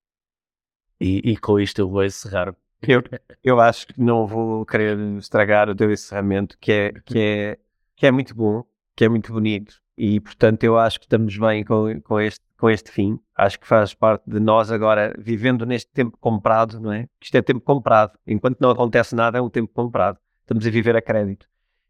E, 1.00 1.32
e 1.32 1.38
com 1.38 1.60
isto 1.60 1.80
eu 1.80 1.90
vou 1.90 2.04
encerrar. 2.04 2.54
Eu, 2.82 3.04
eu 3.44 3.60
acho 3.60 3.88
que 3.88 4.00
não 4.00 4.26
vou 4.26 4.66
querer 4.66 4.98
estragar 5.18 5.70
o 5.70 5.76
teu 5.76 5.92
encerramento, 5.92 6.58
que 6.60 6.72
é, 6.72 6.92
que, 7.06 7.20
é, 7.20 7.58
que 7.96 8.08
é 8.08 8.12
muito 8.12 8.34
bom, 8.34 8.64
que 8.96 9.04
é 9.06 9.10
muito 9.10 9.34
bonito. 9.34 9.82
E, 9.98 10.20
portanto, 10.22 10.64
eu 10.64 10.78
acho 10.78 10.98
que 10.98 11.06
estamos 11.06 11.38
bem 11.38 11.64
com, 11.66 12.00
com, 12.02 12.20
este, 12.22 12.46
com 12.58 12.70
este 12.70 12.90
fim. 12.90 13.20
Acho 13.36 13.60
que 13.60 13.68
faz 13.68 13.94
parte 13.94 14.24
de 14.30 14.40
nós 14.40 14.72
agora, 14.72 15.14
vivendo 15.20 15.66
neste 15.66 15.92
tempo 15.92 16.18
comprado, 16.22 16.80
não 16.80 16.94
é? 16.94 17.08
Isto 17.22 17.36
é 17.36 17.42
tempo 17.42 17.60
comprado. 17.60 18.18
Enquanto 18.26 18.62
não 18.62 18.70
acontece 18.70 19.14
nada, 19.14 19.38
é 19.38 19.42
um 19.42 19.50
tempo 19.50 19.74
comprado. 19.74 20.18
Estamos 20.42 20.66
a 20.66 20.70
viver 20.70 20.96
a 20.96 21.02
crédito. 21.02 21.48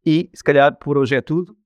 E 0.06 0.30
se 0.32 0.44
calhar 0.44 0.78
por 0.78 0.96
hoje 0.96 1.16
é 1.16 1.20
tudo. 1.20 1.58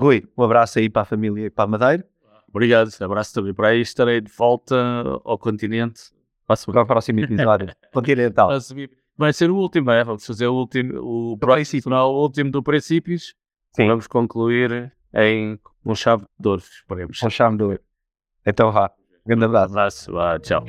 Rui, 0.00 0.26
um 0.34 0.42
abraço 0.42 0.78
aí 0.78 0.88
para 0.88 1.02
a 1.02 1.04
família 1.04 1.46
e 1.46 1.50
para 1.50 1.64
a 1.64 1.66
Madeira. 1.66 2.06
Obrigado, 2.48 2.90
abraço 3.00 3.34
também 3.34 3.52
para 3.52 3.68
aí. 3.68 3.82
Estarei 3.82 4.22
de 4.22 4.32
volta 4.32 4.74
ao 5.24 5.38
continente. 5.38 6.00
Para 6.46 6.82
o 6.82 6.86
próximo 6.86 7.20
episódio. 7.20 7.68
Continental. 7.92 8.48
Vai 9.16 9.32
ser 9.32 9.50
o 9.50 9.56
último, 9.56 9.90
é? 9.90 10.02
Vamos 10.02 10.26
fazer 10.26 10.46
o 10.46 10.54
último, 10.54 11.32
o 11.32 11.38
próximo, 11.38 11.94
o 11.94 12.22
último 12.22 12.50
do 12.50 12.62
Princípios. 12.62 13.34
Sim. 13.76 13.86
Vamos 13.86 14.06
concluir 14.06 14.90
em 15.14 15.60
um 15.84 15.94
chave 15.94 16.24
de 16.38 16.48
ouro, 16.48 16.62
esperemos. 16.62 17.22
Um 17.22 17.30
chave 17.30 17.56
de 17.56 17.62
ouro. 17.62 17.80
Então 18.44 18.72
vá. 18.72 18.90
Grande 19.24 19.44
abraço. 19.44 20.10
Um 20.10 20.18
abraço, 20.18 20.40
tchau. 20.40 20.64